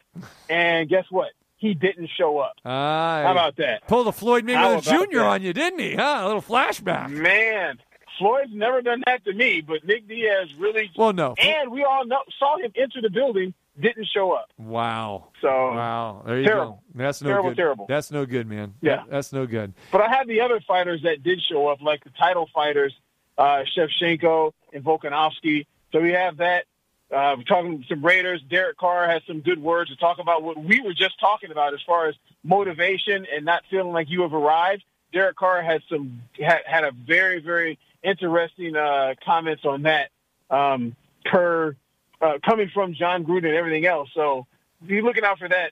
And 0.50 0.88
guess 0.88 1.06
what? 1.10 1.32
He 1.62 1.76
didn't 1.76 2.10
show 2.18 2.40
up. 2.40 2.54
Ah, 2.66 3.22
How 3.24 3.32
about 3.34 3.56
that? 3.58 3.88
Pulled 3.88 4.08
a 4.08 4.12
Floyd 4.12 4.46
Mayweather 4.46 4.82
Jr. 4.82 5.18
that? 5.20 5.26
on 5.26 5.42
you, 5.44 5.54
didn't 5.54 5.78
he? 5.80 5.94
Huh? 5.94 6.22
A 6.22 6.26
little 6.26 6.42
flashback. 6.42 7.12
Man, 7.12 7.78
Floyd's 8.18 8.50
never 8.52 8.82
done 8.82 9.04
that 9.06 9.24
to 9.26 9.34
me, 9.34 9.62
but 9.62 9.86
Nick 9.86 10.08
Diaz 10.08 10.50
really. 10.58 10.90
Well, 10.98 11.14
no. 11.14 11.36
And 11.38 11.72
we 11.72 11.84
all 11.84 12.04
know, 12.08 12.18
saw 12.40 12.58
him 12.58 12.72
enter 12.76 13.00
the 13.00 13.12
building, 13.12 13.54
didn't 13.80 14.08
show 14.12 14.32
up. 14.32 14.50
Wow. 14.58 15.28
So 15.40 15.48
Wow. 15.50 16.24
There 16.26 16.40
you 16.40 16.46
terrible. 16.46 16.82
go. 16.96 17.04
That's 17.04 17.22
no 17.22 17.30
Terrible, 17.30 17.50
good. 17.52 17.58
terrible. 17.58 17.86
That's 17.88 18.10
no 18.10 18.26
good, 18.26 18.48
man. 18.48 18.74
Yeah. 18.82 18.96
That- 18.98 19.10
that's 19.12 19.32
no 19.32 19.46
good. 19.46 19.74
But 19.92 20.02
I 20.02 20.08
had 20.10 20.28
the 20.28 20.42
other 20.42 20.62
fighters 20.68 21.04
that 21.04 21.22
did 21.22 21.42
show 21.44 21.68
up, 21.68 21.80
like 21.84 22.04
the 22.04 22.10
title 22.10 22.50
fighters, 22.56 22.94
uh, 23.38 23.64
Shevchenko 23.78 24.52
and 24.74 24.84
Volkanovski. 24.84 25.68
So 25.92 26.00
we 26.02 26.12
have 26.14 26.38
that. 26.38 26.66
Uh, 27.12 27.36
we're 27.38 27.44
talking 27.44 27.84
some 27.90 28.04
Raiders. 28.04 28.42
Derek 28.50 28.78
Carr 28.78 29.10
has 29.10 29.22
some 29.28 29.42
good 29.42 29.62
words 29.62 29.90
to 29.90 29.98
talk 29.98 30.20
about 30.20 30.44
what 30.44 30.58
we 30.58 30.80
were 30.80 30.94
just 30.94 31.20
talking 31.20 31.52
about 31.52 31.74
as 31.74 31.82
far 31.86 32.08
as 32.08 32.16
motivation 32.44 33.28
and 33.34 33.44
not 33.44 33.64
feeling 33.70 33.92
like 33.92 34.10
you 34.10 34.22
have 34.22 34.34
arrived. 34.34 34.84
Derek 35.12 35.36
Carr 35.36 35.62
has 35.62 35.82
some 35.90 36.22
had, 36.40 36.62
had 36.66 36.84
a 36.86 36.92
very 36.92 37.42
very 37.42 37.78
interesting 38.02 38.76
uh, 38.76 39.16
comments 39.26 39.66
on 39.66 39.84
that. 39.84 40.10
Um, 40.50 40.96
per 41.26 41.76
uh, 42.22 42.34
coming 42.46 42.70
from 42.74 42.94
John 42.94 43.24
Gruden 43.24 43.46
and 43.46 43.56
everything 43.56 43.86
else. 43.86 44.10
So 44.14 44.46
be 44.86 45.02
looking 45.02 45.24
out 45.24 45.40
for 45.40 45.50
that 45.50 45.72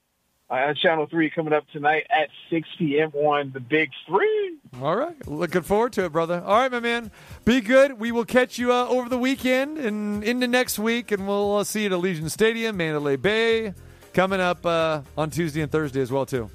uh, 0.50 0.54
on 0.54 0.76
Channel 0.76 1.08
Three 1.08 1.30
coming 1.30 1.54
up 1.54 1.68
tonight 1.72 2.06
at 2.10 2.30
6 2.50 2.68
p.m. 2.78 3.12
on 3.14 3.52
the 3.52 3.60
Big 3.60 3.90
Three. 4.08 4.58
All 4.82 4.96
right. 4.96 5.28
Looking 5.28 5.62
forward 5.62 5.94
to 5.94 6.06
it, 6.06 6.12
brother. 6.12 6.42
All 6.46 6.60
right, 6.60 6.72
my 6.72 6.80
man. 6.80 7.12
Be 7.46 7.62
good. 7.62 8.00
We 8.00 8.12
will 8.12 8.26
catch 8.26 8.58
you 8.58 8.72
uh, 8.72 8.88
over 8.88 9.10
the 9.10 9.18
weekend 9.18 9.78
and 9.78 10.24
into 10.24 10.48
next 10.48 10.80
week, 10.80 11.12
and 11.12 11.28
we'll 11.28 11.58
uh, 11.58 11.64
see 11.64 11.84
you 11.84 11.88
at 11.88 11.92
Allegiant 11.92 12.32
Stadium, 12.32 12.78
Mandalay 12.78 13.16
Bay, 13.16 13.74
coming 14.14 14.40
up 14.40 14.66
uh, 14.66 15.02
on 15.18 15.30
Tuesday 15.30 15.62
and 15.62 15.72
Thursday 15.72 16.02
as 16.02 16.12
well, 16.12 16.26
too. 16.26 16.50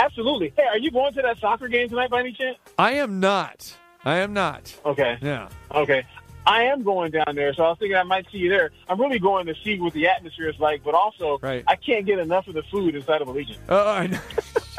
Absolutely. 0.00 0.52
Hey, 0.56 0.64
are 0.64 0.78
you 0.78 0.90
going 0.90 1.12
to 1.14 1.22
that 1.22 1.38
soccer 1.38 1.68
game 1.68 1.88
tonight 1.88 2.10
by 2.10 2.20
any 2.20 2.32
chance? 2.32 2.56
I 2.78 2.92
am 2.92 3.20
not. 3.20 3.76
I 4.04 4.16
am 4.16 4.32
not. 4.32 4.74
Okay. 4.84 5.18
Yeah. 5.20 5.48
Okay. 5.74 6.04
I 6.46 6.64
am 6.64 6.82
going 6.82 7.12
down 7.12 7.34
there, 7.34 7.54
so 7.54 7.62
I 7.64 7.68
was 7.68 7.78
thinking 7.78 7.96
I 7.96 8.02
might 8.02 8.26
see 8.32 8.38
you 8.38 8.48
there. 8.48 8.70
I'm 8.88 9.00
really 9.00 9.18
going 9.18 9.46
to 9.46 9.54
see 9.62 9.78
what 9.78 9.92
the 9.92 10.08
atmosphere 10.08 10.48
is 10.48 10.58
like, 10.58 10.82
but 10.82 10.94
also 10.94 11.38
Right. 11.40 11.64
I 11.66 11.76
can't 11.76 12.04
get 12.04 12.18
enough 12.18 12.48
of 12.48 12.54
the 12.54 12.62
food 12.64 12.94
inside 12.96 13.22
of 13.22 13.28
Allegiant. 13.28 13.58
Uh, 13.68 13.84
I, 13.86 14.06
know. 14.08 14.20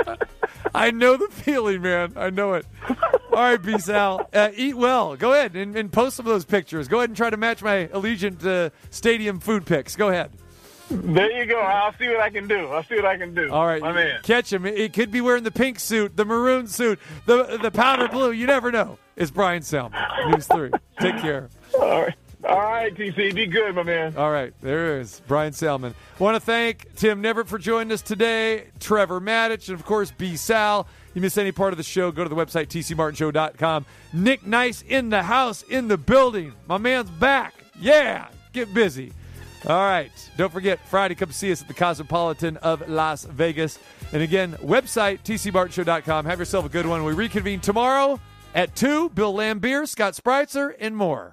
I 0.76 0.92
know 0.92 1.16
the 1.18 1.28
feeling, 1.30 1.82
man. 1.82 2.14
I 2.18 2.30
know 2.30 2.54
it. 2.54 2.66
All 3.32 3.40
right, 3.40 3.62
B 3.62 3.80
Sal. 3.80 4.28
Uh, 4.34 4.50
eat 4.56 4.76
well. 4.76 5.16
Go 5.16 5.34
ahead 5.34 5.56
and, 5.56 5.76
and 5.76 5.92
post 5.92 6.18
some 6.18 6.26
of 6.26 6.32
those 6.32 6.46
pictures. 6.46 6.88
Go 6.88 6.98
ahead 6.98 7.10
and 7.10 7.18
try 7.18 7.30
to 7.30 7.38
match 7.38 7.64
my 7.64 7.88
Allegiant 7.88 8.46
uh, 8.46 8.70
Stadium 8.90 9.40
food 9.40 9.66
pics. 9.66 9.96
Go 9.96 10.10
ahead. 10.10 10.32
There 10.94 11.32
you 11.32 11.46
go. 11.46 11.60
I'll 11.60 11.94
see 11.98 12.08
what 12.08 12.20
I 12.20 12.30
can 12.30 12.48
do. 12.48 12.68
I'll 12.68 12.84
see 12.84 12.96
what 12.96 13.06
I 13.06 13.18
can 13.18 13.34
do. 13.34 13.52
All 13.52 13.66
right, 13.66 13.82
my 13.82 13.92
man. 13.92 14.20
catch 14.24 14.52
him. 14.54 14.66
It 14.66 14.94
could 14.94 15.12
be 15.12 15.22
wearing 15.22 15.44
the 15.44 15.52
pink 15.52 15.80
suit, 15.80 16.16
the 16.16 16.26
maroon 16.26 16.68
suit, 16.68 17.00
the 17.26 17.60
the 17.62 17.72
powder 17.72 18.08
blue. 18.08 18.32
You 18.32 18.48
never 18.48 18.72
know. 18.72 18.98
It's 19.16 19.32
Bryan 19.32 19.62
Salmond. 19.62 20.32
News 20.32 20.48
three. 20.48 20.72
Take 21.00 21.18
care. 21.18 21.50
All 21.80 22.02
right. 22.04 22.16
All 22.48 22.60
right, 22.60 22.94
TC. 22.94 23.34
Be 23.34 23.46
good, 23.46 23.74
my 23.74 23.84
man. 23.84 24.18
All 24.18 24.30
right, 24.30 24.54
there 24.62 25.00
is 25.00 25.22
Bryan 25.28 25.54
Salmond. 25.54 25.94
Want 26.20 26.36
to 26.36 26.42
thank 26.42 26.94
Tim 26.96 27.24
Neverett 27.24 27.48
for 27.48 27.58
joining 27.58 27.94
us 27.94 28.02
today, 28.02 28.66
Trevor 28.82 29.22
Matich, 29.22 29.70
and 29.70 29.80
of 29.80 29.86
course 29.86 30.12
B 30.12 30.36
Sal. 30.36 30.86
You 31.14 31.22
miss 31.22 31.38
any 31.38 31.54
part 31.54 31.72
of 31.74 31.78
the 31.78 31.84
show, 31.84 32.12
go 32.12 32.24
to 32.24 32.30
the 32.30 32.36
website 32.36 32.68
tcmartinshow.com. 32.68 33.86
Nick 34.14 34.46
Nice 34.46 34.82
in 34.82 35.10
the 35.10 35.24
house, 35.24 35.62
in 35.64 35.88
the 35.88 35.98
building. 35.98 36.54
My 36.68 36.78
man's 36.78 37.10
back. 37.12 37.54
Yeah, 37.80 38.28
get 38.52 38.74
busy. 38.74 39.14
All 39.66 39.78
right. 39.78 40.12
Don't 40.36 40.52
forget, 40.52 40.80
Friday, 40.88 41.16
come 41.16 41.32
see 41.32 41.52
us 41.52 41.62
at 41.62 41.70
the 41.70 41.74
Cosmopolitan 41.74 42.58
of 42.58 42.88
Las 42.90 43.24
Vegas. 43.24 43.80
And 44.12 44.22
again, 44.22 44.54
website, 44.62 45.24
tcmartinshow.com. 45.24 46.26
Have 46.26 46.40
yourself 46.40 46.66
a 46.66 46.70
good 46.70 46.86
one. 46.86 47.04
We 47.06 47.14
reconvene 47.14 47.62
tomorrow 47.62 48.20
at 48.54 48.76
2. 48.76 49.10
Bill 49.10 49.34
Laimbeer, 49.34 49.88
Scott 49.88 50.14
Spreitzer, 50.14 50.76
and 50.80 50.98
more. 50.98 51.22